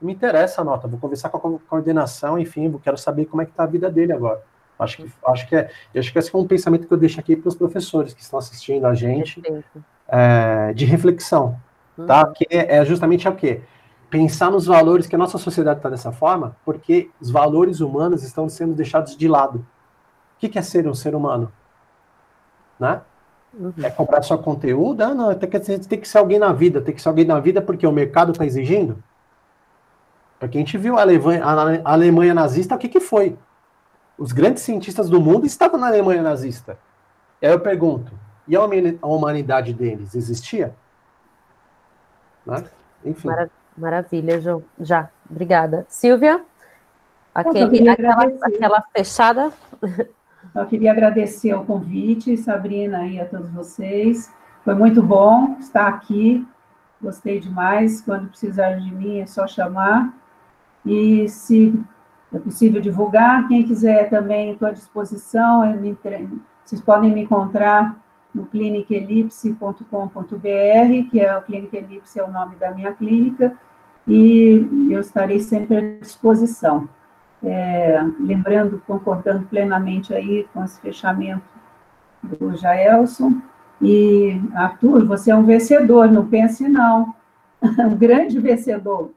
Me 0.00 0.12
interessa 0.12 0.60
a 0.60 0.64
nota. 0.64 0.88
Vou 0.88 0.98
conversar 0.98 1.28
com 1.30 1.36
a 1.36 1.58
coordenação, 1.68 2.38
enfim, 2.38 2.72
quero 2.82 2.98
saber 2.98 3.26
como 3.26 3.42
é 3.42 3.46
que 3.46 3.52
tá 3.52 3.64
a 3.64 3.66
vida 3.66 3.90
dele 3.90 4.12
agora. 4.12 4.42
Acho 4.78 4.96
que, 4.96 5.12
acho 5.26 5.48
que, 5.48 5.56
é, 5.56 5.70
acho 5.96 6.12
que 6.12 6.18
esse 6.18 6.34
é 6.34 6.38
um 6.38 6.46
pensamento 6.46 6.86
que 6.86 6.92
eu 6.92 6.98
deixo 6.98 7.20
aqui 7.20 7.36
para 7.36 7.48
os 7.48 7.54
professores 7.54 8.12
que 8.12 8.20
estão 8.20 8.38
assistindo 8.38 8.86
a 8.86 8.94
gente, 8.94 9.40
é, 10.08 10.72
de 10.72 10.84
reflexão, 10.84 11.58
uhum. 11.96 12.06
tá? 12.06 12.26
Que 12.26 12.46
é, 12.50 12.76
é 12.76 12.84
justamente 12.84 13.28
o 13.28 13.34
quê? 13.34 13.62
Pensar 14.10 14.50
nos 14.50 14.66
valores 14.66 15.06
que 15.06 15.14
a 15.14 15.18
nossa 15.18 15.38
sociedade 15.38 15.78
está 15.78 15.88
dessa 15.88 16.12
forma, 16.12 16.56
porque 16.64 17.10
os 17.20 17.30
valores 17.30 17.80
humanos 17.80 18.22
estão 18.22 18.48
sendo 18.48 18.74
deixados 18.74 19.16
de 19.16 19.28
lado. 19.28 19.58
O 20.36 20.40
que, 20.40 20.48
que 20.48 20.58
é 20.58 20.62
ser 20.62 20.86
um 20.88 20.94
ser 20.94 21.14
humano? 21.14 21.52
Né? 22.78 23.00
Uhum. 23.58 23.72
É 23.82 23.90
comprar 23.90 24.22
só 24.22 24.36
conteúdo? 24.36 25.00
Ah, 25.02 25.14
não, 25.14 25.34
tem 25.34 25.48
que, 25.48 25.60
tem 25.60 26.00
que 26.00 26.08
ser 26.08 26.18
alguém 26.18 26.38
na 26.38 26.52
vida, 26.52 26.80
tem 26.80 26.94
que 26.94 27.00
ser 27.00 27.08
alguém 27.08 27.24
na 27.24 27.38
vida 27.38 27.62
porque 27.62 27.86
o 27.86 27.92
mercado 27.92 28.32
está 28.32 28.44
exigindo? 28.44 29.02
Porque 30.38 30.58
a 30.58 30.60
gente 30.60 30.76
viu 30.76 30.98
a 30.98 31.02
Alemanha, 31.02 31.44
a 31.44 31.92
Alemanha 31.92 32.34
nazista, 32.34 32.74
o 32.74 32.78
que, 32.78 32.88
que 32.88 33.00
foi? 33.00 33.36
Os 34.18 34.32
grandes 34.32 34.62
cientistas 34.62 35.08
do 35.08 35.20
mundo 35.20 35.46
estavam 35.46 35.78
na 35.78 35.86
Alemanha 35.86 36.22
nazista. 36.22 36.78
E 37.40 37.46
aí 37.46 37.52
eu 37.52 37.60
pergunto, 37.60 38.12
e 38.46 38.56
a 38.56 38.62
humanidade 39.06 39.72
deles 39.72 40.14
existia? 40.14 40.74
Né? 42.46 42.64
Enfim. 43.04 43.28
Maravilha, 43.76 44.40
João. 44.40 44.62
Já, 44.78 45.08
obrigada. 45.28 45.84
Silvia? 45.88 46.44
Aquele, 47.34 47.88
aquela, 47.88 48.24
aquela 48.42 48.84
fechada? 48.96 49.52
Eu 50.54 50.66
queria 50.66 50.92
agradecer 50.92 51.52
o 51.54 51.64
convite, 51.64 52.36
Sabrina, 52.36 53.06
e 53.08 53.18
a 53.18 53.26
todos 53.26 53.50
vocês. 53.50 54.32
Foi 54.62 54.74
muito 54.74 55.02
bom 55.02 55.56
estar 55.58 55.88
aqui. 55.88 56.46
Gostei 57.02 57.40
demais. 57.40 58.00
Quando 58.02 58.28
precisar 58.28 58.74
de 58.74 58.94
mim, 58.94 59.18
é 59.18 59.26
só 59.26 59.46
chamar. 59.48 60.14
E 60.84 61.28
se 61.28 61.72
é 62.32 62.38
possível 62.38 62.80
divulgar. 62.80 63.46
Quem 63.48 63.62
quiser 63.62 64.10
também, 64.10 64.52
estou 64.52 64.68
à 64.68 64.72
disposição. 64.72 65.62
Vocês 66.64 66.80
podem 66.80 67.12
me 67.12 67.22
encontrar 67.22 67.96
no 68.34 68.46
clinicelipse.com.br, 68.46 71.10
que 71.10 71.20
é 71.20 71.36
o 71.36 71.42
Clínica 71.42 71.76
Elipse 71.76 72.18
é 72.18 72.24
o 72.24 72.32
nome 72.32 72.56
da 72.56 72.72
minha 72.72 72.92
clínica, 72.92 73.56
e 74.08 74.88
eu 74.90 75.00
estarei 75.00 75.38
sempre 75.38 75.76
à 75.76 76.00
disposição. 76.00 76.88
É, 77.42 78.00
lembrando, 78.18 78.82
concordando 78.86 79.46
plenamente 79.46 80.12
aí 80.12 80.48
com 80.52 80.64
esse 80.64 80.80
fechamento 80.80 81.44
do 82.22 82.56
Jaelson, 82.56 83.40
e 83.80 84.40
Arthur, 84.54 85.04
você 85.04 85.30
é 85.30 85.36
um 85.36 85.44
vencedor, 85.44 86.10
não 86.10 86.26
pense 86.26 86.68
não, 86.68 87.14
um 87.62 87.96
grande 87.96 88.40
vencedor, 88.40 89.12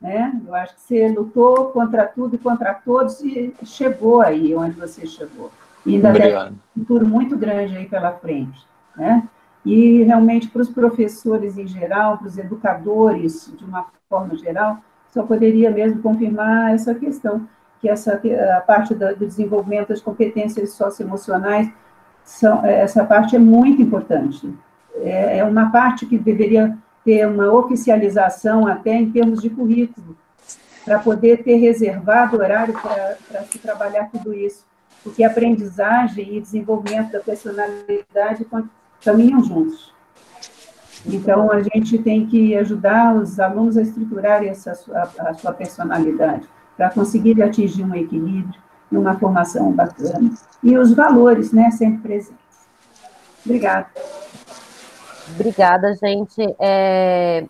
né? 0.00 0.38
Eu 0.46 0.54
acho 0.54 0.74
que 0.74 0.80
você 0.80 1.08
lutou 1.08 1.66
contra 1.66 2.06
tudo 2.06 2.36
e 2.36 2.38
contra 2.38 2.74
todos 2.74 3.20
e 3.20 3.54
chegou 3.64 4.20
aí 4.20 4.54
onde 4.54 4.78
você 4.78 5.06
chegou. 5.06 5.50
E 5.84 5.94
ainda 5.94 6.10
Obrigado. 6.10 6.48
tem 6.48 6.58
um 6.76 6.80
futuro 6.80 7.06
muito 7.06 7.36
grande 7.36 7.76
aí 7.76 7.86
pela 7.86 8.12
frente, 8.12 8.66
né? 8.96 9.26
E 9.64 10.02
realmente 10.04 10.48
para 10.48 10.62
os 10.62 10.68
professores 10.68 11.58
em 11.58 11.66
geral, 11.66 12.18
para 12.18 12.28
os 12.28 12.38
educadores 12.38 13.52
de 13.56 13.64
uma 13.64 13.86
forma 14.08 14.36
geral, 14.36 14.78
só 15.12 15.22
poderia 15.22 15.70
mesmo 15.70 16.02
confirmar 16.02 16.74
essa 16.74 16.94
questão, 16.94 17.48
que 17.80 17.88
essa 17.88 18.20
a 18.56 18.60
parte 18.60 18.94
do 18.94 19.26
desenvolvimento 19.26 19.88
das 19.88 20.00
competências 20.00 20.72
socioemocionais, 20.72 21.70
são, 22.22 22.64
essa 22.64 23.04
parte 23.04 23.36
é 23.36 23.38
muito 23.38 23.80
importante. 23.80 24.52
É, 24.96 25.38
é 25.38 25.44
uma 25.44 25.70
parte 25.70 26.06
que 26.06 26.18
deveria 26.18 26.76
ter 27.06 27.24
uma 27.24 27.52
oficialização 27.52 28.66
até 28.66 28.96
em 28.96 29.08
termos 29.12 29.40
de 29.40 29.48
currículo, 29.48 30.16
para 30.84 30.98
poder 30.98 31.44
ter 31.44 31.54
reservado 31.54 32.36
horário 32.36 32.74
para 32.74 33.42
se 33.44 33.58
trabalhar 33.60 34.10
tudo 34.10 34.34
isso, 34.34 34.66
porque 35.04 35.22
aprendizagem 35.22 36.36
e 36.36 36.40
desenvolvimento 36.40 37.12
da 37.12 37.20
personalidade 37.20 38.44
caminham 39.04 39.42
juntos. 39.44 39.94
Então, 41.06 41.52
a 41.52 41.62
gente 41.62 41.96
tem 41.98 42.26
que 42.26 42.56
ajudar 42.56 43.14
os 43.14 43.38
alunos 43.38 43.76
a 43.76 43.82
estruturarem 43.82 44.48
essa 44.48 44.74
sua, 44.74 45.08
a 45.20 45.34
sua 45.34 45.52
personalidade, 45.52 46.48
para 46.76 46.90
conseguir 46.90 47.40
atingir 47.40 47.84
um 47.84 47.94
equilíbrio 47.94 48.60
e 48.90 48.96
uma 48.96 49.16
formação 49.16 49.70
bacana. 49.70 50.32
E 50.60 50.76
os 50.76 50.92
valores, 50.92 51.52
né, 51.52 51.70
sempre 51.70 51.98
presentes. 51.98 52.36
Obrigada. 53.44 53.86
Obrigada, 55.34 55.94
gente. 55.94 56.54
É, 56.58 57.44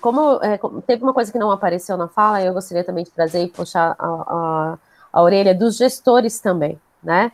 como, 0.00 0.38
é, 0.42 0.58
teve 0.86 1.02
uma 1.02 1.12
coisa 1.12 1.32
que 1.32 1.38
não 1.38 1.50
apareceu 1.50 1.96
na 1.96 2.08
fala, 2.08 2.42
eu 2.42 2.52
gostaria 2.52 2.84
também 2.84 3.04
de 3.04 3.10
trazer 3.10 3.42
e 3.42 3.48
puxar 3.48 3.96
a, 3.98 4.06
a, 4.06 4.78
a 5.12 5.22
orelha 5.22 5.54
dos 5.54 5.76
gestores 5.76 6.38
também, 6.38 6.78
né? 7.02 7.32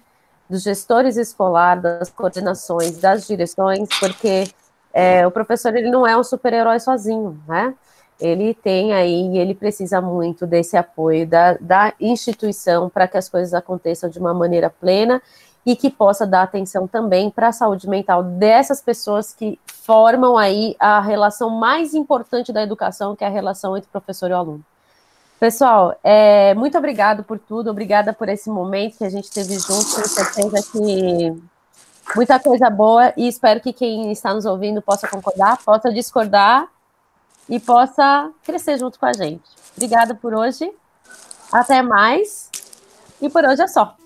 Dos 0.49 0.63
gestores 0.63 1.17
escolar, 1.17 1.81
das 1.81 2.11
coordenações, 2.11 2.99
das 2.99 3.27
direções, 3.27 3.89
porque 3.99 4.45
é, 4.93 5.27
o 5.27 5.31
professor 5.31 5.75
ele 5.75 5.91
não 5.91 6.07
é 6.07 6.17
um 6.17 6.25
super-herói 6.25 6.79
sozinho, 6.79 7.41
né? 7.49 7.75
Ele 8.21 8.55
tem 8.55 8.93
aí, 8.93 9.37
ele 9.37 9.55
precisa 9.55 10.01
muito 10.01 10.47
desse 10.47 10.77
apoio 10.77 11.27
da, 11.27 11.55
da 11.61 11.93
instituição 12.01 12.89
para 12.89 13.09
que 13.09 13.19
as 13.19 13.29
coisas 13.29 13.53
aconteçam 13.53 14.09
de 14.09 14.19
uma 14.19 14.33
maneira 14.33 14.71
plena 14.71 15.21
e 15.65 15.75
que 15.75 15.91
possa 15.91 16.27
dar 16.27 16.43
atenção 16.43 16.87
também 16.87 17.31
para 17.31 17.49
a 17.49 17.53
saúde 17.53 17.89
mental 17.89 18.23
dessas 18.23 18.81
pessoas 18.81 19.35
que 19.35 19.59
formam 19.85 20.39
aí 20.39 20.77
a 20.79 21.01
relação 21.01 21.51
mais 21.51 21.93
importante 21.93 22.53
da 22.53 22.63
educação, 22.63 23.17
que 23.17 23.25
é 23.25 23.27
a 23.27 23.31
relação 23.31 23.77
entre 23.77 23.91
professor 23.91 24.31
e 24.31 24.33
aluno. 24.33 24.65
Pessoal, 25.41 25.99
é, 26.05 26.55
muito 26.55 26.79
obrigado 26.79 27.25
por 27.25 27.37
tudo, 27.37 27.69
obrigada 27.69 28.13
por 28.13 28.29
esse 28.29 28.49
momento 28.49 28.99
que 28.99 29.05
a 29.05 29.11
gente 29.11 29.29
teve 29.29 29.59
junto, 29.59 29.95
tenho 29.95 30.09
certeza 30.09 30.71
que 30.71 31.43
muita 32.15 32.39
coisa 32.39 32.71
boa 32.71 33.13
e 33.17 33.27
espero 33.27 33.61
que 33.61 33.73
quem 33.73 34.13
está 34.13 34.33
nos 34.33 34.47
ouvindo 34.47 34.81
possa 34.81 35.09
concordar, 35.09 35.59
possa 35.65 35.93
discordar 35.93 36.69
e 37.49 37.59
possa 37.59 38.31
crescer 38.45 38.79
junto 38.79 39.01
com 39.01 39.07
a 39.07 39.13
gente. 39.13 39.43
Obrigada 39.77 40.15
por 40.15 40.33
hoje. 40.33 40.73
Até 41.53 41.83
mais. 41.83 42.51
E 43.21 43.29
por 43.29 43.45
hoje 43.45 43.63
é 43.63 43.69
só. 43.69 43.97